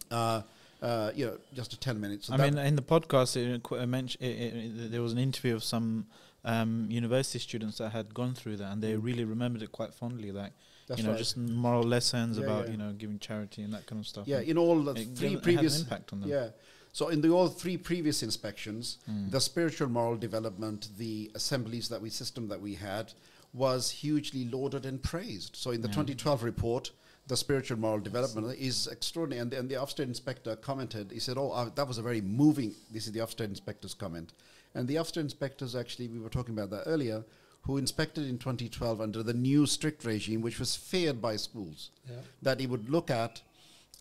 uh, 0.10 0.42
uh, 0.82 1.12
you 1.16 1.26
know, 1.26 1.38
just 1.54 1.74
a 1.74 1.80
10 1.80 2.00
minutes. 2.00 2.28
So 2.28 2.34
I 2.34 2.38
mean, 2.38 2.58
in 2.58 2.76
the 2.78 2.82
podcast, 2.82 3.36
it, 3.36 3.62
it, 3.72 4.22
it, 4.22 4.32
it- 4.32 4.92
there 4.92 5.02
was 5.02 5.12
an 5.12 5.20
interview 5.20 5.54
of 5.56 5.64
some 5.64 6.08
um, 6.46 6.88
university 6.90 7.40
students 7.40 7.78
that 7.80 7.90
had 7.92 8.14
gone 8.14 8.34
through 8.34 8.58
that, 8.58 8.72
and 8.72 8.82
they 8.82 8.96
really 8.96 9.26
remembered 9.26 9.62
it 9.62 9.72
quite 9.72 9.94
fondly. 9.94 10.32
Like, 10.32 10.54
that's 10.88 11.00
you 11.00 11.06
know, 11.06 11.12
right. 11.12 11.18
just 11.18 11.38
moral 11.38 11.84
lessons 11.84 12.38
Yeah, 12.38 12.44
about 12.46 12.66
yeah. 12.66 12.72
you 12.72 12.78
know 12.78 12.92
giving 12.94 13.20
charity 13.20 13.62
and 13.64 13.74
that 13.74 13.86
kind 13.88 14.00
of 14.00 14.08
stuff. 14.08 14.28
yeah, 14.28 14.38
And 14.38 14.48
in 14.50 14.58
all 14.58 14.80
the 14.82 14.94
three 14.94 15.06
gave- 15.06 15.24
it 15.24 15.32
had 15.34 15.44
previous 15.44 15.80
impact 15.82 16.14
on 16.14 16.22
them. 16.22 16.30
Yeah. 16.30 16.50
So 16.94 17.10
in 17.10 17.20
the 17.22 17.30
all 17.30 17.50
three 17.50 17.76
previous 17.78 18.24
inspections, 18.24 19.00
Mm. 19.10 19.30
the 19.32 19.42
spiritual 19.42 19.90
moral 19.90 20.16
development, 20.18 20.90
the 20.98 21.32
assemblies 21.36 21.90
that 21.90 22.02
we 22.02 22.10
system 22.10 22.48
that 22.50 22.62
we 22.62 22.76
had 22.76 23.14
was 23.54 23.90
hugely 23.92 24.46
lauded 24.46 24.86
and 24.86 25.02
praised. 25.02 25.56
So 25.56 25.72
in 25.72 25.82
the 25.82 25.88
Yeah. 25.90 25.94
2012 25.96 26.44
report, 26.44 26.92
the 27.28 27.36
spiritual 27.36 27.78
moral 27.80 28.00
development 28.00 28.58
is 28.60 28.88
extraordinary. 28.88 29.42
And, 29.42 29.54
and 29.54 29.68
the 29.70 29.76
Ofsted 29.76 30.04
inspector 30.04 30.56
commented, 30.56 31.12
he 31.12 31.20
said, 31.20 31.38
"Oh, 31.38 31.52
uh, 31.52 31.70
that 31.76 31.88
was 31.88 31.98
a 31.98 32.02
very 32.04 32.22
moving." 32.22 32.76
This 32.92 33.08
is 33.08 33.14
the 33.14 33.20
Ofsted 33.20 33.46
inspector's 33.46 33.94
comment, 33.96 34.34
and 34.76 34.88
the 34.88 34.96
Ofsted 34.96 35.22
inspectors 35.22 35.76
actually, 35.76 36.08
we 36.08 36.20
were 36.20 36.30
talking 36.30 36.54
about 36.54 36.70
that 36.70 36.84
earlier, 36.86 37.26
who 37.66 37.78
inspected 37.78 38.28
in 38.28 38.38
2012 38.38 39.02
under 39.02 39.24
the 39.24 39.34
new 39.34 39.66
strict 39.66 40.06
regime, 40.06 40.42
which 40.42 40.60
was 40.60 40.76
feared 40.76 41.22
by 41.22 41.36
schools 41.36 41.90
Yeah. 42.08 42.18
that 42.42 42.60
he 42.60 42.68
would 42.68 42.90
look 42.90 43.10
at 43.10 43.42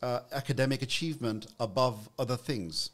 uh, 0.03 0.20
academic 0.32 0.82
achievement 0.82 1.47
above 1.59 2.09
other 2.19 2.36
things. 2.36 2.91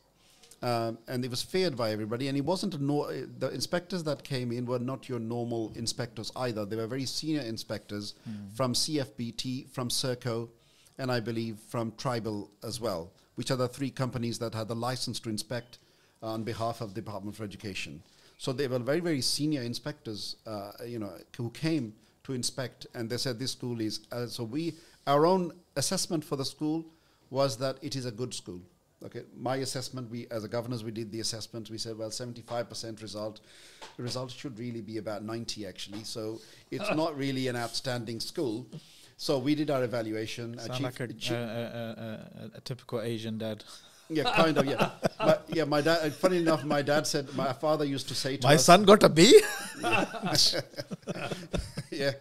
Um, 0.62 0.98
and 1.09 1.24
it 1.24 1.30
was 1.30 1.42
feared 1.42 1.76
by 1.76 1.90
everybody. 1.90 2.28
And 2.28 2.36
it 2.36 2.44
wasn't 2.44 2.74
a 2.74 2.78
no, 2.78 3.02
uh, 3.05 3.22
the 3.38 3.48
inspectors 3.48 4.05
that 4.05 4.22
came 4.22 4.52
in 4.52 4.64
were 4.66 4.78
not 4.78 5.09
your 5.09 5.18
normal 5.18 5.72
inspectors 5.74 6.30
either. 6.36 6.64
They 6.64 6.76
were 6.76 6.86
very 6.86 7.06
senior 7.06 7.40
inspectors 7.40 8.14
from 8.55 8.74
CFBT, 8.74 9.70
from 9.70 9.88
Serco, 9.88 10.51
and 10.98 11.10
I 11.10 11.18
believe 11.18 11.56
from 11.68 11.92
Tribal 11.97 12.51
as 12.62 12.78
well, 12.78 13.10
which 13.34 13.51
are 13.51 13.56
the 13.56 13.68
three 13.68 13.90
companies 13.90 14.38
that 14.38 14.55
had 14.55 14.68
the 14.68 14.76
license 14.76 15.18
to 15.20 15.30
inspect 15.30 15.78
on 16.22 16.44
behalf 16.44 16.80
of 16.82 16.94
the 16.94 17.01
Department 17.01 17.34
for 17.34 17.42
Education. 17.44 18.02
So 18.40 18.54
they 18.54 18.68
were 18.68 18.78
very, 18.78 19.00
very 19.00 19.20
senior 19.20 19.60
inspectors, 19.60 20.36
uh, 20.46 20.72
you 20.86 20.98
know, 20.98 21.12
who 21.36 21.50
came 21.50 21.92
to 22.24 22.32
inspect, 22.32 22.86
and 22.94 23.10
they 23.10 23.18
said 23.18 23.38
this 23.38 23.52
school 23.52 23.82
is. 23.82 24.00
Uh, 24.10 24.28
so 24.28 24.44
we, 24.44 24.76
our 25.06 25.26
own 25.26 25.52
assessment 25.76 26.24
for 26.24 26.36
the 26.36 26.44
school 26.46 26.86
was 27.28 27.58
that 27.58 27.76
it 27.82 27.96
is 27.96 28.06
a 28.06 28.10
good 28.10 28.32
school. 28.32 28.62
Okay, 29.04 29.24
my 29.36 29.56
assessment, 29.56 30.10
we 30.10 30.26
as 30.30 30.42
a 30.42 30.48
governors, 30.48 30.82
we 30.82 30.90
did 30.90 31.12
the 31.12 31.20
assessment. 31.20 31.68
We 31.68 31.76
said, 31.76 31.98
well, 31.98 32.10
seventy-five 32.10 32.66
percent 32.66 33.02
result. 33.02 33.40
The 33.98 34.02
result 34.02 34.30
should 34.30 34.58
really 34.58 34.80
be 34.80 34.96
about 34.96 35.22
ninety, 35.22 35.66
actually. 35.66 36.04
So 36.04 36.40
it's 36.70 36.94
not 36.94 37.14
really 37.24 37.48
an 37.48 37.56
outstanding 37.56 38.20
school. 38.20 38.66
So 39.18 39.38
we 39.38 39.54
did 39.54 39.70
our 39.70 39.84
evaluation. 39.84 40.58
Sound 40.58 40.80
like 40.80 40.98
a, 41.00 41.08
a, 41.28 42.44
a, 42.44 42.50
a 42.54 42.60
typical 42.62 43.02
Asian 43.02 43.36
dad. 43.36 43.64
yeah, 44.11 44.24
kind 44.35 44.59
of, 44.59 44.66
yeah. 44.66 44.91
my, 45.20 45.39
yeah, 45.49 45.65
my 45.65 45.81
dad. 45.81 45.99
uh, 46.07 46.11
Funny 46.11 46.39
enough, 46.39 46.65
my 46.65 46.82
dad 46.82 47.07
said 47.07 47.32
my 47.35 47.53
father 47.53 47.85
used 47.85 48.09
to 48.09 48.15
say 48.15 48.37
to 48.37 48.47
My 48.47 48.55
us, 48.55 48.65
son 48.65 48.85
got 48.85 49.03
a 49.03 49.09
B. 49.09 49.41
yeah. 51.91 52.12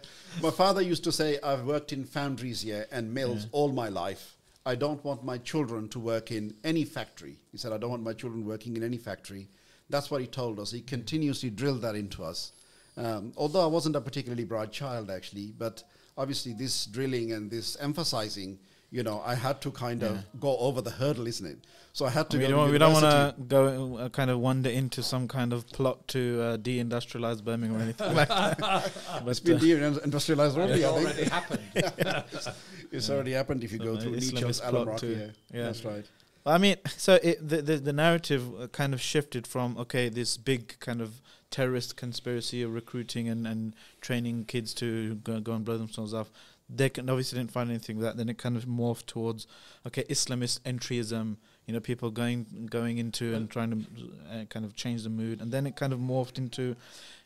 My 0.42 0.50
father 0.50 0.80
used 0.82 1.04
to 1.04 1.12
say, 1.12 1.38
I've 1.42 1.64
worked 1.64 1.92
in 1.92 2.04
foundries 2.04 2.62
here 2.62 2.86
and 2.92 3.12
mills 3.12 3.46
all 3.52 3.72
my 3.72 3.88
life. 3.88 4.36
I 4.64 4.74
don't 4.74 5.02
want 5.04 5.24
my 5.24 5.38
children 5.38 5.88
to 5.90 5.98
work 5.98 6.30
in 6.30 6.54
any 6.64 6.84
factory. 6.84 7.36
He 7.50 7.58
said, 7.58 7.72
I 7.72 7.78
don't 7.78 7.90
want 7.90 8.02
my 8.02 8.12
children 8.12 8.44
working 8.44 8.76
in 8.76 8.82
any 8.84 8.98
factory. 8.98 9.48
That's 9.88 10.10
what 10.10 10.20
he 10.20 10.26
told 10.26 10.60
us. 10.60 10.70
He 10.70 10.80
continuously 10.82 11.50
drilled 11.50 11.82
that 11.82 11.94
into 11.96 12.22
us. 12.22 12.52
Um, 12.96 13.32
although 13.36 13.62
I 13.62 13.66
wasn't 13.66 13.96
a 13.96 14.00
particularly 14.00 14.44
bright 14.44 14.70
child, 14.70 15.10
actually, 15.10 15.52
but 15.58 15.82
obviously 16.16 16.52
this 16.52 16.86
drilling 16.86 17.32
and 17.32 17.50
this 17.50 17.76
emphasizing, 17.80 18.58
you 18.90 19.02
know, 19.02 19.22
I 19.24 19.34
had 19.34 19.60
to 19.62 19.70
kind 19.70 20.02
of 20.02 20.24
go 20.38 20.58
over 20.58 20.80
the 20.80 20.90
hurdle, 20.90 21.26
isn't 21.26 21.46
it? 21.46 21.58
So 21.92 22.06
I 22.06 22.10
had 22.10 22.30
to 22.30 22.38
we 22.38 22.44
go 22.44 22.50
don't, 22.50 22.66
to 22.66 22.72
we 22.72 22.78
don't 22.78 22.92
want 22.92 23.04
to 23.04 23.34
go 23.48 23.96
uh, 23.96 24.08
kind 24.10 24.30
of 24.30 24.38
wander 24.38 24.70
into 24.70 25.02
some 25.02 25.26
kind 25.26 25.52
of 25.52 25.66
plot 25.70 26.06
to 26.08 26.40
uh, 26.40 26.56
deindustrialize 26.56 27.42
Birmingham 27.42 27.78
or 27.80 27.82
anything 27.82 28.14
like 28.14 28.28
that. 28.28 28.92
It's 29.26 29.40
been 29.40 29.56
uh, 29.56 29.60
de-industrialized 29.60 30.56
already, 30.56 30.82
It 30.82 30.86
I 30.86 30.92
think. 30.92 31.06
already 31.06 31.24
happened. 31.28 32.54
It's 32.92 33.10
already 33.10 33.32
happened 33.32 33.64
if 33.64 33.72
you 33.72 33.78
So 33.78 33.84
go 33.84 33.96
through 34.00 34.12
Nietzsche's 34.12 34.60
plot 34.60 34.86
Rock. 34.86 35.02
Yeah, 35.02 35.26
Yeah. 35.52 35.62
that's 35.64 35.84
right. 35.84 36.04
I 36.46 36.58
mean, 36.58 36.76
so 36.96 37.18
it, 37.22 37.46
the, 37.46 37.60
the 37.60 37.76
the 37.76 37.92
narrative 37.92 38.44
uh, 38.60 38.66
kind 38.68 38.94
of 38.94 39.00
shifted 39.00 39.46
from 39.46 39.76
okay, 39.76 40.08
this 40.08 40.36
big 40.36 40.78
kind 40.80 41.00
of 41.00 41.20
terrorist 41.50 41.96
conspiracy 41.96 42.62
of 42.62 42.72
recruiting 42.72 43.28
and, 43.28 43.46
and 43.46 43.74
training 44.00 44.44
kids 44.46 44.72
to 44.74 45.16
go, 45.16 45.40
go 45.40 45.52
and 45.52 45.64
blow 45.64 45.76
themselves 45.76 46.14
off. 46.14 46.30
They 46.68 46.88
can 46.88 47.10
obviously 47.10 47.38
didn't 47.38 47.50
find 47.52 47.68
anything 47.68 47.96
with 47.96 48.06
that. 48.06 48.16
Then 48.16 48.28
it 48.28 48.38
kind 48.38 48.56
of 48.56 48.64
morphed 48.64 49.06
towards 49.06 49.46
okay, 49.86 50.04
Islamist 50.04 50.60
entryism. 50.60 51.36
You 51.70 51.74
know, 51.74 51.80
people 51.80 52.10
going 52.10 52.66
going 52.68 52.98
into 52.98 53.32
and 53.36 53.48
trying 53.48 53.70
to 53.70 53.78
uh, 54.32 54.44
kind 54.46 54.64
of 54.64 54.74
change 54.74 55.04
the 55.04 55.08
mood, 55.08 55.40
and 55.40 55.52
then 55.52 55.68
it 55.68 55.76
kind 55.76 55.92
of 55.92 56.00
morphed 56.00 56.36
into, 56.36 56.74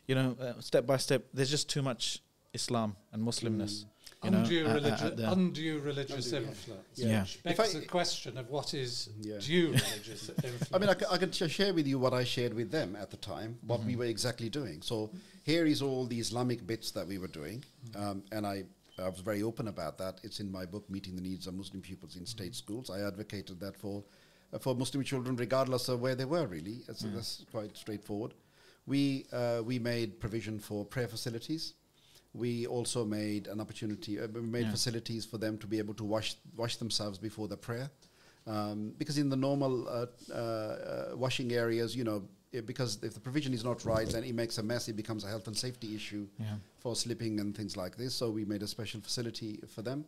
you 0.05 0.13
know, 0.13 0.37
uh, 0.39 0.61
step 0.61 0.85
by 0.85 0.97
step. 0.97 1.23
There's 1.33 1.49
just 1.49 1.67
too 1.67 1.81
much 1.81 2.19
Islam 2.53 2.95
and 3.11 3.23
Muslimness. 3.23 3.85
You 4.23 4.29
know, 4.29 4.37
undue, 4.41 4.65
uh, 4.67 4.69
uh, 4.69 4.79
religi- 4.79 5.01
uh, 5.01 5.09
the- 5.15 5.31
undue 5.31 5.79
religious 5.79 6.31
Undue, 6.31 6.47
influence. 6.49 6.87
Yeah. 6.93 7.21
Which 7.21 7.39
If 7.43 7.57
begs 7.57 7.75
I- 7.75 7.79
the 7.79 7.85
question 7.87 8.37
of 8.37 8.51
what 8.51 8.75
is 8.75 9.09
Yeah. 9.19 9.39
due 9.39 9.67
religious 9.69 10.29
influence. 10.43 10.69
I 10.71 10.77
mean, 10.77 10.89
I, 10.89 10.93
c- 10.99 11.05
I 11.09 11.17
can 11.17 11.31
sh- 11.31 11.49
share 11.51 11.73
with 11.73 11.87
you 11.87 11.97
what 11.97 12.13
I 12.13 12.23
shared 12.23 12.53
with 12.53 12.69
them 12.69 12.95
at 12.95 13.09
the 13.09 13.17
time, 13.17 13.57
what 13.65 13.79
Mm-hmm. 13.79 13.87
we 13.89 13.95
were 13.95 14.05
exactly 14.05 14.49
doing. 14.49 14.83
So 14.83 15.09
here 15.43 15.65
is 15.65 15.81
all 15.81 16.05
the 16.05 16.19
Islamic 16.19 16.67
bits 16.67 16.91
that 16.91 17.07
we 17.07 17.17
were 17.17 17.33
doing, 17.41 17.63
Mm-hmm. 17.63 18.03
um, 18.03 18.23
and 18.31 18.45
I, 18.45 18.65
I 18.99 19.09
was 19.09 19.21
very 19.21 19.41
open 19.43 19.67
about 19.67 19.97
that. 19.97 20.21
It's 20.23 20.39
in 20.39 20.49
my 20.51 20.65
book, 20.65 20.87
Meeting 20.89 21.15
the 21.15 21.21
Needs 21.29 21.47
of 21.47 21.53
Muslim 21.55 21.81
Pupils 21.81 22.11
Mm-hmm. 22.13 22.21
in 22.21 22.25
State 22.37 22.55
Schools. 22.55 22.89
I 22.89 23.01
advocated 23.01 23.59
that 23.59 23.75
for 23.75 24.03
for 24.59 24.75
Muslim 24.75 25.03
children, 25.03 25.35
regardless 25.35 25.89
of 25.89 25.99
where 26.01 26.15
they 26.15 26.25
were. 26.25 26.47
Really, 26.47 26.83
Mm. 26.87 26.95
so 26.95 27.07
that's 27.07 27.45
quite 27.51 27.75
straightforward. 27.77 28.33
We 28.87 29.25
uh, 29.33 29.61
we 29.65 29.79
made 29.79 30.19
provision 30.19 30.59
for 30.59 30.85
prayer 30.85 31.07
facilities. 31.07 31.73
We 32.33 32.67
also 32.67 33.05
made 33.05 33.47
an 33.47 33.59
opportunity, 33.61 34.19
uh, 34.19 34.27
we 34.27 34.41
made 34.41 34.65
Yeah. 34.65 34.71
facilities 34.71 35.25
for 35.25 35.37
them 35.39 35.57
to 35.57 35.67
be 35.67 35.77
able 35.79 35.93
to 35.95 36.03
wash 36.03 36.35
wash 36.55 36.77
themselves 36.77 37.17
before 37.19 37.47
the 37.47 37.57
prayer. 37.57 37.89
Um, 38.47 38.93
because 38.97 39.17
in 39.17 39.29
the 39.29 39.35
normal 39.37 39.87
uh, 39.87 40.05
uh, 40.31 40.35
uh, 40.35 41.17
washing 41.17 41.51
areas, 41.53 41.95
you 41.95 42.03
know, 42.03 42.21
i 42.53 42.59
because 42.61 42.99
if 43.03 43.13
the 43.13 43.19
provision 43.19 43.53
is 43.53 43.63
not 43.63 43.83
right, 43.85 44.07
then 44.09 44.23
it 44.23 44.35
makes 44.35 44.57
a 44.59 44.63
mess. 44.63 44.87
It 44.87 44.95
becomes 44.95 45.23
a 45.23 45.27
health 45.27 45.47
and 45.47 45.57
safety 45.57 45.95
issue 45.95 46.27
Yeah. 46.39 46.57
for 46.77 46.95
slipping 46.95 47.39
and 47.39 47.55
things 47.55 47.75
like 47.75 47.95
this. 47.97 48.13
So 48.13 48.29
we 48.29 48.45
made 48.45 48.63
a 48.63 48.67
special 48.67 49.01
facility 49.01 49.59
for 49.67 49.81
them. 49.81 50.05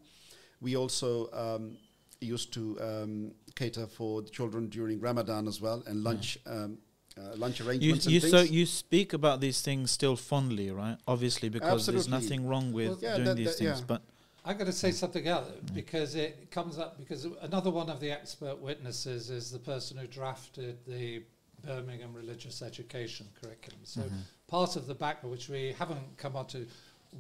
We 0.61 0.75
also 0.77 1.29
um, 1.33 1.77
used 2.21 2.53
to 2.53 2.77
um, 2.81 3.31
cater 3.55 3.87
for 3.87 4.21
the 4.21 4.29
children 4.29 4.69
during 4.69 4.99
Ramadan 4.99 5.47
as 5.47 5.61
well, 5.61 5.83
and 5.87 6.03
lunch 6.03 6.37
um, 6.45 6.77
uh, 7.17 7.35
lunch 7.35 7.61
arrangements 7.61 8.05
you 8.05 8.19
and 8.21 8.29
so 8.29 8.37
things. 8.39 8.51
you 8.51 8.65
speak 8.65 9.13
about 9.13 9.41
these 9.41 9.61
things 9.61 9.89
still 9.91 10.15
fondly, 10.15 10.69
right? 10.71 10.97
Obviously, 11.07 11.49
because 11.49 11.85
there's 11.87 12.07
nothing 12.07 12.47
wrong 12.47 12.71
with 12.71 12.89
Well, 12.89 12.99
yeah, 13.01 13.13
doing 13.15 13.25
that- 13.25 13.35
these 13.37 13.47
that- 13.47 13.57
things. 13.57 13.79
yeah. 13.79 13.85
But 13.87 14.01
I'm 14.45 14.55
going 14.55 14.67
to 14.67 14.71
say 14.73 14.91
something 14.91 15.27
else 15.27 15.47
because 15.73 16.15
it 16.15 16.51
comes 16.51 16.77
up 16.77 16.97
because 16.97 17.25
another 17.41 17.69
one 17.71 17.89
of 17.89 17.99
the 17.99 18.11
expert 18.11 18.59
witnesses 18.61 19.29
is 19.29 19.51
the 19.51 19.59
person 19.59 19.97
who 19.97 20.07
drafted 20.07 20.77
the 20.85 21.23
Birmingham 21.65 22.13
religious 22.13 22.61
education 22.61 23.25
curriculum. 23.41 23.79
So 23.83 24.01
Mm-hmm. 24.01 24.15
part 24.47 24.75
of 24.75 24.85
the 24.85 24.93
background, 24.93 25.31
which 25.31 25.49
we 25.49 25.73
haven't 25.77 26.17
come 26.17 26.35
on 26.35 26.45
to, 26.47 26.67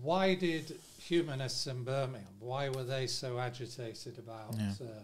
why 0.01 0.35
did 0.35 0.79
humanists 0.99 1.67
in 1.67 1.83
Birmingham, 1.83 2.33
why 2.39 2.69
were 2.69 2.83
they 2.83 3.07
so 3.07 3.39
agitated 3.39 4.17
about 4.19 4.55
Yeah. 4.57 4.73
uh, 4.81 5.03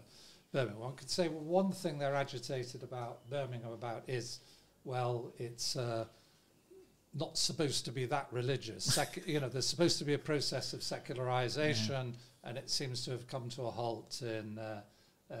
Birmingham? 0.52 0.80
One 0.80 0.94
could 0.96 1.10
say, 1.10 1.28
well, 1.28 1.40
one 1.42 1.72
thing 1.72 1.98
they're 1.98 2.14
agitated 2.14 2.82
about 2.82 3.28
Birmingham 3.30 3.72
about 3.72 4.04
is, 4.08 4.40
well, 4.84 5.32
it's 5.38 5.76
uh, 5.76 6.04
not 7.14 7.38
supposed 7.38 7.84
to 7.86 7.92
be 7.92 8.06
that 8.06 8.28
religious. 8.32 8.84
Sec- 8.94 9.26
you 9.26 9.40
know, 9.40 9.48
there's 9.48 9.66
supposed 9.66 9.98
to 9.98 10.04
be 10.04 10.14
a 10.14 10.18
process 10.18 10.72
of 10.72 10.82
secularization, 10.82 12.14
and 12.44 12.58
it 12.58 12.68
seems 12.70 13.04
to 13.04 13.10
have 13.12 13.26
come 13.26 13.48
to 13.50 13.62
a 13.62 13.70
halt 13.70 14.20
in 14.22 14.58
uh, 14.58 14.82
uh, 15.30 15.36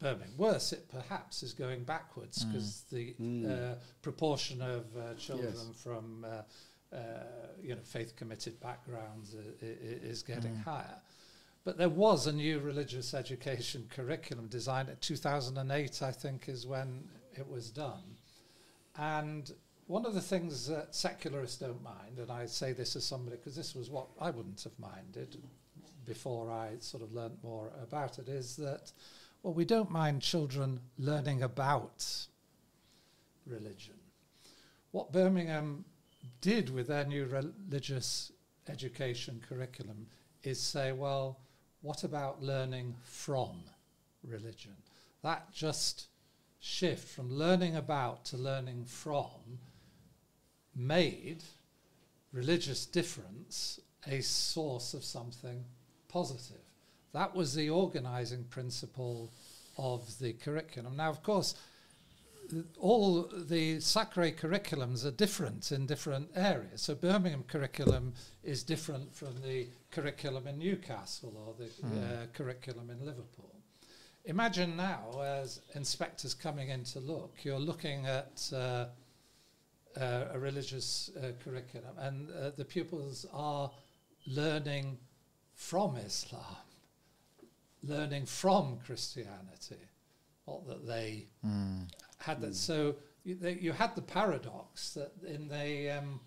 Birmingham. 0.00 0.36
Worse, 0.36 0.72
it 0.72 0.88
perhaps 0.90 1.42
is 1.42 1.52
going 1.52 1.84
backwards 1.84 2.44
because 2.44 2.82
the 2.90 3.14
Mm. 3.20 3.72
uh, 3.72 3.74
proportion 4.02 4.60
of 4.60 4.84
uh, 4.96 5.14
children 5.14 5.54
Yes. 5.54 5.82
from 5.82 6.26
uh, 6.92 6.98
you 7.62 7.74
know 7.74 7.80
faith 7.84 8.16
committed 8.16 8.60
backgrounds 8.60 9.34
is 9.60 10.22
getting 10.22 10.56
higher. 10.56 11.00
But 11.64 11.78
there 11.78 11.88
was 11.88 12.26
a 12.26 12.32
new 12.32 12.58
religious 12.58 13.14
education 13.14 13.88
curriculum 13.88 14.48
designed 14.48 14.88
in 14.88 14.96
2008, 15.00 16.02
I 16.02 16.10
think, 16.10 16.48
is 16.48 16.66
when 16.66 17.04
it 17.34 17.48
was 17.48 17.70
done. 17.70 18.16
And 18.96 19.50
one 19.86 20.04
of 20.04 20.14
the 20.14 20.20
things 20.20 20.66
that 20.66 20.94
secularists 20.94 21.58
don't 21.58 21.82
mind, 21.82 22.18
and 22.18 22.32
I 22.32 22.46
say 22.46 22.72
this 22.72 22.96
as 22.96 23.04
somebody 23.04 23.36
because 23.36 23.54
this 23.54 23.74
was 23.76 23.90
what 23.90 24.08
I 24.20 24.30
wouldn't 24.30 24.62
have 24.64 24.78
minded 24.78 25.40
before 26.04 26.50
I 26.50 26.70
sort 26.80 27.02
of 27.02 27.12
learnt 27.12 27.42
more 27.44 27.70
about 27.80 28.18
it, 28.18 28.28
is 28.28 28.56
that, 28.56 28.90
well, 29.42 29.54
we 29.54 29.64
don't 29.64 29.90
mind 29.90 30.20
children 30.20 30.80
learning 30.98 31.42
about 31.42 32.04
religion. 33.46 33.94
What 34.90 35.12
Birmingham 35.12 35.84
did 36.40 36.70
with 36.70 36.88
their 36.88 37.04
new 37.04 37.26
religious 37.26 38.32
education 38.68 39.42
curriculum 39.48 40.06
is 40.42 40.60
say, 40.60 40.92
well, 40.92 41.38
what 41.80 42.04
about 42.04 42.42
learning 42.42 42.94
from 43.02 43.62
religion? 44.22 44.72
That 45.22 45.52
just 45.52 46.06
shift 46.60 47.08
from 47.08 47.32
learning 47.32 47.76
about 47.76 48.24
to 48.26 48.36
learning 48.36 48.84
from 48.84 49.58
made 50.74 51.42
religious 52.32 52.86
difference 52.86 53.80
a 54.06 54.20
source 54.20 54.94
of 54.94 55.04
something 55.04 55.64
positive. 56.08 56.62
That 57.12 57.34
was 57.34 57.54
the 57.54 57.68
organizing 57.70 58.44
principle 58.44 59.32
of 59.76 60.18
the 60.18 60.32
curriculum. 60.32 60.96
Now, 60.96 61.10
of 61.10 61.22
course, 61.22 61.54
all 62.78 63.28
the 63.32 63.80
Sacre 63.80 64.30
curriculums 64.30 65.04
are 65.04 65.10
different 65.10 65.72
in 65.72 65.86
different 65.86 66.30
areas. 66.34 66.82
So 66.82 66.94
Birmingham 66.94 67.44
curriculum 67.44 68.14
is 68.42 68.62
different 68.62 69.14
from 69.14 69.40
the 69.42 69.68
curriculum 69.90 70.46
in 70.46 70.58
Newcastle 70.58 71.34
or 71.46 71.54
the 71.58 71.86
uh, 71.86 72.26
curriculum 72.32 72.90
in 72.90 73.04
Liverpool. 73.04 73.50
Imagine 74.24 74.76
now, 74.76 75.20
as 75.20 75.60
inspectors 75.74 76.32
coming 76.32 76.68
in 76.68 76.84
to 76.84 77.00
look, 77.00 77.38
you're 77.42 77.58
looking 77.58 78.06
at 78.06 78.48
uh, 78.52 78.86
uh, 80.00 80.24
a 80.32 80.38
religious 80.38 81.10
uh, 81.16 81.32
curriculum, 81.42 81.96
and 81.98 82.30
uh, 82.30 82.50
the 82.56 82.64
pupils 82.64 83.26
are 83.32 83.70
learning 84.26 84.96
from 85.54 85.96
Islam, 85.96 86.56
learning 87.82 88.26
from 88.26 88.78
Christianity, 88.86 89.82
not 90.46 90.66
that 90.68 90.86
they 90.86 91.26
had 92.22 92.40
that. 92.40 92.54
So 92.54 92.96
you, 93.24 93.34
they, 93.34 93.54
you 93.54 93.72
had 93.72 93.94
the 93.94 94.02
paradox 94.02 94.90
that 94.94 95.12
in 95.26 95.48
the 95.48 95.98
um, 95.98 96.20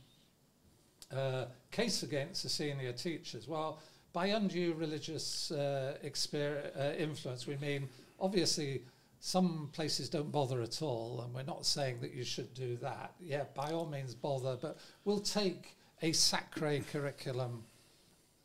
uh, 1.15 1.45
case 1.71 2.03
against 2.03 2.43
the 2.43 2.49
senior 2.49 2.91
teachers, 2.93 3.47
well, 3.47 3.79
by 4.13 4.27
undue 4.27 4.73
religious 4.73 5.51
uh, 5.51 5.97
exper- 6.05 6.71
uh, 6.79 6.93
influence, 6.95 7.47
we 7.47 7.57
mean 7.57 7.89
obviously 8.19 8.81
some 9.19 9.69
places 9.73 10.09
don't 10.09 10.31
bother 10.31 10.61
at 10.61 10.81
all, 10.81 11.21
and 11.21 11.33
we're 11.33 11.43
not 11.43 11.65
saying 11.65 11.99
that 12.01 12.13
you 12.13 12.23
should 12.23 12.53
do 12.53 12.77
that. 12.77 13.13
Yeah, 13.19 13.43
by 13.55 13.71
all 13.71 13.87
means 13.87 14.13
bother, 14.13 14.57
but 14.61 14.77
we'll 15.03 15.19
take 15.19 15.75
a 16.01 16.11
sacre 16.11 16.79
curriculum 16.91 17.63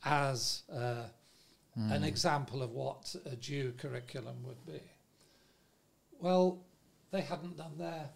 as 0.04 0.62
uh, 0.72 1.04
an 1.76 2.04
example 2.04 2.62
of 2.62 2.72
what 2.72 3.14
a 3.26 3.36
due 3.36 3.72
curriculum 3.78 4.36
would 4.44 4.64
be. 4.66 4.80
Well, 6.18 6.64
they 7.10 7.20
hadn't 7.20 7.56
done 7.56 7.76
their 7.78 8.10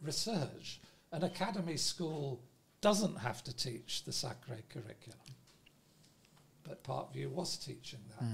research. 0.00 0.80
An 1.12 1.24
academy 1.24 1.76
school 1.76 2.40
doesn't 2.80 3.16
have 3.18 3.42
to 3.44 3.54
teach 3.54 4.04
the 4.04 4.12
sacre 4.12 4.58
curriculum, 4.68 5.18
but 6.62 6.82
Parkview 6.84 7.28
was 7.30 7.56
teaching 7.56 8.00
that 8.08 8.24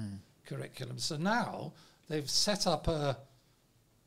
curriculum. 0.46 0.98
So 0.98 1.16
now 1.16 1.72
they've 2.08 2.28
set 2.28 2.66
up 2.66 2.86
a, 2.86 3.16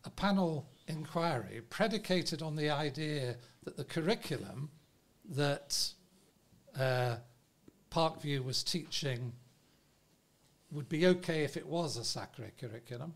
a 0.06 0.10
panel 0.12 0.70
inquiry 0.88 1.62
predicated 1.70 2.42
on 2.42 2.56
the 2.56 2.70
idea 2.70 3.36
that 3.64 3.76
the 3.76 3.84
curriculum 3.84 4.70
that 5.32 5.78
uh, 6.80 7.18
Parkview 7.92 8.44
was 8.44 8.64
teaching 8.64 9.34
would 10.72 10.88
be 10.88 11.08
okay 11.08 11.44
if 11.44 11.58
it 11.58 11.66
was 11.66 11.98
a 11.98 12.06
sacre 12.06 12.52
curriculum. 12.58 13.14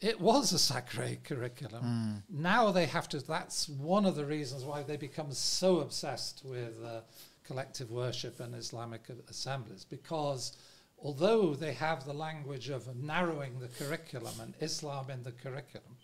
It 0.00 0.20
was 0.20 0.52
a 0.52 0.58
sacre 0.58 1.16
curriculum. 1.22 2.22
Now 2.30 2.70
they 2.72 2.86
have 2.86 3.08
to, 3.10 3.18
that's 3.20 3.68
one 3.68 4.06
of 4.06 4.14
the 4.16 4.24
reasons 4.24 4.64
why 4.64 4.82
they 4.82 4.96
become 4.96 5.32
so 5.32 5.80
obsessed 5.80 6.42
with 6.44 6.82
uh, 6.84 7.00
collective 7.44 7.90
worship 7.90 8.40
and 8.40 8.54
Islamic 8.54 9.02
assemblies, 9.28 9.84
because 9.84 10.52
although 11.02 11.54
they 11.54 11.72
have 11.74 12.04
the 12.06 12.14
language 12.14 12.70
of 12.70 12.94
narrowing 12.96 13.58
the 13.58 13.68
curriculum 13.68 14.34
and 14.40 14.54
Islam 14.60 15.10
in 15.10 15.22
the 15.22 15.32
curriculum, 15.32 15.96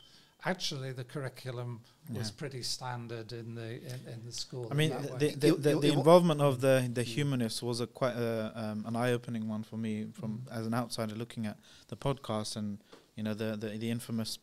actually 0.45 0.93
the 0.93 1.05
curriculum 1.05 1.81
was 2.13 2.31
pretty 2.31 2.63
standard 2.63 3.33
in 3.33 3.55
the 3.55 3.71
in, 3.93 4.01
in 4.15 4.21
the 4.25 4.33
school. 4.33 4.69
I 4.71 4.75
mean, 4.75 4.93
in 4.93 5.03
the, 5.19 5.29
the, 5.37 5.51
the, 5.57 5.79
the 5.81 5.93
involvement 5.93 6.41
of 6.41 6.61
the 6.61 6.89
the 6.93 7.03
humanists 7.03 7.63
was 7.63 7.81
a 7.81 7.87
quite 7.87 8.15
uh, 8.15 8.51
um, 8.55 8.85
an 8.87 8.95
eye 8.95 9.13
opening 9.13 9.49
one 9.49 9.63
for 9.65 9.77
me 9.79 10.07
from 10.13 10.43
Mm. 10.47 10.59
as 10.59 10.67
an 10.67 10.75
outsider 10.75 11.15
looking 11.15 11.47
at 11.47 11.57
the 11.89 11.97
podcast 11.97 12.57
and 12.57 12.79
you 13.17 13.23
know 13.23 13.35
the 13.35 13.57
the, 13.57 13.69
the 13.79 13.91
infamous 13.91 14.39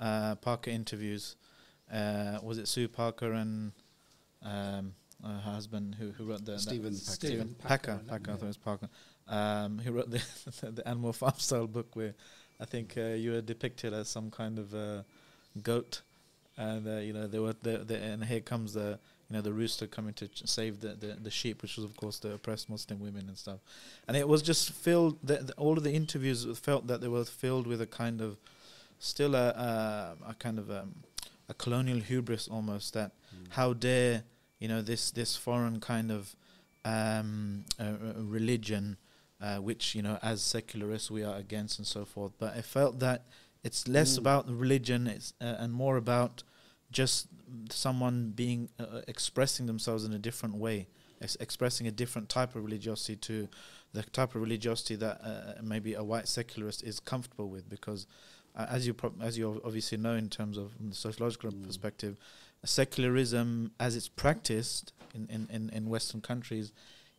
uh, 0.00 0.34
Parker 0.36 0.70
interviews. 0.70 1.36
Uh, 1.92 2.38
was 2.42 2.56
it 2.58 2.66
Sue 2.68 2.88
Parker 2.88 3.32
and 3.32 3.72
um, 4.42 4.94
uh, 5.22 5.28
her 5.40 5.50
husband 5.52 5.96
who 5.98 6.10
who 6.12 6.24
wrote 6.24 6.44
the 6.44 6.58
Stephen 6.58 6.92
Packer. 6.92 6.98
Stephen 7.12 7.54
Packer, 7.58 7.68
Packer 7.68 7.92
isn't? 7.94 8.08
Packer 8.08 8.30
I 8.30 8.34
thought 8.34 8.40
Yeah. 8.40 8.44
it 8.44 8.48
was 8.48 8.56
Parker 8.56 8.88
um, 9.28 9.78
who 9.78 9.92
wrote 9.92 10.10
the 10.16 10.22
the 10.70 10.88
Animal 10.88 11.12
Farm 11.12 11.34
style 11.36 11.66
book 11.66 11.94
where 11.94 12.14
I 12.60 12.64
think 12.64 12.94
uh, 12.96 13.00
you 13.22 13.32
were 13.32 13.40
depicted 13.42 13.92
as 13.92 14.08
some 14.08 14.30
kind 14.30 14.58
of 14.58 14.74
uh, 14.74 15.02
goat 15.62 16.02
and 16.56 16.86
uh, 16.88 16.96
you 16.98 17.12
know 17.12 17.26
there 17.26 17.42
were 17.42 17.54
the, 17.62 17.78
the 17.78 17.96
and 17.98 18.24
here 18.24 18.40
comes 18.40 18.72
the 18.74 18.98
you 19.32 19.38
know 19.38 19.42
the 19.42 19.52
rooster 19.52 19.86
coming 19.86 20.12
to 20.14 20.28
ch- 20.28 20.42
save 20.46 20.80
the, 20.80 20.88
the 20.88 21.16
the 21.22 21.30
sheep 21.30 21.62
which 21.62 21.76
was 21.76 21.84
of 21.86 21.96
course 21.96 22.18
the 22.18 22.32
oppressed 22.34 22.68
muslim 22.68 23.00
women 23.00 23.24
and 23.28 23.38
stuff. 23.38 23.60
And 24.06 24.14
it 24.16 24.28
was 24.28 24.42
just 24.42 24.72
filled 24.72 25.16
the, 25.26 25.36
the, 25.48 25.54
all 25.54 25.78
of 25.78 25.84
the 25.84 25.92
interviews 25.92 26.44
felt 26.58 26.86
that 26.88 27.00
they 27.00 27.08
were 27.08 27.24
filled 27.24 27.66
with 27.66 27.80
a 27.80 27.86
kind 27.86 28.20
of 28.20 28.36
still 28.98 29.34
a 29.34 29.48
a, 29.48 30.30
a 30.32 30.34
kind 30.34 30.58
of 30.58 30.70
um, 30.70 30.94
a 31.48 31.54
colonial 31.54 32.00
hubris 32.00 32.46
almost 32.48 32.92
that 32.92 33.12
how 33.50 33.72
dare 33.72 34.24
you 34.60 34.68
know 34.68 34.82
this 34.82 35.10
this 35.10 35.34
foreign 35.36 35.80
kind 35.80 36.10
of 36.12 36.36
um, 36.84 37.64
uh, 37.80 37.84
uh, 37.84 38.22
religion 38.38 38.96
uh, 39.40 39.56
which 39.56 39.94
you 39.94 40.02
know 40.02 40.18
as 40.22 40.42
secularists 40.42 41.10
we 41.10 41.22
are 41.24 41.36
against 41.36 41.78
and 41.78 41.86
so 41.86 42.04
forth. 42.04 42.32
But 42.38 42.56
I 42.56 42.62
felt 42.62 42.98
that 43.00 43.24
it's 43.64 43.88
less 43.88 44.14
Mm. 44.14 44.18
about 44.18 44.46
the 44.46 44.54
religion 44.54 45.06
it's 45.06 45.32
uh, 45.40 45.56
and 45.62 45.72
more 45.72 45.96
about 45.96 46.42
just 46.90 47.26
someone 47.70 48.32
being 48.34 48.68
uh, 48.78 48.84
uh, 48.84 49.00
expressing 49.08 49.66
themselves 49.66 50.04
in 50.04 50.12
a 50.12 50.18
different 50.18 50.54
way 50.56 50.88
ex- 51.20 51.36
expressing 51.40 51.86
a 51.86 51.90
different 51.90 52.28
type 52.28 52.54
of 52.54 52.64
religiosity 52.64 53.16
to 53.16 53.48
the 53.92 54.02
type 54.02 54.34
of 54.34 54.40
religiosity 54.40 54.96
that 54.96 55.20
uh, 55.22 55.60
maybe 55.62 55.94
a 55.94 56.02
white 56.02 56.28
secularist 56.28 56.82
is 56.82 56.98
comfortable 57.00 57.48
with 57.48 57.68
because 57.68 58.06
uh, 58.56 58.66
as 58.68 58.86
you 58.86 58.94
as 59.20 59.36
you 59.38 59.60
obviously 59.64 59.98
know 59.98 60.14
in 60.14 60.28
terms 60.28 60.56
of 60.56 60.72
from 60.72 60.88
the 60.90 60.94
sociological 60.94 61.50
Mm. 61.50 61.66
perspective 61.66 62.16
secularism 62.64 63.72
as 63.80 63.96
it's 63.96 64.08
practiced 64.08 64.92
in, 65.14 65.26
in, 65.28 65.48
in, 65.50 65.70
in 65.70 65.88
western 65.88 66.20
countries 66.20 66.72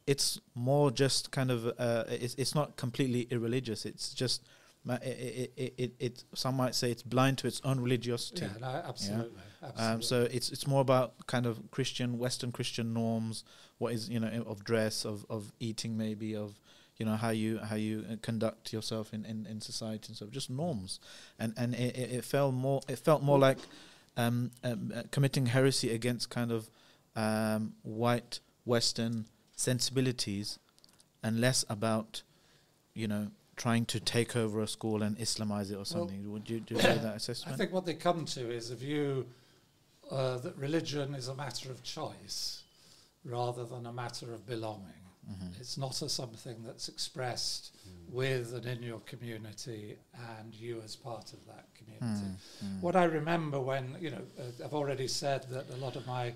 it's 0.08 0.40
more 0.56 0.92
just 0.92 1.32
kind 1.32 1.52
of 1.52 1.68
uh, 1.78 2.04
it's, 2.10 2.36
it's 2.36 2.56
not 2.56 2.76
completely 2.76 3.28
irreligious 3.30 3.86
it's 3.86 4.14
just 4.14 4.44
it, 4.90 5.54
it, 5.56 5.74
it, 5.78 5.96
it, 6.00 6.24
some 6.36 6.56
might 6.56 6.76
say 6.76 6.92
it's 6.92 7.04
blind 7.04 7.38
to 7.38 7.48
its 7.48 7.62
own 7.64 7.80
religiosity 7.80 8.46
yeah, 8.46 8.52
no, 8.60 8.68
absolutely. 8.68 8.90
absolutely. 8.90 9.42
Um, 9.78 10.02
so 10.02 10.28
it's 10.32 10.52
it's 10.52 10.68
more 10.68 10.82
about 10.82 11.14
kind 11.28 11.46
of 11.46 11.60
Christian, 11.72 12.18
Western 12.18 12.52
Christian 12.52 12.94
norms. 12.94 13.44
What 13.78 13.94
is 13.94 14.10
you 14.10 14.20
know 14.20 14.44
of 14.48 14.64
dress, 14.64 15.06
of 15.06 15.26
of 15.30 15.52
eating, 15.60 15.98
maybe 15.98 16.36
of 16.36 16.60
you 16.98 17.06
know 17.06 17.16
how 17.16 17.30
you 17.30 17.60
how 17.60 17.76
you 17.76 18.06
uh, 18.12 18.16
conduct 18.22 18.74
yourself 18.74 19.14
in, 19.14 19.26
in, 19.26 19.46
in 19.46 19.62
society 19.62 20.08
and 20.10 20.18
so 20.18 20.28
just 20.28 20.50
norms. 20.50 21.00
And 21.40 21.54
and 21.58 21.74
it, 21.74 21.96
it, 21.96 22.12
it 22.12 22.26
felt 22.26 22.54
more 22.54 22.82
it 22.88 23.00
felt 23.00 23.24
more 23.24 23.40
like 23.40 23.58
um, 24.18 24.52
um, 24.64 24.94
uh, 24.96 25.04
committing 25.12 25.48
heresy 25.48 25.92
against 25.92 26.30
kind 26.30 26.52
of 26.52 26.70
um, 27.16 27.74
white 27.84 28.40
Western 28.66 29.26
sensibilities, 29.56 30.60
and 31.24 31.40
less 31.40 31.66
about 31.70 32.24
you 32.94 33.08
know 33.08 33.28
trying 33.56 33.86
to 33.86 34.00
take 34.00 34.36
over 34.36 34.62
a 34.62 34.68
school 34.68 35.04
and 35.04 35.18
Islamize 35.18 35.72
it 35.72 35.76
or 35.76 35.86
something. 35.86 36.32
Would 36.32 36.50
you 36.50 36.60
do 36.60 36.76
you 36.76 36.82
that 36.82 37.44
I 37.48 37.52
think 37.54 37.72
what 37.72 37.86
they 37.86 37.94
come 37.94 38.26
to 38.26 38.52
is 38.52 38.72
a 38.72 38.76
view 38.76 39.26
uh, 40.14 40.38
that 40.38 40.56
religion 40.58 41.16
is 41.16 41.28
a 41.28 41.36
matter 41.36 41.72
of 41.72 41.82
choice 41.84 42.64
rather 43.26 43.66
than 43.66 43.86
a 43.88 43.94
matter 43.94 44.34
of 44.34 44.46
belonging. 44.46 45.04
Mhm. 45.30 45.60
It's 45.60 45.78
not 45.78 46.02
a 46.02 46.10
something 46.10 46.64
that's 46.64 46.90
expressed 46.90 47.72
with 48.10 48.54
and 48.54 48.66
in 48.66 48.84
your 48.84 49.00
community 49.02 49.98
and 50.38 50.54
you 50.54 50.82
as 50.82 50.96
part 50.96 51.34
of 51.34 51.40
that 51.48 51.66
community. 51.74 52.28
Mm, 52.28 52.66
mm. 52.66 52.82
What 52.82 52.96
I 52.96 53.06
remember 53.06 53.60
when, 53.60 53.98
you 54.00 54.12
know, 54.12 54.22
uh, 54.38 54.64
I've 54.66 54.74
already 54.74 55.08
said 55.08 55.44
that 55.50 55.70
a 55.70 55.78
lot 55.78 55.96
of 55.96 56.06
my 56.06 56.34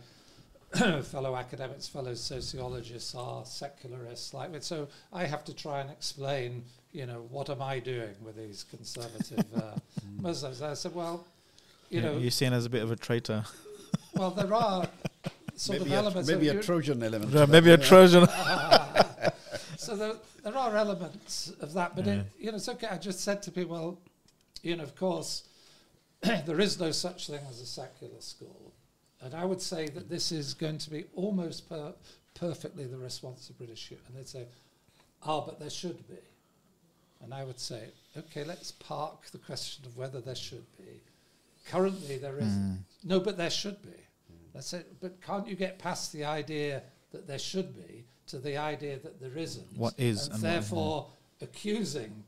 fellow 1.03 1.35
academics, 1.35 1.87
fellow 1.87 2.13
sociologists 2.13 3.13
are 3.13 3.45
secularists 3.45 4.33
like. 4.33 4.63
So 4.63 4.87
I 5.11 5.25
have 5.25 5.43
to 5.45 5.53
try 5.53 5.81
and 5.81 5.91
explain, 5.91 6.63
you 6.93 7.05
know, 7.05 7.27
what 7.29 7.49
am 7.49 7.61
I 7.61 7.79
doing 7.79 8.15
with 8.21 8.37
these 8.37 8.63
conservative 8.63 9.45
uh, 9.55 9.75
Muslims? 10.21 10.61
I 10.61 10.73
said, 10.73 10.95
well, 10.95 11.27
you 11.89 12.01
know, 12.01 12.17
you're 12.17 12.31
seen 12.31 12.53
as 12.53 12.65
a 12.65 12.69
bit 12.69 12.83
of 12.83 12.91
a 12.91 12.95
traitor. 12.95 13.43
well, 14.17 14.31
there 14.31 14.53
are 14.53 14.87
sort 15.55 15.79
maybe 15.79 15.91
of 15.91 15.97
a, 15.97 15.99
elements. 16.01 16.29
maybe 16.29 16.47
of 16.49 16.53
a 16.55 16.57
you- 16.57 16.63
Trojan 16.63 17.03
element. 17.03 17.31
To 17.31 17.47
maybe 17.47 17.71
a 17.71 17.77
yeah. 17.77 17.83
Trojan. 17.85 18.27
so 19.77 19.95
there, 19.95 20.13
there 20.43 20.57
are 20.57 20.75
elements 20.75 21.51
of 21.61 21.73
that, 21.73 21.95
but 21.95 22.05
Yeah. 22.05 22.13
it, 22.21 22.25
you 22.39 22.51
know, 22.51 22.57
it's 22.57 22.69
okay. 22.69 22.87
I 22.87 22.97
just 22.97 23.21
said 23.21 23.41
to 23.43 23.51
people, 23.51 23.75
well, 23.75 23.97
you 24.63 24.75
know, 24.75 24.83
of 24.83 24.95
course, 24.95 25.43
there 26.21 26.59
is 26.59 26.79
no 26.79 26.91
such 26.91 27.27
thing 27.27 27.39
as 27.49 27.61
a 27.61 27.65
secular 27.65 28.19
school, 28.21 28.73
and 29.21 29.33
I 29.33 29.45
would 29.45 29.61
say 29.61 29.87
that 29.89 30.09
this 30.09 30.31
is 30.31 30.53
going 30.53 30.77
to 30.79 30.89
be 30.89 31.05
almost 31.15 31.69
per- 31.69 31.93
perfectly 32.35 32.85
the 32.85 32.97
response 32.97 33.49
of 33.49 33.57
British 33.57 33.89
youth. 33.91 34.03
And 34.07 34.17
they'd 34.17 34.27
say, 34.27 34.45
"Ah, 35.23 35.41
but 35.41 35.59
there 35.59 35.69
should 35.69 36.07
be," 36.07 36.17
and 37.23 37.33
I 37.33 37.43
would 37.43 37.59
say, 37.59 37.89
"Okay, 38.17 38.43
let's 38.43 38.71
park 38.71 39.25
the 39.31 39.37
question 39.37 39.85
of 39.85 39.95
whether 39.97 40.19
there 40.21 40.35
should 40.35 40.65
be. 40.77 41.01
Currently, 41.67 42.17
there 42.17 42.37
isn't. 42.37 42.85
No, 43.03 43.19
but 43.19 43.37
there 43.37 43.49
should 43.49 43.81
be. 43.83 43.97
That's 44.57 44.73
it. 44.73 44.87
But 44.99 45.21
can't 45.21 45.47
you 45.47 45.55
get 45.55 45.77
past 45.77 46.11
the 46.11 46.25
idea 46.25 46.81
that 47.11 47.27
there 47.27 47.37
should 47.39 47.75
be 47.75 48.05
to 48.27 48.39
the 48.39 48.57
idea 48.57 48.97
that 48.99 49.21
there 49.21 49.37
isn't? 49.37 49.67
What 49.77 49.93
is 49.99 50.25
and, 50.25 50.35
and 50.35 50.43
therefore 50.43 51.07
accusing 51.41 52.23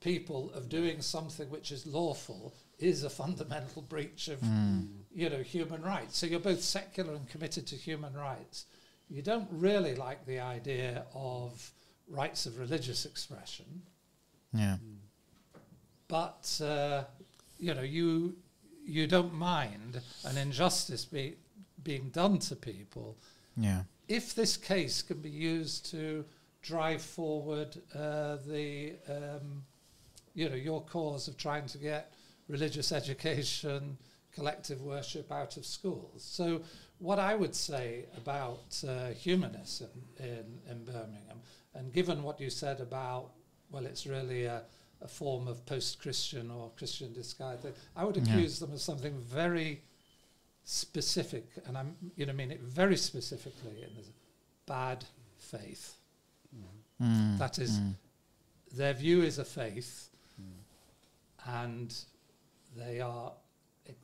people 0.00 0.50
of 0.54 0.68
doing 0.68 1.00
something 1.00 1.48
which 1.50 1.70
is 1.72 1.86
lawful 1.86 2.52
is 2.78 3.04
a 3.04 3.10
fundamental 3.10 3.82
breach 3.82 4.28
of 4.28 4.42
you 5.14 5.30
know 5.30 5.42
human 5.42 5.82
rights. 5.82 6.18
So 6.18 6.26
you're 6.26 6.40
both 6.40 6.62
secular 6.62 7.14
and 7.14 7.28
committed 7.28 7.66
to 7.68 7.76
human 7.76 8.12
rights. 8.14 8.66
You 9.08 9.22
don't 9.22 9.48
really 9.52 9.94
like 9.94 10.26
the 10.26 10.40
idea 10.40 11.04
of 11.14 11.70
rights 12.08 12.46
of 12.46 12.58
religious 12.58 13.06
expression 13.06 13.82
Yeah. 14.52 14.76
but 16.08 16.60
uh, 16.62 17.04
you 17.58 17.74
know 17.74 17.82
you 17.82 18.36
you 18.86 19.06
don't 19.06 19.34
mind 19.34 20.00
an 20.24 20.36
injustice 20.38 21.04
be, 21.04 21.36
being 21.82 22.08
done 22.10 22.38
to 22.38 22.54
people 22.56 23.16
Yeah. 23.56 23.82
if 24.08 24.34
this 24.34 24.56
case 24.56 25.02
can 25.02 25.20
be 25.20 25.30
used 25.30 25.90
to 25.90 26.24
drive 26.62 27.02
forward 27.02 27.76
uh, 27.94 28.36
the 28.46 28.94
um, 29.08 29.64
you 30.34 30.48
know 30.48 30.54
your 30.56 30.82
cause 30.82 31.28
of 31.28 31.36
trying 31.36 31.66
to 31.66 31.78
get 31.78 32.12
religious 32.48 32.92
education 32.92 33.98
collective 34.32 34.82
worship 34.82 35.32
out 35.32 35.56
of 35.56 35.64
schools. 35.64 36.22
So, 36.22 36.60
what 36.98 37.18
I 37.18 37.34
would 37.34 37.54
say 37.54 38.04
about 38.18 38.84
uh, 38.86 39.08
humanism 39.12 39.88
in, 40.20 40.44
in 40.70 40.84
Birmingham, 40.84 41.40
and 41.74 41.90
given 41.90 42.22
what 42.22 42.38
you 42.38 42.50
said 42.50 42.80
about, 42.80 43.30
well, 43.70 43.86
it's 43.86 44.06
really 44.06 44.44
a, 44.44 44.62
a 45.06 45.08
form 45.08 45.48
of 45.48 45.64
post 45.64 46.00
Christian 46.00 46.50
or 46.50 46.70
Christian 46.76 47.12
disguise, 47.12 47.58
I 47.94 48.04
would 48.04 48.16
accuse 48.16 48.60
yeah. 48.60 48.66
them 48.66 48.74
of 48.74 48.80
something 48.80 49.14
very 49.20 49.82
specific, 50.64 51.46
and 51.66 51.78
I'm, 51.78 51.96
you 52.16 52.26
know, 52.26 52.32
I 52.32 52.36
mean 52.36 52.50
it 52.50 52.60
very 52.60 52.96
specifically, 52.96 53.82
in 53.82 54.04
bad 54.66 55.04
faith. 55.38 55.94
Mm. 57.00 57.38
That 57.38 57.58
is, 57.58 57.78
mm. 57.78 57.94
their 58.74 58.94
view 58.94 59.22
is 59.22 59.38
a 59.38 59.44
faith, 59.44 60.08
mm. 60.40 61.62
and 61.62 61.94
they 62.76 63.00
are, 63.00 63.32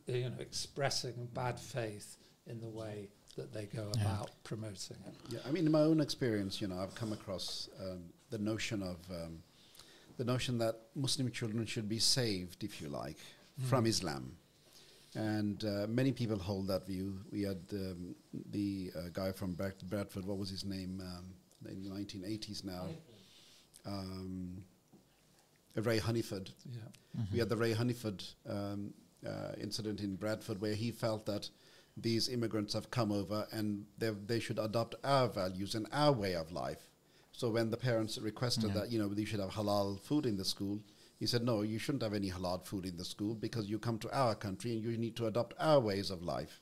you 0.07 0.31
know, 0.31 0.41
expressing 0.41 1.29
bad 1.35 1.59
faith 1.59 2.17
in 2.47 2.61
the 2.61 2.69
way 2.69 3.09
that 3.37 3.53
they 3.53 3.65
go 3.65 3.91
yeah. 3.97 4.03
about 4.03 4.31
promoting 4.45 4.99
it. 5.07 5.15
Yeah, 5.31 5.41
I 5.49 5.51
mean, 5.51 5.67
in 5.67 5.73
my 5.73 5.81
own 5.81 6.01
experience, 6.01 6.61
you 6.61 6.69
know, 6.69 6.79
I've 6.79 6.95
come 6.95 7.13
across 7.13 7.71
um, 7.81 8.05
the 8.31 8.39
notion 8.39 8.83
of 8.83 8.99
um, 9.11 9.43
the 10.17 10.25
notion 10.25 10.59
that 10.59 10.77
Muslim 10.95 11.31
children 11.31 11.67
should 11.67 11.89
be 11.89 11.99
saved, 11.99 12.65
if 12.65 12.81
you 12.81 12.89
like, 12.89 13.19
mm. 13.61 13.67
from 13.67 13.87
Islam. 13.87 14.37
And 15.15 15.63
uh, 15.65 15.87
many 15.89 16.13
people 16.13 16.39
hold 16.39 16.69
that 16.69 16.87
view. 16.87 17.19
We 17.31 17.43
had 17.43 17.61
um, 17.73 18.15
the 18.51 18.91
uh, 18.97 19.01
guy 19.13 19.33
from 19.33 19.53
Bradford, 19.53 20.25
what 20.25 20.39
was 20.39 20.49
his 20.49 20.65
name, 20.65 21.03
um, 21.03 21.27
in 21.71 21.83
the 21.83 21.91
1980s 21.91 22.65
now? 22.65 22.87
Um, 23.85 24.65
Ray 25.77 25.99
Honeyford. 25.99 26.51
Yeah. 26.71 26.81
Mm-hmm. 27.19 27.33
We 27.33 27.39
had 27.39 27.49
the 27.49 27.57
Ray 27.57 27.73
Honeyford 27.73 28.23
um, 28.49 28.95
uh, 29.27 29.53
incident 29.61 30.01
in 30.01 30.17
Bradford 30.17 30.61
where 30.61 30.75
he 30.75 30.91
felt 30.91 31.27
that 31.27 31.49
these 31.97 32.29
immigrants 32.29 32.73
have 32.73 32.91
come 32.91 33.13
over 33.13 33.47
and 33.53 33.85
they 33.99 34.41
should 34.41 34.59
adopt 34.59 34.95
our 35.05 35.29
values 35.29 35.75
and 35.75 35.87
our 35.93 36.13
way 36.13 36.35
of 36.35 36.51
life. 36.53 36.89
So 37.33 37.51
when 37.51 37.71
the 37.71 37.77
parents 37.77 38.19
requested 38.19 38.69
yeah. 38.69 38.75
that, 38.75 38.93
you 38.93 38.99
know, 38.99 39.09
they 39.09 39.25
should 39.25 39.41
have 39.41 39.51
halal 39.51 40.01
food 40.01 40.27
in 40.27 40.37
the 40.37 40.45
school, 40.45 40.81
he 41.19 41.27
said, 41.27 41.45
no, 41.45 41.63
you 41.63 41.79
shouldn't 41.79 42.03
have 42.03 42.15
any 42.15 42.31
halal 42.31 42.65
food 42.65 42.85
in 42.85 42.97
the 42.97 43.05
school 43.05 43.35
because 43.35 43.67
you 43.67 43.79
come 43.79 43.99
to 43.99 44.11
our 44.17 44.35
country 44.35 44.73
and 44.73 44.83
you 44.83 44.97
need 44.99 45.17
to 45.17 45.27
adopt 45.27 45.55
our 45.59 45.81
ways 45.81 46.11
of 46.11 46.23
life. 46.23 46.61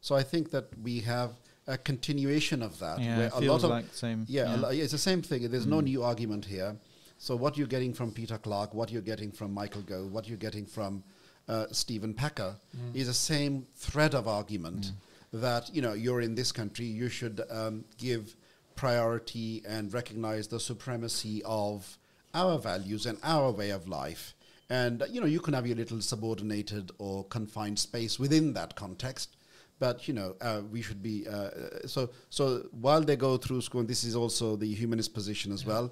So 0.00 0.14
I 0.14 0.22
think 0.22 0.50
that 0.50 0.66
we 0.82 1.00
have 1.00 1.32
a 1.66 1.78
continuation 1.78 2.62
of 2.62 2.78
that. 2.80 2.98
Yeah, 2.98 3.18
where 3.18 3.30
a 3.32 3.40
lot 3.40 3.64
of 3.64 3.70
like 3.70 3.84
same. 3.92 4.24
Yeah, 4.28 4.56
yeah. 4.56 4.82
it's 4.82 4.92
the 4.92 4.98
same 4.98 5.22
thing. 5.22 5.48
There's 5.50 5.66
mm. 5.66 5.70
no 5.70 5.80
new 5.80 6.02
argument 6.02 6.44
here. 6.44 6.76
So 7.18 7.36
what 7.36 7.56
you're 7.56 7.66
getting 7.66 7.92
from 7.92 8.10
Peter 8.12 8.38
Clarke, 8.38 8.74
what 8.74 8.90
you're 8.90 9.02
getting 9.02 9.30
from 9.30 9.52
Michael 9.52 9.82
Gove, 9.82 10.10
what 10.10 10.26
you're 10.26 10.38
getting 10.38 10.66
from 10.66 11.04
uh, 11.48 11.66
Stephen 11.70 12.14
Packer 12.14 12.56
mm. 12.76 12.96
is 12.96 13.06
the 13.06 13.14
same 13.14 13.66
thread 13.76 14.14
of 14.14 14.26
argument 14.26 14.86
mm. 14.86 15.40
that 15.40 15.72
you 15.74 15.82
know 15.82 15.92
you're 15.92 16.22
in 16.22 16.34
this 16.34 16.50
country, 16.50 16.86
you 16.86 17.08
should 17.08 17.42
um, 17.50 17.84
give 17.98 18.34
priority 18.80 19.62
and 19.68 19.92
recognize 19.92 20.48
the 20.48 20.58
supremacy 20.58 21.42
of 21.44 21.98
our 22.32 22.58
values 22.58 23.04
and 23.04 23.18
our 23.22 23.50
way 23.50 23.68
of 23.68 23.86
life. 23.86 24.34
And 24.70 25.04
you 25.10 25.20
know 25.20 25.26
you 25.26 25.40
can 25.40 25.52
have 25.52 25.66
your 25.66 25.76
little 25.76 26.00
subordinated 26.00 26.90
or 26.98 27.24
confined 27.24 27.78
space 27.78 28.18
within 28.18 28.54
that 28.54 28.76
context, 28.76 29.36
but 29.80 30.08
you 30.08 30.14
know 30.14 30.34
uh, 30.40 30.62
we 30.74 30.80
should 30.80 31.02
be 31.02 31.16
uh, 31.28 31.50
so 31.86 32.08
so 32.30 32.44
while 32.86 33.02
they 33.02 33.16
go 33.16 33.36
through 33.36 33.60
school. 33.60 33.80
And 33.80 33.90
this 33.94 34.04
is 34.04 34.16
also 34.16 34.56
the 34.56 34.72
humanist 34.82 35.12
position 35.12 35.52
as 35.52 35.62
yeah. 35.62 35.72
well. 35.72 35.86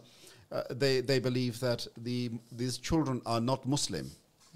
Uh, 0.51 0.63
they 0.71 1.03
they 1.03 1.19
believe 1.19 1.61
that 1.61 1.87
the 2.09 2.31
these 2.61 2.79
children 2.79 3.21
are 3.27 3.43
not 3.51 3.67
Muslim. 3.67 4.11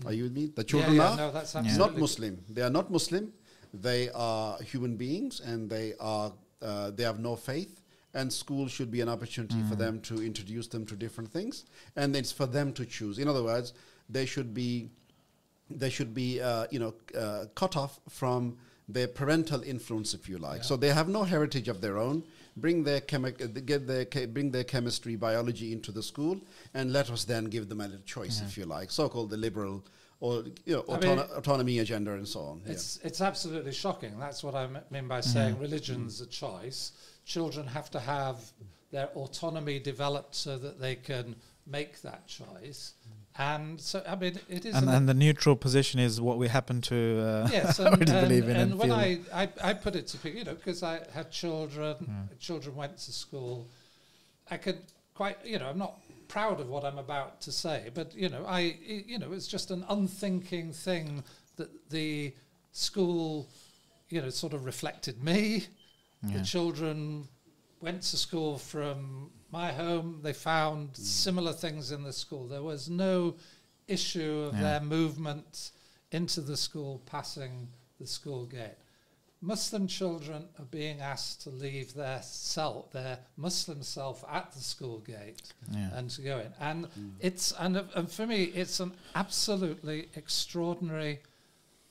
Are 0.07 0.15
you 0.15 0.23
with 0.23 0.33
me? 0.33 0.47
The 0.63 0.65
children 0.65 0.95
yeah, 0.95 1.03
yeah, 1.03 1.13
are 1.13 1.17
no, 1.17 1.31
that's 1.33 1.55
not 1.85 1.99
Muslim. 1.99 2.39
They 2.49 2.63
are 2.63 2.75
not 2.79 2.91
Muslim. 2.91 3.33
They 3.75 4.09
are 4.15 4.63
human 4.63 4.97
beings, 4.97 5.41
and 5.41 5.69
they 5.69 5.93
are 6.01 6.33
uh, 6.63 6.93
they 6.93 7.03
have 7.03 7.19
no 7.19 7.37
faith. 7.37 7.82
And 8.15 8.33
school 8.33 8.69
should 8.69 8.91
be 8.91 9.01
an 9.01 9.09
opportunity 9.09 9.57
mm. 9.57 9.69
for 9.69 9.75
them 9.75 10.01
to 10.03 10.23
introduce 10.23 10.67
them 10.67 10.85
to 10.87 10.97
different 10.97 11.33
things, 11.33 11.65
and 11.97 12.15
it's 12.15 12.31
for 12.31 12.47
them 12.47 12.73
to 12.75 12.85
choose. 12.85 13.19
In 13.19 13.27
other 13.27 13.43
words, 13.43 13.73
they 14.09 14.27
should 14.27 14.53
be 14.53 14.91
they 15.71 15.89
should 15.89 16.13
be 16.13 16.41
uh, 16.41 16.67
you 16.71 16.79
know 16.79 16.95
uh, 17.19 17.47
cut 17.55 17.77
off 17.77 18.01
from 18.09 18.59
their 18.89 19.09
parental 19.09 19.63
influence, 19.63 20.13
if 20.13 20.29
you 20.29 20.39
like. 20.39 20.59
Yeah. 20.59 20.63
So 20.63 20.77
they 20.77 20.89
have 20.89 21.09
no 21.09 21.23
heritage 21.23 21.69
of 21.69 21.81
their 21.81 21.99
own. 21.99 22.23
Bring 22.57 22.85
their 22.85 23.01
chemi- 23.01 23.41
uh, 23.41 23.61
get 23.65 23.87
their 23.87 24.05
bring 24.27 24.51
their 24.51 24.65
chemistry, 24.65 25.17
biology 25.17 25.73
into 25.73 25.91
the 25.91 26.03
school, 26.03 26.39
and 26.75 26.93
let 26.93 27.11
us 27.11 27.25
then 27.25 27.47
give 27.47 27.69
them 27.69 27.81
a 27.81 27.85
little 27.85 28.03
choice, 28.05 28.41
yeah. 28.41 28.47
if 28.47 28.59
you 28.59 28.67
like, 28.67 28.91
so-called 28.91 29.31
the 29.31 29.39
liberal 29.39 29.83
or 30.23 30.45
you 30.67 30.77
know, 30.77 30.83
autono- 30.83 31.17
mean, 31.17 31.37
autonomy 31.37 31.79
agenda 31.81 32.13
and 32.13 32.29
so 32.29 32.41
on. 32.41 32.63
It's 32.65 32.99
yeah. 33.01 33.09
it's 33.09 33.21
absolutely 33.21 33.73
shocking. 33.73 34.19
That's 34.19 34.45
what 34.45 34.55
I 34.55 34.69
mean 34.91 35.09
by 35.09 35.21
saying 35.21 35.59
religion's 35.59 36.21
mm. 36.21 36.27
a 36.27 36.29
choice. 36.29 36.93
Children 37.25 37.67
have 37.67 37.91
to 37.93 38.01
have 38.01 38.39
their 38.91 39.07
autonomy 39.09 39.79
developed 39.79 40.35
so 40.35 40.59
that 40.59 40.81
they 40.81 40.97
can 40.97 41.37
make 41.67 42.03
that 42.03 42.27
choice. 42.27 42.95
And 43.39 43.81
so, 43.81 44.03
I 44.07 44.15
mean, 44.17 44.39
it 44.49 44.67
is. 44.67 44.75
And, 44.75 44.91
and 44.91 45.09
the 45.09 45.15
neutral 45.15 45.57
position 45.57 45.99
is 45.99 46.21
what 46.21 46.37
we 46.37 46.49
happen 46.49 46.83
to 46.83 47.21
uh, 47.21 47.49
yes, 47.51 47.79
and, 47.79 47.95
and, 47.95 48.07
believe 48.07 48.45
in. 48.49 48.57
And, 48.57 48.73
and 48.73 48.79
when 48.79 48.93
I, 48.93 49.21
I, 49.33 49.49
I, 49.63 49.73
put 49.73 49.97
it 49.97 50.07
to 50.09 50.19
people, 50.19 50.39
you 50.39 50.45
know, 50.45 50.55
because 50.55 50.83
I 50.83 51.01
had 51.15 51.31
children, 51.31 51.97
mm. 51.97 52.39
children 52.39 52.77
went 52.77 52.99
to 52.99 53.13
school, 53.13 53.69
I 54.51 54.59
could 54.59 54.79
quite, 55.15 55.39
you 55.45 55.59
know, 55.59 55.67
I'm 55.67 55.79
not 55.79 55.99
proud 56.29 56.61
of 56.61 56.69
what 56.69 56.85
I'm 56.85 56.99
about 56.99 57.41
to 57.43 57.53
say, 57.53 57.91
but, 57.95 58.15
you 58.15 58.29
know, 58.29 58.45
I, 58.47 58.77
you 58.85 59.19
know, 59.19 59.33
it's 59.33 59.47
just 59.47 59.71
an 59.71 59.85
unthinking 59.89 60.73
thing 60.73 61.25
that 61.57 61.71
the 61.89 62.35
school, 62.73 63.49
you 64.11 64.21
know, 64.21 64.29
sort 64.29 64.53
of 64.53 64.67
reflected 64.67 65.25
me. 65.25 65.67
Yeah. 66.25 66.39
The 66.39 66.45
children 66.45 67.29
went 67.81 68.03
to 68.03 68.17
school 68.17 68.59
from 68.59 69.31
my 69.51 69.73
home, 69.73 70.21
they 70.23 70.33
found 70.33 70.93
mm. 70.93 70.97
similar 70.97 71.53
things 71.53 71.93
in 71.93 72.03
the 72.03 72.13
school. 72.13 72.47
There 72.47 72.63
was 72.63 72.89
no 72.89 73.37
issue 73.89 74.49
of 74.49 74.55
yeah. 74.55 74.63
their 74.63 74.81
movement 74.81 75.73
into 76.11 76.41
the 76.41 76.57
school, 76.57 77.03
passing 77.07 77.69
the 78.01 78.07
school 78.07 78.47
gate. 78.47 78.77
Muslim 79.45 79.89
children 79.89 80.45
are 80.61 80.65
being 80.67 81.01
asked 81.01 81.43
to 81.43 81.51
leave 81.51 81.95
their 81.95 82.23
self, 82.23 82.93
their 82.93 83.19
Muslim 83.37 83.83
self, 83.83 84.25
at 84.31 84.53
the 84.53 84.61
school 84.61 85.01
gate 85.01 85.43
yeah. 85.73 85.91
and 85.95 86.09
to 86.11 86.23
go 86.23 86.39
in. 86.39 86.53
And 86.61 86.87
mm. 86.87 87.11
it's 87.19 87.53
and, 87.59 87.85
and 87.97 88.11
for 88.11 88.25
me, 88.25 88.45
it's 88.45 88.79
an 88.79 88.93
absolutely 89.17 90.09
extraordinary 90.15 91.21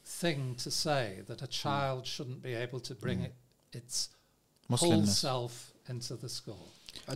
thing 0.05 0.55
to 0.59 0.71
say 0.71 1.19
that 1.27 1.41
a 1.41 1.47
mm. 1.47 1.49
child 1.49 2.03
mm. 2.03 2.07
shouldn't 2.07 2.41
be 2.41 2.53
able 2.53 2.79
to 2.79 2.95
bring 2.95 3.19
mm. 3.19 3.25
it, 3.25 3.35
its 3.73 4.09
whole 4.77 5.05
self 5.05 5.71
into 5.87 6.15
the 6.15 6.29
school. 6.29 6.67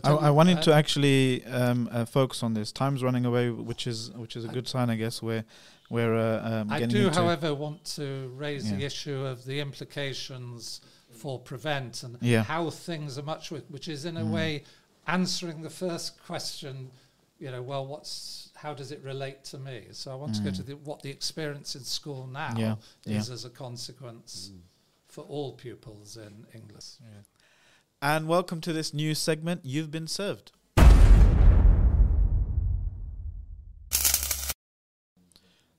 I, 0.04 0.10
I, 0.10 0.30
wanted 0.30 0.62
to 0.62 0.74
actually 0.74 1.44
um, 1.46 1.88
uh, 1.92 2.04
focus 2.04 2.42
on 2.42 2.54
this. 2.54 2.72
Time's 2.72 3.02
running 3.02 3.24
away, 3.24 3.50
which 3.50 3.86
is 3.86 4.10
which 4.12 4.36
is 4.36 4.44
a 4.44 4.48
good 4.48 4.66
sign, 4.66 4.90
I 4.90 4.96
guess. 4.96 5.22
Where 5.22 5.44
where 5.88 6.14
uh, 6.14 6.62
um, 6.62 6.70
I 6.70 6.84
do, 6.86 7.10
however, 7.10 7.54
want 7.54 7.84
to 7.96 8.32
raise 8.34 8.70
yeah. 8.70 8.76
the 8.76 8.84
issue 8.84 9.24
of 9.24 9.44
the 9.44 9.60
implications 9.60 10.80
for 11.12 11.38
prevent 11.38 12.02
and 12.02 12.18
yeah. 12.20 12.42
how 12.42 12.68
things 12.70 13.18
are 13.18 13.22
much, 13.22 13.50
with, 13.50 13.70
which 13.70 13.88
is 13.88 14.04
in 14.04 14.16
a 14.16 14.22
mm. 14.22 14.30
way 14.30 14.64
answering 15.06 15.62
the 15.62 15.70
first 15.70 16.22
question. 16.24 16.90
You 17.38 17.50
know, 17.50 17.62
well, 17.62 17.86
what's 17.86 18.50
how 18.54 18.74
does 18.74 18.92
it 18.92 19.02
relate 19.04 19.44
to 19.44 19.58
me? 19.58 19.84
So 19.92 20.10
I 20.10 20.14
want 20.14 20.32
mm. 20.32 20.38
to 20.38 20.42
go 20.42 20.50
to 20.50 20.62
mm. 20.62 20.66
the, 20.66 20.76
what 20.76 21.02
the 21.02 21.10
experience 21.10 21.76
in 21.76 21.84
school 21.84 22.26
now 22.26 22.54
yeah. 22.56 22.74
is 23.06 23.30
as 23.30 23.44
a 23.44 23.50
consequence 23.50 24.52
mm. 24.52 24.60
for 25.08 25.22
all 25.24 25.52
pupils 25.52 26.16
in 26.16 26.46
English 26.54 26.96
and 28.02 28.28
welcome 28.28 28.60
to 28.60 28.72
this 28.72 28.92
new 28.92 29.14
segment. 29.14 29.62
You've 29.64 29.90
been 29.90 30.06
served. 30.06 30.52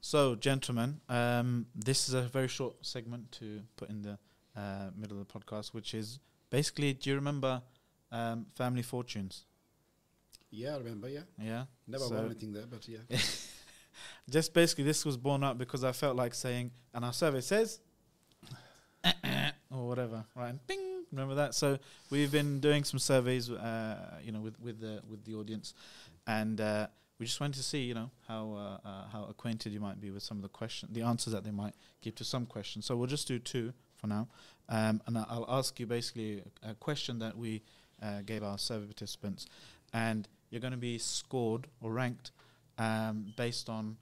So, 0.01 0.35
gentlemen, 0.35 1.01
um, 1.09 1.67
this 1.75 2.07
is 2.07 2.13
a 2.13 2.21
very 2.21 2.47
short 2.47 2.85
segment 2.85 3.31
to 3.33 3.61
put 3.75 3.89
in 3.89 4.01
the 4.01 4.17
uh, 4.55 4.89
middle 4.95 5.19
of 5.19 5.27
the 5.27 5.39
podcast, 5.39 5.73
which 5.73 5.93
is 5.93 6.19
basically 6.49 6.93
do 6.93 7.09
you 7.09 7.15
remember 7.17 7.61
um, 8.11 8.45
Family 8.55 8.83
Fortunes? 8.83 9.45
Yeah, 10.49 10.75
I 10.75 10.77
remember, 10.77 11.09
yeah. 11.09 11.21
Yeah. 11.37 11.65
Never 11.87 12.05
so 12.05 12.15
won 12.15 12.25
anything 12.25 12.53
there, 12.53 12.65
but 12.69 12.87
yeah. 12.87 12.99
Just 14.29 14.53
basically, 14.53 14.85
this 14.85 15.05
was 15.05 15.17
born 15.17 15.43
up 15.43 15.57
because 15.57 15.83
I 15.83 15.91
felt 15.91 16.15
like 16.15 16.33
saying, 16.33 16.71
and 16.93 17.03
our 17.03 17.13
survey 17.13 17.41
says, 17.41 17.81
or 19.69 19.87
whatever, 19.87 20.23
right? 20.35 20.49
And 20.49 20.67
bing, 20.67 20.96
Remember 21.11 21.35
that? 21.35 21.55
So 21.55 21.77
we've 22.09 22.31
been 22.31 22.59
doing 22.59 22.83
some 22.83 22.99
surveys, 22.99 23.49
uh, 23.49 24.19
you 24.23 24.31
know, 24.31 24.39
with 24.39 24.59
with 24.59 24.79
the 24.79 25.01
with 25.09 25.23
the 25.25 25.35
audience, 25.35 25.73
and 26.25 26.59
uh, 26.59 26.87
we 27.19 27.25
just 27.25 27.39
wanted 27.39 27.55
to 27.55 27.63
see, 27.63 27.83
you 27.83 27.93
know, 27.93 28.09
how 28.27 28.53
uh, 28.53 28.87
uh 28.87 29.07
how 29.11 29.25
acquainted 29.29 29.71
you 29.71 29.79
might 29.79 30.01
be 30.01 30.11
with 30.11 30.23
some 30.23 30.37
of 30.37 30.43
the 30.43 30.49
questions, 30.49 30.93
the 30.93 31.01
answers 31.01 31.33
that 31.33 31.43
they 31.43 31.51
might 31.51 31.73
give 32.01 32.15
to 32.15 32.23
some 32.23 32.45
questions. 32.45 32.85
So 32.85 32.95
we'll 32.95 33.07
just 33.07 33.27
do 33.27 33.39
two 33.39 33.73
for 33.95 34.07
now, 34.07 34.27
um, 34.69 35.01
and 35.07 35.17
I'll 35.17 35.45
ask 35.47 35.79
you 35.79 35.85
basically 35.85 36.43
a 36.61 36.75
question 36.75 37.19
that 37.19 37.37
we 37.37 37.63
uh, 38.01 38.21
gave 38.25 38.43
our 38.43 38.57
survey 38.57 38.85
participants, 38.85 39.47
and 39.93 40.27
you're 40.49 40.61
going 40.61 40.71
to 40.71 40.77
be 40.77 40.97
scored 40.97 41.67
or 41.81 41.91
ranked 41.91 42.31
um, 42.77 43.33
based 43.35 43.69
on, 43.69 43.97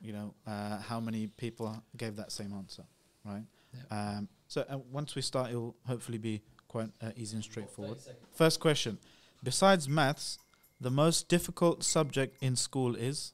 you 0.00 0.12
know, 0.12 0.34
uh, 0.46 0.78
how 0.78 1.00
many 1.00 1.26
people 1.26 1.82
gave 1.96 2.16
that 2.16 2.32
same 2.32 2.52
answer. 2.52 2.84
right? 3.24 3.44
Yeah. 3.72 4.16
Um, 4.18 4.28
so 4.48 4.64
uh, 4.68 4.78
once 4.90 5.14
we 5.14 5.22
start, 5.22 5.50
it'll 5.50 5.76
hopefully 5.86 6.18
be 6.18 6.42
quite 6.68 6.90
uh, 7.02 7.10
easy 7.16 7.36
and 7.36 7.44
straightforward. 7.44 7.98
First 8.32 8.60
question: 8.60 8.98
Besides 9.42 9.88
maths, 9.88 10.38
the 10.80 10.90
most 10.90 11.28
difficult 11.28 11.84
subject 11.84 12.42
in 12.42 12.56
school 12.56 12.94
is 12.94 13.32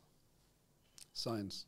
Science. 1.12 1.66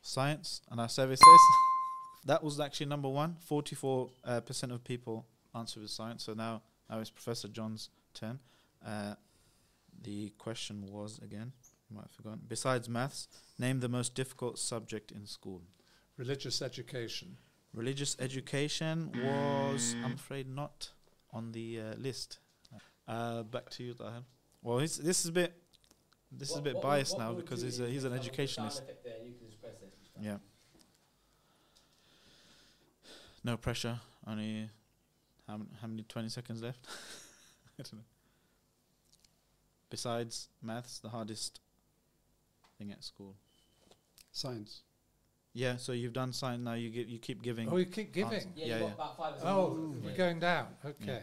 science, 0.00 0.60
and 0.70 0.80
our 0.80 0.88
survey 0.88 1.14
says 1.16 1.40
that 2.26 2.42
was 2.44 2.60
actually 2.60 2.86
number 2.86 3.08
one. 3.08 3.36
Forty-four 3.40 4.10
uh, 4.24 4.40
percent 4.40 4.72
of 4.72 4.84
people 4.84 5.26
answered 5.54 5.82
with 5.82 5.90
science. 5.90 6.24
So 6.24 6.34
now, 6.34 6.62
now 6.88 7.00
it's 7.00 7.10
Professor 7.10 7.48
John's 7.48 7.90
turn. 8.14 8.38
Uh, 8.84 9.14
the 10.02 10.30
question 10.38 10.86
was 10.90 11.18
again, 11.18 11.52
I 11.90 11.94
might 11.94 12.02
have 12.02 12.10
forgotten. 12.10 12.40
Besides 12.48 12.88
maths, 12.88 13.28
name 13.58 13.80
the 13.80 13.88
most 13.88 14.14
difficult 14.14 14.58
subject 14.58 15.12
in 15.12 15.26
school. 15.26 15.62
Religious 16.16 16.62
education. 16.62 17.36
Religious 17.74 18.16
education 18.20 19.10
was, 19.24 19.94
I'm 20.04 20.12
afraid, 20.12 20.46
not 20.48 20.90
on 21.32 21.52
the 21.52 21.80
uh, 21.80 21.94
list. 21.96 22.38
Uh, 23.08 23.42
back 23.42 23.70
to 23.70 23.82
you, 23.82 23.94
Tahir. 23.94 24.22
Well, 24.62 24.78
he's, 24.78 24.96
this 24.98 25.20
is 25.20 25.26
a 25.26 25.32
bit, 25.32 25.54
this 26.30 26.50
is 26.50 26.56
a 26.58 26.62
bit 26.62 26.80
biased 26.82 27.18
now 27.18 27.32
because 27.32 27.62
he's 27.62 27.80
a, 27.80 27.86
he's 27.88 28.04
an 28.04 28.12
educationalist. 28.12 28.82
Yeah. 30.20 30.36
No 33.42 33.56
pressure. 33.56 33.98
Only 34.26 34.68
how 35.48 35.54
m- 35.54 35.68
how 35.80 35.88
many 35.88 36.04
twenty 36.04 36.28
seconds 36.28 36.62
left? 36.62 36.86
I 37.78 37.82
don't 37.82 37.94
know. 37.94 38.04
Besides 39.90 40.48
maths, 40.62 41.00
the 41.00 41.08
hardest 41.08 41.58
thing 42.78 42.92
at 42.92 43.02
school. 43.02 43.34
Science. 44.30 44.82
Yeah. 45.54 45.76
So 45.76 45.92
you've 45.92 46.12
done 46.12 46.32
science. 46.32 46.62
Now 46.64 46.74
you 46.74 46.90
give 46.90 47.08
you 47.08 47.18
keep 47.18 47.42
giving. 47.42 47.68
Oh, 47.68 47.76
you 47.76 47.86
keep 47.86 48.12
giving. 48.12 48.34
answer. 48.34 48.48
Yeah, 48.56 48.66
Yeah, 48.66 48.76
you 48.78 48.82
yeah. 48.84 48.88
got 48.88 48.94
about 48.94 49.16
five 49.18 49.32
or 49.34 49.36
six 49.36 49.44
Oh, 49.46 49.68
more. 49.68 49.88
we're 50.02 50.10
Yeah. 50.10 50.16
going 50.16 50.38
down. 50.40 50.66
Okay. 50.84 51.22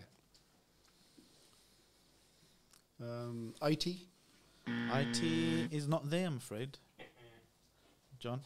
Um, 3.01 3.53
IT. 3.61 3.87
IT 4.67 5.23
is 5.71 5.87
not 5.87 6.09
there, 6.09 6.27
I'm 6.27 6.37
afraid. 6.37 6.77
John. 8.19 8.41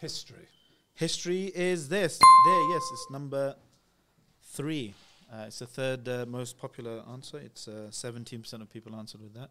History. 0.00 0.46
History 0.94 1.46
is 1.54 1.88
this. 1.88 2.18
There, 2.18 2.70
yes, 2.70 2.82
it's 2.92 3.06
number 3.10 3.56
three. 4.42 4.94
Uh, 5.30 5.44
it's 5.48 5.58
the 5.58 5.66
third 5.66 6.08
uh, 6.08 6.24
most 6.26 6.56
popular 6.56 7.02
answer. 7.10 7.38
It's 7.38 7.66
uh, 7.66 7.88
17% 7.90 8.52
of 8.62 8.70
people 8.70 8.94
answered 8.94 9.20
with 9.20 9.34
that. 9.34 9.50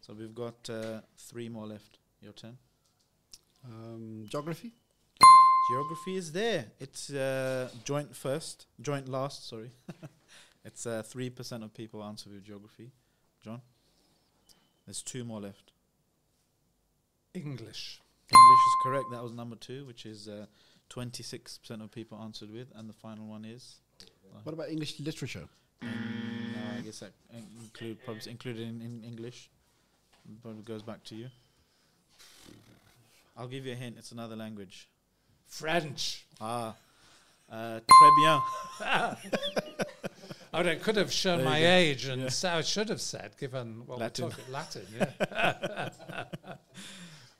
So 0.00 0.12
we've 0.12 0.34
got 0.34 0.68
uh, 0.68 1.00
three 1.16 1.48
more 1.48 1.66
left. 1.66 1.98
Your 2.20 2.32
turn. 2.32 2.58
Um, 3.64 4.24
geography. 4.28 4.72
Geography 5.68 6.16
is 6.16 6.32
there. 6.32 6.66
It's 6.78 7.10
uh, 7.10 7.68
joint 7.84 8.14
first, 8.14 8.66
joint 8.80 9.08
last, 9.08 9.48
sorry. 9.48 9.72
it's 10.64 10.86
uh, 10.86 11.02
3% 11.02 11.64
of 11.64 11.74
people 11.74 12.04
answer 12.04 12.30
with 12.30 12.44
geography. 12.44 12.92
John? 13.42 13.60
There's 14.86 15.02
two 15.02 15.24
more 15.24 15.40
left. 15.40 15.72
English. 17.34 18.00
English 18.30 18.60
is 18.68 18.76
correct. 18.84 19.06
That 19.10 19.22
was 19.22 19.32
number 19.32 19.56
two, 19.56 19.84
which 19.86 20.06
is 20.06 20.28
uh, 20.28 20.46
26% 20.90 21.82
of 21.82 21.90
people 21.90 22.18
answered 22.22 22.52
with. 22.52 22.68
And 22.76 22.88
the 22.88 22.94
final 22.94 23.26
one 23.26 23.44
is? 23.44 23.76
What 24.44 24.52
about 24.52 24.68
English 24.68 25.00
literature? 25.00 25.48
Mm, 25.82 25.88
no, 25.88 26.78
I 26.78 26.80
guess 26.82 27.00
that 27.00 27.12
in- 27.32 27.46
include 27.60 28.04
probably 28.04 28.30
included 28.30 28.62
in, 28.62 28.80
in 28.80 29.02
English. 29.04 29.50
Probably 30.42 30.62
goes 30.62 30.82
back 30.82 31.02
to 31.04 31.16
you. 31.16 31.28
I'll 33.36 33.48
give 33.48 33.66
you 33.66 33.72
a 33.72 33.76
hint. 33.76 33.96
It's 33.98 34.12
another 34.12 34.36
language. 34.36 34.88
French. 35.46 36.24
Ah, 36.40 36.74
uh, 37.50 37.80
très 37.80 38.16
bien. 38.16 38.40
I 40.52 40.62
mean, 40.62 40.68
I 40.68 40.74
could 40.76 40.96
have 40.96 41.12
shown 41.12 41.38
There 41.38 41.46
my 41.46 41.60
go. 41.60 41.66
age 41.66 42.06
and 42.06 42.22
Yeah. 42.22 42.28
sa- 42.30 42.56
I 42.56 42.62
should 42.62 42.88
have 42.88 43.00
said, 43.00 43.36
given 43.38 43.86
well, 43.86 43.98
Latin. 43.98 44.26
we're 44.26 44.30
talking 44.30 44.52
Latin, 44.52 44.86
yeah. 44.98 45.88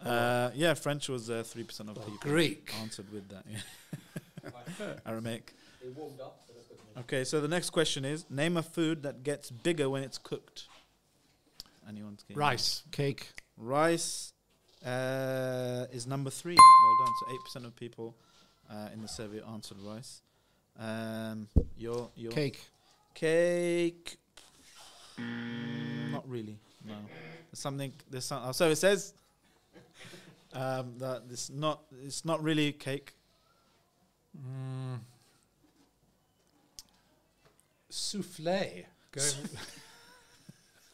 Uh, 0.04 0.50
yeah, 0.54 0.74
French 0.74 1.08
was 1.08 1.28
uh, 1.30 1.42
three 1.44 1.64
percent 1.64 1.88
of 1.88 1.96
Well, 1.96 2.04
people 2.06 2.30
Greek. 2.30 2.70
answered 2.80 3.10
with 3.12 3.28
that. 3.30 3.44
Yeah. 3.50 4.90
Aramaic. 5.06 5.52
It 5.82 5.96
warmed 5.96 6.20
up, 6.20 6.42
so 6.46 6.52
let's 6.54 6.68
go 6.68 6.74
to 6.76 6.80
the 6.80 6.94
next. 7.00 7.06
Okay, 7.12 7.24
so 7.24 7.40
the 7.40 7.48
next 7.48 7.70
question 7.70 8.04
is: 8.04 8.24
Name 8.30 8.56
a 8.56 8.62
food 8.62 9.02
that 9.02 9.24
gets 9.24 9.50
bigger 9.50 9.88
when 9.90 10.04
it's 10.04 10.18
cooked. 10.18 10.66
Anyone's 11.88 12.22
game? 12.22 12.36
Rice. 12.36 12.82
Cake. 12.92 13.32
Rice 13.56 14.32
uh, 14.86 15.86
is 15.92 16.06
number 16.06 16.30
three. 16.30 16.54
Well 16.56 16.96
done. 17.04 17.14
So 17.20 17.34
eight 17.34 17.40
percent 17.44 17.66
of 17.66 17.76
people 17.76 18.14
uh, 18.70 18.88
in 18.92 19.02
the 19.02 19.08
survey 19.08 19.40
answered 19.52 19.78
rice. 19.80 20.22
Um, 20.78 21.48
your 21.76 22.10
your 22.16 22.32
Cake. 22.32 22.60
cake. 23.14 24.18
Mm, 25.18 26.12
not 26.12 26.28
really. 26.28 26.58
No. 26.86 26.94
There's 27.50 27.58
something. 27.58 27.92
There's 28.10 28.24
some. 28.24 28.42
Oh, 28.44 28.52
so 28.52 28.68
it 28.70 28.76
says 28.76 29.14
um, 30.52 30.94
that 30.98 31.22
it's 31.30 31.50
not. 31.50 31.82
It's 32.04 32.24
not 32.24 32.42
really 32.42 32.72
cake. 32.72 33.14
Mm. 34.36 34.98
Souffle. 37.90 38.84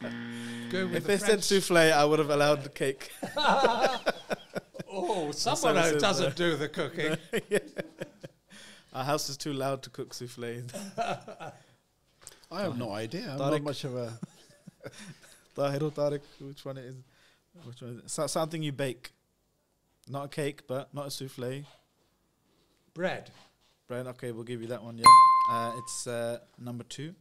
Going, 0.03 0.69
going 0.69 0.85
with 0.91 0.95
If 0.97 1.03
the 1.03 1.07
they 1.07 1.17
said 1.17 1.43
souffle, 1.43 1.93
I 1.93 2.03
would 2.05 2.19
have 2.19 2.29
allowed 2.29 2.63
the 2.63 2.69
cake. 2.69 3.11
Oh, 4.95 5.31
someone 5.31 5.75
who 5.75 5.97
doesn't 5.97 6.35
do 6.35 6.55
the 6.55 6.69
cooking. 6.69 7.17
Our 8.93 9.03
house 9.03 9.27
is 9.27 9.37
too 9.37 9.51
loud 9.51 9.81
to 9.83 9.89
cook 9.89 10.13
souffle. 10.13 10.43
I 12.51 12.61
have 12.61 12.77
no 12.77 12.91
idea. 12.91 13.31
I'm 13.31 13.39
Tariq. 13.39 13.51
not 13.51 13.63
much 13.63 13.83
of 13.85 13.95
a. 13.95 14.19
Tahir 15.55 15.83
or 15.83 15.89
Tariq, 15.89 16.21
which 16.41 16.63
one 16.63 16.77
it 16.77 16.85
is? 16.85 16.95
Which 17.63 17.81
one 17.81 17.91
is 17.93 17.97
it? 17.99 18.11
So, 18.11 18.27
something 18.27 18.61
you 18.61 18.71
bake. 18.71 19.13
Not 20.07 20.25
a 20.25 20.27
cake, 20.27 20.67
but 20.67 20.93
not 20.93 21.07
a 21.07 21.11
souffle. 21.11 21.63
Bread. 22.93 23.31
Bread, 23.87 24.05
okay, 24.07 24.31
we'll 24.31 24.43
give 24.43 24.61
you 24.61 24.67
that 24.67 24.83
one, 24.83 24.99
yeah. 24.99 25.05
Uh, 25.49 25.71
it's 25.79 26.05
uh, 26.05 26.37
number 26.59 26.83
two 26.83 27.15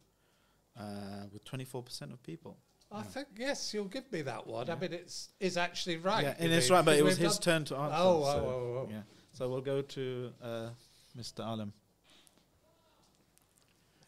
uh, 0.78 1.24
with 1.32 1.44
24% 1.44 2.12
of 2.12 2.22
people. 2.22 2.58
I 2.92 2.98
Yeah. 2.98 3.02
think 3.04 3.28
yes, 3.38 3.72
you'll 3.72 3.86
give 3.86 4.10
me 4.12 4.22
that 4.22 4.46
one. 4.46 4.68
I 4.68 4.74
mean, 4.74 4.92
it's 4.92 5.30
is 5.40 5.56
actually 5.56 5.96
right. 5.96 6.24
yeah, 6.24 6.34
and 6.38 6.52
it's 6.52 6.68
mean, 6.68 6.76
right, 6.76 6.84
but 6.84 6.98
it 6.98 7.04
was 7.04 7.16
his 7.16 7.38
turn 7.38 7.64
to 7.66 7.76
answer. 7.76 7.96
Oh, 7.98 8.22
so, 8.24 8.28
oh, 8.28 8.34
oh, 8.44 8.86
oh. 8.86 8.88
Yeah. 8.90 9.02
So 9.32 9.48
we'll 9.48 9.62
go 9.62 9.80
to 9.82 10.30
uh, 10.42 10.68
Mr. 11.18 11.40
Alam. 11.40 11.72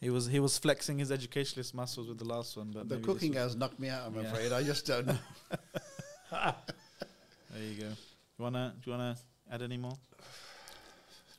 He 0.01 0.09
was 0.09 0.27
he 0.27 0.39
was 0.39 0.57
flexing 0.57 0.99
his 0.99 1.11
educationalist 1.11 1.73
muscles 1.73 2.07
with 2.07 2.19
the 2.19 2.25
last 2.25 2.57
one, 2.57 2.71
but 2.71 2.87
The 2.89 2.97
cooking 2.97 3.33
has 3.33 3.55
knocked 3.55 3.79
me 3.79 3.89
out. 3.89 4.05
I'm 4.07 4.15
Yeah. 4.15 4.31
afraid. 4.31 4.51
I 4.51 4.61
just 4.63 4.85
don't 4.85 5.07
know. 5.07 5.17
There 7.51 7.63
you 7.63 7.81
go. 7.81 7.87
You 7.87 7.95
wanna 8.43 8.73
do 8.83 8.91
you 8.91 8.97
wanna 8.97 9.15
add 9.49 9.61
any 9.61 9.77
more? 9.77 9.97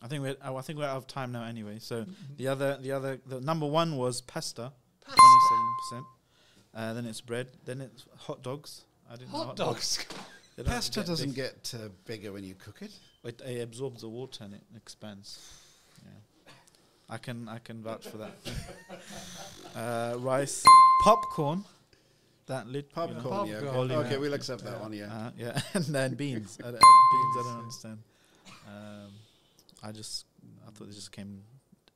I 0.00 0.08
think 0.08 0.22
we're 0.22 0.36
oh, 0.42 0.56
I 0.56 0.62
think 0.62 0.78
we're 0.78 0.86
out 0.86 0.96
of 0.96 1.06
time 1.06 1.30
now 1.30 1.44
anyway. 1.44 1.78
So 1.78 2.06
the 2.38 2.48
other 2.48 2.78
the 2.80 2.92
other 2.92 3.20
the 3.26 3.40
number 3.40 3.66
one 3.66 3.96
was 3.96 4.22
pasta, 4.22 4.72
twenty 5.04 5.20
seven 5.50 5.66
percent. 5.78 6.06
Uh, 6.76 6.92
then 6.92 7.06
it's 7.06 7.22
bread. 7.22 7.48
Then 7.64 7.80
it's 7.80 8.04
hot 8.18 8.42
dogs. 8.42 8.82
I 9.10 9.16
didn't 9.16 9.32
know 9.32 9.38
Hot 9.44 9.56
dogs. 9.56 10.04
They 10.56 10.62
don't 10.62 10.72
Pasta 10.72 11.00
get 11.00 11.06
doesn't 11.06 11.28
big. 11.34 11.36
get 11.36 11.74
uh, 11.74 11.88
bigger 12.06 12.32
when 12.32 12.42
you 12.42 12.54
cook 12.54 12.80
it. 12.80 12.90
It, 13.24 13.42
it 13.44 13.60
absorbs 13.60 14.00
the 14.00 14.08
water 14.08 14.44
and 14.44 14.54
it 14.54 14.62
expands. 14.74 15.38
Yeah, 16.02 16.52
I 17.10 17.18
can 17.18 17.46
I 17.46 17.58
can 17.58 17.82
vouch 17.82 18.06
for 18.08 18.16
that. 18.16 18.38
uh, 19.76 20.16
rice, 20.18 20.64
popcorn, 21.04 21.62
that 22.46 22.68
know. 22.68 22.90
Popcorn, 22.90 23.48
yeah. 23.50 23.60
Popcorn, 23.60 23.92
Okay, 23.92 24.16
we'll 24.16 24.32
accept 24.32 24.64
that 24.64 24.80
one, 24.80 24.94
yeah. 24.94 25.12
Uh, 25.12 25.30
yeah, 25.36 25.60
and 25.74 25.84
then 25.84 26.14
beans. 26.14 26.56
I, 26.60 26.70
don't- 26.70 26.80
beans, 26.80 27.36
I 27.38 27.42
don't 27.42 27.58
understand. 27.60 27.98
Um, 28.66 29.10
I 29.82 29.92
just, 29.92 30.24
I 30.66 30.70
thought 30.70 30.88
they 30.88 30.94
just 30.94 31.12
came 31.12 31.42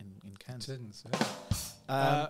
in, 0.01 0.07
in 0.27 0.37
cans. 0.37 0.67
Tins. 0.67 1.03
Yeah. 1.11 1.19
Um, 1.89 2.29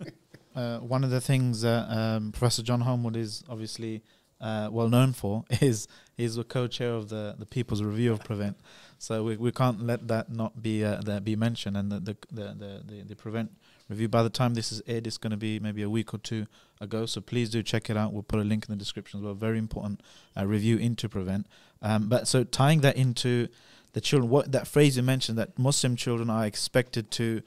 uh, 0.00 0.06
one 0.54 1.04
of 1.04 1.10
the 1.10 1.20
things 1.20 1.62
that 1.62 1.90
um, 1.90 2.32
Professor 2.32 2.62
John 2.62 2.82
Holmwood 2.82 3.16
is 3.16 3.44
obviously 3.48 4.02
uh, 4.40 4.68
well 4.70 4.88
known 4.88 5.12
for 5.12 5.44
is 5.60 5.86
he's 6.16 6.36
the 6.36 6.44
co-chair 6.44 6.92
of 6.92 7.08
the, 7.08 7.34
the 7.38 7.46
People's 7.46 7.82
Review 7.82 8.12
of 8.12 8.24
Prevent. 8.24 8.56
So 8.98 9.24
we, 9.24 9.36
we 9.36 9.52
can't 9.52 9.82
let 9.82 10.08
that 10.08 10.30
not 10.30 10.62
be 10.62 10.84
uh, 10.84 11.00
that 11.02 11.24
be 11.24 11.36
mentioned. 11.36 11.76
And 11.76 11.90
the 11.90 12.00
the, 12.00 12.16
the, 12.30 12.42
the, 12.54 12.82
the 12.86 13.02
the 13.08 13.16
Prevent 13.16 13.52
review. 13.88 14.08
By 14.08 14.22
the 14.22 14.30
time 14.30 14.54
this 14.54 14.72
is 14.72 14.82
aired, 14.86 15.06
it's 15.06 15.18
going 15.18 15.32
to 15.32 15.36
be 15.36 15.58
maybe 15.58 15.82
a 15.82 15.90
week 15.90 16.14
or 16.14 16.18
two 16.18 16.46
ago. 16.80 17.04
So 17.06 17.20
please 17.20 17.50
do 17.50 17.62
check 17.62 17.90
it 17.90 17.96
out. 17.96 18.12
We'll 18.12 18.22
put 18.22 18.40
a 18.40 18.44
link 18.44 18.66
in 18.66 18.72
the 18.72 18.78
description 18.78 19.20
as 19.20 19.24
well. 19.24 19.34
Very 19.34 19.58
important 19.58 20.00
uh, 20.36 20.46
review 20.46 20.78
into 20.78 21.08
Prevent. 21.08 21.46
Um, 21.82 22.08
but 22.08 22.28
so 22.28 22.44
tying 22.44 22.80
that 22.80 22.96
into 22.96 23.48
the 23.92 24.00
children, 24.00 24.30
what 24.30 24.52
that 24.52 24.66
phrase 24.66 24.96
you 24.96 25.02
mentioned 25.02 25.36
that 25.38 25.58
Muslim 25.58 25.96
children 25.96 26.30
are 26.30 26.46
expected 26.46 27.10
to 27.12 27.42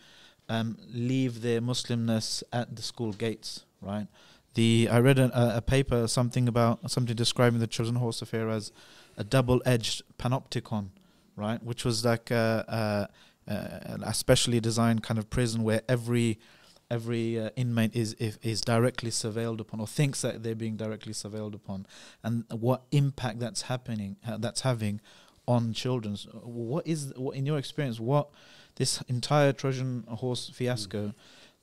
um, 0.49 0.77
leave 0.93 1.41
their 1.41 1.61
Muslimness 1.61 2.43
at 2.51 2.75
the 2.75 2.81
school 2.81 3.13
gates, 3.13 3.65
right? 3.81 4.07
The 4.55 4.87
I 4.91 4.99
read 4.99 5.19
a, 5.19 5.57
a 5.57 5.61
paper 5.61 6.07
something 6.07 6.47
about 6.47 6.91
something 6.91 7.15
describing 7.15 7.59
the 7.59 7.67
Trojan 7.67 7.95
horse 7.95 8.21
affair 8.21 8.49
as 8.49 8.71
a 9.17 9.23
double-edged 9.23 10.03
panopticon, 10.17 10.89
right? 11.35 11.61
Which 11.63 11.85
was 11.85 12.05
like 12.05 12.29
a, 12.31 13.09
a, 13.47 13.99
a 14.03 14.13
specially 14.13 14.59
designed 14.59 15.03
kind 15.03 15.17
of 15.17 15.29
prison 15.29 15.63
where 15.63 15.81
every 15.89 16.39
every 16.91 17.39
uh, 17.39 17.49
inmate 17.55 17.95
is 17.95 18.15
if, 18.19 18.37
is 18.43 18.61
directly 18.61 19.09
surveilled 19.09 19.59
upon 19.59 19.79
or 19.79 19.87
thinks 19.87 20.21
that 20.21 20.43
they're 20.43 20.53
being 20.53 20.75
directly 20.75 21.13
surveilled 21.13 21.55
upon, 21.55 21.87
and 22.23 22.45
what 22.51 22.83
impact 22.91 23.39
that's 23.39 23.63
happening 23.63 24.17
uh, 24.27 24.37
that's 24.37 24.61
having 24.61 25.01
on 25.47 25.73
children. 25.73 26.15
What 26.43 26.85
is 26.87 27.13
what 27.15 27.35
in 27.35 27.45
your 27.45 27.57
experience? 27.57 27.99
What 27.99 28.29
this 28.75 29.01
entire 29.07 29.53
Trojan 29.53 30.03
horse 30.07 30.49
fiasco, 30.53 31.07
mm. 31.07 31.13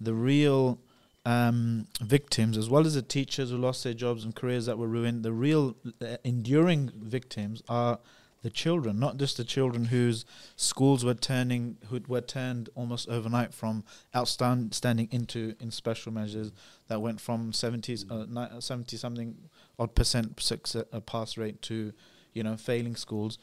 the 0.01 0.15
real 0.15 0.79
um, 1.25 1.87
victims, 2.01 2.57
as 2.57 2.71
well 2.71 2.87
as 2.87 2.95
the 2.95 3.03
teachers 3.03 3.51
who 3.51 3.59
lost 3.59 3.85
their 3.85 3.95
jobs 3.95 4.25
and 4.25 4.35
careers 4.35 4.67
that 4.67 4.79
were 4.79 4.89
ruined, 4.89 5.23
the 5.23 5.33
real 5.33 5.77
uh, 6.01 6.17
enduring 6.25 6.91
victims 6.97 7.63
are 7.69 7.99
the 8.43 8.51
children, 8.51 8.99
not 8.99 9.19
just 9.19 9.37
the 9.37 9.45
children 9.45 9.87
whose 9.87 10.25
schools 10.57 11.05
were 11.05 11.15
turning, 11.15 11.77
who 11.89 12.01
were 12.09 12.23
turned 12.23 12.71
almost 12.75 13.09
overnight 13.09 13.53
from 13.53 13.85
outstanding 14.17 15.09
into 15.11 15.55
in 15.61 15.71
special 15.71 16.11
measures 16.11 16.51
that 16.89 17.03
went 17.03 17.21
from 17.21 17.53
70s, 17.53 18.11
uh, 18.11 18.61
70 18.61 18.97
something 18.97 19.37
odd 19.79 19.95
percent 19.95 20.41
success, 20.41 20.85
uh, 20.93 21.01
pass 21.01 21.37
rate 21.37 21.61
to, 21.63 21.93
you 22.33 22.43
know, 22.43 22.57
failing 22.57 22.97
schools. 22.97 23.39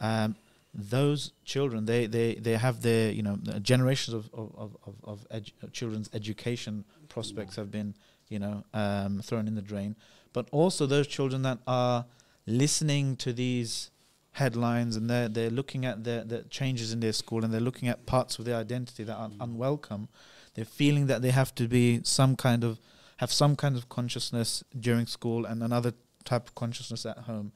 Um, 0.00 0.36
those 0.74 1.32
children, 1.44 1.84
they, 1.84 2.06
they, 2.06 2.34
they 2.34 2.56
have 2.56 2.82
their, 2.82 3.10
you 3.10 3.22
know, 3.22 3.36
generations 3.60 4.14
of, 4.14 4.30
of, 4.32 4.76
of, 4.86 4.96
of 5.04 5.26
edu- 5.30 5.72
children's 5.72 6.08
education 6.14 6.84
prospects 7.08 7.56
have 7.56 7.70
been, 7.70 7.94
you 8.28 8.38
know, 8.38 8.64
um, 8.72 9.20
thrown 9.20 9.46
in 9.46 9.54
the 9.54 9.62
drain. 9.62 9.96
But 10.32 10.48
also 10.50 10.86
those 10.86 11.06
children 11.06 11.42
that 11.42 11.58
are 11.66 12.06
listening 12.46 13.16
to 13.16 13.32
these 13.32 13.90
headlines 14.32 14.96
and 14.96 15.10
they're 15.10 15.28
they're 15.28 15.50
looking 15.50 15.84
at 15.84 16.04
the 16.04 16.24
the 16.26 16.42
changes 16.44 16.92
in 16.92 17.00
their 17.00 17.12
school 17.12 17.44
and 17.44 17.52
they're 17.52 17.60
looking 17.60 17.88
at 17.88 18.06
parts 18.06 18.38
of 18.38 18.46
their 18.46 18.56
identity 18.56 19.04
that 19.04 19.14
are 19.14 19.28
mm. 19.28 19.36
unwelcome. 19.40 20.08
They're 20.54 20.64
feeling 20.64 21.06
that 21.06 21.22
they 21.22 21.30
have 21.30 21.54
to 21.56 21.68
be 21.68 22.00
some 22.04 22.36
kind 22.36 22.64
of 22.64 22.78
have 23.18 23.32
some 23.32 23.56
kind 23.56 23.76
of 23.76 23.88
consciousness 23.88 24.64
during 24.78 25.06
school 25.06 25.44
and 25.44 25.62
another 25.62 25.92
type 26.24 26.48
of 26.48 26.54
consciousness 26.54 27.04
at 27.06 27.18
home. 27.18 27.52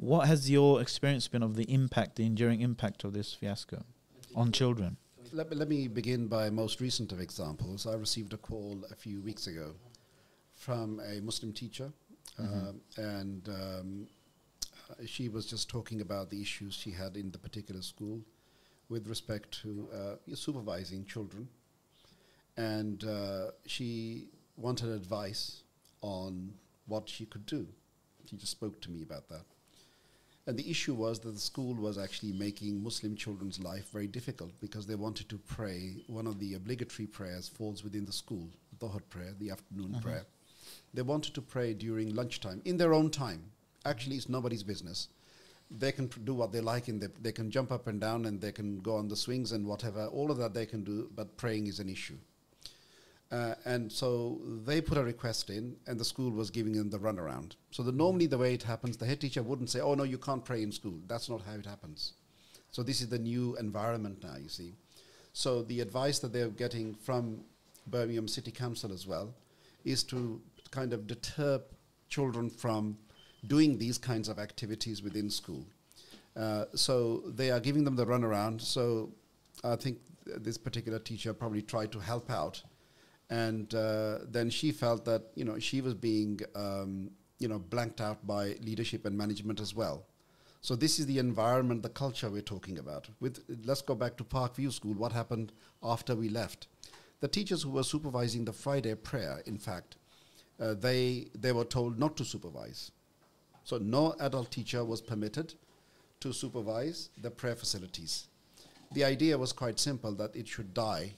What 0.00 0.28
has 0.28 0.50
your 0.50 0.80
experience 0.80 1.28
been 1.28 1.42
of 1.42 1.56
the 1.56 1.70
impact, 1.70 2.16
the 2.16 2.24
enduring 2.24 2.62
impact 2.62 3.04
of 3.04 3.12
this 3.12 3.34
fiasco 3.34 3.84
on 4.34 4.50
children? 4.50 4.96
Let, 5.30 5.54
let 5.54 5.68
me 5.68 5.88
begin 5.88 6.26
by 6.26 6.48
most 6.48 6.80
recent 6.80 7.12
of 7.12 7.20
examples. 7.20 7.86
I 7.86 7.96
received 7.96 8.32
a 8.32 8.38
call 8.38 8.82
a 8.90 8.94
few 8.94 9.20
weeks 9.20 9.46
ago 9.46 9.74
from 10.54 11.02
a 11.06 11.20
Muslim 11.20 11.52
teacher, 11.52 11.92
mm-hmm. 12.40 12.68
uh, 12.68 13.02
and 13.02 13.48
um, 13.50 14.06
she 15.04 15.28
was 15.28 15.44
just 15.44 15.68
talking 15.68 16.00
about 16.00 16.30
the 16.30 16.40
issues 16.40 16.72
she 16.72 16.92
had 16.92 17.14
in 17.14 17.30
the 17.30 17.38
particular 17.38 17.82
school 17.82 18.22
with 18.88 19.06
respect 19.06 19.52
to 19.60 19.86
uh, 19.94 20.34
supervising 20.34 21.04
children. 21.04 21.46
And 22.56 23.04
uh, 23.04 23.50
she 23.66 24.28
wanted 24.56 24.88
advice 24.88 25.62
on 26.00 26.54
what 26.86 27.06
she 27.06 27.26
could 27.26 27.44
do. 27.44 27.66
She 28.24 28.36
just 28.36 28.52
spoke 28.52 28.80
to 28.80 28.90
me 28.90 29.02
about 29.02 29.28
that. 29.28 29.44
And 30.50 30.58
the 30.58 30.68
issue 30.68 30.94
was 30.94 31.20
that 31.20 31.30
the 31.30 31.38
school 31.38 31.76
was 31.76 31.96
actually 31.96 32.32
making 32.32 32.82
Muslim 32.82 33.14
children's 33.14 33.60
life 33.60 33.92
very 33.92 34.08
difficult 34.08 34.50
because 34.60 34.84
they 34.84 34.96
wanted 34.96 35.28
to 35.28 35.38
pray. 35.38 36.02
One 36.08 36.26
of 36.26 36.40
the 36.40 36.54
obligatory 36.54 37.06
prayers 37.06 37.48
falls 37.48 37.84
within 37.84 38.04
the 38.04 38.12
school, 38.12 38.48
the 38.72 38.86
Dhuhr 38.88 39.00
prayer, 39.10 39.32
the 39.38 39.52
afternoon 39.52 39.92
uh-huh. 39.94 40.02
prayer. 40.02 40.26
They 40.92 41.02
wanted 41.02 41.34
to 41.34 41.40
pray 41.40 41.72
during 41.72 42.16
lunchtime, 42.16 42.62
in 42.64 42.78
their 42.78 42.92
own 42.92 43.10
time 43.10 43.52
actually 43.84 44.16
it's 44.16 44.28
nobody's 44.28 44.64
business. 44.64 45.08
They 45.70 45.92
can 45.92 46.08
do 46.24 46.34
what 46.34 46.50
they 46.50 46.60
like, 46.60 46.88
and 46.88 47.00
they, 47.00 47.08
they 47.22 47.32
can 47.32 47.50
jump 47.50 47.70
up 47.70 47.86
and 47.86 48.00
down, 48.00 48.24
and 48.24 48.40
they 48.40 48.50
can 48.50 48.80
go 48.80 48.96
on 48.96 49.06
the 49.06 49.16
swings 49.16 49.52
and 49.52 49.64
whatever. 49.64 50.06
All 50.06 50.32
of 50.32 50.38
that 50.38 50.52
they 50.52 50.66
can 50.66 50.82
do, 50.82 51.08
but 51.14 51.36
praying 51.36 51.68
is 51.68 51.78
an 51.78 51.88
issue. 51.88 52.18
Uh, 53.32 53.54
and 53.64 53.92
so 53.92 54.40
they 54.64 54.80
put 54.80 54.98
a 54.98 55.04
request 55.04 55.50
in, 55.50 55.76
and 55.86 56.00
the 56.00 56.04
school 56.04 56.30
was 56.30 56.50
giving 56.50 56.72
them 56.72 56.90
the 56.90 56.98
runaround. 56.98 57.52
So 57.70 57.82
the, 57.84 57.92
normally 57.92 58.26
the 58.26 58.38
way 58.38 58.54
it 58.54 58.62
happens, 58.64 58.96
the 58.96 59.06
head 59.06 59.20
teacher 59.20 59.42
wouldn't 59.42 59.70
say, 59.70 59.80
"Oh 59.80 59.94
no, 59.94 60.02
you 60.02 60.18
can't 60.18 60.44
pray 60.44 60.62
in 60.62 60.72
school." 60.72 60.98
That's 61.06 61.28
not 61.28 61.42
how 61.42 61.54
it 61.54 61.66
happens. 61.66 62.14
So 62.72 62.82
this 62.82 63.00
is 63.00 63.08
the 63.08 63.18
new 63.18 63.56
environment 63.56 64.22
now. 64.22 64.36
You 64.36 64.48
see, 64.48 64.74
so 65.32 65.62
the 65.62 65.80
advice 65.80 66.18
that 66.20 66.32
they're 66.32 66.48
getting 66.48 66.94
from 66.94 67.44
Birmingham 67.86 68.26
City 68.26 68.50
Council 68.50 68.92
as 68.92 69.06
well 69.06 69.34
is 69.84 70.02
to 70.04 70.40
kind 70.70 70.92
of 70.92 71.06
deter 71.06 71.60
children 72.08 72.50
from 72.50 72.98
doing 73.46 73.78
these 73.78 73.98
kinds 73.98 74.28
of 74.28 74.38
activities 74.38 75.02
within 75.02 75.30
school. 75.30 75.64
Uh, 76.36 76.64
so 76.74 77.22
they 77.26 77.50
are 77.50 77.60
giving 77.60 77.84
them 77.84 77.96
the 77.96 78.06
runaround. 78.06 78.60
So 78.60 79.12
I 79.64 79.76
think 79.76 79.98
th- 80.26 80.38
this 80.40 80.58
particular 80.58 80.98
teacher 80.98 81.32
probably 81.32 81.62
tried 81.62 81.92
to 81.92 81.98
help 81.98 82.30
out, 82.30 82.62
and 83.30 83.74
uh, 83.74 84.18
then 84.28 84.50
she 84.50 84.72
felt 84.72 85.04
that 85.06 85.22
you 85.34 85.44
know 85.44 85.58
she 85.58 85.80
was 85.80 85.94
being 85.94 86.40
um, 86.54 87.10
you 87.38 87.48
know 87.48 87.58
blanked 87.58 88.00
out 88.00 88.26
by 88.26 88.56
leadership 88.60 89.06
and 89.06 89.16
management 89.16 89.60
as 89.60 89.74
well. 89.74 90.04
So 90.62 90.76
this 90.76 90.98
is 90.98 91.06
the 91.06 91.18
environment, 91.18 91.82
the 91.82 91.88
culture 91.88 92.28
we're 92.28 92.42
talking 92.42 92.78
about. 92.78 93.08
With 93.18 93.42
let's 93.64 93.82
go 93.82 93.94
back 93.94 94.16
to 94.18 94.24
Parkview 94.24 94.72
School. 94.72 94.94
What 94.94 95.12
happened 95.12 95.52
after 95.82 96.14
we 96.14 96.28
left? 96.28 96.66
The 97.20 97.28
teachers 97.28 97.62
who 97.62 97.70
were 97.70 97.82
supervising 97.82 98.44
the 98.44 98.52
Friday 98.52 98.94
prayer, 98.94 99.42
in 99.46 99.58
fact, 99.58 99.96
uh, 100.60 100.74
they 100.74 101.28
they 101.34 101.52
were 101.52 101.64
told 101.64 101.98
not 101.98 102.16
to 102.18 102.24
supervise 102.24 102.90
so 103.64 103.78
no 103.78 104.14
adult 104.18 104.50
teacher 104.50 104.84
was 104.84 105.00
permitted 105.00 105.54
to 106.20 106.32
supervise 106.32 107.10
the 107.22 107.30
prayer 107.30 107.54
facilities. 107.54 108.26
The 108.92 109.04
idea 109.04 109.38
was 109.38 109.52
quite 109.52 109.78
simple 109.78 110.12
that 110.14 110.34
it 110.34 110.48
should 110.48 110.74
die. 110.74 111.14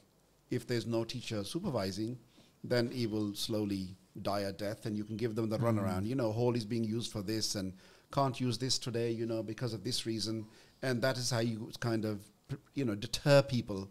If 0.52 0.66
there's 0.66 0.86
no 0.86 1.04
teacher 1.04 1.42
supervising, 1.44 2.18
then 2.62 2.90
it 2.94 3.10
will 3.10 3.34
slowly 3.34 3.96
die 4.20 4.40
a 4.40 4.52
death 4.52 4.86
and 4.86 4.96
you 4.96 5.04
can 5.04 5.16
give 5.16 5.34
them 5.34 5.48
the 5.48 5.58
mm. 5.58 5.64
runaround. 5.64 6.06
You 6.06 6.14
know, 6.14 6.30
hall 6.30 6.54
is 6.54 6.64
being 6.64 6.84
used 6.84 7.10
for 7.10 7.22
this 7.22 7.54
and 7.54 7.72
can't 8.12 8.38
use 8.38 8.58
this 8.58 8.78
today, 8.78 9.10
you 9.10 9.26
know, 9.26 9.42
because 9.42 9.72
of 9.72 9.82
this 9.82 10.04
reason. 10.04 10.46
And 10.82 11.00
that 11.02 11.16
is 11.16 11.30
how 11.30 11.40
you 11.40 11.70
kind 11.80 12.04
of, 12.04 12.20
you 12.74 12.84
know, 12.84 12.94
deter 12.94 13.42
people 13.42 13.88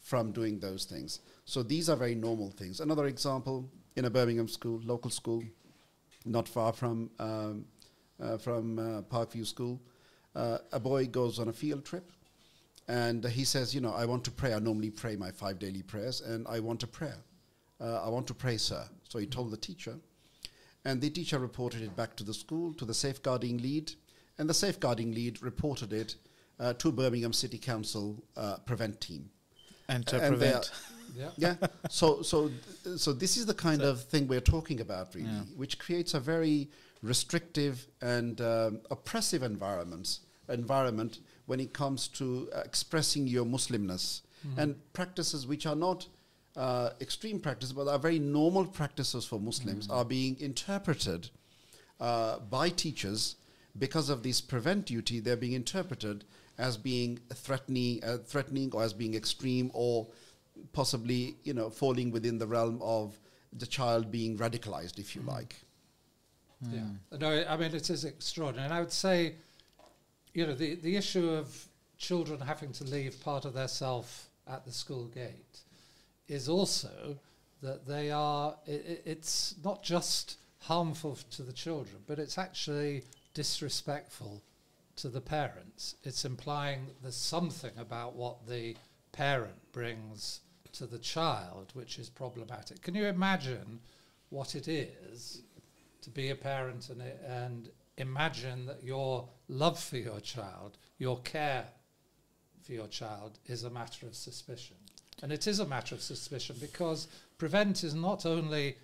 from 0.00 0.32
doing 0.32 0.60
those 0.60 0.84
things. 0.84 1.20
So 1.44 1.62
these 1.62 1.88
are 1.88 1.96
very 1.96 2.14
normal 2.14 2.50
things. 2.50 2.80
Another 2.80 3.06
example 3.06 3.68
in 3.96 4.04
a 4.04 4.10
Birmingham 4.10 4.48
school, 4.48 4.80
local 4.84 5.10
school, 5.10 5.42
not 6.24 6.48
far 6.48 6.72
from 6.72 7.10
um, 7.18 7.64
uh, 8.22 8.38
from 8.38 8.78
uh, 8.78 9.02
Parkview 9.02 9.46
School. 9.46 9.80
Uh, 10.34 10.58
a 10.72 10.78
boy 10.80 11.06
goes 11.06 11.38
on 11.38 11.48
a 11.48 11.52
field 11.52 11.84
trip 11.84 12.10
and 12.88 13.24
he 13.24 13.44
says, 13.44 13.74
You 13.74 13.80
know, 13.80 13.92
I 13.92 14.04
want 14.04 14.24
to 14.24 14.30
pray. 14.30 14.54
I 14.54 14.58
normally 14.58 14.90
pray 14.90 15.16
my 15.16 15.30
five 15.30 15.58
daily 15.58 15.82
prayers 15.82 16.20
and 16.20 16.46
I 16.48 16.60
want 16.60 16.82
a 16.82 16.86
prayer. 16.86 17.18
I 17.80 18.08
want 18.08 18.26
to 18.28 18.34
pray, 18.34 18.56
sir. 18.56 18.82
So 19.08 19.18
he 19.18 19.26
told 19.26 19.50
the 19.50 19.58
teacher. 19.58 19.96
And 20.86 21.00
the 21.00 21.10
teacher 21.10 21.38
reported 21.38 21.82
it 21.82 21.96
back 21.96 22.16
to 22.16 22.24
the 22.24 22.34
school, 22.34 22.74
to 22.74 22.84
the 22.84 22.94
safeguarding 22.94 23.58
lead, 23.58 23.92
and 24.38 24.48
the 24.48 24.54
safeguarding 24.54 25.12
lead 25.12 25.42
reported 25.42 25.92
it 25.92 26.16
uh, 26.60 26.74
to 26.74 26.92
Birmingham 26.92 27.32
City 27.32 27.58
Council 27.58 28.22
uh, 28.36 28.56
prevent 28.66 29.00
team. 29.00 29.30
And 29.88 30.06
to 30.06 30.20
and 30.20 30.28
prevent. 30.28 30.70
yeah. 31.14 31.30
yeah. 31.36 31.54
So 31.90 32.22
so 32.22 32.50
so 32.96 33.12
this 33.12 33.36
is 33.36 33.46
the 33.46 33.54
kind 33.54 33.80
so 33.80 33.90
of 33.90 34.04
thing 34.04 34.28
we're 34.28 34.40
talking 34.40 34.80
about, 34.80 35.14
really, 35.14 35.28
yeah. 35.28 35.40
which 35.56 35.78
creates 35.78 36.14
a 36.14 36.20
very 36.20 36.70
restrictive 37.02 37.86
and 38.00 38.40
um, 38.40 38.80
oppressive 38.90 39.42
environments 39.42 40.20
environment 40.48 41.20
when 41.46 41.60
it 41.60 41.72
comes 41.72 42.08
to 42.08 42.48
uh, 42.54 42.60
expressing 42.60 43.26
your 43.26 43.44
Muslimness 43.44 44.22
mm-hmm. 44.46 44.58
and 44.58 44.92
practices 44.92 45.46
which 45.46 45.66
are 45.66 45.76
not 45.76 46.06
uh, 46.56 46.90
extreme 47.00 47.40
practices 47.40 47.72
but 47.72 47.88
are 47.88 47.98
very 47.98 48.18
normal 48.18 48.64
practices 48.64 49.24
for 49.24 49.40
Muslims 49.40 49.86
mm-hmm. 49.86 49.96
are 49.96 50.04
being 50.04 50.38
interpreted 50.40 51.28
uh, 52.00 52.38
by 52.38 52.68
teachers 52.68 53.36
because 53.78 54.08
of 54.08 54.22
this 54.22 54.40
prevent 54.40 54.86
duty. 54.86 55.20
They're 55.20 55.36
being 55.36 55.52
interpreted 55.52 56.24
as 56.58 56.76
being 56.76 57.18
threatening, 57.32 58.02
uh, 58.04 58.18
threatening 58.18 58.70
or 58.72 58.82
as 58.82 58.92
being 58.92 59.14
extreme 59.14 59.70
or 59.74 60.06
possibly 60.72 61.36
you 61.42 61.52
know 61.52 61.68
falling 61.70 62.10
within 62.12 62.38
the 62.38 62.46
realm 62.46 62.80
of 62.82 63.18
the 63.52 63.66
child 63.66 64.10
being 64.10 64.36
radicalized, 64.38 64.98
if 64.98 65.14
you 65.14 65.22
mm-hmm. 65.22 65.30
like. 65.30 65.56
Yeah. 66.72 67.18
No, 67.18 67.44
I 67.48 67.56
mean, 67.56 67.74
it 67.74 67.90
is 67.90 68.04
extraordinary. 68.04 68.64
And 68.64 68.74
I 68.74 68.80
would 68.80 68.92
say, 68.92 69.34
you 70.34 70.46
know, 70.46 70.54
the, 70.54 70.74
the 70.74 70.96
issue 70.96 71.30
of 71.30 71.66
children 71.96 72.40
having 72.40 72.72
to 72.72 72.84
leave 72.84 73.22
part 73.22 73.44
of 73.44 73.54
their 73.54 73.68
self 73.68 74.28
at 74.46 74.64
the 74.66 74.72
school 74.72 75.06
gate 75.06 75.60
is 76.28 76.48
also 76.48 77.16
that 77.62 77.86
they 77.86 78.10
are, 78.10 78.56
it, 78.66 79.02
it's 79.06 79.54
not 79.64 79.82
just 79.82 80.36
harmful 80.58 81.18
to 81.30 81.42
the 81.42 81.52
children, 81.52 81.96
but 82.06 82.18
it's 82.18 82.36
actually 82.36 83.04
disrespectful 83.32 84.42
to 84.96 85.08
the 85.08 85.20
parents. 85.20 85.96
It's 86.02 86.24
implying 86.24 86.88
there's 87.02 87.16
something 87.16 87.72
about 87.78 88.14
what 88.14 88.46
the 88.46 88.76
parent 89.12 89.72
brings 89.72 90.40
to 90.72 90.86
the 90.86 90.98
child 90.98 91.70
which 91.74 91.98
is 91.98 92.08
problematic. 92.08 92.82
Can 92.82 92.94
you 92.94 93.06
imagine 93.06 93.80
what 94.30 94.54
it 94.56 94.66
is 94.66 95.42
to 96.02 96.10
be 96.10 96.30
a 96.30 96.34
parent 96.34 96.90
and, 96.90 97.02
and 97.26 97.70
imagine 97.96 98.66
that 98.66 98.82
your 98.82 99.28
love 99.48 99.78
for 99.78 99.96
your 99.96 100.20
child, 100.20 100.78
your 100.98 101.18
care 101.20 101.66
for 102.62 102.72
your 102.72 102.88
child 102.88 103.38
is 103.46 103.64
a 103.64 103.70
matter 103.70 104.06
of 104.06 104.14
suspicion. 104.14 104.76
And 105.22 105.32
it 105.32 105.46
is 105.46 105.60
a 105.60 105.66
matter 105.66 105.94
of 105.94 106.02
suspicion 106.02 106.56
because 106.60 107.08
prevent 107.38 107.84
is 107.84 107.94
not 107.94 108.26
only 108.26 108.76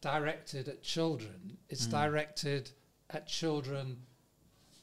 directed 0.00 0.68
at 0.68 0.82
children, 0.82 1.58
it's 1.68 1.86
Mm. 1.86 1.90
directed 1.90 2.70
at 3.10 3.26
children 3.26 4.06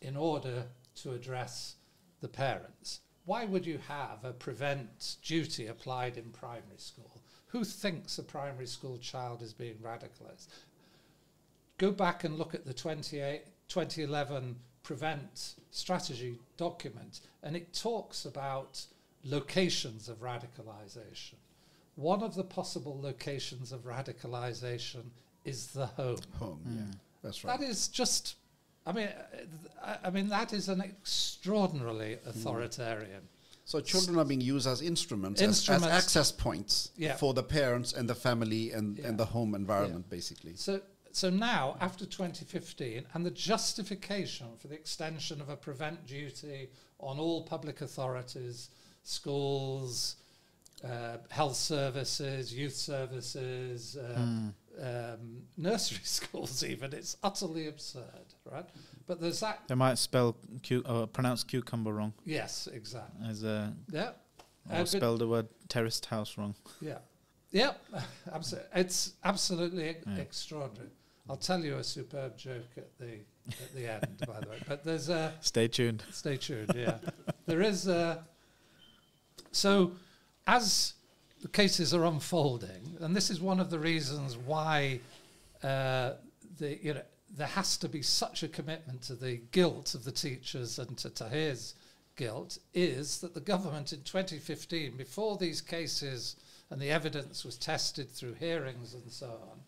in 0.02 0.18
order 0.18 0.68
to 0.96 1.14
address 1.14 1.76
the 2.20 2.28
parents. 2.28 3.00
Why 3.26 3.46
would 3.46 3.66
you 3.66 3.78
have 3.78 4.26
a 4.26 4.34
prevent 4.34 5.18
duty 5.22 5.68
applied 5.68 6.18
in 6.18 6.32
primary 6.32 6.78
school? 6.78 7.22
Who 7.48 7.64
thinks 7.64 8.18
a 8.18 8.24
primary 8.24 8.68
school 8.68 8.98
child 8.98 9.42
is 9.42 9.54
being 9.54 9.78
radicalized? 9.78 10.48
Go 11.78 11.92
back 11.92 12.24
and 12.24 12.38
look 12.38 12.54
at 12.54 12.66
the 12.66 12.74
28, 12.74 13.44
2011 13.74 14.56
prevent 14.84 15.56
strategy 15.72 16.38
document, 16.58 17.22
and 17.42 17.56
it 17.56 17.74
talks 17.74 18.26
about 18.26 18.86
locations 19.26 20.10
of 20.10 20.22
radicalization. 20.22 21.36
One 21.96 22.22
of 22.22 22.36
the 22.36 22.44
possible 22.44 23.00
locations 23.02 23.72
of 23.72 23.82
radicalization 23.86 25.06
is 25.46 25.68
the 25.68 25.88
home. 25.88 26.18
Home, 26.40 26.60
Mm. 26.68 26.78
yeah, 26.78 26.94
that's 27.24 27.44
right. 27.44 27.60
That 27.60 27.68
is 27.68 27.88
just, 27.88 28.36
I 28.86 28.92
mean, 28.92 29.08
uh, 29.08 29.18
I, 29.84 30.08
I 30.08 30.10
mean 30.12 30.28
that 30.30 30.54
is 30.54 30.70
an 30.70 30.82
extraordinarily 30.82 32.14
authoritarian. 32.26 33.28
So 33.66 33.80
children 33.80 34.20
are 34.20 34.26
being 34.26 34.42
used 34.42 34.68
as 34.68 34.82
instruments, 34.82 35.42
as- 35.42 35.68
As, 35.70 35.84
access 35.84 36.32
points 36.32 36.92
Yeah. 36.98 37.16
for 37.16 37.34
the 37.34 37.44
parents 37.44 37.94
and 37.94 38.08
the 38.10 38.16
family 38.16 38.72
and, 38.72 38.98
Yeah. 39.00 39.08
and 39.08 39.18
the 39.18 39.26
home 39.26 39.56
environment, 39.56 40.10
basically. 40.10 40.56
So, 40.58 40.82
so 41.16 41.30
now, 41.30 41.78
after 41.80 42.06
2015, 42.06 43.06
and 43.14 43.26
the 43.26 43.32
justification 43.32 44.48
for 44.60 44.68
the 44.68 44.76
extension 44.76 45.40
of 45.40 45.48
a 45.50 45.56
prevent 45.56 46.06
duty 46.06 46.70
on 47.00 47.20
all 47.20 47.44
public 47.44 47.82
authorities, 47.82 48.70
schools, 49.04 50.16
uh, 50.84 51.18
health 51.30 51.56
services, 51.56 52.54
youth 52.54 52.74
services, 52.76 53.96
uh, 53.96 54.18
Mm. 54.20 54.54
um, 55.14 55.44
nursery 55.56 56.02
schools, 56.04 56.64
even, 56.64 56.94
it's 56.94 57.16
utterly 57.24 57.68
absurd, 57.68 58.34
right? 58.52 58.68
But 59.06 59.22
there's 59.22 59.40
that, 59.42 59.62
They 59.68 59.76
might 59.76 59.98
spell 59.98 60.36
cu- 60.68 60.84
or 60.86 61.08
pronounce 61.08 61.44
cucumber 61.44 61.94
wrong, 61.94 62.14
yes, 62.26 62.68
exactly. 62.68 63.28
as 63.30 63.44
a 63.44 63.74
Yeah. 63.92 64.12
or 64.70 64.76
Uh, 64.82 64.86
spell 64.86 65.18
the 65.18 65.28
word 65.28 65.48
terraced 65.70 66.06
house 66.08 66.38
wrong. 66.38 66.56
Yeah. 66.82 67.00
Yeah, 67.52 67.74
abso- 68.30 68.66
it's 68.74 69.14
absolutely 69.24 69.98
Yeah. 70.08 70.16
extraordinary. 70.18 70.90
I'll 71.30 71.38
tell 71.38 71.64
you 71.64 71.78
a 71.78 71.84
superb 71.84 72.38
joke 72.38 72.70
at 72.78 72.98
the 73.00 73.20
at 73.50 73.74
the 73.74 73.92
end, 73.92 74.24
by 74.28 74.40
the 74.40 74.50
way. 74.50 74.58
But 74.68 74.84
there's 74.84 75.10
a 75.10 75.34
Stay 75.42 75.68
tuned. 75.68 76.04
stay 76.12 76.38
tuned. 76.38 76.72
Yeah, 76.76 76.98
there 77.46 77.62
is 77.62 77.88
a. 77.88 78.24
So, 79.52 79.92
as 80.48 80.94
the 81.42 81.48
cases 81.48 81.94
are 81.94 82.06
unfolding, 82.06 82.98
and 83.00 83.16
this 83.16 83.30
is 83.30 83.40
one 83.40 83.60
of 83.60 83.70
the 83.70 83.80
reasons 83.80 84.38
why 84.38 85.00
uh, 85.62 86.14
the 86.58 86.78
you 86.82 86.94
know 86.94 87.02
there 87.36 87.48
has 87.48 87.78
to 87.78 87.90
be 87.90 88.02
such 88.02 88.44
a 88.44 88.48
commitment 88.48 89.02
to 89.04 89.16
the 89.16 89.42
guilt 89.52 89.96
of 89.96 90.04
the 90.04 90.12
teachers 90.12 90.78
and 90.78 90.98
to 90.98 91.10
Tahir's 91.10 91.76
guilt, 92.16 92.60
is 92.74 93.20
that 93.22 93.34
the 93.34 93.40
government 93.42 93.92
in 93.92 94.02
2015, 94.04 94.96
before 94.98 95.38
these 95.38 95.60
cases 95.62 96.36
and 96.70 96.80
the 96.80 96.92
evidence 96.92 97.44
was 97.44 97.58
tested 97.58 98.10
through 98.10 98.34
hearings 98.34 98.94
and 98.94 99.12
so 99.12 99.28
on, 99.28 99.60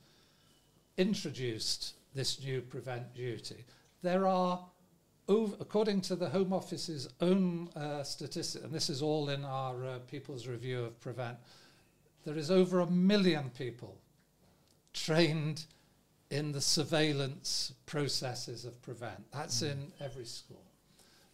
introduced 0.98 1.96
this 2.14 2.42
new 2.44 2.62
prevent 2.62 3.14
duty. 3.14 3.66
There 4.02 4.28
are, 4.28 4.66
over, 5.28 5.56
according 5.60 6.02
to 6.02 6.16
the 6.16 6.30
Home 6.30 6.54
Office's 6.54 7.10
own 7.22 7.70
uh, 7.76 8.04
statistic, 8.04 8.64
and 8.64 8.74
this 8.74 8.90
is 8.90 9.02
all 9.02 9.30
in 9.30 9.44
our 9.44 9.86
uh, 9.86 10.00
People's 10.00 10.48
Review 10.48 10.84
of 10.84 11.00
Prevent, 11.02 11.38
there 12.26 12.38
is 12.38 12.50
over 12.50 12.80
a 12.80 12.90
million 12.90 13.52
people 13.52 13.98
trained 14.94 15.66
in 16.32 16.52
the 16.52 16.62
surveillance 16.62 17.74
processes 17.86 18.66
of 18.66 18.82
Prevent. 18.82 19.32
That's 19.32 19.62
in 19.62 19.92
every 20.00 20.26
school. 20.26 20.64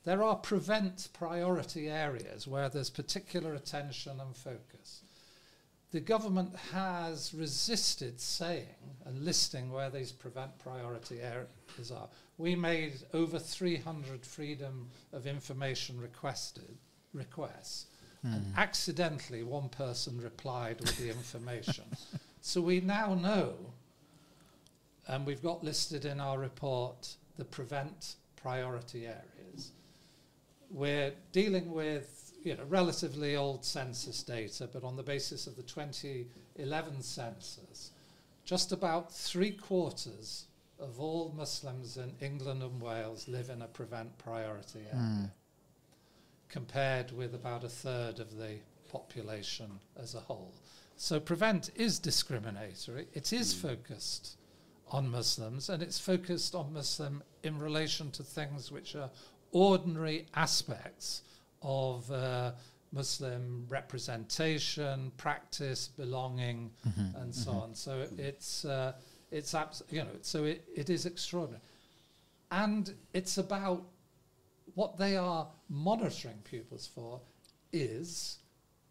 There 0.03 0.23
are 0.23 0.35
Prevent 0.35 1.09
priority 1.13 1.87
areas 1.87 2.47
where 2.47 2.69
there's 2.69 2.89
particular 2.89 3.53
attention 3.53 4.19
and 4.19 4.35
focus 4.35 5.03
the 5.91 5.99
government 5.99 6.55
has 6.71 7.33
resisted 7.33 8.19
saying 8.19 8.65
and 9.05 9.25
listing 9.25 9.71
where 9.71 9.89
these 9.89 10.11
prevent 10.11 10.57
priority 10.59 11.19
areas 11.21 11.91
are. 11.91 12.07
We 12.37 12.55
made 12.55 12.93
over 13.13 13.37
300 13.37 14.25
freedom 14.25 14.87
of 15.11 15.27
information 15.27 15.99
requested 15.99 16.77
requests, 17.13 17.87
and 18.23 18.45
hmm. 18.45 18.59
accidentally 18.59 19.43
one 19.43 19.67
person 19.69 20.19
replied 20.21 20.79
with 20.79 20.97
the 20.97 21.09
information. 21.09 21.85
so 22.41 22.61
we 22.61 22.79
now 22.79 23.13
know, 23.15 23.55
and 25.07 25.25
we've 25.25 25.43
got 25.43 25.63
listed 25.63 26.05
in 26.05 26.21
our 26.21 26.39
report 26.39 27.15
the 27.37 27.45
prevent 27.45 28.15
priority 28.37 29.07
areas. 29.07 29.71
We're 30.69 31.11
dealing 31.31 31.71
with 31.71 32.20
you 32.43 32.55
know, 32.55 32.63
relatively 32.67 33.35
old 33.35 33.63
census 33.63 34.23
data, 34.23 34.69
but 34.71 34.83
on 34.83 34.95
the 34.95 35.03
basis 35.03 35.47
of 35.47 35.55
the 35.55 35.63
2011 35.63 37.01
census, 37.01 37.91
just 38.43 38.71
about 38.71 39.13
three 39.13 39.51
quarters 39.51 40.45
of 40.79 40.99
all 40.99 41.31
Muslims 41.37 41.97
in 41.97 42.11
England 42.21 42.63
and 42.63 42.81
Wales 42.81 43.27
live 43.27 43.49
in 43.49 43.61
a 43.61 43.67
prevent 43.67 44.17
priority 44.17 44.79
area, 44.91 45.03
hmm. 45.03 45.25
compared 46.49 47.11
with 47.11 47.35
about 47.35 47.63
a 47.63 47.69
third 47.69 48.19
of 48.19 48.37
the 48.37 48.55
population 48.91 49.79
as 49.95 50.15
a 50.15 50.19
whole. 50.19 50.53
So 50.97 51.19
prevent 51.19 51.69
is 51.75 51.99
discriminatory. 51.99 53.07
It 53.13 53.31
is 53.31 53.53
hmm. 53.53 53.67
focused 53.67 54.37
on 54.87 55.09
Muslims, 55.09 55.69
and 55.69 55.83
it's 55.83 55.99
focused 55.99 56.55
on 56.55 56.73
Muslim 56.73 57.23
in 57.43 57.59
relation 57.59 58.11
to 58.11 58.23
things 58.23 58.71
which 58.71 58.95
are 58.95 59.11
ordinary 59.51 60.25
aspects 60.33 61.21
of 61.61 62.09
uh, 62.11 62.51
Muslim 62.91 63.65
representation, 63.69 65.11
practice, 65.17 65.87
belonging, 65.87 66.71
and 67.15 67.33
so 67.33 67.51
on. 67.51 67.73
So 67.75 68.05
it's 68.17 68.65
uh, 68.65 68.93
it's 69.31 69.53
abs- 69.55 69.83
you 69.89 69.99
know 69.99 70.09
so 70.21 70.43
it, 70.43 70.63
it 70.75 70.89
is 70.89 71.05
extraordinary, 71.05 71.63
and 72.51 72.93
it's 73.13 73.37
about 73.37 73.83
what 74.75 74.97
they 74.97 75.17
are 75.17 75.47
monitoring 75.69 76.39
pupils 76.43 76.87
for 76.93 77.21
is 77.73 78.39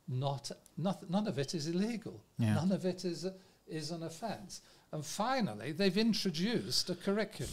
not, 0.08 0.50
not 0.76 1.08
none 1.08 1.26
of 1.26 1.38
it 1.38 1.54
is 1.54 1.68
illegal. 1.68 2.22
Yeah. 2.38 2.54
None 2.54 2.72
of 2.72 2.84
it 2.84 3.04
is 3.04 3.26
is 3.68 3.90
an 3.90 4.02
offence. 4.02 4.62
And 4.92 5.06
finally, 5.06 5.70
they've 5.72 5.96
introduced 5.96 6.90
a 6.90 6.96
curriculum, 6.96 7.52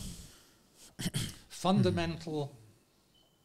fundamental 1.49 2.56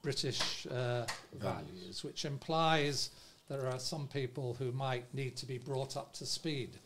British 0.03 0.67
uh, 0.67 1.07
values, 1.39 2.03
which 2.03 2.25
implies 2.25 3.11
there 3.49 3.67
are 3.67 3.79
some 3.79 4.09
people 4.09 4.55
who 4.55 4.73
might 4.73 5.13
need 5.15 5.37
to 5.37 5.47
be 5.47 5.59
brought 5.59 5.97
up 5.97 6.13
to 6.15 6.27
speed 6.27 6.79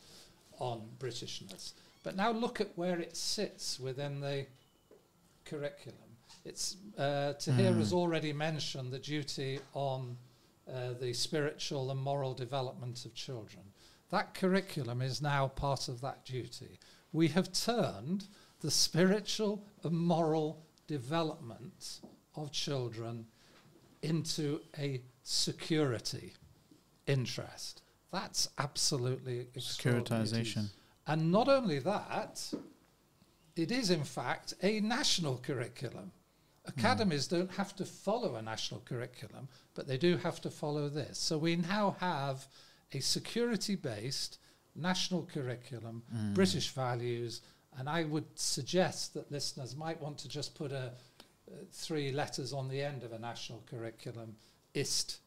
on 0.59 0.83
Britishness. 0.99 1.73
But 2.03 2.17
now 2.17 2.31
look 2.31 2.61
at 2.61 2.77
where 2.77 2.99
it 2.99 3.17
sits 3.17 3.81
within 3.81 4.21
the 4.21 4.47
curriculum. 5.45 5.99
It's 6.45 6.77
uh, 6.97 7.33
Tahir 7.35 7.73
has 7.73 7.93
already 7.93 8.33
mentioned 8.33 8.93
the 8.93 8.99
duty 8.99 9.59
on 9.75 10.17
uh, 10.73 10.93
the 11.01 11.13
spiritual 11.13 11.91
and 11.91 12.01
moral 12.01 12.35
development 12.35 13.05
of 13.05 13.15
children. 13.15 13.65
That 14.11 14.35
curriculum 14.35 15.03
is 15.03 15.21
now 15.21 15.49
part 15.49 15.89
of 15.89 16.01
that 16.03 16.25
duty. 16.25 16.79
We 17.13 17.29
have 17.29 17.53
turned 17.53 18.27
the 18.61 18.71
spiritual 18.71 19.65
and 19.83 19.93
moral 19.93 20.65
development 20.87 22.01
of 22.37 22.53
children 22.53 23.27
into 24.03 24.61
a 24.79 25.03
security 25.23 26.33
interest. 27.07 27.83
That's 28.13 28.49
absolutely. 28.59 29.47
Securitization. 29.57 30.69
And 31.07 31.31
not 31.31 31.49
only 31.49 31.79
that, 31.81 32.53
it 33.57 33.71
is 33.71 33.91
in 33.91 34.05
fact 34.05 34.55
a 34.63 34.81
national 34.81 35.39
curriculum. 35.39 36.13
Hmm. 36.65 36.79
Academies 36.79 37.27
don't 37.27 37.51
have 37.53 37.75
to 37.77 37.85
follow 37.85 38.37
a 38.37 38.43
national 38.43 38.81
curriculum, 38.81 39.49
but 39.75 39.87
they 39.87 39.97
do 39.97 40.17
have 40.19 40.41
to 40.43 40.51
follow 40.51 40.89
this. 40.89 41.19
So 41.19 41.39
we 41.39 41.57
now 41.57 41.97
have 42.01 42.47
a 42.93 43.01
security 43.01 43.75
based 43.75 44.39
national 44.75 45.29
curriculum, 45.33 46.03
hmm. 46.13 46.35
British 46.35 46.71
values, 46.71 47.41
and 47.79 47.89
I 47.89 48.05
would 48.05 48.27
suggest 48.35 49.15
that 49.15 49.31
listeners 49.31 49.77
might 49.77 50.01
want 50.01 50.19
to 50.19 50.29
just 50.29 50.55
put 50.55 50.73
a, 50.73 50.93
three 51.73 52.13
letters 52.13 52.53
on 52.53 52.69
the 52.69 52.83
end 52.83 53.03
of 53.03 53.13
a 53.13 53.19
national 53.19 53.63
curriculum 53.71 54.37
IST. 54.75 55.19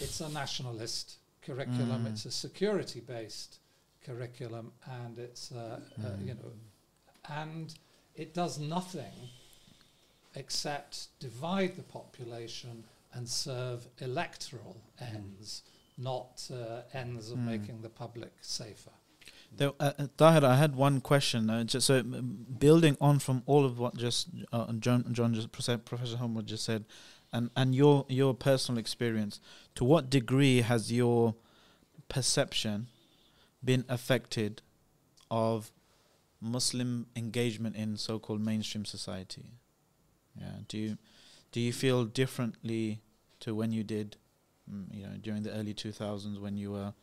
It's 0.00 0.20
a 0.20 0.28
nationalist 0.28 1.16
curriculum, 1.42 2.06
it's 2.06 2.24
a 2.26 2.30
security 2.30 3.00
based 3.00 3.58
curriculum, 4.04 4.72
and 5.02 5.18
it's, 5.18 5.50
uh, 5.52 5.80
uh, 6.02 6.08
you 6.24 6.34
know, 6.34 6.52
and 7.28 7.74
it 8.14 8.34
does 8.34 8.58
nothing 8.58 9.12
except 10.34 11.08
divide 11.18 11.76
the 11.76 11.82
population 11.82 12.84
and 13.14 13.28
serve 13.28 13.86
electoral 13.98 14.76
ends, 15.00 15.62
not 15.98 16.48
uh, 16.52 16.82
ends 16.92 17.30
of 17.30 17.38
Mm. 17.38 17.44
making 17.46 17.82
the 17.82 17.88
public 17.88 18.32
safer. 18.40 18.92
There, 19.56 19.72
uh, 19.80 19.92
uh, 19.98 20.06
Tahir, 20.16 20.44
I 20.44 20.56
had 20.56 20.76
one 20.76 21.00
question. 21.00 21.50
Uh, 21.50 21.64
just 21.64 21.86
so 21.86 22.02
building 22.02 22.96
on 23.00 23.18
from 23.18 23.42
all 23.46 23.64
of 23.64 23.78
what 23.78 23.96
just 23.96 24.28
uh, 24.52 24.72
John, 24.74 25.04
John 25.12 25.34
just 25.34 25.52
Professor 25.52 26.16
Holmwood 26.16 26.46
just 26.46 26.64
said, 26.64 26.84
and 27.32 27.50
and 27.56 27.74
your 27.74 28.06
your 28.08 28.34
personal 28.34 28.78
experience, 28.78 29.40
to 29.74 29.84
what 29.84 30.10
degree 30.10 30.62
has 30.62 30.92
your 30.92 31.34
perception 32.08 32.88
been 33.62 33.84
affected 33.88 34.62
of 35.30 35.70
Muslim 36.40 37.06
engagement 37.14 37.76
in 37.76 37.96
so-called 37.96 38.40
mainstream 38.40 38.84
society? 38.84 39.52
Yeah. 40.40 40.60
Do 40.68 40.78
you 40.78 40.98
do 41.52 41.60
you 41.60 41.72
feel 41.72 42.04
differently 42.04 43.02
to 43.40 43.54
when 43.54 43.72
you 43.72 43.82
did, 43.82 44.16
mm, 44.72 44.86
you 44.94 45.02
know, 45.02 45.14
during 45.20 45.42
the 45.42 45.52
early 45.52 45.74
two 45.74 45.92
thousands 45.92 46.38
when 46.38 46.56
you 46.56 46.72
were 46.72 46.94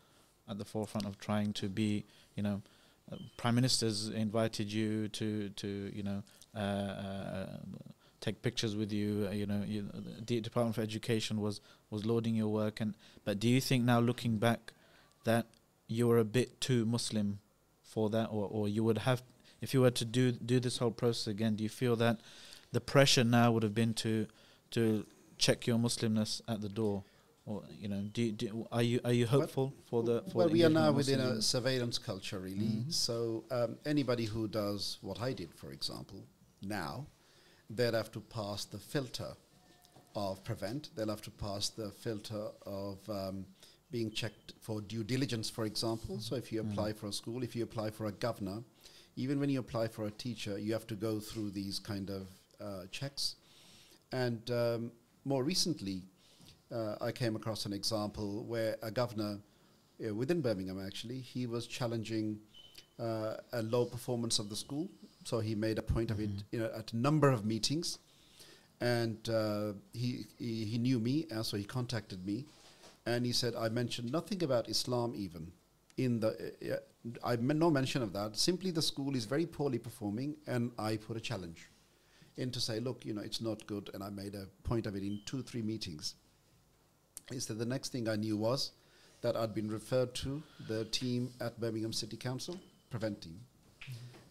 at 0.50 0.58
the 0.58 0.66
forefront 0.66 1.06
of 1.06 1.18
trying 1.18 1.52
to 1.54 1.68
be, 1.68 2.06
you 2.38 2.44
know, 2.44 2.62
prime 3.36 3.56
ministers 3.56 4.08
invited 4.10 4.72
you 4.72 5.10
to 5.10 5.50
to 5.50 5.92
you 5.94 6.04
know 6.04 6.24
uh, 6.56 6.60
uh, 6.60 7.58
take 8.22 8.42
pictures 8.42 8.76
with 8.76 8.94
you. 8.94 9.28
Uh, 9.30 9.34
you 9.34 9.46
know, 9.46 9.64
you, 9.66 9.90
the 10.26 10.40
Department 10.40 10.76
for 10.76 10.82
Education 10.82 11.42
was 11.42 11.60
was 11.90 12.06
lauding 12.06 12.36
your 12.36 12.48
work, 12.48 12.80
and 12.80 12.96
but 13.26 13.40
do 13.40 13.50
you 13.50 13.60
think 13.60 13.84
now 13.84 14.00
looking 14.00 14.38
back 14.38 14.72
that 15.26 15.48
you 15.88 16.08
were 16.08 16.20
a 16.20 16.26
bit 16.26 16.62
too 16.62 16.86
Muslim 16.86 17.40
for 17.84 18.10
that, 18.12 18.28
or 18.28 18.48
or 18.50 18.68
you 18.70 18.84
would 18.84 19.00
have 19.00 19.24
if 19.62 19.74
you 19.74 19.82
were 19.82 19.92
to 19.92 20.06
do 20.06 20.32
do 20.32 20.60
this 20.60 20.78
whole 20.78 20.92
process 20.92 21.28
again? 21.28 21.56
Do 21.56 21.64
you 21.64 21.70
feel 21.70 21.96
that 21.98 22.20
the 22.72 22.82
pressure 22.82 23.24
now 23.24 23.52
would 23.52 23.64
have 23.64 23.76
been 23.76 23.94
to 23.96 24.28
to 24.72 25.06
check 25.38 25.66
your 25.66 25.78
Muslimness 25.78 26.42
at 26.48 26.62
the 26.62 26.70
door? 26.70 27.04
Or 27.48 27.64
you 27.82 27.88
know, 27.88 28.02
do, 28.14 28.22
you- 28.24 28.32
do 28.34 28.68
are 28.74 28.84
you 28.84 29.00
are 29.06 29.14
you 29.14 29.26
Well- 29.26 29.40
hopeful 29.42 29.74
for 29.90 30.04
the 30.04 30.22
for 30.30 30.38
well, 30.40 30.48
the 30.48 30.54
we 30.54 30.64
are 30.66 30.70
now 30.70 30.92
within 30.92 31.22
a 31.22 31.42
surveillance 31.42 31.98
culture, 31.98 32.40
really. 32.40 32.68
Mhm. 32.84 32.94
So 32.94 33.46
um, 33.50 33.78
anybody 33.86 34.26
who 34.26 34.48
does 34.50 34.98
what 35.02 35.22
I 35.22 35.32
did, 35.34 35.54
for 35.56 35.72
example, 35.72 36.20
now, 36.62 37.08
they'll 37.70 37.94
have 38.04 38.12
to 38.12 38.20
pass 38.20 38.66
the 38.66 38.78
filter 38.78 39.32
of 40.14 40.44
prevent. 40.44 40.90
They'll 40.96 41.08
have 41.16 41.22
to 41.22 41.32
pass 41.32 41.70
the 41.70 41.90
filter 41.92 42.50
of 42.66 42.98
um, 43.10 43.46
being 43.92 44.12
checked 44.12 44.54
for 44.60 44.82
due 44.82 45.06
diligence, 45.06 45.50
for 45.50 45.64
example. 45.66 46.20
So 46.20 46.36
if 46.36 46.52
you 46.52 46.62
Mhm. 46.62 46.72
apply 46.72 46.94
for 46.94 47.08
a 47.08 47.14
school, 47.14 47.44
if 47.44 47.56
you 47.56 47.64
apply 47.64 47.92
for 47.92 48.08
a 48.08 48.12
governor, 48.12 48.62
even 49.16 49.40
when 49.40 49.50
you 49.50 49.60
apply 49.60 49.88
for 49.88 50.06
a 50.08 50.12
teacher, 50.12 50.58
you 50.60 50.74
have 50.74 50.88
to 50.88 50.96
go 50.96 51.22
through 51.22 51.52
these 51.52 51.80
kind 51.80 52.10
of 52.10 52.28
uh, 52.60 52.88
checks. 52.92 53.36
And 54.12 54.50
um, 54.52 54.92
more 55.24 55.44
recently, 55.44 56.02
uh, 56.72 56.96
I 57.02 57.12
came 57.12 57.36
across 57.36 57.66
an 57.66 57.74
example 57.74 58.44
where 58.46 58.78
a 58.82 58.92
governor 58.92 59.40
uh, 60.06 60.14
within 60.14 60.42
Birmingham, 60.42 60.84
actually, 60.86 61.20
he 61.20 61.48
was 61.48 61.66
challenging 61.68 62.40
uh, 63.00 63.36
a 63.54 63.62
low 63.64 63.86
performance 63.86 64.40
of 64.40 64.50
the 64.50 64.56
school. 64.56 64.90
So 65.24 65.40
he 65.40 65.56
made 65.56 65.78
a 65.78 65.82
point 65.82 66.12
of 66.12 66.20
it 66.20 66.30
Mhm. 66.30 66.44
you 66.52 66.60
know, 66.60 66.72
at 66.76 66.94
a 66.94 66.98
number 66.98 67.30
of 67.30 67.46
meetings. 67.46 68.00
And 68.80 69.28
uh, 69.30 69.74
he, 69.94 70.26
he, 70.38 70.66
he 70.66 70.78
knew 70.78 71.00
me, 71.00 71.26
and 71.32 71.44
so 71.46 71.58
he 71.58 71.64
contacted 71.64 72.26
me. 72.26 72.46
And 73.06 73.26
he 73.26 73.32
said, 73.32 73.56
I 73.56 73.70
mentioned 73.70 74.12
nothing 74.12 74.44
about 74.44 74.70
Islam 74.70 75.14
even. 75.16 75.52
In 75.98 76.20
the, 76.20 76.54
uh, 76.62 76.74
uh, 76.74 76.78
I 77.24 77.38
made 77.38 77.58
no 77.58 77.72
mention 77.72 78.04
of 78.04 78.14
that. 78.14 78.38
Simply, 78.38 78.70
the 78.70 78.82
school 78.84 79.16
is 79.16 79.26
very 79.26 79.48
poorly 79.48 79.80
performing, 79.80 80.36
and 80.46 80.72
I 80.78 80.98
put 80.98 81.18
a 81.18 81.20
challenge 81.20 81.70
in 82.36 82.52
to 82.52 82.60
say, 82.60 82.80
look, 82.80 83.04
you 83.04 83.14
know, 83.16 83.22
it's 83.22 83.42
not 83.42 83.66
good. 83.66 83.90
And 83.96 84.04
I 84.04 84.10
made 84.10 84.36
a 84.36 84.46
point 84.64 84.86
of 84.86 84.96
it 84.96 85.02
in 85.02 85.22
two, 85.26 85.42
three 85.42 85.64
meetings. 85.64 86.14
He 87.32 87.40
that 87.40 87.60
the 87.60 87.66
next 87.66 87.92
thing 87.92 88.08
I 88.08 88.16
knew 88.16 88.38
was 88.38 88.72
that 89.22 89.36
I'd 89.36 89.54
been 89.54 89.70
referred 89.70 90.14
to 90.16 90.42
the 90.68 90.86
team 90.86 91.32
at 91.42 91.60
Birmingham 91.60 91.92
City 91.92 92.16
Council, 92.16 92.58
Prevent 92.90 93.22
Team, 93.22 93.40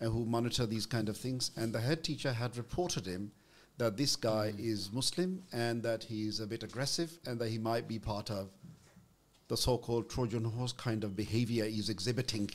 and 0.01 0.11
who 0.11 0.25
monitor 0.25 0.65
these 0.65 0.87
kind 0.87 1.09
of 1.09 1.17
things. 1.17 1.51
And 1.57 1.73
the 1.73 1.81
head 1.81 2.03
teacher 2.03 2.33
had 2.33 2.57
reported 2.57 3.07
him 3.07 3.33
that 3.79 3.99
this 3.99 4.17
guy 4.17 4.55
is 4.59 4.91
Muslim 4.93 5.43
and 5.53 5.83
that 5.83 6.05
he's 6.05 6.41
a 6.41 6.47
bit 6.47 6.63
aggressive 6.63 7.19
and 7.27 7.39
that 7.39 7.49
he 7.49 7.59
might 7.59 7.87
be 7.87 7.99
part 7.99 8.31
of 8.31 8.49
the 9.49 9.57
so-called 9.57 10.09
Trojan 10.09 10.45
horse 10.45 10.73
kind 10.73 11.05
of 11.05 11.15
behavior 11.15 11.67
he's 11.67 11.91
exhibiting. 11.91 12.51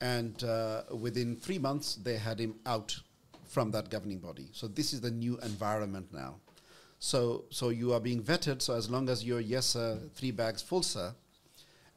And 0.00 0.42
uh, 0.44 0.82
within 0.96 1.36
three 1.36 1.58
months, 1.58 1.96
they 1.96 2.16
had 2.16 2.38
him 2.38 2.54
out 2.64 2.96
from 3.44 3.72
that 3.72 3.90
governing 3.90 4.18
body. 4.18 4.48
So 4.52 4.68
this 4.68 4.92
is 4.92 5.00
the 5.00 5.10
new 5.10 5.38
environment 5.38 6.06
now. 6.12 6.36
So, 7.04 7.46
so 7.50 7.70
you 7.70 7.92
are 7.94 7.98
being 7.98 8.22
vetted. 8.22 8.62
So 8.62 8.76
as 8.76 8.88
long 8.88 9.08
as 9.08 9.24
you're 9.24 9.40
yes 9.40 9.66
sir, 9.66 9.98
three 10.14 10.30
bags 10.30 10.62
full 10.62 10.84
sir, 10.84 11.12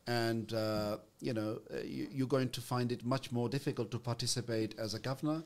and 0.07 0.51
uh, 0.51 0.97
you 1.21 1.31
know 1.31 1.59
uh, 1.71 1.81
you, 1.83 2.07
you're 2.11 2.27
going 2.27 2.49
to 2.49 2.59
find 2.59 2.91
it 2.91 3.05
much 3.05 3.31
more 3.31 3.47
difficult 3.47 3.91
to 3.91 3.99
participate 3.99 4.73
as 4.79 4.95
a 4.95 4.99
governor, 4.99 5.43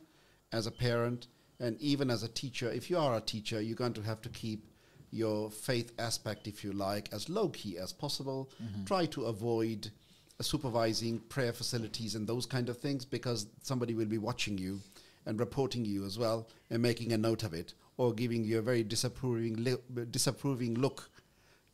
as 0.53 0.65
a 0.65 0.71
parent, 0.71 1.27
and 1.59 1.75
even 1.81 2.09
as 2.09 2.23
a 2.23 2.29
teacher. 2.29 2.71
If 2.71 2.89
you 2.89 2.97
are 2.97 3.17
a 3.17 3.19
teacher, 3.21 3.59
you're 3.59 3.75
going 3.75 3.91
to 3.95 4.01
have 4.01 4.21
to 4.21 4.29
keep 4.29 4.63
your 5.11 5.51
faith 5.51 5.91
aspect, 5.99 6.47
if 6.47 6.63
you 6.63 6.71
like, 6.71 7.09
as 7.11 7.27
low 7.27 7.49
key 7.49 7.77
as 7.77 7.91
possible. 7.91 8.49
Try 8.85 9.07
to 9.07 9.25
avoid 9.25 9.91
uh, 10.39 10.43
supervising 10.43 11.19
prayer 11.27 11.51
facilities 11.51 12.15
and 12.15 12.25
those 12.25 12.45
kind 12.45 12.69
of 12.69 12.77
things 12.77 13.03
because 13.03 13.47
somebody 13.61 13.93
will 13.93 14.05
be 14.05 14.19
watching 14.19 14.57
you 14.57 14.79
and 15.25 15.37
reporting 15.37 15.83
you 15.83 16.05
as 16.05 16.17
well 16.17 16.47
and 16.69 16.81
making 16.81 17.11
a 17.11 17.17
note 17.17 17.43
of 17.43 17.53
it 17.53 17.73
or 17.99 18.13
giving 18.13 18.45
you 18.45 18.59
a 18.59 18.61
very 18.61 18.81
disapproving 18.81 19.55
li- 19.61 20.05
disapproving 20.09 20.73
look 20.75 21.09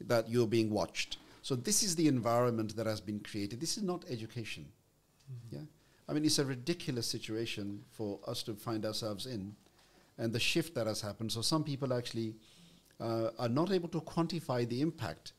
that 0.01 0.27
you're 0.27 0.47
being 0.47 0.71
watched. 0.71 1.17
So 1.43 1.55
this 1.55 1.83
is 1.83 1.95
the 1.95 2.07
environment 2.07 2.75
that 2.77 2.87
has 2.87 2.99
been 2.99 3.19
created. 3.19 3.59
This 3.59 3.77
is 3.77 3.83
not 3.83 4.03
education. 4.09 4.65
Yeah, 5.51 5.59
I 6.09 6.13
mean 6.13 6.25
it's 6.25 6.39
a 6.39 6.45
ridiculous 6.45 7.05
situation 7.05 7.83
for 7.91 8.19
us 8.27 8.41
to 8.43 8.55
find 8.55 8.85
ourselves 8.85 9.27
in, 9.27 9.55
and 10.17 10.33
the 10.33 10.39
shift 10.39 10.73
that 10.73 10.87
has 10.87 10.99
happened. 10.99 11.31
So 11.31 11.41
some 11.43 11.63
people 11.63 11.93
actually 11.93 12.33
uh, 12.99 13.29
are 13.37 13.49
not 13.49 13.71
able 13.71 13.89
to 13.89 14.01
quantify 14.01 14.67
the 14.67 14.81
impact. 14.81 15.33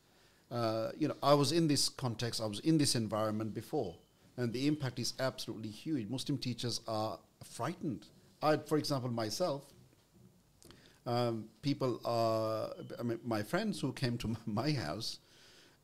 Uh, 0.49 0.91
you 0.97 1.09
know, 1.09 1.17
I 1.21 1.33
was 1.33 1.51
in 1.51 1.67
this 1.67 1.89
context, 1.89 2.39
I 2.41 2.45
was 2.45 2.61
in 2.61 2.77
this 2.77 2.95
environment 2.95 3.53
before, 3.53 3.97
and 4.37 4.53
the 4.53 4.67
impact 4.67 4.99
is 4.99 5.13
absolutely 5.19 5.69
huge. 5.69 6.09
Muslim 6.09 6.37
teachers 6.37 6.79
are 6.87 7.19
frightened. 7.43 8.05
I, 8.41 8.55
for 8.55 8.77
example, 8.77 9.09
myself, 9.09 9.63
um, 11.07 11.45
people 11.61 11.99
are, 12.05 12.69
I 12.99 13.03
mean, 13.03 13.19
my 13.25 13.41
friends 13.41 13.79
who 13.81 13.91
came 13.93 14.17
to 14.19 14.35
my 14.45 14.71
house, 14.71 15.19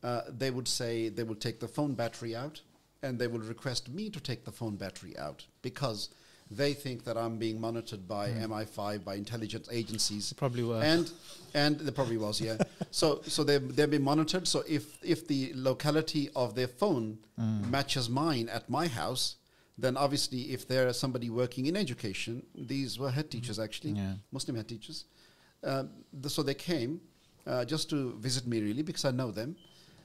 uh, 0.02 0.22
they 0.28 0.50
would 0.50 0.68
say 0.68 1.08
they 1.08 1.22
would 1.24 1.40
take 1.40 1.58
the 1.60 1.68
phone 1.68 1.94
battery 1.94 2.36
out 2.36 2.60
and 3.02 3.18
they 3.18 3.26
will 3.26 3.40
request 3.40 3.88
me 3.88 4.10
to 4.10 4.20
take 4.20 4.44
the 4.44 4.52
phone 4.52 4.76
battery 4.76 5.16
out 5.18 5.46
because 5.62 6.10
they 6.50 6.74
think 6.74 7.04
that 7.04 7.16
I'm 7.16 7.38
being 7.38 7.58
monitored 7.58 8.06
by 8.06 8.28
MI5, 8.28 9.02
by 9.02 9.14
intelligence 9.14 9.66
agencies. 9.72 10.32
Probably 10.34 10.62
were. 10.62 10.82
And 10.82 11.10
and 11.54 11.80
there 11.80 11.92
probably 11.92 12.18
was, 12.18 12.38
yeah. 12.40 12.58
so 12.90 13.22
so 13.26 13.44
they 13.44 13.56
they've 13.58 13.90
been 13.90 14.04
monitored. 14.04 14.46
So 14.46 14.62
if 14.68 15.02
if 15.02 15.26
the 15.26 15.52
locality 15.54 16.28
of 16.36 16.54
their 16.54 16.68
phone 16.68 17.18
Mm. 17.40 17.68
matches 17.70 18.08
mine 18.08 18.48
at 18.48 18.68
my 18.70 18.86
house, 18.86 19.36
then 19.76 19.96
obviously 19.96 20.52
if 20.52 20.66
there 20.68 20.86
is 20.88 20.98
somebody 20.98 21.30
working 21.30 21.66
in 21.66 21.76
education, 21.76 22.44
these 22.54 22.98
were 22.98 23.10
head 23.10 23.30
teachers 23.30 23.58
actually, 23.58 23.92
Yeah. 23.92 24.14
Muslim 24.32 24.56
head 24.56 24.68
teachers. 24.68 25.04
Um, 25.62 25.90
th- 26.22 26.32
so 26.32 26.42
they 26.42 26.54
came 26.54 27.00
uh, 27.46 27.64
just 27.64 27.90
to 27.90 28.12
visit 28.18 28.46
me 28.46 28.60
really 28.60 28.82
because 28.82 29.04
I 29.04 29.10
know 29.10 29.30
them. 29.30 29.56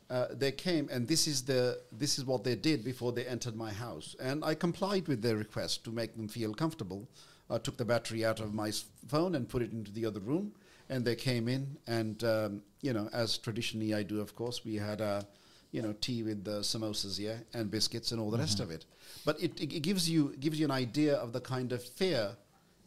Uh, 0.10 0.26
they 0.34 0.52
came 0.52 0.90
and 0.92 1.08
this 1.08 1.28
is 1.28 1.44
the 1.44 1.80
this 1.92 2.18
is 2.18 2.26
what 2.26 2.44
they 2.44 2.56
did 2.56 2.84
before 2.84 3.12
they 3.12 3.26
entered 3.28 3.56
my 3.56 3.72
house, 3.72 4.16
and 4.20 4.44
I 4.44 4.56
complied 4.56 5.08
with 5.08 5.22
their 5.22 5.36
request 5.38 5.84
to 5.84 5.92
make 5.92 6.16
them 6.16 6.28
feel 6.28 6.54
comfortable. 6.54 7.08
I 7.52 7.60
took 7.60 7.78
the 7.78 7.86
battery 7.86 8.26
out 8.26 8.40
of 8.40 8.54
my 8.54 8.72
phone 9.08 9.36
and 9.36 9.48
put 9.48 9.62
it 9.62 9.72
into 9.72 9.92
the 9.92 10.06
other 10.08 10.20
room, 10.20 10.52
and 10.90 11.06
they 11.06 11.16
came 11.16 11.48
in 11.48 11.78
and 11.86 12.24
um, 12.24 12.64
you 12.82 12.92
know 12.94 13.08
as 13.14 13.38
traditionally 13.38 13.94
I 13.94 14.02
do, 14.02 14.20
of 14.20 14.34
course, 14.36 14.66
we 14.66 14.76
had 14.76 15.00
a 15.00 15.28
you 15.72 15.82
know 15.82 15.94
tea 16.02 16.24
with 16.24 16.44
the 16.44 16.60
samosas, 16.62 17.20
yeah, 17.20 17.38
and 17.54 17.70
biscuits 17.70 18.12
and 18.12 18.20
all 18.22 18.32
the 18.32 18.38
rest 18.38 18.60
of 18.60 18.72
it. 18.72 18.86
But 19.26 19.42
it, 19.42 19.60
it, 19.62 19.82
gives 19.82 20.10
you 20.10 20.36
gives 20.40 20.60
you 20.60 20.66
an 20.66 20.72
idea 20.72 21.16
of 21.16 21.34
the 21.34 21.42
kind 21.42 21.72
of 21.72 21.84
fear 21.84 22.36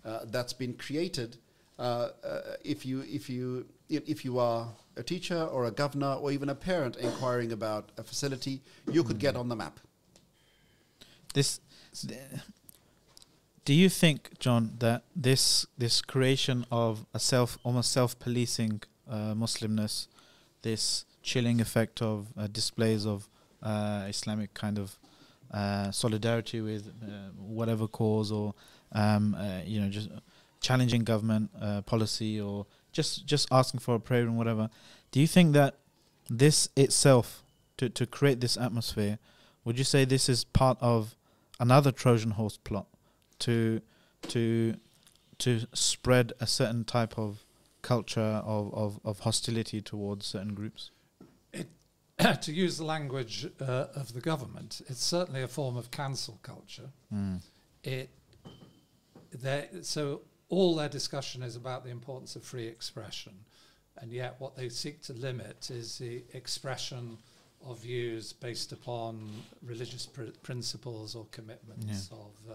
uh, 0.05 0.21
that's 0.25 0.53
been 0.53 0.75
created 0.75 1.37
uh, 1.79 2.11
uh, 2.25 2.41
if 2.65 2.85
you 2.87 3.01
if 3.03 3.29
you 3.29 3.67
if 3.89 4.25
you 4.25 4.39
are 4.39 4.69
a 4.97 5.03
teacher 5.03 5.43
or 5.45 5.67
a 5.67 5.71
governor 5.71 6.15
or 6.15 6.31
even 6.33 6.49
a 6.49 6.55
parent 6.55 6.97
inquiring 6.97 7.53
about 7.53 7.91
a 7.99 8.03
facility, 8.03 8.63
you 8.91 9.03
could 9.03 9.19
get 9.19 9.37
on 9.37 9.49
the 9.49 9.57
map. 9.57 9.81
this 11.35 11.61
th- 11.95 12.21
do 13.65 13.73
you 13.73 13.89
think 13.89 14.19
john 14.39 14.63
that 14.79 15.03
this 15.17 15.67
this 15.79 16.03
creation 16.03 16.65
of 16.71 17.07
a 17.15 17.19
self 17.19 17.59
almost 17.63 17.91
self-policing 17.93 18.83
uh, 19.09 19.35
muslimness 19.35 20.09
this 20.63 21.05
chilling 21.23 21.61
effect 21.61 22.03
of 22.03 22.29
uh, 22.37 22.47
displays 22.47 23.07
of 23.07 23.29
uh, 23.63 24.05
islamic 24.09 24.53
kind 24.55 24.79
of 24.79 24.99
uh, 25.53 25.91
solidarity 25.91 26.61
with 26.61 26.89
uh, 27.03 27.31
whatever 27.37 27.87
cause 27.87 28.33
or 28.33 28.55
um, 28.93 29.35
uh, 29.35 29.61
you 29.65 29.81
know 29.81 29.89
just 29.89 30.09
challenging 30.61 31.05
government 31.05 31.51
policy 31.87 32.41
or 32.41 32.67
just 32.93 33.27
just 33.27 33.49
asking 33.51 33.81
for 33.81 33.95
a 33.95 34.01
prayer 34.01 34.23
and 34.23 34.37
whatever. 34.37 34.71
Do 35.11 35.21
you 35.21 35.27
think 35.27 35.55
that 35.55 35.77
this 36.31 36.69
itself 36.77 37.43
to 37.79 37.89
to 37.89 38.07
create 38.07 38.41
this 38.41 38.57
atmosphere, 38.57 39.19
would 39.65 39.79
you 39.79 39.85
say 39.85 40.05
this 40.05 40.29
is 40.29 40.45
part 40.45 40.79
of 40.81 41.17
another 41.59 41.91
Trojan 41.91 42.33
horse 42.33 42.57
plot 42.57 42.87
to 43.41 43.81
to 44.29 44.77
to 45.39 45.67
spread 45.73 46.33
a 46.41 46.47
certain 46.47 46.85
type 46.85 47.19
of 47.19 47.45
culture 47.83 48.41
of, 48.45 48.73
of, 48.73 49.01
of 49.05 49.21
hostility 49.21 49.81
towards 49.81 50.27
certain 50.27 50.55
groups? 50.55 50.91
to 52.43 52.53
use 52.53 52.79
the 52.79 52.85
language 52.85 53.47
uh, 53.61 53.87
of 53.95 54.13
the 54.13 54.21
government, 54.21 54.81
it's 54.89 55.05
certainly 55.05 55.43
a 55.43 55.49
form 55.49 55.77
of 55.77 55.91
cancel 55.91 56.39
culture. 56.43 56.91
Mm. 57.13 57.41
It 57.85 58.11
so 59.83 60.21
all 60.49 60.75
their 60.77 60.89
discussion 60.89 61.43
is 61.43 61.57
about 61.57 61.85
the 61.85 61.91
importance 61.91 62.37
of 62.37 62.45
free 62.45 62.67
expression, 62.67 63.33
and 63.99 64.13
yet 64.13 64.37
what 64.39 64.55
they 64.57 64.69
seek 64.69 65.01
to 65.03 65.13
limit 65.15 65.71
is 65.71 65.99
the 65.99 66.23
expression 66.35 67.17
of 67.65 67.81
views 67.81 68.33
based 68.33 68.73
upon 68.73 69.31
religious 69.63 70.05
pr- 70.07 70.25
principles 70.43 71.15
or 71.15 71.27
commitments 71.31 72.11
Yeah. 72.11 72.19
of 72.19 72.33
uh, 72.51 72.55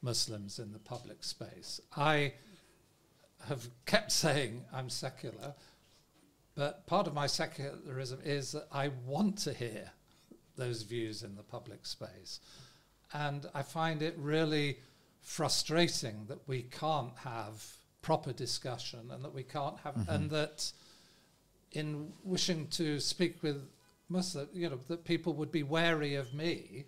Muslims 0.00 0.58
in 0.58 0.72
the 0.72 0.78
public 0.78 1.24
space. 1.24 1.80
I 1.96 2.34
have 3.48 3.68
kept 3.84 4.12
saying 4.12 4.64
I'm 4.72 4.88
secular, 4.88 5.54
but 6.54 6.86
part 6.86 7.06
of 7.06 7.14
my 7.14 7.26
secularism 7.26 8.20
is 8.24 8.52
that 8.52 8.66
I 8.70 8.90
want 9.06 9.38
to 9.38 9.52
hear 9.52 9.90
those 10.56 10.82
views 10.82 11.22
in 11.22 11.34
the 11.34 11.42
public 11.42 11.84
space. 11.86 12.40
And 13.12 13.46
I 13.54 13.62
find 13.62 14.02
it 14.02 14.14
really 14.18 14.78
frustrating 15.20 16.26
that 16.28 16.46
we 16.46 16.62
can't 16.62 17.16
have 17.18 17.64
proper 18.02 18.32
discussion 18.32 19.10
and 19.10 19.24
that 19.24 19.34
we 19.34 19.42
can't 19.42 19.78
have, 19.80 19.94
mm-hmm. 19.94 20.10
and 20.10 20.30
that 20.30 20.70
in 21.72 22.12
wishing 22.22 22.68
to 22.68 23.00
speak 23.00 23.42
with 23.42 23.62
Muslim, 24.08 24.48
you 24.52 24.68
know, 24.68 24.78
that 24.88 25.04
people 25.04 25.32
would 25.34 25.50
be 25.50 25.62
wary 25.62 26.14
of 26.14 26.32
me 26.34 26.84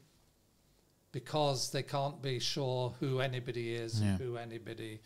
because 1.12 1.70
they 1.70 1.82
can't 1.82 2.20
be 2.20 2.38
sure 2.38 2.94
who 3.00 3.20
anybody 3.20 3.74
is 3.74 4.00
Yeah. 4.00 4.08
and 4.08 4.20
who 4.20 4.36
anybody 4.36 5.00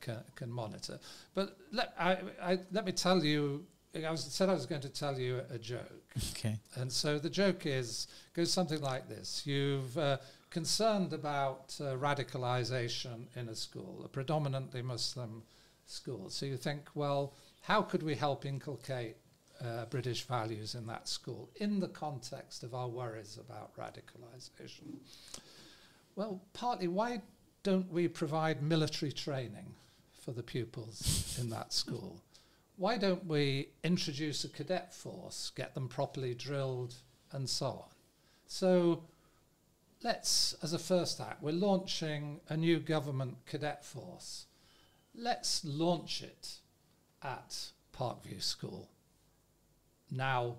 can, 0.00 0.18
can 0.34 0.50
monitor. 0.50 0.98
But 1.34 1.56
let, 1.72 1.94
I, 1.98 2.18
I, 2.42 2.58
let 2.72 2.84
me 2.84 2.92
tell 2.92 3.24
you, 3.24 3.64
I 3.94 4.10
was, 4.10 4.24
said 4.24 4.48
I 4.48 4.54
was 4.54 4.66
going 4.66 4.82
to 4.82 4.88
tell 4.88 5.18
you 5.18 5.40
a, 5.50 5.54
a 5.54 5.58
joke. 5.58 6.04
Okay. 6.30 6.56
And 6.76 6.92
so 6.92 7.18
the 7.18 7.30
joke 7.30 7.66
is 7.66 8.08
goes 8.34 8.52
something 8.52 8.80
like 8.80 9.08
this: 9.08 9.46
You've 9.46 9.96
uh, 9.96 10.18
concerned 10.50 11.12
about 11.12 11.76
uh, 11.80 11.96
radicalization 11.96 13.26
in 13.36 13.48
a 13.48 13.54
school, 13.54 14.02
a 14.04 14.08
predominantly 14.08 14.82
Muslim 14.82 15.42
school. 15.86 16.28
So 16.30 16.46
you 16.46 16.56
think, 16.56 16.88
well, 16.94 17.34
how 17.60 17.82
could 17.82 18.02
we 18.02 18.14
help 18.14 18.44
inculcate 18.44 19.16
uh, 19.60 19.86
British 19.86 20.24
values 20.24 20.74
in 20.74 20.86
that 20.86 21.08
school 21.08 21.50
in 21.56 21.80
the 21.80 21.88
context 21.88 22.62
of 22.62 22.74
our 22.74 22.88
worries 22.88 23.38
about 23.38 23.76
radicalization? 23.76 24.98
Well, 26.16 26.40
partly, 26.52 26.88
why 26.88 27.22
don't 27.62 27.92
we 27.92 28.08
provide 28.08 28.62
military 28.62 29.12
training 29.12 29.74
for 30.20 30.32
the 30.32 30.42
pupils 30.42 31.36
in 31.40 31.50
that 31.50 31.72
school? 31.72 32.22
Why 32.76 32.96
don't 32.96 33.26
we 33.26 33.70
introduce 33.82 34.44
a 34.44 34.48
cadet 34.48 34.94
force, 34.94 35.50
get 35.56 35.74
them 35.74 35.88
properly 35.88 36.34
drilled, 36.34 36.94
and 37.32 37.48
so 37.48 37.66
on? 37.66 37.88
So 38.46 39.02
let's, 40.02 40.54
as 40.62 40.72
a 40.72 40.78
first 40.78 41.20
act, 41.20 41.42
we're 41.42 41.52
launching 41.52 42.40
a 42.48 42.56
new 42.56 42.78
government 42.78 43.36
cadet 43.46 43.84
force. 43.84 44.46
Let's 45.14 45.64
launch 45.64 46.22
it 46.22 46.58
at 47.22 47.70
Parkview 47.98 48.40
School, 48.40 48.88
now 50.10 50.56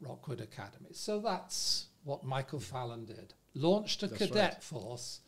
Rockwood 0.00 0.40
Academy. 0.40 0.90
So 0.92 1.18
that's 1.18 1.86
what 2.04 2.24
Michael 2.24 2.60
Fallon 2.60 3.04
did. 3.04 3.34
Launched 3.54 4.02
a 4.02 4.06
That's 4.06 4.18
cadet 4.18 4.52
right. 4.54 4.62
force 4.62 5.20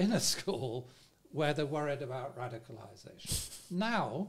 in 0.00 0.12
a 0.12 0.20
school 0.20 0.88
where 1.30 1.52
they're 1.52 1.66
worried 1.66 2.00
about 2.00 2.36
radicalization. 2.38 3.50
Now, 3.70 4.28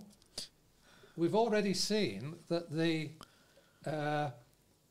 we've 1.15 1.33
already 1.33 1.73
seen 1.73 2.35
that 2.49 2.69
the 2.69 3.11
uh, 3.85 4.31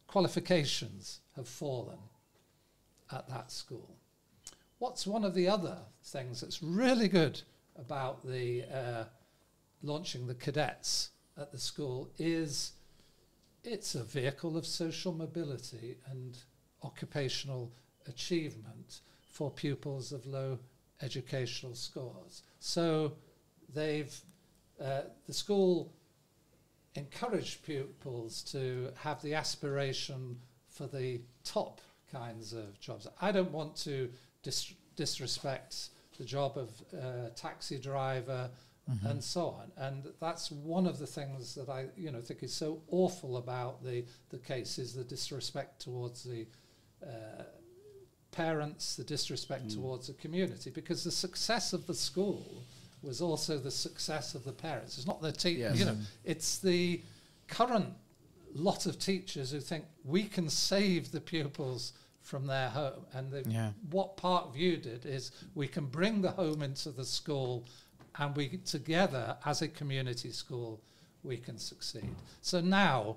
qualifications 0.06 1.20
have 1.36 1.46
fallen 1.46 1.98
at 3.12 3.28
that 3.28 3.52
school. 3.52 3.94
What's 4.78 5.06
one 5.06 5.22
of 5.22 5.34
the 5.34 5.48
other 5.48 5.76
things 6.02 6.40
that's 6.40 6.62
really 6.62 7.08
good 7.08 7.42
about 7.78 8.26
the 8.26 8.64
uh, 8.64 9.04
launching 9.82 10.26
the 10.26 10.34
cadets 10.34 11.10
at 11.36 11.52
the 11.52 11.58
school 11.58 12.10
is 12.18 12.72
it's 13.64 13.94
a 13.94 14.02
vehicle 14.02 14.56
of 14.56 14.64
social 14.64 15.12
mobility 15.12 15.98
and 16.10 16.38
occupational 16.82 17.70
achievement 18.06 19.00
for 19.30 19.50
pupils 19.50 20.10
of 20.10 20.24
low 20.26 20.58
educational 21.02 21.74
scores. 21.74 22.42
So 22.58 23.12
they've 23.74 24.14
uh, 24.82 25.02
the 25.26 25.32
school 25.32 25.92
encouraged 26.94 27.64
pupils 27.64 28.42
to 28.42 28.90
have 28.96 29.20
the 29.22 29.34
aspiration 29.34 30.38
for 30.68 30.86
the 30.86 31.20
top 31.44 31.80
kinds 32.10 32.52
of 32.52 32.80
jobs. 32.80 33.06
I 33.20 33.30
don't 33.30 33.52
want 33.52 33.76
to 33.76 34.10
dis- 34.42 34.74
disrespect 34.96 35.90
the 36.18 36.24
job 36.24 36.56
of 36.56 36.70
uh, 36.92 37.30
taxi 37.36 37.78
driver 37.78 38.50
and 39.08 39.22
so 39.22 39.46
on. 39.46 39.70
And 39.76 40.08
that's 40.20 40.50
one 40.50 40.86
of 40.86 40.98
the 40.98 41.06
things 41.06 41.54
that 41.54 41.68
I, 41.68 41.86
you 41.96 42.10
know, 42.10 42.20
think 42.20 42.42
is 42.42 42.52
so 42.52 42.82
awful 42.88 43.36
about 43.36 43.84
the 43.84 44.04
the 44.30 44.38
case 44.38 44.78
is 44.78 44.94
the 44.94 45.04
disrespect 45.04 45.80
towards 45.80 46.24
the 46.24 46.46
uh, 47.02 47.44
parents, 48.40 48.96
the 48.96 49.04
disrespect 49.04 49.68
mm. 49.68 49.74
towards 49.74 50.06
the 50.06 50.14
community, 50.14 50.70
because 50.70 51.04
the 51.04 51.10
success 51.10 51.72
of 51.72 51.86
the 51.86 51.94
school 51.94 52.64
was 53.02 53.20
also 53.20 53.58
the 53.58 53.70
success 53.70 54.34
of 54.34 54.44
the 54.44 54.52
parents. 54.52 54.96
It's 54.98 55.06
not 55.06 55.20
the 55.20 55.32
teacher, 55.32 55.60
Yes. 55.60 55.78
you 55.78 55.84
know, 55.84 55.96
it's 56.24 56.58
the 56.58 57.02
current 57.48 57.92
lot 58.54 58.86
of 58.86 58.98
teachers 58.98 59.50
who 59.52 59.60
think 59.60 59.84
we 60.04 60.24
can 60.24 60.48
save 60.48 61.12
the 61.12 61.20
pupils 61.20 61.92
from 62.22 62.46
their 62.46 62.70
home. 62.70 63.06
And 63.12 63.30
the, 63.30 63.42
Yeah. 63.48 63.72
what 63.90 64.16
Parkview 64.16 64.82
did 64.82 65.06
is 65.06 65.32
we 65.54 65.68
can 65.68 65.86
bring 65.86 66.22
the 66.22 66.32
home 66.32 66.62
into 66.62 66.90
the 66.90 67.04
school 67.04 67.66
and 68.16 68.36
we 68.36 68.58
together 68.58 69.36
as 69.44 69.62
a 69.62 69.68
community 69.68 70.32
school 70.32 70.80
we 71.22 71.36
can 71.36 71.58
succeed. 71.58 72.14
So 72.42 72.60
now 72.60 73.16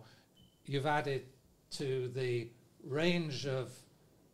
you've 0.65 0.85
added 0.85 1.25
to 1.71 2.09
the 2.09 2.49
range 2.83 3.47
of 3.47 3.71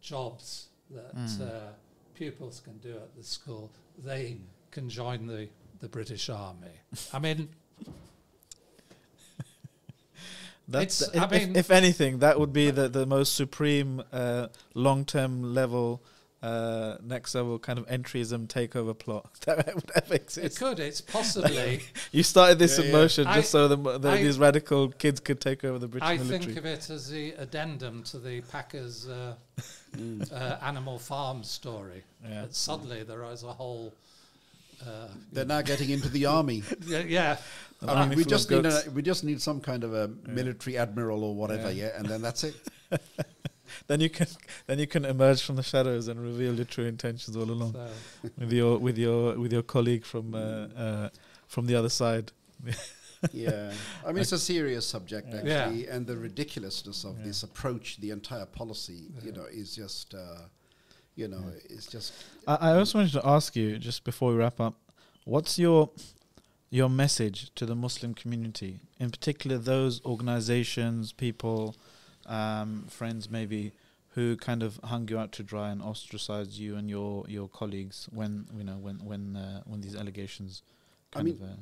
jobs 0.02 0.69
that 0.92 1.44
uh, 1.46 1.72
pupils 2.16 2.60
can 2.64 2.78
do 2.80 2.92
at 2.96 3.16
the 3.16 3.24
school, 3.24 3.72
they 4.04 4.38
can 4.72 4.90
join 4.90 5.28
the, 5.28 5.48
the 5.80 5.88
British 5.88 6.30
Army. 6.30 6.68
I 7.14 7.20
mean, 7.20 7.50
That's 10.68 11.02
It's- 11.02 11.16
if, 11.16 11.32
I 11.32 11.36
if- 11.36 11.56
if 11.58 11.72
anything, 11.72 12.20
that 12.20 12.40
would 12.40 12.54
be 12.54 12.70
the, 12.70 12.88
the 12.88 13.06
most 13.06 13.34
supreme 13.36 14.04
uh, 14.14 14.48
long 14.76 15.04
term 15.06 15.54
level, 15.56 16.04
uh, 16.42 16.96
next 17.04 17.36
level 17.36 17.60
kind 17.60 17.78
of 17.78 17.86
entryism 17.88 18.48
takeover 18.48 18.98
plot 18.98 19.30
that 19.46 19.76
would 19.76 19.92
ever 19.96 20.14
it 20.16 20.56
could, 20.58 20.80
it's 20.80 21.02
possibly, 21.02 21.82
You 22.14 22.24
started 22.24 22.60
this 22.60 22.78
Yeah, 22.78 22.86
in 22.86 22.92
yeah. 22.92 22.98
motion 22.98 23.28
I- 23.28 23.36
just 23.36 23.52
so 23.52 23.68
the, 23.68 23.98
the, 24.00 24.10
I- 24.10 24.22
these 24.24 24.40
radical 24.40 24.90
kids 24.90 25.20
could 25.20 25.42
take 25.42 25.64
over 25.66 25.78
the 25.80 25.88
British 25.90 26.08
I 26.08 26.16
military. 26.18 26.40
think 26.46 26.58
of 26.58 26.66
it 26.66 26.90
as 26.90 27.10
the 27.10 27.32
addendum 27.34 28.04
to 28.04 28.20
the 28.20 28.42
Packers 28.52 29.08
uh, 29.08 29.34
Mm. 29.98 30.32
uh, 30.32 30.58
Animal 30.62 31.00
Farm 31.00 31.44
story. 31.44 32.04
Yeah. 32.24 32.42
That 32.44 32.56
suddenly 32.56 33.02
there 33.02 33.24
is 33.26 33.42
a 33.44 33.52
whole. 33.52 33.92
Uh, 34.86 35.08
They're 35.34 35.46
now 35.46 35.64
getting 35.64 35.90
into 35.90 36.10
the 36.10 36.28
army. 36.28 36.62
yeah, 36.86 37.00
yeah, 37.00 37.38
I 37.82 37.94
army 37.94 38.10
mean, 38.12 38.18
we 38.20 38.24
just 38.26 38.52
need 38.52 38.64
goats. 38.64 38.86
a, 38.86 38.92
we 38.92 39.02
just 39.02 39.24
need 39.24 39.42
some 39.42 39.60
kind 39.60 39.84
of 39.84 39.96
a 39.96 40.08
military 40.28 40.78
admiral 40.78 41.24
or 41.24 41.34
whatever, 41.36 41.72
Yeah. 41.72 41.88
yeah, 41.88 41.98
and 41.98 42.06
then 42.06 42.22
that's 42.22 42.44
it. 42.44 42.56
Then 43.88 44.00
you 44.00 44.10
can 44.10 44.28
then 44.68 44.80
you 44.80 44.88
can 44.88 45.06
emerge 45.06 45.42
from 45.42 45.56
the 45.56 45.64
shadows 45.64 46.08
and 46.08 46.20
reveal 46.22 46.56
your 46.56 46.66
true 46.66 46.86
intentions 46.86 47.36
all 47.36 47.44
along 47.44 47.74
so, 47.74 47.88
with 48.38 48.52
your 48.52 48.78
with 48.78 48.98
your 48.98 49.38
with 49.38 49.52
your 49.52 49.64
colleague 49.64 50.06
from 50.06 50.34
uh, 50.34 50.68
uh, 50.78 51.10
from 51.48 51.66
the 51.66 51.76
other 51.76 51.90
side. 51.90 52.32
yeah, 53.34 53.72
I 54.06 54.12
mean 54.12 54.22
it's 54.22 54.32
a 54.32 54.40
serious 54.40 54.86
subject 54.86 55.34
Yeah. 55.34 55.40
actually, 55.40 55.88
and 55.88 56.08
the 56.08 56.18
ridiculousness 56.18 57.04
of 57.04 57.18
Yeah. 57.18 57.26
this 57.26 57.44
approach, 57.44 57.98
the 58.00 58.12
entire 58.12 58.46
policy, 58.46 59.12
you 59.24 59.32
know, 59.32 59.46
is 59.52 59.76
just, 59.76 60.14
uh, 60.14 60.44
you 61.16 61.28
know, 61.28 61.52
it's 61.70 61.88
just 61.88 62.14
I, 62.48 62.56
I 62.56 62.78
also 62.78 63.00
wanted 63.00 63.14
to 63.14 63.28
ask 63.28 63.56
you 63.56 63.78
just 63.78 64.04
before 64.04 64.32
we 64.32 64.38
wrap 64.38 64.60
up, 64.60 64.76
what's 65.26 65.60
your 65.60 65.90
your 66.70 66.90
message 66.90 67.52
to 67.56 67.66
the 67.66 67.76
Muslim 67.76 68.14
community, 68.14 68.80
in 69.00 69.10
particular 69.10 69.58
those 69.58 70.04
organizations, 70.06 71.12
people, 71.12 71.76
um, 72.30 72.86
friends 72.88 73.30
maybe, 73.30 73.74
who 74.10 74.38
kind 74.38 74.64
of 74.64 74.80
hung 74.84 75.08
you 75.08 75.20
out 75.20 75.32
to 75.34 75.44
dry 75.44 75.70
and 75.70 75.82
ostracized 75.82 76.58
you 76.58 76.78
and 76.78 76.90
your, 76.90 77.26
your 77.28 77.50
colleagues 77.50 78.08
when 78.12 78.48
you 78.56 78.64
know 78.64 78.78
when 78.78 78.96
when 79.04 79.36
uh, 79.36 79.62
when 79.66 79.82
these 79.82 79.96
allegations 79.96 80.64
I 81.14 81.18
kind 81.18 81.26
mean- 81.26 81.36
of 81.36 81.50
uh, 81.50 81.54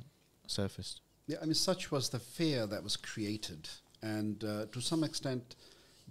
surfaced. 0.45 1.02
Yeah, 1.27 1.38
I 1.41 1.45
mean, 1.45 1.56
such 1.56 1.91
was 1.91 2.07
the 2.07 2.19
fear 2.19 2.65
that 2.68 2.81
was 2.81 2.95
created, 2.95 3.68
and 4.02 4.41
uh, 4.45 4.68
to 4.72 4.80
some 4.80 5.03
extent, 5.03 5.57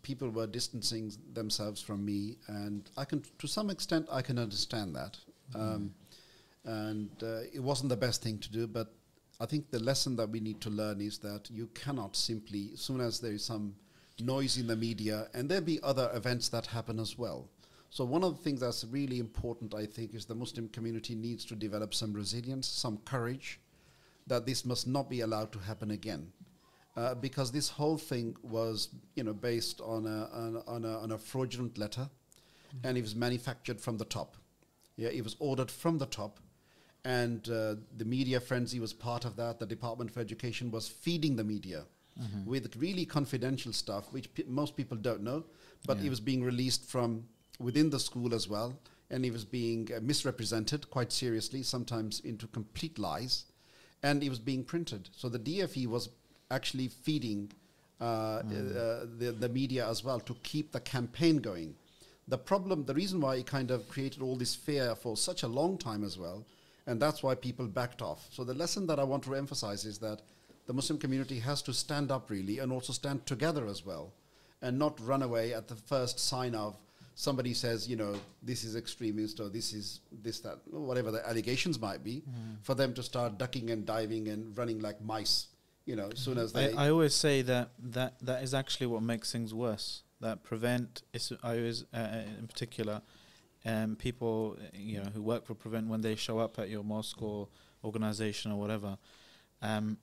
people 0.03 0.28
were 0.28 0.47
distancing 0.47 1.11
themselves 1.33 1.81
from 1.81 2.05
me, 2.05 2.37
and 2.49 2.91
I 2.99 3.07
can, 3.07 3.23
to 3.39 3.47
some 3.47 3.70
extent, 3.70 4.07
I 4.12 4.20
can 4.20 4.39
understand 4.39 4.95
that. 4.95 5.16
Um, 5.55 5.95
and 6.65 7.11
uh, 7.23 7.43
it 7.53 7.62
wasn't 7.62 7.89
the 7.89 7.97
best 7.97 8.23
thing 8.23 8.39
to 8.39 8.51
do, 8.51 8.66
but 8.66 8.93
I 9.41 9.47
think 9.47 9.70
the 9.70 9.78
lesson 9.78 10.16
that 10.16 10.28
we 10.28 10.41
need 10.41 10.61
to 10.62 10.70
learn 10.70 11.01
is 11.01 11.19
that 11.19 11.49
you 11.51 11.69
cannot 11.69 12.15
simply, 12.15 12.70
as 12.74 12.81
soon 12.81 13.01
as 13.01 13.20
there 13.20 13.33
is 13.33 13.45
some 13.45 13.74
noise 14.20 14.56
in 14.56 14.66
the 14.66 14.76
media, 14.76 15.28
and 15.34 15.48
there'll 15.48 15.64
be 15.64 15.80
other 15.82 16.10
events 16.14 16.48
that 16.48 16.66
happen 16.66 16.98
as 16.98 17.18
well. 17.18 17.48
So 17.90 18.05
one 18.05 18.24
of 18.24 18.36
the 18.36 18.43
things 18.43 18.60
that's 18.60 18.84
really 18.84 19.18
important, 19.18 19.74
I 19.74 19.86
think, 19.86 20.14
is 20.14 20.24
the 20.24 20.34
Muslim 20.34 20.68
community 20.68 21.14
needs 21.14 21.44
to 21.47 21.55
develop 21.55 21.94
some 21.94 22.12
resilience, 22.12 22.66
some 22.68 22.98
courage, 22.98 23.60
that 24.26 24.47
this 24.47 24.64
must 24.64 24.86
not 24.86 25.09
be 25.09 25.20
allowed 25.20 25.52
to 25.52 25.59
happen 25.59 25.90
again. 25.90 26.32
Uh, 26.97 27.14
because 27.14 27.52
this 27.52 27.68
whole 27.68 27.98
thing 27.98 28.34
was, 28.43 28.88
you 29.14 29.22
know, 29.22 29.34
based 29.34 29.80
on 29.82 30.06
a, 30.06 30.28
on, 30.32 30.62
on 30.66 30.84
a, 30.84 30.98
on 30.98 31.12
a 31.12 31.18
fraudulent 31.18 31.76
letter, 31.78 32.09
and 32.84 32.97
it 32.97 33.02
was 33.02 33.14
manufactured 33.14 33.80
from 33.80 33.98
the 33.98 34.05
top. 34.05 34.36
Yeah, 34.97 35.10
it 35.10 35.22
was 35.22 35.36
ordered 35.38 35.70
from 35.70 35.98
the 35.98 36.06
top, 36.06 36.40
and 37.05 37.47
uh, 37.48 37.76
the 37.97 38.05
media 38.05 38.40
frenzy 38.40 38.80
was 38.80 38.93
part 38.94 39.26
of 39.26 39.36
that. 39.36 39.59
The 39.59 39.66
Department 39.66 40.10
for 40.10 40.20
Education 40.20 40.70
was 40.70 40.88
feeding 40.88 41.36
the 41.36 41.44
media 41.44 41.84
with 42.47 42.76
really 42.76 43.05
confidential 43.05 43.72
stuff, 43.72 44.12
which 44.12 44.32
pe- 44.34 44.44
most 44.47 44.76
people 44.76 44.97
don't 44.97 45.22
know, 45.22 45.44
but 45.86 45.98
Yeah. 45.98 46.06
it 46.06 46.10
was 46.10 46.20
being 46.20 46.43
released 46.43 46.84
from 46.84 47.24
within 47.59 47.90
the 47.90 48.01
school 48.01 48.34
as 48.34 48.48
well, 48.48 48.78
and 49.10 49.24
it 49.24 49.32
was 49.32 49.44
being 49.44 49.93
uh, 49.93 50.01
misrepresented 50.01 50.88
quite 50.90 51.12
seriously, 51.12 51.62
sometimes 51.62 52.20
into 52.20 52.47
complete 52.47 52.98
lies, 52.98 53.44
and 54.02 54.22
it 54.22 54.30
was 54.30 54.38
being 54.38 54.64
printed. 54.64 55.10
So 55.16 55.28
the 55.28 55.38
DFE 55.38 55.86
was 55.86 56.09
actually 56.51 56.88
feeding 56.88 57.52
uh, 58.01 58.05
uh, 58.05 58.43
the, 59.18 59.34
the 59.38 59.48
media 59.48 59.88
as 59.88 60.05
well 60.05 60.20
to 60.20 60.34
keep 60.43 60.72
the 60.72 60.80
campaign 60.80 61.38
going. 61.38 61.74
The 62.28 62.38
problem, 62.38 62.84
the 62.84 62.94
reason 62.94 63.20
why 63.20 63.36
it 63.36 63.47
kind 63.47 63.70
of 63.70 63.88
created 63.88 64.20
all 64.22 64.36
this 64.36 64.55
fear 64.55 64.94
for 64.97 65.16
such 65.16 65.43
a 65.43 65.48
long 65.48 65.78
time 65.78 66.02
as 66.05 66.18
well, 66.18 66.44
and 66.86 67.01
that's 67.01 67.22
why 67.22 67.34
people 67.34 67.66
backed 67.66 68.02
off. 68.02 68.28
So 68.30 68.44
the 68.44 68.55
lesson 68.55 68.86
that 68.88 68.98
I 68.98 69.05
want 69.05 69.22
to 69.24 69.34
emphasize 69.34 69.84
is 69.84 69.98
that 69.98 70.22
the 70.66 70.72
Muslim 70.72 70.98
community 70.98 71.38
has 71.40 71.62
to 71.62 71.72
stand 71.72 72.10
up 72.10 72.30
really 72.30 72.59
and 72.59 72.72
also 72.72 72.93
stand 72.93 73.24
together 73.26 73.66
as 73.66 73.84
well, 73.86 74.12
and 74.62 74.78
not 74.78 74.98
run 75.01 75.22
away 75.22 75.55
at 75.55 75.68
the 75.68 75.76
first 75.76 76.18
sign 76.18 76.55
of 76.55 76.76
somebody 77.14 77.55
says, 77.55 77.88
you 77.88 77.97
know, 77.97 78.14
this 78.43 78.62
is 78.62 78.76
extremist 78.76 79.40
or 79.40 79.48
this 79.48 79.72
is 79.72 80.01
this 80.22 80.40
that 80.40 80.59
whatever 80.70 81.10
the 81.10 81.26
allegations 81.28 81.80
might 81.80 82.05
be, 82.05 82.22
for 82.62 82.74
them 82.74 82.94
to 82.94 83.02
start 83.02 83.38
ducking 83.38 83.70
and 83.70 83.86
diving 83.86 84.28
and 84.28 84.56
running 84.56 84.80
like 84.80 85.01
mice. 85.02 85.48
You 85.86 85.97
know, 85.97 86.10
as 86.12 86.18
soon 86.18 86.36
as 86.36 86.52
they 86.52 86.72
I 86.72 86.90
always 86.90 87.14
say 87.14 87.43
that, 87.43 87.70
that 87.78 88.18
that 88.20 88.43
is 88.43 88.55
actually 88.55 88.88
what 88.88 89.02
makes 89.02 89.32
things 89.32 89.55
worse. 89.55 90.02
That 90.20 90.43
prevent 90.43 91.02
is 91.12 91.32
I 91.43 91.56
always 91.56 91.84
uh, 91.94 92.22
in 92.38 92.47
particular, 92.48 93.02
um, 93.64 93.97
people 93.97 94.56
uh, 94.59 94.64
you 94.74 94.98
know 94.98 95.10
who 95.14 95.22
work 95.22 95.47
for 95.47 95.55
prevent 95.55 95.88
when 95.88 96.01
they 96.01 96.16
show 96.16 96.38
up 96.38 96.59
at 96.59 96.68
your 96.70 96.82
mosque 96.82 97.22
or 97.22 97.48
organization 97.84 98.51
or 98.51 98.59
whatever, 98.59 98.98
um, 99.62 99.98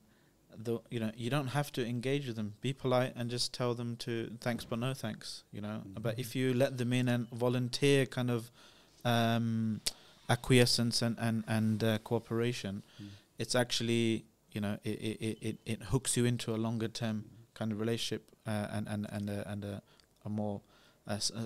the 0.57 0.79
you 0.89 0.99
know 0.99 1.11
you 1.15 1.29
don't 1.29 1.47
have 1.47 1.71
to 1.73 1.85
engage 1.85 2.27
with 2.27 2.35
them. 2.35 2.53
Be 2.61 2.73
polite 2.73 3.13
and 3.15 3.29
just 3.29 3.53
tell 3.53 3.73
them 3.73 3.95
to 3.97 4.31
thanks 4.41 4.65
but 4.65 4.79
no 4.79 4.93
thanks. 4.93 5.43
You 5.51 5.61
know, 5.61 5.81
but 5.99 6.19
if 6.19 6.35
you 6.35 6.53
let 6.53 6.77
them 6.77 6.93
in 6.93 7.07
and 7.07 7.29
volunteer 7.29 8.05
kind 8.05 8.31
of 8.31 8.51
um, 9.05 9.81
acquiescence 10.29 11.01
and 11.01 11.17
and 11.19 11.43
and 11.47 11.83
uh, 11.83 11.97
cooperation, 11.99 12.83
it's 13.37 13.55
actually 13.55 14.25
you 14.51 14.61
know 14.61 14.77
it, 14.83 14.89
it, 14.89 15.37
it, 15.41 15.57
it, 15.65 15.83
hooks 15.83 16.15
you 16.15 16.25
into 16.25 16.53
a 16.53 16.57
longer 16.57 16.87
term 16.87 17.25
kind 17.53 17.71
of 17.71 17.79
relationship 17.79 18.23
uh, 18.47 18.67
and 18.71 18.87
and 18.87 19.07
and 19.09 19.29
a, 19.29 19.51
and 19.51 19.65
a, 19.65 19.81
a 20.25 20.29
more 20.29 20.61
uh, 21.07 21.17
uh, 21.35 21.39
uh, 21.39 21.45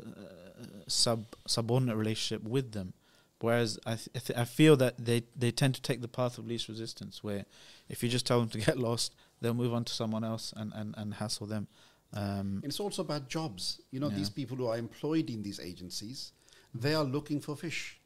sub 0.88 1.26
subordinate 1.48 1.98
relationship 1.98 2.44
with 2.44 2.72
them. 2.72 2.94
Whereas 3.40 3.78
I 3.86 3.96
th- 3.96 4.38
I, 4.38 4.46
feel 4.46 4.76
that 4.78 4.98
they 4.98 5.24
they 5.36 5.52
tend 5.52 5.76
to 5.76 5.82
take 5.82 6.02
the 6.02 6.08
path 6.08 6.38
of 6.40 6.48
least 6.48 6.68
resistance, 6.68 7.24
where 7.24 7.46
if 7.88 8.02
you 8.02 8.10
just 8.10 8.26
tell 8.26 8.40
them 8.40 8.50
to 8.50 8.58
get 8.58 8.78
lost, 8.78 9.16
they'll 9.42 9.54
move 9.54 9.74
on 9.74 9.84
to 9.86 9.94
someone 9.94 10.24
else 10.24 10.54
and 10.58 10.74
and, 10.74 10.96
and 10.98 11.14
hassle 11.16 11.46
them. 11.48 11.68
Um, 12.14 12.62
It's 12.64 12.80
also 12.80 13.02
about 13.04 13.30
jobs. 13.30 13.82
You 13.92 14.00
know, 14.00 14.10
Yeah. 14.10 14.18
these 14.18 14.30
people 14.30 14.58
who 14.58 14.68
are 14.68 14.78
employed 14.78 15.30
in 15.30 15.44
these 15.44 15.60
agencies, 15.60 16.32
they 16.74 16.96
are 16.96 17.04
looking 17.04 17.42
for 17.42 17.56
fish 17.56 18.00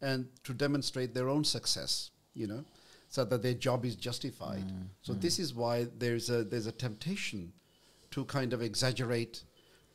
and 0.00 0.28
to 0.44 0.54
demonstrate 0.54 1.12
their 1.14 1.28
own 1.28 1.44
success, 1.44 2.10
you 2.32 2.46
know, 2.46 2.64
so 3.08 3.24
that 3.24 3.42
their 3.42 3.54
job 3.54 3.84
is 3.84 3.96
justified. 3.96 4.64
So 5.02 5.12
this 5.12 5.38
is 5.38 5.52
why 5.52 5.88
there's 5.98 6.30
a 6.30 6.44
there's 6.44 6.66
a 6.66 6.72
temptation 6.72 7.52
to 8.12 8.24
kind 8.24 8.52
of 8.54 8.62
exaggerate, 8.62 9.42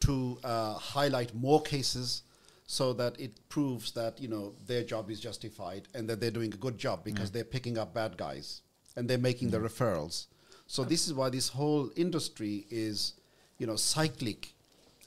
to 0.01 0.37
uh, 0.43 0.73
highlight 0.73 1.33
more 1.33 1.61
cases 1.61 2.23
so 2.65 2.93
that 2.93 3.19
it 3.19 3.47
proves 3.49 3.91
that, 3.93 4.19
you 4.21 4.27
know, 4.27 4.53
their 4.65 4.83
job 4.83 5.09
is 5.11 5.19
justified 5.19 5.87
and 5.93 6.09
that 6.09 6.19
they're 6.19 6.31
doing 6.31 6.53
a 6.53 6.57
good 6.57 6.77
job 6.77 7.03
because 7.03 7.29
they're 7.31 7.43
picking 7.43 7.77
up 7.77 7.93
bad 7.93 8.17
guys 8.17 8.61
and 8.95 9.09
they're 9.09 9.17
making 9.17 9.49
the 9.49 9.59
referrals. 9.59 10.27
So 10.67 10.83
this 10.83 11.07
is 11.07 11.13
why 11.13 11.29
this 11.29 11.49
whole 11.49 11.91
industry 11.95 12.65
is, 12.69 13.13
you 13.57 13.67
know, 13.67 13.75
cyclic, 13.75 14.53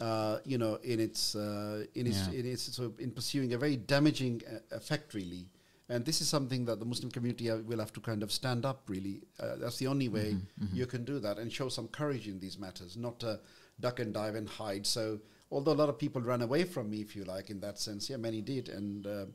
uh, 0.00 0.38
you 0.44 0.58
know, 0.58 0.74
in 0.84 1.00
its 1.00 1.34
uh, 1.34 1.84
in 1.94 2.06
its 2.06 2.28
Yeah. 2.28 2.38
in 2.40 2.46
its 2.46 2.62
sort 2.74 2.86
of 2.92 3.00
in 3.00 3.10
pursuing 3.10 3.52
a 3.54 3.58
very 3.58 3.76
damaging 3.76 4.42
uh, 4.46 4.76
effect, 4.76 5.14
really. 5.14 5.48
And 5.88 6.04
this 6.04 6.20
is 6.20 6.28
something 6.28 6.64
that 6.66 6.80
the 6.80 6.84
Muslim 6.84 7.10
community 7.12 7.48
uh, 7.50 7.58
will 7.58 7.78
have 7.78 7.92
to 7.94 8.00
kind 8.00 8.22
of 8.22 8.30
stand 8.32 8.66
up. 8.66 8.82
Really, 8.88 9.22
uh, 9.40 9.56
that's 9.56 9.78
the 9.78 9.86
only 9.86 10.08
way 10.08 10.36
you 10.74 10.84
can 10.86 11.04
do 11.04 11.18
that 11.20 11.38
and 11.38 11.50
show 11.50 11.68
some 11.70 11.88
courage 11.88 12.26
in 12.28 12.38
these 12.40 12.58
matters, 12.58 12.96
not 12.96 13.22
uh, 13.24 13.36
duck 13.80 14.00
and 14.00 14.12
dive 14.12 14.34
and 14.34 14.48
hide. 14.48 14.84
So, 14.86 15.20
although 15.50 15.72
a 15.72 15.80
lot 15.82 15.88
of 15.88 15.98
people 15.98 16.20
ran 16.22 16.42
away 16.42 16.64
from 16.64 16.90
me, 16.90 17.00
if 17.00 17.14
you 17.16 17.24
like, 17.24 17.50
in 17.50 17.60
that 17.60 17.78
sense, 17.78 18.08
yeah, 18.10 18.16
many 18.16 18.40
did, 18.40 18.68
and 18.68 19.06
uh, 19.06 19.26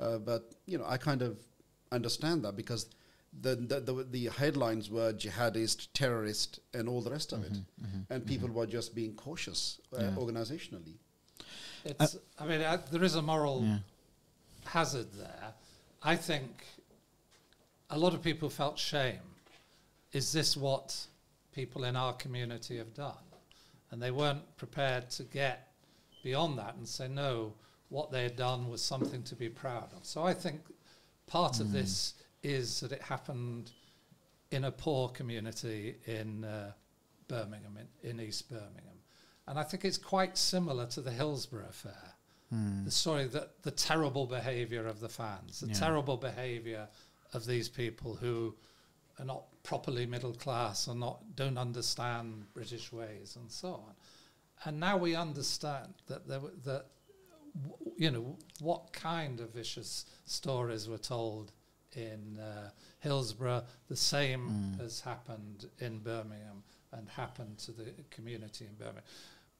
uh, 0.00 0.18
but 0.18 0.52
you 0.66 0.78
know, 0.78 0.84
I 0.86 0.96
kind 0.96 1.22
of 1.22 1.38
understand 1.90 2.44
that 2.44 2.56
because 2.56 2.86
the, 3.40 3.56
the 3.56 3.80
the 3.80 4.04
the 4.10 4.24
headlines 4.30 4.90
were 4.90 5.12
jihadist, 5.12 5.88
terrorist, 5.94 6.60
and 6.74 6.88
all 6.88 7.00
the 7.00 7.10
rest 7.10 7.32
of 7.32 7.44
it, 7.44 7.56
and 8.10 8.26
people 8.26 8.48
were 8.48 8.66
just 8.66 8.94
being 8.94 9.14
cautious 9.14 9.78
uh, 9.92 10.02
Yeah. 10.02 10.10
organizationally. 10.16 10.96
It's, 11.84 12.16
I 12.38 12.46
mean, 12.46 12.60
uh, 12.60 12.78
there 12.90 13.02
is 13.04 13.14
a 13.16 13.22
moral 13.22 13.64
Yeah. 13.64 13.78
hazard 14.64 15.12
there. 15.14 15.54
I 16.02 16.16
think 16.16 16.64
a 17.90 17.98
lot 17.98 18.14
of 18.14 18.22
people 18.22 18.48
felt 18.50 18.78
shame. 18.78 19.20
Is 20.12 20.32
this 20.32 20.56
what 20.56 21.06
people 21.52 21.84
in 21.84 21.96
our 21.96 22.12
community 22.14 22.76
have 22.78 22.92
done? 22.94 23.24
And 23.92 24.02
they 24.02 24.10
weren't 24.10 24.56
prepared 24.56 25.08
to 25.10 25.22
get 25.22 25.68
beyond 26.24 26.58
that 26.58 26.74
and 26.76 26.88
say, 26.88 27.06
no, 27.08 27.52
what 27.90 28.10
they 28.10 28.22
had 28.24 28.36
done 28.36 28.68
was 28.68 28.82
something 28.82 29.22
to 29.24 29.36
be 29.36 29.48
proud 29.48 29.92
of. 29.94 30.04
So 30.04 30.24
I 30.24 30.32
think 30.34 30.62
part 31.26 31.60
of 31.60 31.70
this 31.72 32.14
is 32.42 32.80
that 32.80 32.90
it 32.92 33.02
happened 33.02 33.70
in 34.50 34.64
a 34.64 34.72
poor 34.72 35.08
community 35.10 35.96
in 36.06 36.42
uh, 36.44 36.72
Birmingham, 37.28 37.78
in, 38.02 38.10
in 38.10 38.20
East 38.20 38.48
Birmingham. 38.50 38.98
And 39.46 39.58
I 39.58 39.62
think 39.62 39.84
it's 39.84 39.98
quite 39.98 40.36
similar 40.38 40.86
to 40.86 41.00
the 41.00 41.10
Hillsborough 41.10 41.68
affair. 41.68 42.14
The 42.84 42.90
story 42.90 43.24
that 43.28 43.62
the 43.62 43.70
terrible 43.70 44.26
behaviour 44.26 44.86
of 44.86 45.00
the 45.00 45.08
fans, 45.08 45.60
the 45.60 45.68
Yeah. 45.68 45.72
terrible 45.74 46.18
behaviour 46.18 46.86
of 47.32 47.46
these 47.46 47.70
people 47.70 48.14
who 48.14 48.54
are 49.22 49.26
not 49.26 49.44
properly 49.62 50.06
middle 50.06 50.34
class 50.34 50.88
or 50.88 50.94
not 50.94 51.20
don't 51.36 51.56
understand 51.58 52.44
British 52.52 52.92
ways 52.92 53.36
and 53.36 53.50
so 53.50 53.68
on. 53.68 53.94
And 54.64 54.80
now 54.80 54.96
we 54.96 55.14
understand 55.14 55.94
that 56.08 56.26
there, 56.28 56.40
were- 56.40 56.52
that 56.64 56.86
w- 57.62 57.94
you 57.96 58.10
know 58.10 58.36
what 58.60 58.92
kind 58.92 59.40
of 59.40 59.50
vicious 59.50 60.06
stories 60.26 60.88
were 60.88 60.98
told 60.98 61.52
in 61.94 62.38
uh, 62.38 62.70
Hillsborough. 63.00 63.64
The 63.88 63.96
same 63.96 64.76
has 64.80 65.00
happened 65.00 65.66
in 65.78 65.98
Birmingham 65.98 66.62
and 66.92 67.08
happened 67.08 67.58
to 67.58 67.72
the 67.72 67.92
community 68.10 68.66
in 68.66 68.74
Birmingham. 68.74 69.04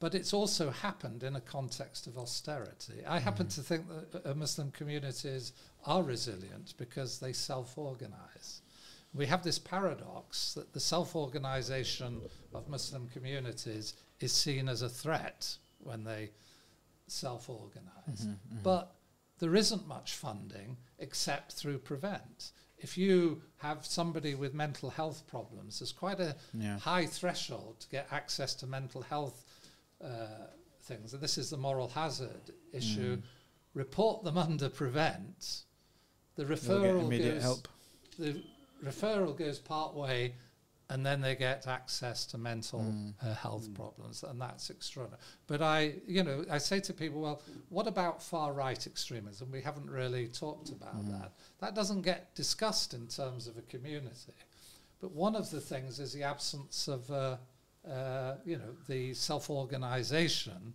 But 0.01 0.15
it's 0.17 0.33
also 0.35 0.71
happened 0.71 1.23
in 1.23 1.37
a 1.37 1.41
context 1.41 2.09
of 2.09 2.19
austerity. 2.19 3.05
I 3.07 3.21
happen 3.21 3.47
to 3.49 3.61
think 3.61 3.85
that 4.13 4.27
uh, 4.27 4.35
Muslim 4.35 4.73
communities 4.73 5.53
are 5.87 6.03
resilient 6.03 6.75
because 6.77 7.21
they 7.21 7.33
self 7.33 7.79
organize. 7.79 8.62
We 9.15 9.27
have 9.27 9.43
this 9.43 9.59
paradox 9.59 10.55
that 10.55 10.73
the 10.73 10.81
self 10.81 11.15
organization 11.15 12.23
of 12.55 12.69
Muslim 12.69 13.09
communities 13.09 13.95
is 14.21 14.33
seen 14.33 14.69
as 14.69 14.83
a 14.83 14.89
threat 14.89 15.57
when 15.79 16.05
they 16.05 16.31
self 17.07 17.49
organize. 17.51 18.21
Mm-hmm, 18.21 18.31
mm-hmm. 18.31 18.63
But 18.63 18.95
there 19.39 19.55
isn't 19.55 19.87
much 19.87 20.15
funding 20.15 20.77
except 20.99 21.53
through 21.53 21.79
Prevent. 21.79 22.53
If 22.79 22.97
you 22.99 23.43
have 23.59 23.85
somebody 23.87 24.35
with 24.35 24.55
mental 24.55 24.91
health 24.91 25.25
problems, 25.29 25.79
there's 25.79 25.93
quite 25.93 26.19
a 26.21 26.37
Yeah. 26.55 26.79
high 26.79 27.07
threshold 27.07 27.81
to 27.81 27.89
get 27.89 28.09
access 28.11 28.55
to 28.57 28.67
mental 28.67 29.03
health 29.03 29.45
uh, 30.03 30.47
things. 30.83 31.13
And 31.15 31.23
this 31.23 31.39
is 31.39 31.51
the 31.51 31.57
moral 31.57 31.89
hazard 31.89 32.51
issue. 32.73 33.17
Mm. 33.19 33.23
Report 33.75 34.25
them 34.25 34.37
under 34.49 34.69
Prevent. 34.69 35.63
The 36.35 36.43
You'll 36.45 36.49
get 36.57 36.59
referral 36.65 37.05
immediate 37.05 37.35
goes, 37.35 37.43
help. 37.43 37.69
the 38.19 38.43
referral 38.83 39.37
goes 39.37 39.59
part 39.59 39.95
way, 39.95 40.35
and 40.91 41.07
then 41.07 41.21
they 41.21 41.35
get 41.35 41.67
access 41.67 42.27
to 42.27 42.39
mental 42.39 42.85
uh, 43.23 43.35
health 43.35 43.73
problems, 43.75 44.25
and 44.25 44.41
that's 44.41 44.69
extraordinary. 44.69 45.23
But 45.47 45.63
I, 45.63 45.95
you 46.07 46.23
know, 46.23 46.45
I 46.51 46.59
say 46.59 46.81
to 46.81 46.93
people, 46.93 47.23
well, 47.23 47.43
what 47.71 47.87
about 47.87 48.23
far 48.23 48.53
right 48.53 48.87
extremism? 48.87 49.51
We 49.51 49.63
haven't 49.63 49.89
really 49.89 50.29
talked 50.29 50.69
about 50.69 51.07
that. 51.09 51.33
That 51.61 51.75
doesn't 51.75 52.03
get 52.03 52.35
discussed 52.35 52.93
in 52.93 53.07
terms 53.07 53.47
of 53.47 53.57
a 53.57 53.63
community. 53.63 54.35
But 55.01 55.13
one 55.13 55.35
of 55.35 55.51
the 55.51 55.61
things 55.61 55.99
is 55.99 56.13
the 56.13 56.25
absence 56.25 56.89
of, 56.89 57.11
uh, 57.11 57.37
uh, 57.89 58.35
you 58.45 58.57
know, 58.57 58.77
the 58.87 59.15
self-organisation 59.15 60.75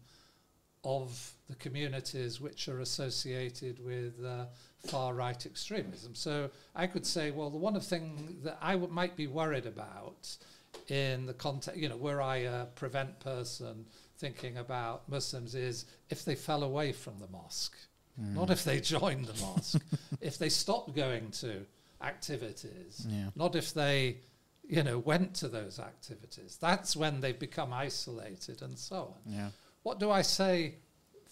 of 0.83 1.31
the 1.47 1.55
communities 1.55 2.41
which 2.41 2.67
are 2.69 2.79
associated 2.79 3.83
with 3.85 4.13
uh, 4.25 4.45
far 4.85 5.13
right 5.13 5.45
extremism. 5.45 6.15
So 6.15 6.49
I 6.75 6.87
could 6.87 7.05
say, 7.05 7.31
well, 7.31 7.49
the 7.49 7.57
one 7.57 7.79
thing 7.79 8.37
that 8.43 8.57
I 8.61 8.75
might 8.75 9.15
be 9.15 9.27
worried 9.27 9.65
about 9.65 10.35
in 10.87 11.25
the 11.25 11.33
context, 11.33 11.79
you 11.79 11.89
know, 11.89 11.97
were 11.97 12.21
I 12.21 12.37
a 12.37 12.65
prevent 12.65 13.19
person 13.19 13.85
thinking 14.17 14.57
about 14.57 15.07
Muslims 15.09 15.55
is 15.55 15.85
if 16.09 16.25
they 16.25 16.35
fell 16.35 16.63
away 16.63 16.91
from 16.91 17.19
the 17.19 17.27
mosque, 17.27 17.77
mm. 18.19 18.33
not 18.35 18.49
if 18.49 18.63
they 18.63 18.79
joined 18.95 19.25
the 19.25 19.41
mosque, 19.41 19.81
if 20.21 20.37
they 20.37 20.49
stopped 20.49 20.95
going 20.95 21.31
to 21.31 21.65
activities, 22.01 23.05
Yeah. 23.09 23.29
not 23.35 23.55
if 23.55 23.73
they, 23.73 24.17
you 24.67 24.83
know, 24.83 24.99
went 24.99 25.33
to 25.35 25.47
those 25.47 25.79
activities. 25.79 26.57
That's 26.59 26.95
when 26.95 27.21
they 27.21 27.31
become 27.31 27.73
isolated 27.73 28.61
and 28.61 28.77
so 28.77 29.15
on. 29.25 29.33
Yeah. 29.33 29.49
What 29.83 29.99
do 29.99 30.11
I 30.11 30.21
say 30.21 30.75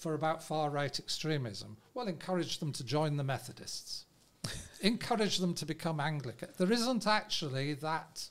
for 0.05 0.13
about 0.13 0.43
far 0.43 0.69
right 0.69 0.99
extremism? 0.99 1.77
Well, 1.95 2.07
encourage 2.07 2.59
them 2.59 2.71
to 2.73 2.83
join 2.83 3.17
the 3.17 3.23
Methodists, 3.23 4.05
encourage 4.81 5.39
them 5.39 5.55
to 5.55 5.65
become 5.65 5.99
Anglican. 5.99 6.49
There 6.59 6.71
isn't 6.71 7.07
actually 7.07 7.73
that 7.73 8.29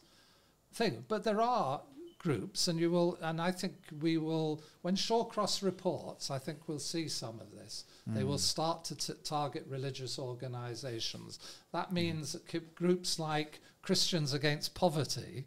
thing, 0.73 1.05
but 1.09 1.25
there 1.25 1.41
are 1.41 1.81
groups, 2.21 2.69
and 2.69 2.79
you 2.79 2.93
will, 2.93 3.19
and 3.21 3.41
I 3.41 3.51
think 3.51 3.75
we 4.01 4.19
will, 4.19 4.63
when 4.83 4.95
Shawcross 4.95 5.65
reports, 5.65 6.31
I 6.31 6.39
think 6.39 6.69
we'll 6.69 6.79
see 6.79 7.09
some 7.09 7.41
of 7.41 7.51
this. 7.51 7.83
They 8.07 8.23
will 8.23 8.37
mm. 8.37 8.53
start 8.55 8.85
to 8.85 8.95
t- 8.95 9.13
target 9.25 9.67
religious 9.69 10.17
organisations. 10.17 11.41
That 11.73 11.93
means 11.93 12.35
that 12.35 12.47
ki- 12.47 12.61
groups 12.77 13.19
like 13.19 13.59
Christians 13.83 14.33
Against 14.33 14.77
Poverty 14.77 15.45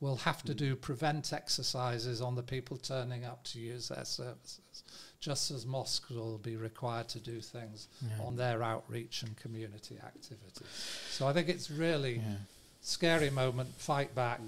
will 0.00 0.16
have 0.16 0.42
to 0.44 0.52
mm. 0.52 0.56
do 0.56 0.76
prevent 0.76 1.32
exercises 1.32 2.20
on 2.20 2.34
the 2.34 2.42
people 2.42 2.76
turning 2.76 3.24
up 3.24 3.44
to 3.44 3.58
use 3.58 3.88
their 3.88 4.04
services, 4.04 4.84
just 5.20 5.50
as 5.50 5.66
mosques 5.66 6.10
will 6.10 6.38
be 6.38 6.56
required 6.56 7.08
to 7.08 7.18
do 7.18 7.40
things 7.40 7.88
on 8.20 8.36
their 8.36 8.62
outreach 8.62 9.22
and 9.22 9.36
community 9.36 9.96
activities. 10.04 10.62
So 11.10 11.26
I 11.26 11.32
think 11.32 11.48
it's 11.48 11.70
really 11.70 12.16
Yeah. 12.16 12.36
scary 12.80 13.30
moment, 13.30 13.74
fight 13.76 14.14
back. 14.14 14.40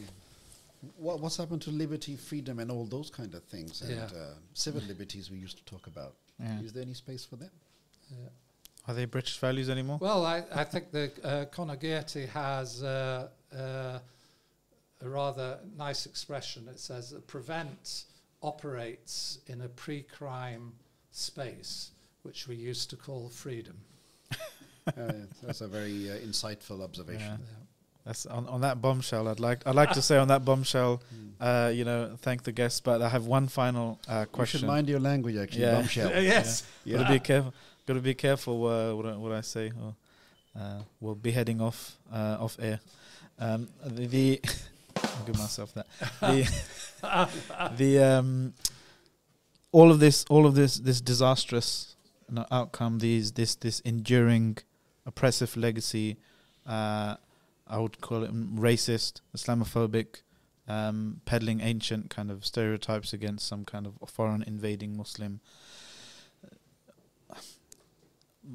What, 0.96 1.20
what's 1.20 1.36
happened 1.36 1.62
to 1.62 1.70
liberty, 1.70 2.16
freedom, 2.16 2.58
and 2.58 2.70
all 2.70 2.86
those 2.86 3.10
kind 3.10 3.34
of 3.34 3.42
things, 3.44 3.82
and 3.82 3.90
Yeah. 3.90 4.04
uh, 4.04 4.34
civil 4.54 4.80
liberties 4.82 5.30
we 5.30 5.38
used 5.38 5.56
to 5.58 5.64
talk 5.64 5.86
about? 5.86 6.14
Yeah. 6.38 6.60
Is 6.62 6.72
there 6.72 6.82
any 6.82 6.94
space 6.94 7.24
for 7.24 7.36
them? 7.36 7.50
Yeah. 8.10 8.28
Are 8.88 8.94
they 8.94 9.04
British 9.04 9.38
values 9.38 9.68
anymore? 9.68 9.98
Well, 10.00 10.24
I, 10.24 10.44
I 10.52 10.64
think 10.64 10.90
the 10.90 11.12
uh, 11.22 11.44
Congregati 11.46 12.28
has 12.28 12.82
uh, 12.82 13.28
uh, 13.54 13.98
a 15.02 15.08
rather 15.08 15.58
nice 15.76 16.06
expression. 16.06 16.66
It 16.68 16.78
says 16.78 17.10
that 17.10 17.26
prevent 17.26 18.04
operates 18.42 19.38
in 19.46 19.60
a 19.60 19.68
pre-crime 19.68 20.72
space, 21.10 21.90
which 22.22 22.48
we 22.48 22.56
used 22.56 22.90
to 22.90 22.96
call 22.96 23.28
freedom. 23.28 23.76
uh, 24.86 25.12
that's 25.42 25.60
a 25.60 25.68
very 25.68 26.10
uh, 26.10 26.14
insightful 26.16 26.82
observation. 26.82 27.38
Yeah. 27.40 27.60
That's 28.04 28.24
on, 28.26 28.46
on 28.46 28.62
that 28.62 28.80
bombshell. 28.80 29.28
I'd 29.28 29.40
like 29.40 29.66
I'd 29.66 29.74
like 29.74 29.92
to 29.92 30.02
say 30.02 30.16
on 30.16 30.28
that 30.28 30.44
bombshell, 30.44 31.02
uh, 31.40 31.70
you 31.74 31.84
know, 31.84 32.16
thank 32.22 32.42
the 32.44 32.52
guests. 32.52 32.80
But 32.80 33.02
I 33.02 33.08
have 33.08 33.26
one 33.26 33.46
final 33.48 34.00
uh, 34.08 34.20
You 34.20 34.26
question. 34.26 34.60
should 34.60 34.66
mind 34.66 34.88
your 34.88 35.00
language, 35.00 35.36
actually. 35.36 35.62
Yeah. 35.62 35.74
Bombshell. 35.74 36.10
yes. 36.22 36.64
Got 36.88 37.06
to 37.06 37.12
be 37.12 37.20
careful. 37.20 37.54
Got 37.86 37.94
to 37.94 38.00
be 38.00 38.14
careful 38.14 38.66
uh, 38.66 38.94
what 38.94 39.06
I, 39.06 39.16
what 39.16 39.32
I 39.32 39.40
say. 39.42 39.72
Or, 39.82 39.94
uh, 40.58 40.82
we'll 41.00 41.14
be 41.14 41.30
heading 41.30 41.60
off 41.60 41.96
uh, 42.12 42.38
off 42.40 42.56
air. 42.60 42.80
Um, 43.38 43.68
the, 43.84 44.06
the 44.06 44.40
Give 45.26 45.38
myself 45.38 45.74
that. 45.74 45.86
The 46.20 46.48
the 47.76 47.98
um, 47.98 48.54
all 49.72 49.90
of 49.90 50.00
this 50.00 50.24
all 50.28 50.46
of 50.46 50.54
this 50.54 50.76
this 50.76 51.00
disastrous 51.00 51.96
outcome. 52.50 52.98
These 52.98 53.32
this 53.32 53.54
this 53.54 53.80
enduring 53.80 54.58
oppressive 55.06 55.56
legacy. 55.56 56.16
Uh, 56.66 57.16
I 57.66 57.78
would 57.78 58.00
call 58.00 58.24
it 58.24 58.32
racist, 58.56 59.20
Islamophobic, 59.36 60.22
um, 60.66 61.20
peddling 61.24 61.60
ancient 61.60 62.10
kind 62.10 62.30
of 62.30 62.44
stereotypes 62.44 63.12
against 63.12 63.46
some 63.46 63.64
kind 63.64 63.86
of 63.86 63.94
foreign 64.08 64.42
invading 64.42 64.96
Muslim 64.96 65.40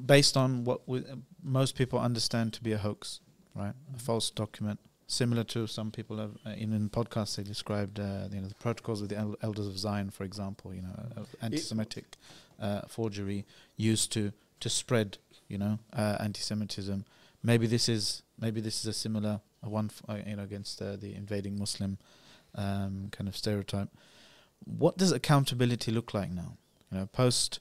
based 0.04 0.36
on 0.36 0.64
what 0.64 0.86
we, 0.88 1.04
most 1.42 1.76
people 1.76 1.98
understand 1.98 2.52
to 2.54 2.62
be 2.62 2.72
a 2.72 2.78
hoax, 2.78 3.20
right? 3.54 3.74
A 3.94 3.98
false 3.98 4.30
document, 4.30 4.80
similar 5.06 5.44
to 5.44 5.66
some 5.66 5.90
people 5.90 6.18
have 6.18 6.36
uh, 6.46 6.50
in, 6.50 6.72
in 6.72 6.88
podcasts 6.90 7.36
they 7.36 7.42
described, 7.42 8.00
uh, 8.00 8.28
you 8.32 8.40
know, 8.40 8.48
the 8.48 8.54
protocols 8.56 9.02
of 9.02 9.08
the 9.08 9.16
El- 9.16 9.36
elders 9.42 9.66
of 9.66 9.78
Zion, 9.78 10.10
for 10.10 10.24
example, 10.24 10.74
you 10.74 10.82
know, 10.82 10.94
uh, 11.16 11.22
anti-Semitic 11.42 12.04
uh, 12.60 12.82
forgery 12.88 13.44
used 13.76 14.12
to 14.12 14.32
to 14.58 14.68
spread, 14.70 15.18
you 15.48 15.58
know, 15.58 15.78
uh, 15.92 16.16
anti-Semitism. 16.20 17.04
Maybe 17.42 17.66
this 17.66 17.88
is 17.88 18.22
maybe 18.40 18.60
this 18.60 18.80
is 18.80 18.86
a 18.86 18.92
similar 18.92 19.40
one, 19.60 19.90
f- 19.92 20.02
uh, 20.08 20.18
you 20.26 20.36
know, 20.36 20.42
against 20.42 20.80
uh, 20.82 20.96
the 20.96 21.14
invading 21.14 21.58
Muslim 21.58 21.98
um, 22.54 23.08
kind 23.12 23.28
of 23.28 23.36
stereotype. 23.36 23.88
What 24.64 24.96
does 24.96 25.12
accountability 25.12 25.92
look 25.92 26.14
like 26.14 26.30
now? 26.30 26.56
You 26.90 26.98
know, 26.98 27.06
post 27.06 27.60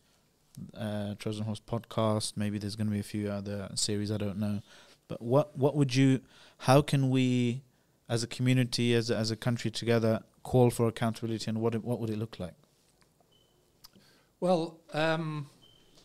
uh, 0.78 1.16
Trojan 1.20 1.44
Horse 1.46 1.60
podcast. 1.60 2.34
Maybe 2.38 2.58
there's 2.58 2.76
going 2.76 2.88
to 2.88 2.94
be 2.94 3.00
a 3.00 3.04
few 3.04 3.30
other 3.30 3.70
series. 3.76 4.12
I 4.12 4.18
don't 4.18 4.38
know. 4.38 4.62
But 5.08 5.22
what 5.22 5.58
what 5.58 5.76
would 5.76 5.96
you? 5.96 6.22
How 6.60 6.82
can 6.82 7.10
we, 7.10 7.64
as 8.10 8.24
a 8.24 8.28
community, 8.28 8.94
as 8.94 9.10
a, 9.10 9.18
as 9.18 9.32
a 9.32 9.36
country 9.36 9.70
together, 9.70 10.24
call 10.44 10.70
for 10.70 10.88
accountability, 10.88 11.50
and 11.50 11.62
what 11.62 11.76
what 11.84 12.00
would 12.00 12.10
it 12.10 12.18
look 12.18 12.40
like? 12.40 12.54
Well, 14.40 14.80
um, 14.94 15.48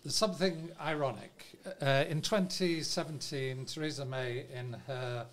there's 0.03 0.17
something 0.17 0.71
ironic. 0.81 1.45
Uh, 1.83 2.05
in 2.09 2.23
2017, 2.23 3.67
Theresa 3.67 4.05
May, 4.05 4.47
in 4.55 4.77
her 4.87 5.27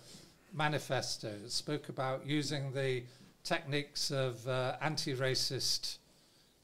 manifesto, 0.52 1.32
spoke 1.46 1.88
about 1.88 2.26
using 2.26 2.72
the 2.72 3.02
techniques 3.44 4.10
of 4.10 4.46
uh, 4.46 4.76
anti 4.82 5.14
racist 5.14 5.98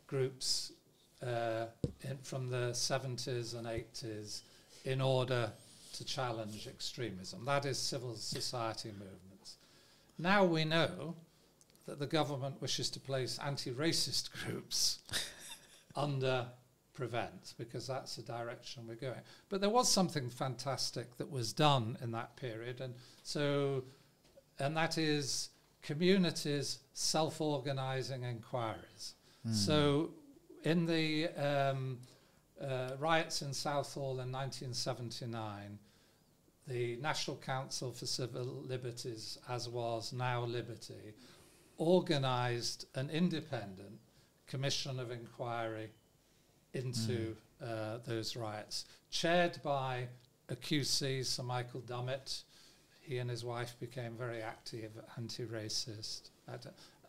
groups 0.07 0.73
uh, 1.23 1.67
in, 2.03 2.19
from 2.23 2.51
the 2.51 2.71
70s 2.73 3.57
and 3.57 3.67
80s 3.67 4.43
in 4.85 5.01
order 5.01 5.51
to 5.95 6.05
challenge 6.05 6.67
extremism. 6.67 7.45
That 7.45 7.65
is 7.65 7.79
civil 7.79 8.15
society 8.17 8.91
movements. 8.91 9.57
Now 10.19 10.45
we 10.45 10.65
know 10.65 11.17
that 11.87 11.99
the 11.99 12.07
government 12.07 12.61
wishes 12.61 12.91
to 12.91 13.01
place 13.01 13.39
anti 13.45 13.71
racist 13.73 14.31
groups 14.45 14.99
under 15.97 16.47
prevent 16.95 17.55
because 17.59 17.87
that's 17.87 18.17
the 18.17 18.23
direction 18.23 18.87
we're 18.87 18.95
going. 18.95 19.21
But 19.49 19.61
there 19.61 19.71
was 19.71 19.91
something 19.91 20.31
fantastic 20.31 21.17
that 21.17 21.31
was 21.31 21.53
done 21.53 21.99
in 22.01 22.13
that 22.13 22.37
period, 22.37 22.81
and 22.81 22.95
so, 23.23 23.85
and 24.59 24.77
that 24.77 24.97
is 24.97 25.51
communities 25.83 26.79
self-organizing 26.95 28.23
inquiries. 28.23 29.15
So, 29.53 30.13
in 30.63 30.87
the 30.87 31.29
um, 31.37 31.99
uh, 32.59 32.93
riots 32.99 33.43
in 33.43 33.53
Southall 33.53 34.21
in 34.21 34.33
1979, 34.33 35.79
the 36.67 36.97
National 36.97 37.37
Council 37.37 37.93
for 37.93 38.07
Civil 38.07 38.65
Liberties, 38.67 39.39
as 39.49 39.69
was 39.69 40.13
now 40.13 40.45
Liberty, 40.45 41.15
organised 41.79 42.87
an 42.95 43.11
independent 43.11 43.99
commission 44.47 44.99
of 45.01 45.11
inquiry 45.11 45.91
into 46.73 47.37
uh, 47.63 47.99
those 48.07 48.37
riots, 48.37 48.85
chaired 49.11 49.59
by 49.63 50.07
a 50.49 50.57
QC, 50.57 51.25
Sir 51.25 51.43
Michael 51.43 51.81
Dummett. 51.83 52.43
He 53.01 53.19
and 53.19 53.29
his 53.31 53.45
wife 53.45 53.77
became 53.81 54.17
very 54.17 54.43
active 54.43 54.93
anti-racist, 55.17 56.31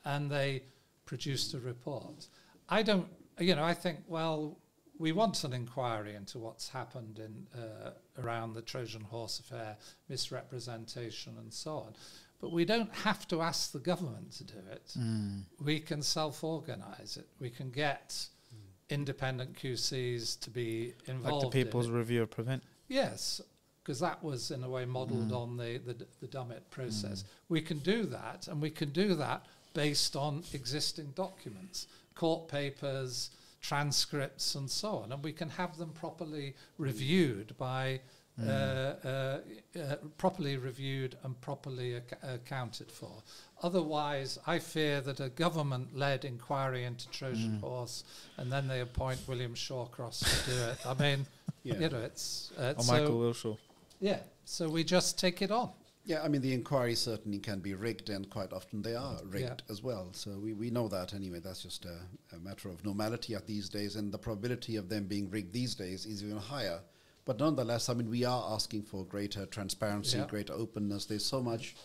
and 0.04 0.30
they 0.30 0.64
produced 1.06 1.54
a 1.54 1.60
report. 1.60 2.28
I 2.70 2.84
don't, 2.84 3.08
you 3.40 3.56
know, 3.56 3.64
I 3.64 3.74
think, 3.74 4.00
well, 4.08 4.58
we 4.98 5.12
want 5.12 5.44
an 5.44 5.54
inquiry 5.54 6.16
into 6.16 6.40
what's 6.40 6.70
happened 6.70 7.20
in 7.20 7.60
uh, 7.62 7.92
around 8.22 8.54
the 8.54 8.62
Trojan 8.62 9.02
horse 9.02 9.40
affair, 9.40 9.78
misrepresentation, 10.10 11.34
and 11.38 11.54
so 11.54 11.78
on. 11.78 11.94
But 12.42 12.52
we 12.52 12.66
don't 12.66 12.94
have 12.96 13.28
to 13.30 13.42
ask 13.42 13.72
the 13.72 13.80
government 13.80 14.32
to 14.34 14.44
do 14.44 14.60
it. 14.72 14.92
Hmm. 14.94 15.40
We 15.64 15.80
can 15.80 16.02
self-organize 16.02 17.18
it. 17.18 17.28
We 17.40 17.50
can 17.50 17.72
get 17.72 18.28
hmm. 18.50 18.94
independent 18.94 19.56
QCs 19.58 20.40
to 20.42 20.50
be 20.50 20.94
Like 21.08 21.10
involved. 21.10 21.54
the 21.54 21.60
in 21.60 21.66
People's 21.66 21.88
it. 21.88 21.94
Review 21.94 22.24
of 22.24 22.32
Prevent. 22.32 22.64
Yes, 22.88 23.42
because 23.82 24.00
that 24.00 24.24
was 24.24 24.52
in 24.52 24.64
a 24.64 24.70
way 24.70 24.86
modelled 24.86 25.30
Mm. 25.30 25.38
on 25.38 25.58
the, 25.58 25.78
the 25.78 26.06
the 26.20 26.28
Dummett 26.28 26.70
process. 26.72 27.22
Hmm. 27.22 27.28
We 27.50 27.62
can 27.62 27.80
do 27.80 28.04
that, 28.04 28.48
and 28.48 28.62
we 28.62 28.70
can 28.70 28.90
do 28.92 29.16
that 29.16 29.46
based 29.74 30.16
on 30.16 30.44
existing 30.54 31.12
documents, 31.16 31.88
court 32.16 32.48
papers, 32.48 33.30
transcripts, 33.70 34.56
and 34.56 34.70
so 34.70 34.98
on, 34.98 35.12
and 35.12 35.24
we 35.24 35.32
can 35.34 35.50
have 35.50 35.78
them 35.78 35.92
properly 35.92 36.56
reviewed 36.78 37.56
by. 37.58 38.00
Mm. 38.38 38.50
Uh, 38.50 39.08
uh, 39.08 39.40
uh, 39.82 39.96
properly 40.18 40.58
reviewed 40.58 41.16
and 41.24 41.40
properly 41.40 41.94
ac- 41.96 42.18
accounted 42.22 42.92
for. 42.92 43.24
Otherwise, 43.64 44.38
I 44.46 44.60
fear 44.60 45.00
that 45.08 45.22
a 45.22 45.30
government-led 45.30 46.26
inquiry 46.26 46.84
into 46.84 47.08
Trojan 47.12 47.52
Mm. 47.52 47.60
horse, 47.62 48.04
and 48.36 48.52
then 48.52 48.68
they 48.68 48.82
appoint 48.82 49.22
William 49.26 49.56
Shawcross 49.56 50.20
to 50.20 50.52
do 50.52 50.58
it. 50.64 50.86
I 50.86 50.94
mean, 50.96 51.26
Yeah. 51.64 51.80
you 51.80 51.90
know, 51.90 52.02
it's 52.02 52.52
uh, 52.60 52.74
Or 52.78 52.84
so 52.84 52.92
Michael 52.92 53.20
Wilshaw. 53.22 53.58
yeah. 54.02 54.20
So 54.44 54.68
we 54.68 54.84
just 54.84 55.18
take 55.18 55.42
it 55.42 55.50
on. 55.52 55.70
Yeah, 56.08 56.22
I 56.22 56.28
mean, 56.28 56.42
the 56.42 56.54
inquiries 56.54 57.00
certainly 57.00 57.40
can 57.40 57.60
be 57.62 57.74
rigged, 57.74 58.10
and 58.10 58.30
quite 58.30 58.54
often 58.54 58.84
they 58.84 58.94
are 58.94 59.20
rigged 59.26 59.64
Yeah. 59.66 59.72
as 59.72 59.82
well. 59.82 60.10
So 60.14 60.38
we, 60.38 60.54
we 60.54 60.70
know 60.70 60.88
that 60.88 61.16
anyway. 61.16 61.40
That's 61.40 61.64
just 61.64 61.86
a, 61.86 61.98
a 62.36 62.40
matter 62.40 62.70
of 62.70 62.86
normality 62.86 63.34
at 63.34 63.48
these 63.48 63.70
days, 63.70 63.96
and 63.96 64.12
the 64.12 64.20
probability 64.20 64.76
of 64.76 64.88
them 64.88 65.06
being 65.06 65.32
rigged 65.32 65.52
these 65.52 65.74
days 65.74 66.06
is 66.06 66.24
even 66.24 66.38
higher. 66.38 66.80
But 67.26 67.40
nonetheless, 67.40 67.90
I 67.90 67.96
mean, 67.96 68.12
we 68.12 68.24
are 68.24 68.54
asking 68.54 68.84
for 68.84 69.04
greater 69.04 69.48
transparency, 69.48 70.18
Yeah. 70.18 70.28
greater 70.28 70.54
openness. 70.54 71.06
There's 71.06 71.26
so 71.26 71.42
much 71.42 71.76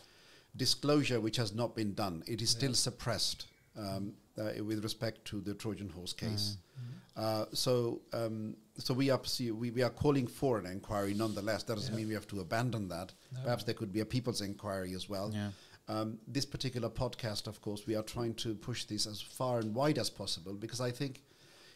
disclosure 0.55 1.19
which 1.19 1.37
has 1.39 1.55
not 1.55 1.75
been 1.75 1.95
done. 1.95 2.23
It 2.27 2.43
is 2.43 2.51
still 2.51 2.75
suppressed 2.75 3.47
um, 3.75 4.13
uh, 4.37 4.63
with 4.63 4.83
respect 4.83 5.25
to 5.27 5.41
the 5.41 5.55
Trojan 5.55 5.89
horse 5.89 6.13
case. 6.13 6.59
Mm-hmm. 6.79 6.97
Uh, 7.21 7.45
so, 7.53 8.01
um, 8.15 8.57
so 8.79 8.95
we 8.95 9.11
are 9.11 9.19
pursu- 9.19 9.53
we, 9.63 9.71
we 9.71 9.83
are 9.83 9.91
calling 9.91 10.27
for 10.27 10.59
an 10.59 10.65
inquiry. 10.67 11.13
Nonetheless, 11.15 11.63
that 11.65 11.75
doesn't 11.75 11.93
Yeah. 11.93 11.99
mean 11.99 12.09
we 12.09 12.15
have 12.15 12.27
to 12.29 12.41
abandon 12.41 12.89
that. 12.89 13.13
No. 13.35 13.41
Perhaps 13.45 13.65
there 13.65 13.75
could 13.75 13.93
be 13.93 14.01
a 14.01 14.07
people's 14.07 14.41
inquiry 14.41 14.95
as 14.95 15.09
well. 15.09 15.31
Yeah. 15.33 15.51
Um, 15.89 16.19
this 16.27 16.47
particular 16.47 16.89
podcast, 16.89 17.47
of 17.47 17.61
course, 17.61 17.87
we 17.87 17.95
are 17.97 18.03
trying 18.03 18.35
to 18.37 18.55
push 18.55 18.85
this 18.85 19.07
as 19.07 19.21
far 19.21 19.59
and 19.59 19.75
wide 19.75 19.99
as 19.99 20.09
possible 20.09 20.55
because 20.55 20.81
I 20.81 20.91
think 20.93 21.23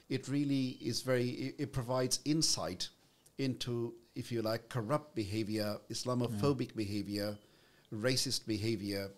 it 0.08 0.28
really 0.28 0.78
is 0.80 1.02
very. 1.02 1.28
It, 1.30 1.54
it 1.58 1.72
provides 1.72 2.20
insight 2.24 2.88
into, 3.38 3.94
if 4.14 4.30
you 4.32 4.40
like, 4.40 4.68
corrupt 4.68 5.14
behavior, 5.14 5.76
Islamophobic 5.90 6.74
behavior, 6.76 7.36
racist 7.92 8.46
behavior 8.46 9.10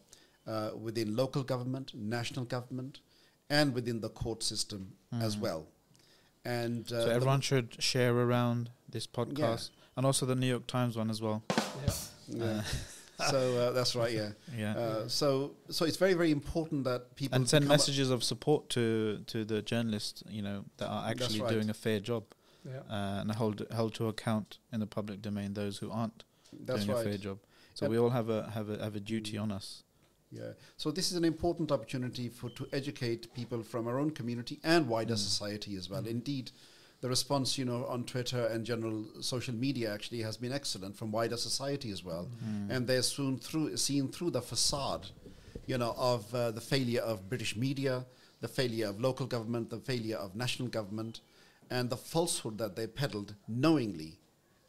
uh, 0.46 0.70
within 0.80 1.14
local 1.14 1.42
government, 1.44 1.92
national 1.94 2.46
government, 2.46 3.00
and 3.50 3.74
within 3.74 4.00
the 4.00 4.08
court 4.08 4.42
system 4.42 4.92
as 5.20 5.36
well. 5.36 5.66
And 6.46 6.90
uh, 6.92 7.04
so 7.04 7.10
everyone 7.10 7.40
should 7.40 7.82
share 7.82 8.14
around 8.16 8.70
this 8.88 9.06
podcast 9.06 9.70
and 9.96 10.06
also 10.06 10.26
the 10.26 10.36
New 10.36 10.46
York 10.46 10.66
Times 10.66 10.96
one 10.96 11.10
as 11.10 11.20
well. 11.20 11.42
Yeah. 11.50 11.92
Yeah. 12.28 12.62
so 13.30 13.38
uh, 13.58 13.72
that's 13.72 13.96
right. 13.96 14.12
Yeah. 14.12 14.30
Yeah. 14.56 14.76
Uh, 14.76 15.08
so 15.08 15.52
so 15.70 15.84
it's 15.84 15.96
very 15.96 16.14
very 16.14 16.30
important 16.30 16.84
that 16.84 17.16
people 17.16 17.36
and 17.36 17.48
send 17.48 17.66
messages 17.66 18.10
of 18.10 18.22
support 18.22 18.68
to 18.70 19.22
to 19.26 19.44
the 19.44 19.60
journalists, 19.62 20.22
you 20.30 20.42
know, 20.42 20.64
that 20.76 20.88
are 20.88 21.10
actually 21.10 21.40
right. 21.40 21.50
doing 21.50 21.68
a 21.70 21.74
fair 21.74 22.00
job 22.00 22.24
Yeah. 22.64 22.80
uh, 22.90 23.20
and 23.20 23.32
hold 23.32 23.66
held 23.72 23.94
to 23.94 24.06
account 24.08 24.58
in 24.72 24.80
the 24.80 24.86
public 24.86 25.20
domain 25.22 25.54
those 25.54 25.78
who 25.78 25.90
aren't 25.90 26.24
that's 26.52 26.84
doing 26.84 26.98
a 26.98 27.02
fair 27.02 27.18
job. 27.18 27.38
So 27.74 27.84
Yep. 27.84 27.90
we 27.90 27.98
all 27.98 28.10
have 28.10 28.28
a 28.30 28.50
have 28.50 28.68
a 28.70 28.78
have 28.84 28.96
a 28.96 29.00
duty 29.00 29.36
on 29.36 29.50
us. 29.50 29.82
Yeah. 30.30 30.52
So 30.76 30.90
this 30.90 31.10
is 31.10 31.16
an 31.16 31.24
important 31.24 31.70
opportunity 31.72 32.28
for 32.28 32.50
to 32.50 32.66
educate 32.72 33.32
people 33.34 33.62
from 33.62 33.86
our 33.86 33.98
own 33.98 34.10
community 34.10 34.58
and 34.64 34.88
wider 34.88 35.14
Mm. 35.14 35.18
society 35.18 35.76
as 35.76 35.88
well. 35.88 36.06
Indeed, 36.06 36.50
the 37.00 37.08
response, 37.08 37.56
you 37.58 37.64
know, 37.64 37.84
on 37.86 38.04
Twitter 38.04 38.46
and 38.46 38.64
general 38.66 39.04
social 39.22 39.54
media 39.54 39.92
actually 39.92 40.22
has 40.22 40.36
been 40.36 40.52
excellent 40.52 40.96
from 40.96 41.12
wider 41.12 41.36
society 41.36 41.90
as 41.90 42.02
well, 42.02 42.28
Mm. 42.44 42.70
and 42.70 42.86
they're 42.86 43.02
soon 43.02 43.38
through 43.38 43.76
seen 43.76 44.08
through 44.10 44.30
the 44.32 44.42
facade, 44.42 45.06
you 45.66 45.78
know, 45.78 45.94
of 45.96 46.34
uh, 46.34 46.50
the 46.50 46.60
failure 46.60 47.02
of 47.02 47.28
British 47.28 47.54
media, 47.56 48.04
the 48.40 48.48
failure 48.48 48.86
of 48.88 49.00
local 49.00 49.26
government, 49.26 49.70
the 49.70 49.78
failure 49.80 50.16
of 50.16 50.34
national 50.34 50.68
government, 50.68 51.20
and 51.70 51.88
the 51.88 51.96
falsehood 51.96 52.58
that 52.58 52.76
they 52.76 52.86
peddled 52.86 53.34
knowingly. 53.48 54.18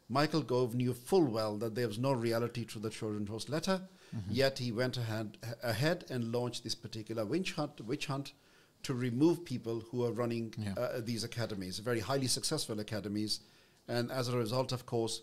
Michael 0.08 0.42
Gove 0.42 0.74
knew 0.74 0.94
full 0.94 1.24
well 1.26 1.56
that 1.58 1.74
there 1.74 1.86
was 1.88 1.98
no 1.98 2.12
reality 2.12 2.64
to 2.64 2.78
the 2.78 2.90
Trojan 2.90 3.26
horse 3.26 3.48
letter, 3.48 3.88
yet 4.30 4.58
he 4.58 4.72
went 4.72 4.96
ahead, 4.96 5.38
ahead 5.62 6.04
and 6.10 6.32
launched 6.32 6.64
this 6.64 6.74
particular 6.74 7.24
witch 7.24 7.52
hunt, 7.52 7.80
witch 7.80 8.06
hunt 8.06 8.32
to 8.84 8.94
remove 8.94 9.44
people 9.44 9.80
who 9.90 10.04
are 10.04 10.12
running 10.12 10.54
Yeah. 10.56 10.74
uh, 10.74 11.00
these 11.00 11.24
academies, 11.24 11.78
very 11.80 12.00
highly 12.00 12.28
successful 12.28 12.78
academies. 12.80 13.40
And 13.88 14.10
as 14.10 14.28
a 14.28 14.36
result, 14.36 14.72
of 14.72 14.86
course, 14.86 15.22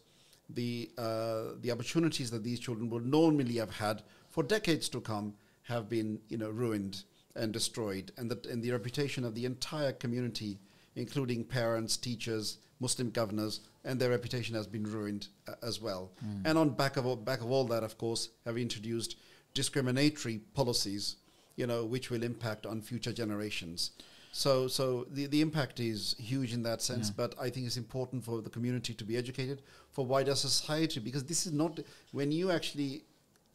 the, 0.49 0.91
uh, 0.97 1.53
the 1.61 1.71
opportunities 1.71 2.31
that 2.31 2.43
these 2.43 2.59
children 2.59 2.89
would 2.89 3.05
normally 3.05 3.55
have 3.55 3.71
had 3.71 4.03
for 4.29 4.43
decades 4.43 4.89
to 4.89 5.01
come 5.01 5.35
have 5.63 5.89
been 5.89 6.19
you 6.27 6.37
know, 6.37 6.49
ruined 6.49 7.03
and 7.35 7.51
destroyed. 7.51 8.11
And 8.17 8.29
the, 8.29 8.49
and 8.51 8.61
the 8.61 8.71
reputation 8.71 9.23
of 9.23 9.33
the 9.35 9.45
entire 9.45 9.93
community, 9.93 10.59
including 10.95 11.43
parents, 11.45 11.97
teachers, 11.97 12.57
Muslim 12.79 13.09
governors, 13.09 13.61
and 13.85 13.99
their 13.99 14.09
reputation 14.09 14.55
has 14.55 14.67
been 14.67 14.83
ruined 14.83 15.27
uh, 15.47 15.53
as 15.61 15.79
well. 15.79 16.11
And 16.43 16.57
on 16.57 16.71
back 16.71 16.97
of 16.97 17.05
all, 17.05 17.15
back 17.15 17.41
of 17.41 17.49
all 17.51 17.65
that, 17.65 17.83
of 17.83 17.97
course, 17.97 18.29
have 18.45 18.57
introduced 18.57 19.15
discriminatory 19.53 20.39
policies, 20.53 21.15
you 21.55 21.67
know, 21.67 21.85
which 21.85 22.09
will 22.09 22.23
impact 22.23 22.65
on 22.65 22.81
future 22.81 23.13
generations. 23.13 23.91
So, 24.33 24.67
so 24.67 25.05
the, 25.09 25.27
the 25.27 25.39
impact 25.39 25.79
is 25.79 26.15
huge 26.19 26.51
in 26.51 26.63
that 26.63 26.81
sense, 26.81 27.09
but 27.09 27.35
I 27.39 27.49
think 27.49 27.67
it's 27.67 27.77
important 27.77 28.25
for 28.25 28.41
the 28.41 28.49
community 28.49 28.93
to 28.93 29.05
be 29.05 29.15
educated, 29.15 29.61
for 29.91 30.05
wider 30.05 30.35
society, 30.35 30.99
because 30.99 31.23
this 31.23 31.45
is 31.45 31.53
not 31.53 31.79
when 32.11 32.33
you 32.33 32.51
actually 32.51 33.03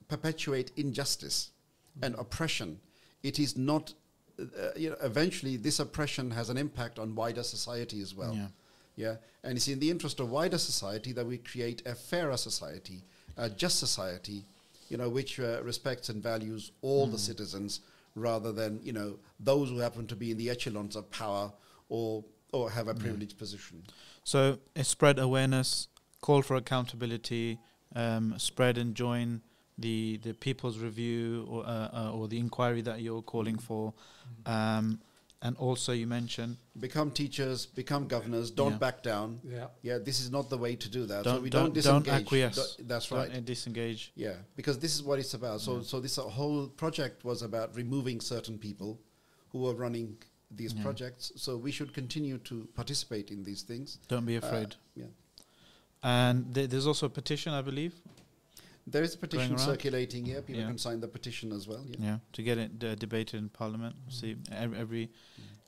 perpetuate 0.09 0.73
injustice 0.77 1.51
and 2.03 2.15
oppression, 2.15 2.81
it 3.23 3.39
is 3.39 3.57
not. 3.59 3.93
Uh, 4.41 4.71
you 4.75 4.89
know, 4.89 4.97
eventually, 5.03 5.59
this 5.59 5.81
oppression 5.81 6.31
has 6.31 6.49
an 6.49 6.57
impact 6.57 6.99
on 6.99 7.15
wider 7.15 7.43
society 7.43 8.01
as 8.01 8.15
well. 8.15 8.35
Yeah. 8.35 8.47
Yeah, 9.01 9.17
and 9.43 9.57
it's 9.57 9.69
in 9.69 9.79
the 9.79 9.91
interest 9.91 10.21
of 10.21 10.31
wider 10.31 10.59
society 10.59 11.13
that 11.13 11.27
we 11.27 11.39
create 11.39 11.87
a 11.87 11.95
fairer 11.95 12.37
society, 12.37 13.03
a 13.37 13.49
just 13.49 13.79
society, 13.79 14.45
you 14.89 14.97
know, 14.97 15.09
which 15.09 15.41
uh, 15.41 15.63
respects 15.63 16.09
and 16.11 16.23
values 16.23 16.73
all 16.83 17.07
the 17.07 17.19
citizens 17.19 17.81
rather 18.15 18.53
than 18.53 18.81
you 18.83 18.93
know 18.93 19.19
those 19.39 19.71
who 19.71 19.79
happen 19.79 20.07
to 20.07 20.17
be 20.17 20.33
in 20.33 20.37
the 20.37 20.51
echelons 20.51 20.97
of 20.97 21.11
power 21.11 21.53
or 21.89 22.25
or 22.53 22.71
have 22.71 22.89
a 22.89 22.95
privileged 22.95 23.39
position. 23.39 23.83
So 24.25 24.59
spread 24.83 25.19
awareness, 25.19 25.89
call 26.21 26.43
for 26.43 26.57
accountability, 26.57 27.59
um, 27.95 28.35
spread 28.39 28.77
and 28.79 28.95
join 28.95 29.41
the 29.79 30.19
the 30.23 30.35
people's 30.35 30.79
review 30.79 31.47
or 31.49 31.65
uh, 31.67 31.89
uh, 31.93 32.13
or 32.13 32.29
the 32.29 32.39
inquiry 32.39 32.83
that 32.83 33.01
you're 33.01 33.23
calling 33.23 33.59
for, 33.59 33.95
um, 34.47 35.01
and 35.43 35.57
also 35.57 35.93
you 35.93 36.07
mentioned 36.07 36.57
Become 36.79 37.11
teachers, 37.11 37.67
become 37.67 38.07
governors. 38.09 38.51
Don't 38.51 38.73
Yeah. 38.73 38.79
back 38.79 39.03
down. 39.03 39.41
Yeah. 39.45 39.69
Yeah, 39.83 39.99
this 39.99 40.21
is 40.21 40.31
not 40.31 40.49
the 40.51 40.57
way 40.59 40.77
to 40.77 40.89
do 40.89 41.07
that. 41.07 41.25
don't 41.25 41.43
we 41.43 41.51
don't, 41.51 41.75
don't, 41.75 41.85
don't, 41.85 42.05
disengage. 42.05 42.23
acquiesce. 42.27 42.57
Don't- 42.77 42.89
that's 42.89 43.09
Don't, 43.09 43.19
right. 43.19 43.37
uh, 43.37 43.41
disengage. 43.41 44.13
Yeah, 44.15 44.37
because 44.57 44.79
this 44.79 44.95
is 44.95 45.03
what 45.03 45.19
it's 45.19 45.35
about. 45.35 45.61
So, 45.61 45.83
so 45.83 46.01
this 46.01 46.17
whole 46.17 46.69
project 46.69 47.25
was 47.25 47.43
about 47.43 47.75
removing 47.75 48.21
certain 48.21 48.59
people 48.59 49.01
who 49.51 49.59
were 49.61 49.75
running 49.75 50.17
these 50.51 50.73
Yeah. 50.75 50.83
projects. 50.83 51.33
So 51.37 51.57
we 51.57 51.71
should 51.73 51.93
continue 51.95 52.39
to 52.39 52.69
participate 52.75 53.31
in 53.31 53.43
these 53.45 53.63
things. 53.63 53.99
Don't 54.09 54.27
be 54.27 54.37
Uh, 54.37 54.41
afraid. 54.47 54.77
yeah, 54.95 55.07
and 56.03 56.55
th- 56.55 56.69
there's 56.71 56.87
also 56.87 57.07
a 57.07 57.11
petition, 57.11 57.53
I 57.53 57.63
believe. 57.63 57.95
There 58.87 59.03
is 59.03 59.15
a 59.15 59.19
petition 59.19 59.57
circulating 59.59 60.25
here. 60.25 60.43
People 60.43 60.63
Yeah. 60.63 60.69
can 60.69 60.79
sign 60.79 61.01
the 61.01 61.09
petition 61.09 61.53
as 61.53 61.67
well. 61.69 61.85
Yeah, 61.87 61.97
Yeah, 61.99 62.19
to 62.33 62.43
get 62.43 62.59
it 62.59 62.85
uh, 62.85 62.95
debated 62.95 63.39
in 63.39 63.49
Parliament. 63.49 63.97
See, 64.09 64.37
every, 64.51 64.79
every 64.79 65.11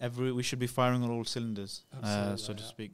every 0.00 0.32
we 0.32 0.42
should 0.42 0.58
be 0.58 0.66
firing 0.66 1.02
on 1.02 1.10
all 1.10 1.24
cylinders, 1.24 1.82
uh, 2.02 2.36
so 2.36 2.52
to 2.54 2.62
speak. 2.62 2.92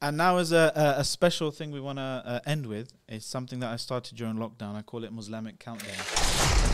And 0.00 0.16
now, 0.16 0.36
as 0.38 0.52
a, 0.52 0.72
a, 0.76 1.00
a 1.00 1.04
special 1.04 1.50
thing 1.50 1.72
we 1.72 1.80
want 1.80 1.98
to 1.98 2.02
uh, 2.24 2.40
end 2.46 2.66
with, 2.66 2.92
is 3.08 3.24
something 3.24 3.58
that 3.60 3.72
I 3.72 3.76
started 3.76 4.16
during 4.16 4.36
lockdown. 4.36 4.76
I 4.76 4.82
call 4.82 5.02
it 5.04 5.12
Muslimic 5.12 5.58
Countdown. 5.58 6.67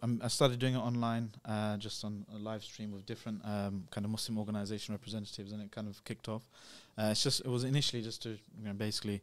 Um, 0.00 0.20
I 0.22 0.28
started 0.28 0.60
doing 0.60 0.74
it 0.74 0.78
online, 0.78 1.30
uh, 1.44 1.76
just 1.76 2.04
on 2.04 2.24
a 2.34 2.38
live 2.38 2.62
stream 2.62 2.92
with 2.92 3.04
different 3.04 3.40
um, 3.44 3.84
kind 3.90 4.04
of 4.04 4.10
Muslim 4.10 4.38
organization 4.38 4.94
representatives, 4.94 5.50
and 5.50 5.60
it 5.60 5.72
kind 5.72 5.88
of 5.88 6.04
kicked 6.04 6.28
off. 6.28 6.48
Uh, 6.96 7.08
it's 7.10 7.22
just 7.22 7.40
it 7.40 7.48
was 7.48 7.64
initially 7.64 8.02
just 8.02 8.22
to 8.22 8.30
you 8.30 8.64
know, 8.64 8.72
basically 8.72 9.22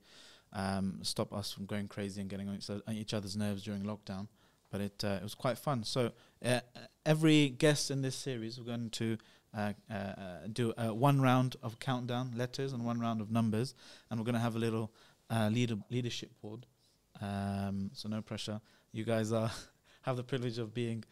um, 0.51 0.99
stop 1.01 1.33
us 1.33 1.51
from 1.51 1.65
going 1.65 1.87
crazy 1.87 2.19
and 2.19 2.29
getting 2.29 2.49
on 2.49 2.55
each, 2.55 2.69
on 2.69 2.93
each 2.93 3.13
other's 3.13 3.37
nerves 3.37 3.63
during 3.63 3.83
lockdown. 3.83 4.27
But 4.69 4.81
it 4.81 5.03
uh, 5.03 5.17
it 5.19 5.23
was 5.23 5.35
quite 5.35 5.57
fun. 5.57 5.83
So 5.85 6.11
uh, 6.43 6.59
every 7.05 7.49
guest 7.49 7.89
in 7.89 8.01
this 8.01 8.15
series, 8.15 8.59
we're 8.59 8.65
going 8.65 8.89
to 8.91 9.17
uh, 9.55 9.71
uh, 9.89 10.03
do 10.51 10.73
one 10.77 11.21
round 11.21 11.55
of 11.63 11.79
countdown 11.79 12.33
letters 12.35 12.73
and 12.73 12.83
one 12.83 12.99
round 12.99 13.21
of 13.21 13.31
numbers, 13.31 13.75
and 14.09 14.19
we're 14.19 14.25
going 14.25 14.35
to 14.35 14.41
have 14.41 14.55
a 14.57 14.59
little 14.59 14.91
leader 15.49 15.77
leadership 15.89 16.31
board. 16.41 16.65
Um, 17.21 17.91
so 17.93 18.09
no 18.09 18.21
pressure. 18.21 18.59
You 18.91 19.05
guys 19.05 19.31
are 19.31 19.51
have 20.05 20.17
the 20.17 20.23
privilege 20.23 20.57
of 20.57 20.73
being 20.73 21.03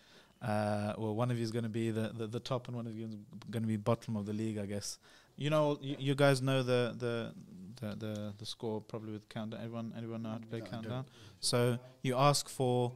Uh, 0.44 0.94
well, 0.98 1.16
one 1.16 1.32
of 1.32 1.38
you 1.38 1.44
is 1.44 1.52
going 1.52 1.64
to 1.64 1.70
be 1.70 1.90
the, 1.90 2.12
the, 2.20 2.28
the 2.28 2.40
top, 2.40 2.68
and 2.68 2.76
one 2.76 2.86
of 2.86 2.94
you 2.98 3.06
is 3.06 3.16
going 3.50 3.64
to 3.64 3.68
be 3.68 3.78
bottom 3.78 4.18
of 4.18 4.26
the 4.26 4.34
league, 4.34 4.58
I 4.58 4.66
guess. 4.66 4.98
You 5.38 5.50
know, 5.50 5.80
you, 5.82 5.96
you 6.08 6.16
guys 6.16 6.42
know 6.42 6.62
the, 6.64 6.94
the 7.04 7.34
the 7.80 7.96
the 7.96 8.34
the 8.38 8.46
score 8.46 8.82
probably 8.82 9.14
with 9.14 9.30
countdown. 9.30 9.62
Everyone 9.64 9.94
anyone 9.98 10.22
know 10.24 10.32
how 10.32 10.38
to 10.38 10.46
play 10.46 10.60
No, 10.60 10.66
countdown? 10.66 11.06
So 11.40 11.80
you 12.02 12.18
ask 12.18 12.50
for 12.50 12.92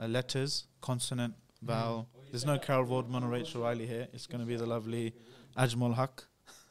uh, 0.00 0.06
letters, 0.08 0.66
consonant, 0.82 1.34
vowel. 1.62 2.06
There's 2.30 2.44
no 2.44 2.58
Carol 2.58 2.86
Vorderman 2.86 3.24
or 3.24 3.28
Rachel 3.28 3.62
Riley 3.62 3.86
here. 3.86 4.06
It's 4.12 4.26
going 4.26 4.40
to 4.40 4.46
be 4.46 4.56
the 4.56 4.66
lovely 4.66 5.14
Ajmal 5.56 5.94
Haq. 5.96 6.24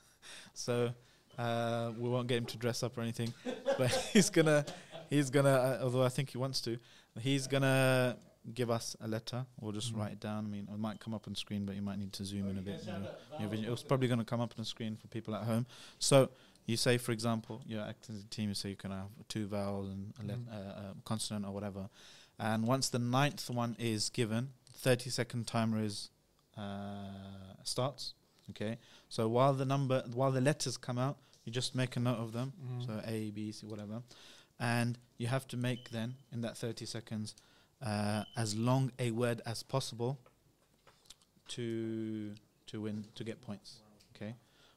so 0.54 0.92
uh, 1.40 1.92
we 1.98 2.08
won't 2.08 2.28
get 2.28 2.38
him 2.38 2.46
to 2.46 2.58
dress 2.58 2.84
up 2.84 2.98
or 2.98 3.02
anything, 3.02 3.34
but 3.78 3.92
he's 4.14 4.30
gonna 4.30 4.64
he's 5.10 5.30
gonna. 5.30 5.50
Uh, 5.50 5.80
although 5.84 6.04
I 6.04 6.10
think 6.10 6.30
he 6.30 6.38
wants 6.38 6.62
to, 6.62 6.78
he's 7.20 7.48
gonna 7.48 8.16
give 8.54 8.70
us 8.72 8.96
a 9.02 9.08
letter 9.08 9.46
or 9.62 9.72
just 9.74 9.94
write 9.94 10.14
it 10.14 10.20
down. 10.20 10.46
I 10.46 10.50
mean, 10.50 10.68
it 10.74 10.80
might 10.80 11.00
come 11.00 11.14
up 11.14 11.28
on 11.28 11.36
screen, 11.36 11.66
but 11.66 11.76
you 11.76 11.82
might 11.82 12.00
need 12.00 12.14
to 12.14 12.26
zoom 12.26 12.50
in 12.50 12.58
a 12.58 12.62
bit. 12.62 12.82
You 12.86 12.94
know, 12.94 13.08
your 13.40 13.50
vision. 13.50 13.72
It's 13.72 13.84
probably 13.84 14.08
going 14.08 14.20
to 14.20 14.26
come 14.26 14.42
up 14.42 14.52
on 14.58 14.62
the 14.64 14.66
screen 14.66 14.96
for 14.96 15.08
people 15.08 15.36
at 15.36 15.44
home. 15.44 15.66
So 16.00 16.30
you 16.66 16.78
say, 16.78 16.98
for 16.98 17.12
example, 17.12 17.62
you're 17.66 17.82
acting 17.84 18.16
as 18.16 18.24
a 18.24 18.28
team. 18.28 18.50
You 18.50 18.56
say 18.56 18.70
you 18.70 18.76
can 18.76 18.92
have 18.92 19.08
two 19.28 19.48
vowels 19.48 19.90
and 19.90 20.14
a 20.22 20.26
let, 20.28 20.38
Mm. 20.38 20.48
uh, 20.52 20.56
uh, 20.80 20.94
consonant 21.06 21.46
or 21.46 21.52
whatever. 21.52 21.90
And 22.40 22.66
once 22.66 22.90
the 22.90 23.00
ninth 23.00 23.50
one 23.50 23.76
is 23.80 24.10
given, 24.10 24.50
30 24.74 25.10
second 25.10 25.46
timer 25.48 25.82
is 25.84 26.10
uh, 26.58 27.54
starts. 27.64 28.14
Okay. 28.52 28.78
So 29.10 29.28
while 29.28 29.54
the 29.54 29.66
number, 29.66 30.04
while 30.14 30.32
the 30.32 30.42
letters 30.42 30.78
come 30.78 30.98
out, 30.98 31.18
you 31.46 31.52
just 31.52 31.76
make 31.76 31.96
a 31.96 32.00
note 32.00 32.18
of 32.20 32.32
them. 32.34 32.54
Mm. 32.64 32.86
So 32.86 33.02
A, 33.06 33.32
B, 33.32 33.52
C, 33.52 33.66
whatever. 33.66 34.02
And 34.60 34.98
you 35.18 35.28
have 35.28 35.48
to 35.50 35.58
make 35.58 35.90
then 35.90 36.16
in 36.32 36.42
that 36.42 36.58
30 36.58 36.86
seconds 36.86 37.36
uh, 37.86 38.24
as 38.36 38.56
long 38.56 38.92
a 39.00 39.12
word 39.12 39.42
as 39.46 39.64
possible 39.64 40.20
to 41.50 42.34
to 42.68 42.82
win 42.82 43.06
to 43.16 43.24
get 43.24 43.42
points. 43.42 43.78
Okay. 44.16 44.36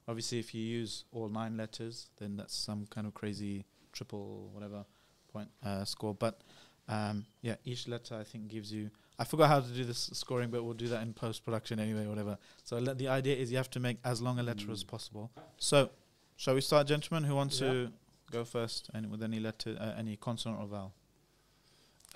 Obviously, 0.09 0.39
if 0.39 0.55
you 0.55 0.63
use 0.63 1.05
all 1.13 1.29
nine 1.29 1.57
letters, 1.57 2.09
then 2.19 2.37
that's 2.37 2.55
some 2.55 2.87
kind 2.91 3.07
of 3.07 3.15
crazy 3.15 3.65
triple 3.93 4.51
whatever 4.53 4.85
point 5.33 5.49
uh, 5.65 5.85
score. 5.85 6.15
But 6.15 6.41
um, 6.89 7.25
yeah, 7.43 7.57
each 7.65 7.87
letter 7.89 8.17
I 8.19 8.25
think 8.25 8.49
gives 8.49 8.73
you. 8.73 8.91
I 9.19 9.25
forgot 9.25 9.49
how 9.49 9.61
to 9.61 9.69
do 9.69 9.85
this 9.85 10.11
scoring, 10.15 10.51
but 10.51 10.65
we'll 10.65 10.73
do 10.75 10.89
that 10.89 11.03
in 11.03 11.13
post 11.13 11.45
production 11.45 11.79
anyway, 11.79 12.07
whatever. 12.07 12.39
So 12.65 12.79
le- 12.79 12.95
the 12.95 13.09
idea 13.09 13.37
is 13.37 13.51
you 13.53 13.59
have 13.59 13.71
to 13.71 13.81
make 13.81 13.99
as 14.05 14.21
long 14.21 14.39
a 14.39 14.43
letter 14.43 14.71
as 14.73 14.83
Mm. 14.83 14.89
possible. 14.89 15.31
So, 15.59 15.91
shall 16.37 16.55
we 16.55 16.61
start, 16.63 16.87
gentlemen? 16.89 17.25
Who 17.25 17.37
wants 17.37 17.61
Yeah. 17.61 17.69
to 17.73 17.93
go 18.33 18.45
first? 18.45 18.91
Any 18.95 19.07
with 19.07 19.23
any 19.23 19.39
letter, 19.39 19.77
uh, 19.79 19.93
any 19.97 20.17
consonant 20.17 20.61
or 20.61 20.67
vowel? 20.67 20.95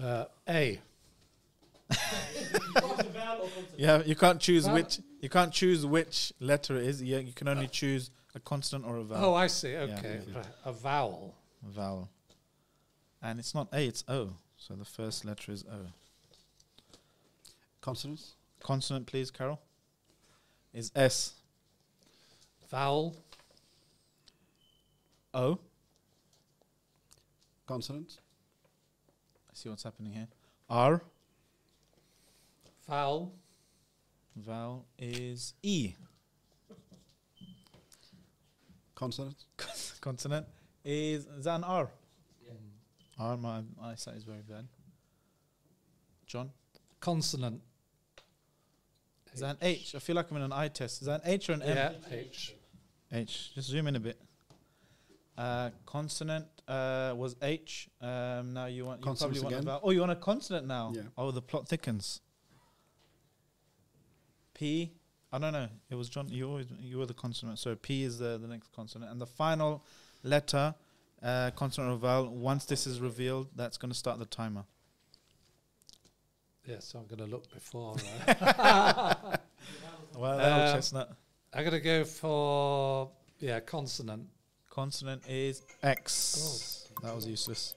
Uh, 0.02 0.24
A. 0.48 0.80
Yeah, 3.76 4.02
you 4.04 4.16
can't 4.16 4.40
choose 4.40 4.68
which. 4.68 5.00
You 5.20 5.28
can't 5.28 5.52
choose 5.52 5.84
which 5.84 6.32
letter 6.40 6.76
it 6.76 6.86
is. 6.86 7.02
Yeah, 7.02 7.18
you 7.18 7.32
can 7.32 7.48
only 7.48 7.68
choose 7.68 8.10
a 8.34 8.40
consonant 8.40 8.88
or 8.88 8.98
a 8.98 9.02
vowel. 9.04 9.24
Oh, 9.24 9.34
I 9.34 9.46
see. 9.48 9.76
Okay. 9.76 10.20
yeah. 10.26 10.36
Right. 10.36 10.46
A 10.64 10.72
vowel. 10.72 11.34
vowel. 11.62 12.08
And 13.22 13.38
it's 13.38 13.54
not 13.54 13.68
A, 13.72 13.86
it's 13.86 14.04
O. 14.08 14.30
So 14.56 14.74
the 14.74 14.84
first 14.84 15.24
letter 15.24 15.52
is 15.52 15.64
O. 15.64 15.86
Consonants? 17.80 18.34
Consonant, 18.62 19.06
please, 19.06 19.30
Carol. 19.30 19.60
Is 20.72 20.90
S. 20.94 21.32
Vowel. 22.70 23.16
O. 25.34 25.58
Consonants? 27.66 28.18
I 29.56 29.58
see 29.58 29.68
what's 29.70 29.84
happening 29.84 30.12
here. 30.12 30.28
R. 30.68 31.02
Vowel. 32.86 33.32
Vowel 34.36 34.84
is 34.98 35.54
E. 35.62 35.94
Consonant. 38.94 39.36
Consonant 40.02 40.46
is, 40.84 41.24
is 41.24 41.44
that 41.44 41.54
an 41.56 41.64
R? 41.64 41.88
R, 43.18 43.36
my 43.38 43.62
eyesight 43.82 44.16
is 44.16 44.24
very 44.24 44.42
bad. 44.46 44.68
John? 46.26 46.50
Consonant. 47.00 47.62
Is 49.32 49.40
that 49.40 49.52
an 49.52 49.58
H? 49.62 49.94
I 49.94 50.00
feel 50.00 50.16
like 50.16 50.30
I'm 50.30 50.36
in 50.36 50.42
an 50.42 50.52
eye 50.52 50.68
test. 50.68 51.00
Is 51.00 51.06
that 51.06 51.24
an 51.24 51.30
H 51.30 51.48
or 51.48 51.54
an 51.54 51.62
M? 51.62 51.76
Yeah. 51.76 51.92
H. 52.10 52.54
H. 53.10 53.54
Just 53.54 53.68
zoom 53.68 53.86
in 53.86 53.96
a 53.96 54.00
bit. 54.00 54.20
Uh, 55.38 55.70
consonant 55.86 56.44
uh, 56.68 57.14
was 57.16 57.36
H. 57.42 57.88
Um, 58.00 58.52
now 58.54 58.66
you 58.66 58.84
want 58.84 59.00
you 59.00 59.04
probably 59.04 59.38
Consonants 59.38 59.42
want 59.42 59.54
a 59.54 59.56
again? 59.58 59.64
vowel. 59.66 59.80
Oh, 59.84 59.90
you 59.90 60.00
want 60.00 60.12
a 60.12 60.16
consonant 60.16 60.66
now? 60.66 60.92
Yeah. 60.94 61.02
Oh, 61.16 61.30
the 61.30 61.42
plot 61.42 61.68
thickens. 61.68 62.20
P. 64.54 64.92
I 65.32 65.38
don't 65.38 65.52
know. 65.52 65.68
It 65.90 65.94
was 65.96 66.08
John. 66.08 66.28
You 66.28 66.48
always 66.48 66.66
you 66.80 66.98
were 66.98 67.06
the 67.06 67.14
consonant. 67.14 67.58
So 67.58 67.74
P 67.76 68.02
is 68.04 68.18
the 68.18 68.38
the 68.38 68.48
next 68.48 68.72
consonant, 68.74 69.10
and 69.12 69.20
the 69.20 69.26
final 69.26 69.84
letter, 70.22 70.74
uh, 71.22 71.50
consonant 71.56 71.92
or 71.94 71.98
vowel. 71.98 72.28
Once 72.28 72.64
this 72.64 72.86
is 72.86 73.00
revealed, 73.00 73.48
that's 73.54 73.76
going 73.76 73.90
to 73.90 73.98
start 73.98 74.18
the 74.18 74.24
timer. 74.26 74.64
Yes, 76.66 76.94
I'm 76.96 77.06
going 77.06 77.18
to 77.18 77.26
look 77.26 77.52
before. 77.52 77.96
Uh, 78.28 79.36
Well, 80.16 80.38
that 80.38 80.52
old 80.52 80.62
Uh, 80.62 80.74
chestnut. 80.74 81.12
I'm 81.52 81.60
going 81.60 81.72
to 81.72 81.80
go 81.80 82.04
for 82.04 83.10
yeah 83.38 83.60
consonant. 83.60 84.28
Consonant 84.76 85.22
is 85.26 85.62
X. 85.82 86.86
That 87.02 87.14
was 87.14 87.26
useless. 87.26 87.74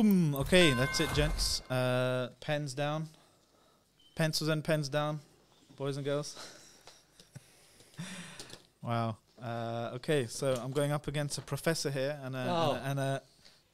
Boom. 0.00 0.34
Okay, 0.34 0.72
that's 0.72 0.98
it, 1.00 1.12
gents. 1.12 1.60
Uh, 1.70 2.30
pens 2.40 2.72
down. 2.72 3.08
Pencils 4.14 4.48
and 4.48 4.64
pens 4.64 4.88
down, 4.88 5.20
boys 5.76 5.98
and 5.98 6.06
girls. 6.06 6.36
wow. 8.82 9.18
Uh, 9.42 9.90
okay, 9.96 10.26
so 10.26 10.54
I'm 10.54 10.70
going 10.70 10.90
up 10.90 11.06
against 11.06 11.36
a 11.36 11.42
professor 11.42 11.90
here 11.90 12.18
and 12.22 12.34
a, 12.34 12.46
Oh. 12.48 12.80
and, 12.82 12.82
a, 12.82 12.90
and 12.90 12.98
a 12.98 13.22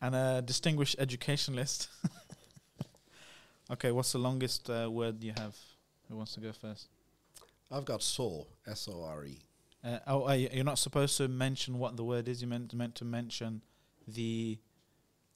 and 0.03 0.15
a 0.17 0.43
distinguished 0.43 0.97
educationalist. 0.99 1.89
okay, 3.71 3.93
what's 3.93 4.11
the 4.11 4.19
longest 4.19 4.69
uh, 4.69 4.91
word 4.91 5.23
you 5.23 5.33
have? 5.37 5.57
Who 6.09 6.17
wants 6.17 6.35
to 6.35 6.41
go 6.41 6.51
first? 6.51 6.89
I've 7.71 7.85
got 7.85 8.03
saw, 8.03 8.47
S 8.67 8.89
O 8.93 9.05
R 9.05 9.25
E. 9.27 9.39
Uh, 9.85 9.99
oh, 10.09 10.29
uh, 10.29 10.33
you're 10.33 10.65
not 10.65 10.79
supposed 10.81 11.17
to 11.19 11.29
mention 11.29 11.79
what 11.79 11.97
the 11.97 12.03
word 12.03 12.27
is. 12.27 12.43
You 12.43 12.49
meant 12.49 12.75
meant 12.75 12.97
to 12.97 13.05
mention 13.05 13.63
the 14.09 14.59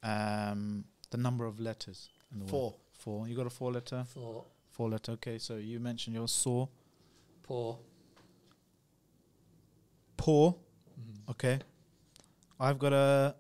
um, 0.03 0.85
the 1.11 1.17
number 1.19 1.45
of 1.45 1.61
letters 1.61 2.09
the 2.33 2.45
word. 2.45 2.51
Four. 2.51 2.75
Four. 2.93 3.29
You 3.29 3.37
got 3.37 3.47
a 3.47 3.51
four 3.51 3.73
letter. 3.73 4.05
Four. 4.09 4.45
Four 4.71 4.91
letter. 4.91 5.13
Okay, 5.13 5.39
so 5.39 5.57
you 5.57 5.81
mentioned 5.81 6.15
your 6.17 6.29
saw. 6.29 6.67
poor. 7.43 7.79
Poor. 10.17 10.55
Mm. 11.01 11.31
Okay. 11.31 11.59
I've 12.59 12.79
got 12.79 12.93
a. 12.93 13.35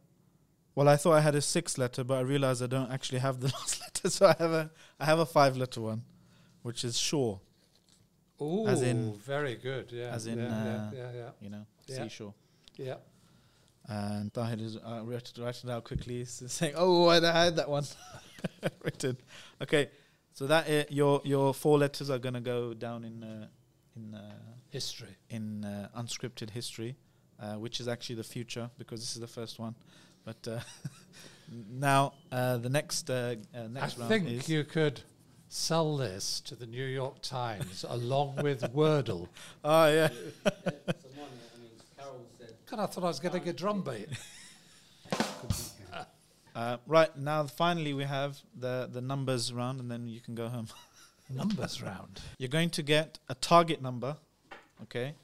Well, 0.74 0.89
I 0.89 0.97
thought 0.97 1.12
I 1.15 1.20
had 1.20 1.35
a 1.35 1.43
six 1.43 1.77
letter, 1.77 2.05
but 2.05 2.15
I 2.19 2.20
realized 2.20 2.62
I 2.62 2.66
don't 2.66 2.91
actually 2.91 3.19
have 3.19 3.41
the 3.41 3.49
last 3.55 3.81
letter, 3.81 4.09
so 4.09 4.27
I 4.27 4.35
have 4.39 4.53
a 4.53 4.70
I 4.99 5.05
have 5.05 5.19
a 5.19 5.27
five 5.27 5.57
letter 5.57 5.81
one, 5.82 6.03
which 6.62 6.85
is 6.85 6.99
sure. 6.99 7.41
Ooh, 8.41 8.66
As 8.66 8.81
in- 8.81 9.12
very 9.19 9.57
good. 9.57 9.93
Yeah. 9.93 10.15
as 10.15 10.27
in, 10.27 10.39
yeah, 10.39 10.47
uh, 10.47 10.91
yeah, 10.95 10.99
yeah, 10.99 11.11
yeah, 11.15 11.31
You 11.43 11.51
know, 11.51 11.66
seashore. 11.87 12.32
yeah. 12.78 12.95
And 13.89 14.32
Tahir 14.32 14.57
is 14.61 14.77
uh, 14.77 15.01
wrote 15.05 15.32
it, 15.36 15.69
out 15.69 15.85
quickly, 15.85 16.24
saying, 16.24 16.74
"Oh, 16.77 17.09
I 17.09 17.15
had 17.44 17.57
that 17.57 17.69
one 17.69 17.85
written." 18.85 19.16
Okay, 19.61 19.90
so 20.32 20.47
that 20.47 20.66
i 20.69 20.86
your 20.90 21.20
your 21.24 21.52
four 21.52 21.78
letters 21.78 22.09
are 22.11 22.19
gonna 22.19 22.40
go 22.40 22.73
down 22.74 23.05
in 23.05 23.24
uh, 23.24 23.47
in 23.97 24.15
uh, 24.15 24.32
History. 24.70 25.16
in 25.31 25.65
uh, 25.65 25.89
unscripted 25.97 26.51
history, 26.51 26.97
uh, 27.40 27.55
which 27.55 27.81
is 27.81 27.89
actually 27.89 28.15
the 28.16 28.23
future 28.24 28.70
because 28.78 29.01
this 29.01 29.15
is 29.15 29.20
the 29.20 29.27
first 29.27 29.59
one. 29.59 29.74
But 30.24 30.47
uh, 30.47 30.61
now 31.70 32.12
uh, 32.31 32.59
the 32.59 32.69
next 32.69 33.11
uh, 33.11 33.35
uh, 33.55 33.59
I 33.59 33.66
next 33.66 33.98
round 33.98 34.09
think 34.09 34.48
you 34.48 34.62
could 34.62 35.01
sell 35.48 35.97
this 35.97 36.39
to 36.43 36.55
the 36.55 36.66
New 36.66 36.85
York 36.85 37.20
Times 37.23 37.85
along 37.89 38.36
with 38.36 38.61
Wordle. 38.74 39.27
oh 39.65 39.86
yeah 39.89 40.09
Someone, 40.09 40.47
I 40.47 41.59
mean, 41.61 41.70
Carol 41.98 42.24
said 42.39 42.55
God, 42.70 42.80
I 42.80 42.86
thought 42.86 43.05
I 43.05 43.09
was 43.09 43.20
getting 43.20 43.48
a 43.48 43.52
drum 43.52 43.82
beat. 43.82 44.09
uh, 46.55 46.76
right 46.86 47.16
now 47.16 47.44
finally 47.47 47.94
we 47.94 48.05
have 48.05 48.38
the 48.56 48.88
the 48.92 49.01
numbers 49.01 49.52
round 49.52 49.80
and 49.80 49.90
then 49.90 50.06
you 50.09 50.20
can 50.20 50.34
go 50.34 50.48
home. 50.48 50.68
Numbers 51.32 51.80
round. 51.80 52.20
You're 52.38 52.48
going 52.48 52.70
to 52.70 52.82
get 52.82 53.20
a 53.28 53.36
target 53.36 53.80
number, 53.80 54.16
okay? 54.82 55.14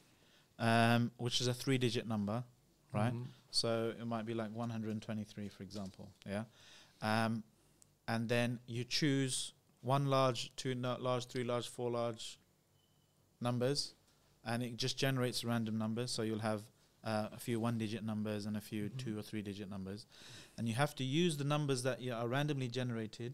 um, 0.59 1.11
which 1.17 1.41
is 1.41 1.49
a 1.49 1.55
three-digit 1.55 2.07
number, 2.07 2.45
right? 2.93 3.13
Mhm. 3.13 3.27
So 3.51 3.93
it 4.01 4.07
might 4.07 4.25
be 4.25 4.33
like 4.33 4.51
123, 4.53 5.49
for 5.49 5.63
example. 5.65 6.09
Yeah. 6.25 6.45
Um, 7.03 7.43
and 8.07 8.29
then 8.29 8.61
you 8.67 8.85
choose 8.85 9.53
one 9.81 10.07
large, 10.07 10.55
two 10.57 10.75
no- 10.75 10.97
large, 11.01 11.27
three 11.27 11.45
large, 11.45 11.69
four 11.69 11.91
large 11.91 12.39
numbers, 13.41 13.95
and 14.45 14.63
it 14.63 14.77
just 14.77 14.97
generates 14.97 15.45
random 15.45 15.77
numbers. 15.77 16.11
So 16.13 16.23
you'll 16.23 16.39
have 16.39 16.63
uh, 17.07 17.29
a 17.33 17.39
few 17.39 17.59
one-digit 17.61 18.03
numbers 18.05 18.45
and 18.47 18.57
a 18.57 18.61
few 18.61 18.91
Mhm. 18.91 18.97
two 18.99 19.19
or 19.19 19.23
three-digit 19.23 19.71
numbers, 19.71 20.07
and 20.59 20.69
you 20.69 20.75
have 20.75 20.95
to 20.97 21.05
use 21.05 21.37
the 21.39 21.45
numbers 21.45 21.83
that 21.85 22.01
you 22.03 22.13
are 22.13 22.27
randomly 22.29 22.69
generated 22.69 23.33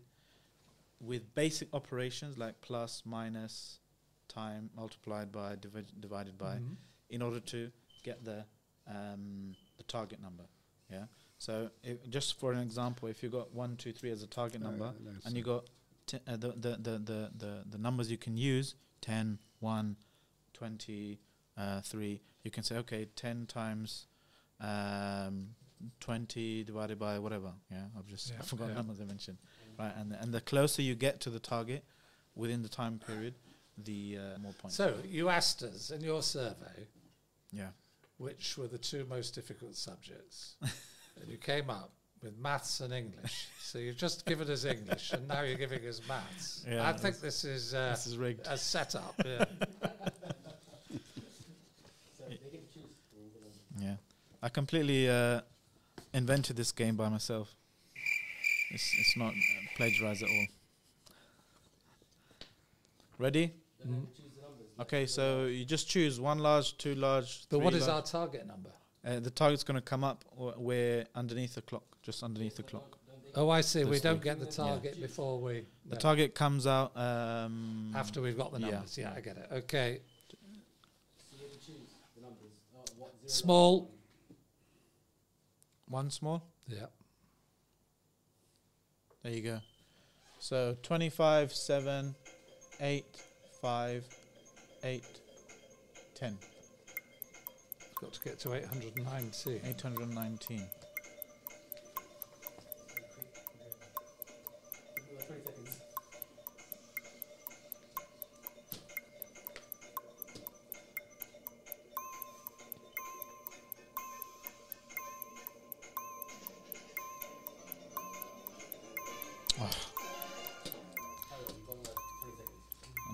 with 1.01 1.35
basic 1.35 1.69
operations 1.75 2.37
like 2.39 2.61
plus, 2.61 3.03
minus, 3.05 3.81
time 4.29 4.71
multiplied 4.77 5.33
by, 5.33 5.57
divi- 5.57 5.87
divided 5.99 6.37
by 6.39 6.59
Mhm. 6.59 6.77
in 7.09 7.23
order 7.23 7.41
to 7.41 7.73
get 8.03 8.25
the 8.25 8.47
um, 8.87 9.55
the 9.77 9.85
target 9.85 10.21
number. 10.21 10.45
Yeah. 10.91 11.07
So 11.39 11.71
if, 11.85 11.97
just 12.11 12.35
for 12.41 12.53
an 12.53 12.59
example, 12.59 13.09
if 13.09 13.23
you 13.23 13.31
got 13.31 13.53
one, 13.53 13.77
two, 13.77 13.93
three 13.93 14.11
as 14.11 14.23
a 14.25 14.27
target 14.27 14.61
No, 14.61 14.71
number, 14.71 14.93
and 15.25 15.37
you 15.37 15.43
got 15.45 15.71
t- 16.07 16.19
uh, 16.27 16.37
the, 16.37 16.49
the, 16.53 16.77
the, 16.77 16.99
the, 16.99 17.31
the, 17.37 17.65
the 17.71 17.79
numbers 17.79 18.11
you 18.11 18.19
can 18.19 18.37
use 18.37 18.75
10, 19.01 19.39
1, 19.61 19.97
20, 20.53 21.21
uh, 21.57 21.81
3, 21.81 22.21
you 22.43 22.51
can 22.51 22.63
say, 22.63 22.77
okay, 22.77 23.07
10 23.17 23.47
times 23.47 24.07
um, 24.61 25.49
20 26.01 26.65
divided 26.65 26.99
by 26.99 27.19
whatever. 27.19 27.53
Yeah, 27.71 27.85
I've 27.99 28.07
just 28.07 28.31
Yeah, 28.31 28.37
I 28.41 28.45
forgot 28.45 28.69
yeah. 28.69 28.75
numbers 28.75 29.01
I 29.01 29.05
mentioned. 29.05 29.39
Right, 29.79 29.93
and 29.97 30.13
the, 30.13 30.21
and 30.21 30.33
the 30.35 30.41
closer 30.41 30.83
you 30.83 30.95
get 30.95 31.21
to 31.21 31.31
the 31.31 31.41
target 31.41 31.85
within 32.35 32.63
the 32.63 32.69
time 32.69 33.01
period, 33.05 33.35
the 33.79 34.19
uh, 34.19 34.39
more 34.39 34.53
points. 34.53 34.77
So 34.77 34.95
you 35.05 35.29
asked 35.29 35.63
us 35.63 35.91
in 35.91 36.03
your 36.03 36.23
survey 36.23 36.87
yeah. 37.53 37.69
which 38.19 38.57
were 38.59 38.69
the 38.69 38.79
two 38.79 39.07
most 39.09 39.35
difficult 39.35 39.75
subjects, 39.77 40.57
and 40.63 41.29
you 41.29 41.39
came 41.39 41.71
up 41.71 41.93
with 42.23 42.37
maths 42.39 42.81
and 42.81 42.93
English. 42.93 43.49
so 43.61 43.79
you've 43.79 43.97
just 43.97 44.25
given 44.27 44.49
us 44.51 44.65
English, 44.65 45.13
and 45.13 45.27
now 45.27 45.43
you're 45.43 45.57
giving 45.59 45.85
us 45.87 46.01
maths. 46.07 46.65
Yeah, 46.71 46.89
I 46.89 46.93
think 46.93 47.21
this 47.21 47.45
is 47.45 47.75
uh, 47.75 47.91
This 47.91 48.07
is 48.07 48.17
rigged. 48.19 48.47
a 48.47 48.57
setup. 48.59 49.15
Yeah. 49.25 49.45
So 52.17 52.25
they 52.29 52.37
get 52.37 52.71
to 52.71 52.75
choose. 52.75 52.95
and 53.13 53.23
you're 53.23 53.31
gonna- 53.41 53.85
Yeah, 53.85 53.97
I 54.43 54.49
completely 54.49 55.09
uh, 55.09 55.41
invented 56.13 56.57
this 56.57 56.73
game 56.73 56.97
by 56.97 57.09
myself. 57.09 57.55
It's 58.71 58.93
it's 58.99 59.17
not 59.17 59.35
plagiarized 59.77 60.23
at 60.23 60.29
all. 60.29 60.47
Ready? 63.19 63.55
Then 63.79 63.93
they 63.93 63.99
have 63.99 64.09
to 64.15 64.23
choose 64.23 64.33
the 64.35 64.43
numbers. 64.43 64.67
Okay, 64.81 65.07
so 65.07 65.45
you 65.45 65.65
just 65.65 65.89
choose 65.89 66.19
one 66.19 66.39
large, 66.39 66.77
two 66.77 66.95
large. 66.95 67.47
but 67.51 67.61
what 67.61 67.75
is 67.75 67.87
our 67.87 68.03
target 68.03 68.47
number? 68.47 68.71
Uh, 69.05 69.21
the 69.21 69.31
target's 69.31 69.65
going 69.65 69.77
to 69.77 69.83
come 69.83 70.05
up 70.05 70.25
wh- 70.37 70.61
where 70.61 71.07
underneath 71.15 71.55
the 71.55 71.63
clock, 71.63 71.85
just 72.03 72.23
underneath 72.23 72.57
the 72.57 72.63
clock. 72.63 72.99
Oh, 73.35 73.49
I 73.49 73.63
see. 73.63 73.85
We 73.85 73.99
don't 74.01 74.23
get 74.23 74.41
the 74.41 74.47
target 74.47 75.01
before 75.01 75.41
we. 75.41 75.67
The 75.87 75.95
no. 75.95 76.01
target 76.01 76.35
comes 76.35 76.67
out 76.67 76.97
um, 76.97 77.93
After 77.95 78.21
we've 78.21 78.37
got 78.37 78.53
the 78.53 78.59
numbers. 78.59 78.99
Yeah, 78.99 79.13
I 79.17 79.21
get 79.21 79.37
it. 79.37 79.49
Okay. 79.53 80.01
So 80.29 81.37
you 81.37 81.43
have 81.45 81.53
to 81.53 81.67
choose 81.67 81.91
the 82.15 82.23
numbers. 82.23 82.53
Zero, 82.97 83.09
Small. 83.27 83.91
One 85.93 86.11
small. 86.11 86.43
Yeah. 86.67 86.87
There 89.23 89.33
you 89.33 89.43
go. 89.43 89.59
So 90.39 90.77
25, 90.83 91.53
7, 91.53 92.15
8, 92.81 93.05
5, 93.61 94.05
8, 94.83 95.05
10, 96.15 96.39
Got 98.01 98.13
to 98.15 98.21
get 98.21 98.39
to 98.41 98.55
890. 98.55 99.61
819. 99.65 100.67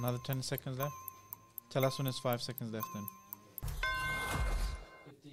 Another 0.08 0.22
10 0.24 0.42
seconds 0.42 0.78
left. 0.78 0.94
Tell 1.68 1.84
us 1.84 1.98
when 1.98 2.06
it's 2.06 2.18
5 2.18 2.40
seconds 2.40 2.72
left 2.72 2.86
then. 2.94 3.04
15. 5.22 5.32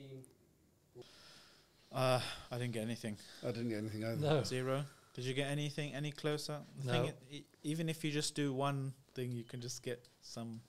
Uh, 1.93 2.19
I 2.51 2.57
didn't 2.57 2.73
get 2.73 2.81
anything. 2.81 3.15
I 3.41 3.51
didn't 3.51 3.69
get 3.69 3.77
anything 3.77 4.03
either. 4.03 4.17
No. 4.17 4.43
Zero. 4.43 4.83
Did 5.13 5.23
you 5.23 5.33
get 5.33 5.47
anything 5.49 5.93
any 5.93 6.11
closer? 6.11 6.57
The 6.83 6.91
thing 6.91 7.03
No. 7.03 7.07
i- 7.07 7.13
e- 7.35 7.45
even 7.63 7.87
if 7.87 8.03
you 8.03 8.11
just 8.11 8.35
do 8.35 8.51
one 8.53 8.93
thing, 9.13 9.31
you 9.31 9.45
can 9.45 9.61
just 9.61 9.81
get 9.81 10.05
some. 10.21 10.59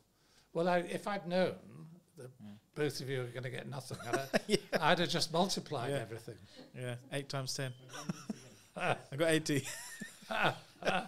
Well, 0.53 0.69
I, 0.69 0.79
if 0.79 1.09
I'd 1.09 1.27
known 1.27 1.57
that 2.17 2.31
Yeah. 2.41 2.47
both 2.77 3.01
of 3.01 3.11
you 3.11 3.19
were 3.19 3.25
going 3.25 3.43
to 3.43 3.51
get 3.51 3.69
nothing, 3.69 3.99
I'd, 4.07 4.15
have, 4.21 4.31
I'd 4.81 4.99
have 5.01 5.09
just 5.09 5.33
multiplied 5.33 5.91
Yeah. 5.91 5.97
everything. 5.99 6.37
Yeah, 6.79 6.95
8 7.13 7.29
times 7.29 7.55
10. 7.55 7.73
I 8.77 8.97
got 9.17 9.31
80. 9.31 9.67
I 10.31 10.55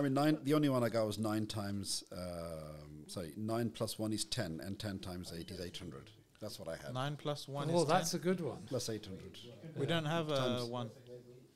mean, 0.00 0.14
nine. 0.14 0.38
The 0.42 0.54
only 0.54 0.68
one 0.68 0.82
I 0.82 0.88
got 0.88 1.06
was 1.06 1.18
nine 1.18 1.46
times. 1.46 2.04
Um, 2.12 3.04
sorry, 3.06 3.32
nine 3.36 3.70
plus 3.70 3.98
one 3.98 4.12
is 4.12 4.24
ten, 4.24 4.60
and 4.64 4.78
ten 4.78 4.98
times 4.98 5.32
eight 5.36 5.50
is 5.50 5.60
eight 5.60 5.76
hundred. 5.78 6.10
That's 6.40 6.58
what 6.58 6.68
I 6.68 6.76
had. 6.76 6.92
9 6.92 7.16
plus 7.16 7.48
1 7.48 7.70
oh, 7.72 7.84
that's 7.84 8.10
10. 8.10 8.20
a 8.20 8.22
good 8.22 8.40
one. 8.42 8.58
Plus 8.66 8.90
eight 8.90 9.06
hundred. 9.06 9.38
We 9.76 9.86
don't 9.86 10.04
have 10.04 10.28
a 10.30 10.36
Times. 10.36 10.64
1. 10.64 10.90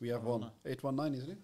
We 0.00 0.08
have 0.08 0.25
Oh, 0.25 0.31
one. 0.31 0.41
no. 0.41 0.50
Eight 0.65 0.83
one 0.83 0.97
nine, 0.97 1.12
isn't 1.15 1.31
it? 1.31 1.39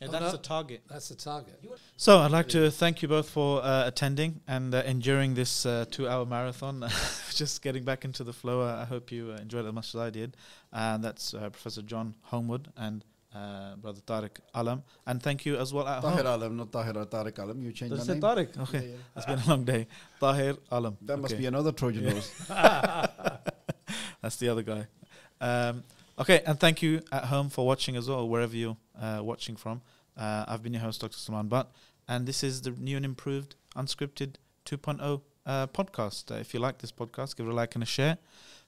Yeah, 0.00 0.08
Oh, 0.08 0.12
that's 0.12 0.24
no. 0.24 0.30
the 0.32 0.38
target. 0.38 0.80
That's 0.88 1.08
the 1.10 1.14
target. 1.14 1.62
So 1.98 2.20
I'd 2.20 2.30
like 2.30 2.48
to 2.50 2.70
thank 2.70 3.02
you 3.02 3.08
both 3.08 3.28
for 3.28 3.62
uh, 3.62 3.86
attending 3.86 4.40
and 4.46 4.74
uh, 4.74 4.82
enduring 4.86 5.34
this 5.34 5.66
uh, 5.66 5.84
two-hour 5.90 6.24
marathon. 6.24 6.88
Just 7.34 7.60
getting 7.60 7.84
back 7.84 8.04
into 8.06 8.24
the 8.24 8.32
flow. 8.32 8.62
Uh, 8.62 8.78
I 8.80 8.84
hope 8.86 9.12
you 9.12 9.32
uh, 9.36 9.42
enjoyed 9.42 9.64
it 9.66 9.68
as 9.68 9.74
much 9.74 9.94
as 9.94 10.00
I 10.00 10.08
did. 10.08 10.36
And 10.72 11.04
that's 11.04 11.34
uh, 11.34 11.50
Professor 11.50 11.82
John 11.82 12.14
Holmwood 12.22 12.68
and 12.78 13.04
uh, 13.36 13.76
Brother 13.82 14.00
Tariq 14.10 14.34
Alam. 14.54 14.82
And 15.06 15.22
thank 15.26 15.44
you 15.46 15.54
as 15.64 15.72
well 15.74 15.86
at 15.86 16.00
Tahir 16.02 16.24
home. 16.24 16.26
Alam, 16.34 16.56
not 16.56 16.72
Tahir 16.72 16.96
or 17.02 17.06
Tariq 17.06 17.38
Alam. 17.44 17.62
You 17.64 17.72
changed 17.72 17.92
Did 17.94 18.00
I 18.00 18.04
the 18.04 18.04
say 18.04 18.12
name. 18.14 18.22
Tariq? 18.22 18.50
Okay, 18.64 18.94
it's 19.16 19.26
been 19.26 19.38
a 19.38 19.48
long 19.52 19.64
day. 19.64 19.86
Tahir 20.20 20.54
Alam. 20.70 20.96
That 21.02 21.18
must 21.18 21.36
be 21.42 21.46
another 21.46 21.72
Trojan 21.72 22.04
Yeah. 22.04 22.12
horse. 22.12 22.30
That's 24.22 24.36
the 24.36 24.48
other 24.48 24.62
guy. 24.62 24.86
Um, 25.40 25.84
okay, 26.18 26.42
and 26.46 26.58
thank 26.58 26.82
you 26.82 27.02
at 27.12 27.24
home 27.26 27.48
for 27.50 27.66
watching 27.66 27.96
as 27.96 28.08
well, 28.08 28.28
wherever 28.28 28.56
you're 28.56 28.76
uh, 29.00 29.20
watching 29.22 29.56
from. 29.56 29.82
Uh, 30.16 30.44
I've 30.48 30.62
been 30.62 30.72
your 30.72 30.82
host, 30.82 31.00
Dr. 31.00 31.16
Salman 31.18 31.48
Butt, 31.48 31.70
and 32.08 32.26
this 32.26 32.42
is 32.42 32.62
the 32.62 32.70
new 32.70 32.96
and 32.96 33.04
improved 33.04 33.54
Unscripted 33.76 34.36
2.0 34.64 35.20
uh, 35.44 35.66
podcast. 35.68 36.30
Uh, 36.30 36.36
if 36.36 36.54
you 36.54 36.60
like 36.60 36.78
this 36.78 36.90
podcast, 36.92 37.36
give 37.36 37.46
it 37.46 37.50
a 37.50 37.54
like 37.54 37.74
and 37.74 37.82
a 37.82 37.86
share. 37.86 38.16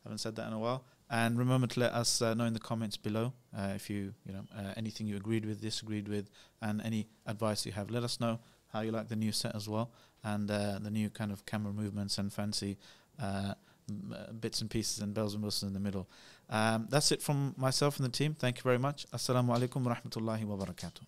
haven't 0.04 0.18
said 0.18 0.36
that 0.36 0.46
in 0.48 0.52
a 0.52 0.58
while. 0.58 0.84
And 1.10 1.38
remember 1.38 1.66
to 1.66 1.80
let 1.80 1.92
us 1.94 2.20
uh, 2.20 2.34
know 2.34 2.44
in 2.44 2.52
the 2.52 2.60
comments 2.60 2.96
below 2.98 3.32
uh, 3.56 3.72
if 3.74 3.88
you, 3.88 4.12
you 4.26 4.32
know, 4.34 4.44
uh, 4.56 4.74
anything 4.76 5.06
you 5.06 5.16
agreed 5.16 5.44
with, 5.46 5.60
disagreed 5.60 6.06
with, 6.08 6.30
and 6.60 6.82
any 6.82 7.06
advice 7.26 7.64
you 7.64 7.72
have. 7.72 7.90
Let 7.90 8.02
us 8.04 8.20
know 8.20 8.38
how 8.72 8.82
you 8.82 8.90
like 8.92 9.08
the 9.08 9.16
new 9.16 9.32
set 9.32 9.54
as 9.56 9.68
well, 9.68 9.90
and 10.22 10.50
uh, 10.50 10.78
the 10.82 10.90
new 10.90 11.08
kind 11.08 11.32
of 11.32 11.46
camera 11.46 11.72
movements 11.72 12.18
and 12.18 12.30
fancy 12.30 12.76
uh, 13.22 13.54
m- 13.88 14.14
uh, 14.14 14.32
bits 14.32 14.60
and 14.60 14.68
pieces 14.68 14.98
and 15.00 15.14
bells 15.14 15.32
and 15.34 15.42
whistles 15.42 15.66
in 15.68 15.72
the 15.72 15.80
middle. 15.80 16.06
Um, 16.50 16.86
that's 16.90 17.10
it 17.10 17.22
from 17.22 17.54
myself 17.56 17.96
and 17.98 18.04
the 18.04 18.10
team. 18.12 18.34
Thank 18.38 18.58
you 18.58 18.62
very 18.62 18.78
much. 18.78 19.06
Assalamu 19.10 19.56
alaikum 19.56 19.82
wa 19.84 19.94
rahmatullahi 19.94 20.44
wa 20.44 20.56
barakatuh. 20.56 21.00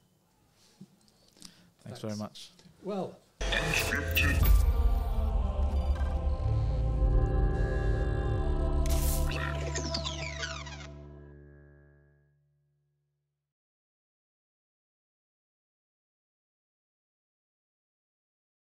Thanks 1.84 2.00
very 2.00 2.16
much. 2.16 2.50
Well, 2.82 3.16
Unscripted. 3.40 4.79